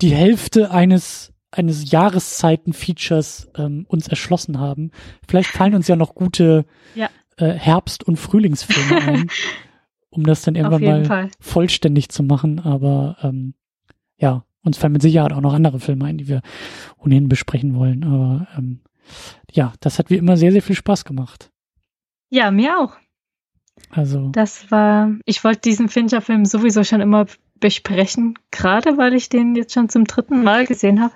die 0.00 0.10
Hälfte 0.10 0.70
eines 0.70 1.32
eines 1.50 1.90
Jahreszeiten-Features 1.90 3.50
ähm, 3.56 3.86
uns 3.88 4.06
erschlossen 4.08 4.60
haben. 4.60 4.90
Vielleicht 5.26 5.50
fallen 5.50 5.74
uns 5.74 5.88
ja 5.88 5.96
noch 5.96 6.14
gute 6.14 6.66
ja. 6.94 7.08
Äh, 7.36 7.52
Herbst- 7.52 8.04
und 8.04 8.16
Frühlingsfilme 8.16 9.02
ein, 9.02 9.30
um 10.10 10.24
das 10.24 10.42
dann 10.42 10.56
irgendwann 10.56 10.84
mal 10.84 11.04
Fall. 11.04 11.30
vollständig 11.40 12.10
zu 12.10 12.22
machen. 12.22 12.60
Aber 12.60 13.16
ähm, 13.22 13.54
ja, 14.18 14.44
uns 14.62 14.76
fallen 14.76 14.92
mit 14.92 15.02
Sicherheit 15.02 15.32
auch 15.32 15.40
noch 15.40 15.54
andere 15.54 15.80
Filme 15.80 16.04
ein, 16.04 16.18
die 16.18 16.28
wir 16.28 16.42
ohnehin 16.98 17.28
besprechen 17.28 17.74
wollen. 17.74 18.04
Aber 18.04 18.48
ähm, 18.56 18.80
ja, 19.52 19.72
das 19.80 19.98
hat 19.98 20.10
wie 20.10 20.16
immer 20.16 20.36
sehr, 20.36 20.52
sehr 20.52 20.62
viel 20.62 20.76
Spaß 20.76 21.04
gemacht. 21.04 21.50
Ja, 22.30 22.50
mir 22.50 22.78
auch. 22.78 22.96
Also. 23.90 24.30
Das 24.30 24.70
war, 24.70 25.12
ich 25.24 25.44
wollte 25.44 25.62
diesen 25.62 25.88
Fincher-Film 25.88 26.44
sowieso 26.44 26.84
schon 26.84 27.00
immer 27.00 27.26
besprechen, 27.60 28.38
gerade 28.50 28.98
weil 28.98 29.14
ich 29.14 29.28
den 29.28 29.54
jetzt 29.54 29.72
schon 29.72 29.88
zum 29.88 30.04
dritten 30.04 30.42
Mal 30.42 30.66
gesehen 30.66 31.00
habe. 31.00 31.14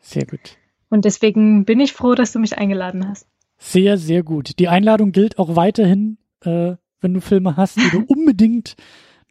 Sehr 0.00 0.26
gut. 0.26 0.56
Und 0.88 1.04
deswegen 1.04 1.64
bin 1.64 1.80
ich 1.80 1.92
froh, 1.92 2.14
dass 2.14 2.32
du 2.32 2.38
mich 2.38 2.58
eingeladen 2.58 3.08
hast. 3.08 3.26
Sehr, 3.58 3.98
sehr 3.98 4.22
gut. 4.22 4.58
Die 4.58 4.68
Einladung 4.68 5.12
gilt 5.12 5.38
auch 5.38 5.56
weiterhin, 5.56 6.18
äh, 6.42 6.76
wenn 7.00 7.14
du 7.14 7.20
Filme 7.20 7.56
hast, 7.56 7.76
die 7.76 7.90
du 7.90 8.04
unbedingt 8.06 8.76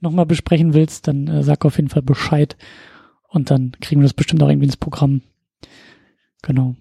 nochmal 0.01 0.25
besprechen 0.25 0.73
willst, 0.73 1.07
dann 1.07 1.27
äh, 1.27 1.43
sag 1.43 1.63
auf 1.65 1.77
jeden 1.77 1.89
Fall 1.89 2.01
Bescheid. 2.01 2.57
Und 3.27 3.51
dann 3.51 3.73
kriegen 3.81 4.01
wir 4.01 4.05
das 4.05 4.13
bestimmt 4.13 4.41
auch 4.43 4.49
irgendwie 4.49 4.65
ins 4.65 4.77
Programm. 4.77 5.21
Genau. 6.41 6.75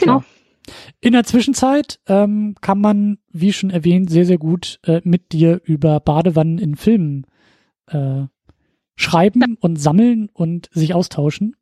Genau. 0.00 0.24
In 1.00 1.12
der 1.12 1.24
Zwischenzeit 1.24 2.00
ähm, 2.06 2.54
kann 2.60 2.80
man, 2.80 3.18
wie 3.32 3.52
schon 3.52 3.70
erwähnt, 3.70 4.10
sehr, 4.10 4.26
sehr 4.26 4.38
gut 4.38 4.78
äh, 4.84 5.00
mit 5.04 5.32
dir 5.32 5.60
über 5.64 6.00
Badewannen 6.00 6.58
in 6.58 6.76
Filmen 6.76 7.26
äh, 7.86 8.24
schreiben 8.96 9.56
und 9.60 9.76
sammeln 9.76 10.28
und 10.32 10.68
sich 10.72 10.94
austauschen. 10.94 11.56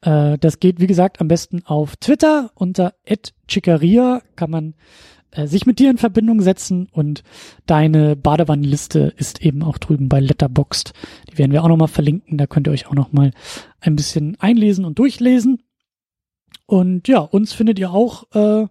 Äh, 0.00 0.38
das 0.38 0.60
geht, 0.60 0.80
wie 0.80 0.86
gesagt, 0.86 1.20
am 1.20 1.28
besten 1.28 1.64
auf 1.64 1.96
Twitter 1.96 2.50
unter 2.54 2.94
@chicaria 3.48 4.22
kann 4.36 4.50
man 4.50 4.74
äh, 5.32 5.46
sich 5.46 5.66
mit 5.66 5.78
dir 5.78 5.90
in 5.90 5.98
Verbindung 5.98 6.40
setzen 6.40 6.88
und 6.92 7.22
deine 7.66 8.16
Badewannenliste 8.16 9.12
ist 9.16 9.42
eben 9.42 9.62
auch 9.62 9.78
drüben 9.78 10.08
bei 10.08 10.20
Letterboxd. 10.20 10.92
Die 11.30 11.38
werden 11.38 11.52
wir 11.52 11.64
auch 11.64 11.68
nochmal 11.68 11.88
verlinken. 11.88 12.38
Da 12.38 12.46
könnt 12.46 12.68
ihr 12.68 12.72
euch 12.72 12.86
auch 12.86 12.94
nochmal 12.94 13.32
ein 13.80 13.96
bisschen 13.96 14.36
einlesen 14.40 14.84
und 14.84 14.98
durchlesen. 14.98 15.62
Und 16.68 17.08
ja, 17.08 17.20
uns 17.20 17.54
findet 17.54 17.78
ihr 17.78 17.92
auch 17.92 18.24
äh, 18.34 18.66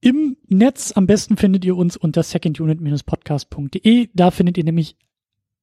im 0.00 0.36
Netz. 0.46 0.92
Am 0.92 1.08
besten 1.08 1.36
findet 1.36 1.64
ihr 1.64 1.76
uns 1.76 1.96
unter 1.96 2.22
secondunit-podcast.de. 2.22 4.10
Da 4.14 4.30
findet 4.30 4.56
ihr 4.56 4.62
nämlich 4.62 4.94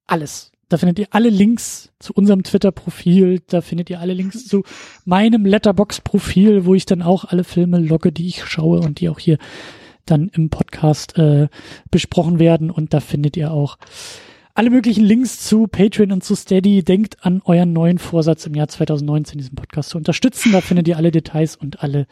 alles. 0.06 0.52
Da 0.68 0.76
findet 0.76 0.98
ihr 0.98 1.06
alle 1.12 1.30
Links 1.30 1.90
zu 2.00 2.12
unserem 2.12 2.42
Twitter-Profil. 2.42 3.40
Da 3.46 3.62
findet 3.62 3.88
ihr 3.88 3.98
alle 3.98 4.12
Links 4.12 4.46
zu 4.46 4.62
meinem 5.06 5.46
Letterbox-Profil, 5.46 6.66
wo 6.66 6.74
ich 6.74 6.84
dann 6.84 7.00
auch 7.00 7.24
alle 7.24 7.44
Filme 7.44 7.78
logge, 7.78 8.12
die 8.12 8.26
ich 8.26 8.44
schaue 8.44 8.80
und 8.80 9.00
die 9.00 9.08
auch 9.08 9.18
hier 9.18 9.38
dann 10.04 10.28
im 10.28 10.50
Podcast 10.50 11.16
äh, 11.16 11.48
besprochen 11.90 12.38
werden. 12.38 12.70
Und 12.70 12.92
da 12.92 13.00
findet 13.00 13.38
ihr 13.38 13.52
auch 13.52 13.78
alle 14.58 14.70
möglichen 14.70 15.04
Links 15.04 15.46
zu 15.46 15.68
Patreon 15.68 16.10
und 16.10 16.24
zu 16.24 16.34
Steady. 16.34 16.82
Denkt 16.82 17.24
an 17.24 17.40
euren 17.44 17.72
neuen 17.72 17.98
Vorsatz 17.98 18.44
im 18.44 18.54
Jahr 18.54 18.66
2019, 18.66 19.38
diesen 19.38 19.54
Podcast 19.54 19.90
zu 19.90 19.98
unterstützen. 19.98 20.50
Da 20.50 20.60
findet 20.60 20.88
ihr 20.88 20.96
alle 20.96 21.12
Details 21.12 21.54
und 21.54 21.84
alle 21.84 22.08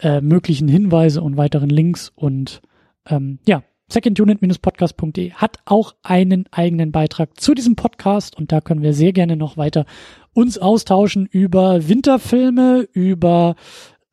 äh, 0.00 0.22
möglichen 0.22 0.68
Hinweise 0.68 1.20
und 1.20 1.36
weiteren 1.36 1.68
Links. 1.68 2.10
Und 2.14 2.62
ähm, 3.06 3.40
ja, 3.46 3.62
secondunit-podcast.de 3.88 5.32
hat 5.32 5.58
auch 5.66 5.94
einen 6.02 6.46
eigenen 6.50 6.92
Beitrag 6.92 7.38
zu 7.38 7.52
diesem 7.52 7.76
Podcast 7.76 8.38
und 8.38 8.52
da 8.52 8.62
können 8.62 8.80
wir 8.80 8.94
sehr 8.94 9.12
gerne 9.12 9.36
noch 9.36 9.58
weiter 9.58 9.84
uns 10.32 10.56
austauschen 10.56 11.26
über 11.26 11.86
Winterfilme, 11.90 12.88
über 12.94 13.54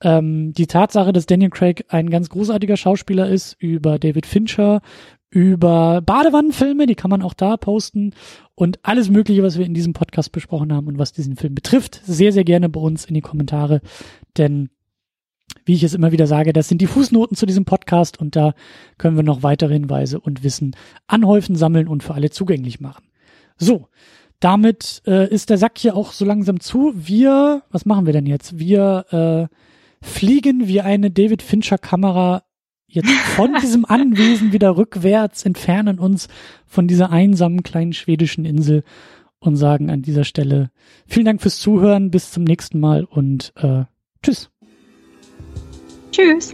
ähm, 0.04 0.52
die 0.54 0.68
Tatsache, 0.68 1.14
dass 1.14 1.28
Daniel 1.28 1.50
Craig 1.50 1.86
ein 1.88 2.10
ganz 2.10 2.30
großartiger 2.30 2.76
Schauspieler 2.76 3.30
ist, 3.30 3.56
über 3.58 4.00
David 4.00 4.26
Fincher, 4.26 4.82
über 5.30 6.02
Badewannenfilme, 6.02 6.88
die 6.88 6.96
kann 6.96 7.12
man 7.12 7.22
auch 7.22 7.34
da 7.34 7.58
posten 7.58 8.14
und 8.56 8.80
alles 8.84 9.10
Mögliche, 9.10 9.44
was 9.44 9.58
wir 9.58 9.66
in 9.66 9.74
diesem 9.74 9.94
Podcast 9.94 10.32
besprochen 10.32 10.74
haben 10.74 10.88
und 10.88 10.98
was 10.98 11.14
diesen 11.14 11.36
Film 11.36 11.56
betrifft, 11.56 12.02
sehr, 12.06 12.32
sehr 12.32 12.44
gerne 12.44 12.70
bei 12.70 12.80
uns 12.80 13.06
in 13.06 13.14
die 13.14 13.22
Kommentare, 13.22 13.82
denn 14.38 14.70
wie 15.66 15.74
ich 15.74 15.84
es 15.84 15.94
immer 15.94 16.12
wieder 16.12 16.28
sage, 16.28 16.54
das 16.54 16.68
sind 16.68 16.82
die 16.82 16.88
Fußnoten 16.88 17.38
zu 17.38 17.46
diesem 17.46 17.66
Podcast 17.66 18.20
und 18.20 18.36
da 18.36 18.54
können 18.98 19.16
wir 19.16 19.24
noch 19.24 19.44
weitere 19.44 19.74
Hinweise 19.74 20.20
und 20.20 20.44
Wissen 20.44 20.76
anhäufen, 21.08 21.56
sammeln 21.56 21.88
und 21.88 22.04
für 22.04 22.16
alle 22.16 22.32
zugänglich 22.32 22.80
machen. 22.80 23.06
So, 23.58 23.88
damit 24.40 25.04
äh, 25.06 25.30
ist 25.30 25.50
der 25.50 25.58
Sack 25.58 25.78
hier 25.78 25.96
auch 25.96 26.12
so 26.12 26.26
langsam 26.26 26.60
zu. 26.60 26.94
Wir, 26.96 27.64
was 27.72 27.86
machen 27.86 28.06
wir 28.06 28.14
denn 28.14 28.26
jetzt? 28.26 28.58
Wir 28.58 29.50
äh, 29.52 29.56
fliegen 30.06 30.68
wie 30.68 30.82
eine 30.82 31.12
David 31.12 31.42
Fincher 31.42 31.78
Kamera 31.78 32.44
jetzt 32.90 33.10
von 33.36 33.54
diesem 33.62 33.86
Anwesen 33.86 34.52
wieder 34.52 34.76
rückwärts, 34.76 35.46
entfernen 35.46 36.00
uns 36.00 36.28
von 36.66 36.88
dieser 36.88 37.12
einsamen 37.12 37.64
kleinen 37.64 37.94
schwedischen 37.94 38.46
Insel 38.46 38.84
und 39.40 39.56
sagen 39.56 39.90
an 39.90 40.02
dieser 40.02 40.24
Stelle 40.24 40.72
vielen 41.08 41.26
Dank 41.26 41.42
fürs 41.42 41.60
Zuhören, 41.60 42.12
bis 42.12 42.32
zum 42.32 42.44
nächsten 42.44 42.80
Mal 42.80 43.06
und 43.06 43.54
äh, 43.56 43.84
tschüss. 44.22 44.50
Tschüss. 46.12 46.54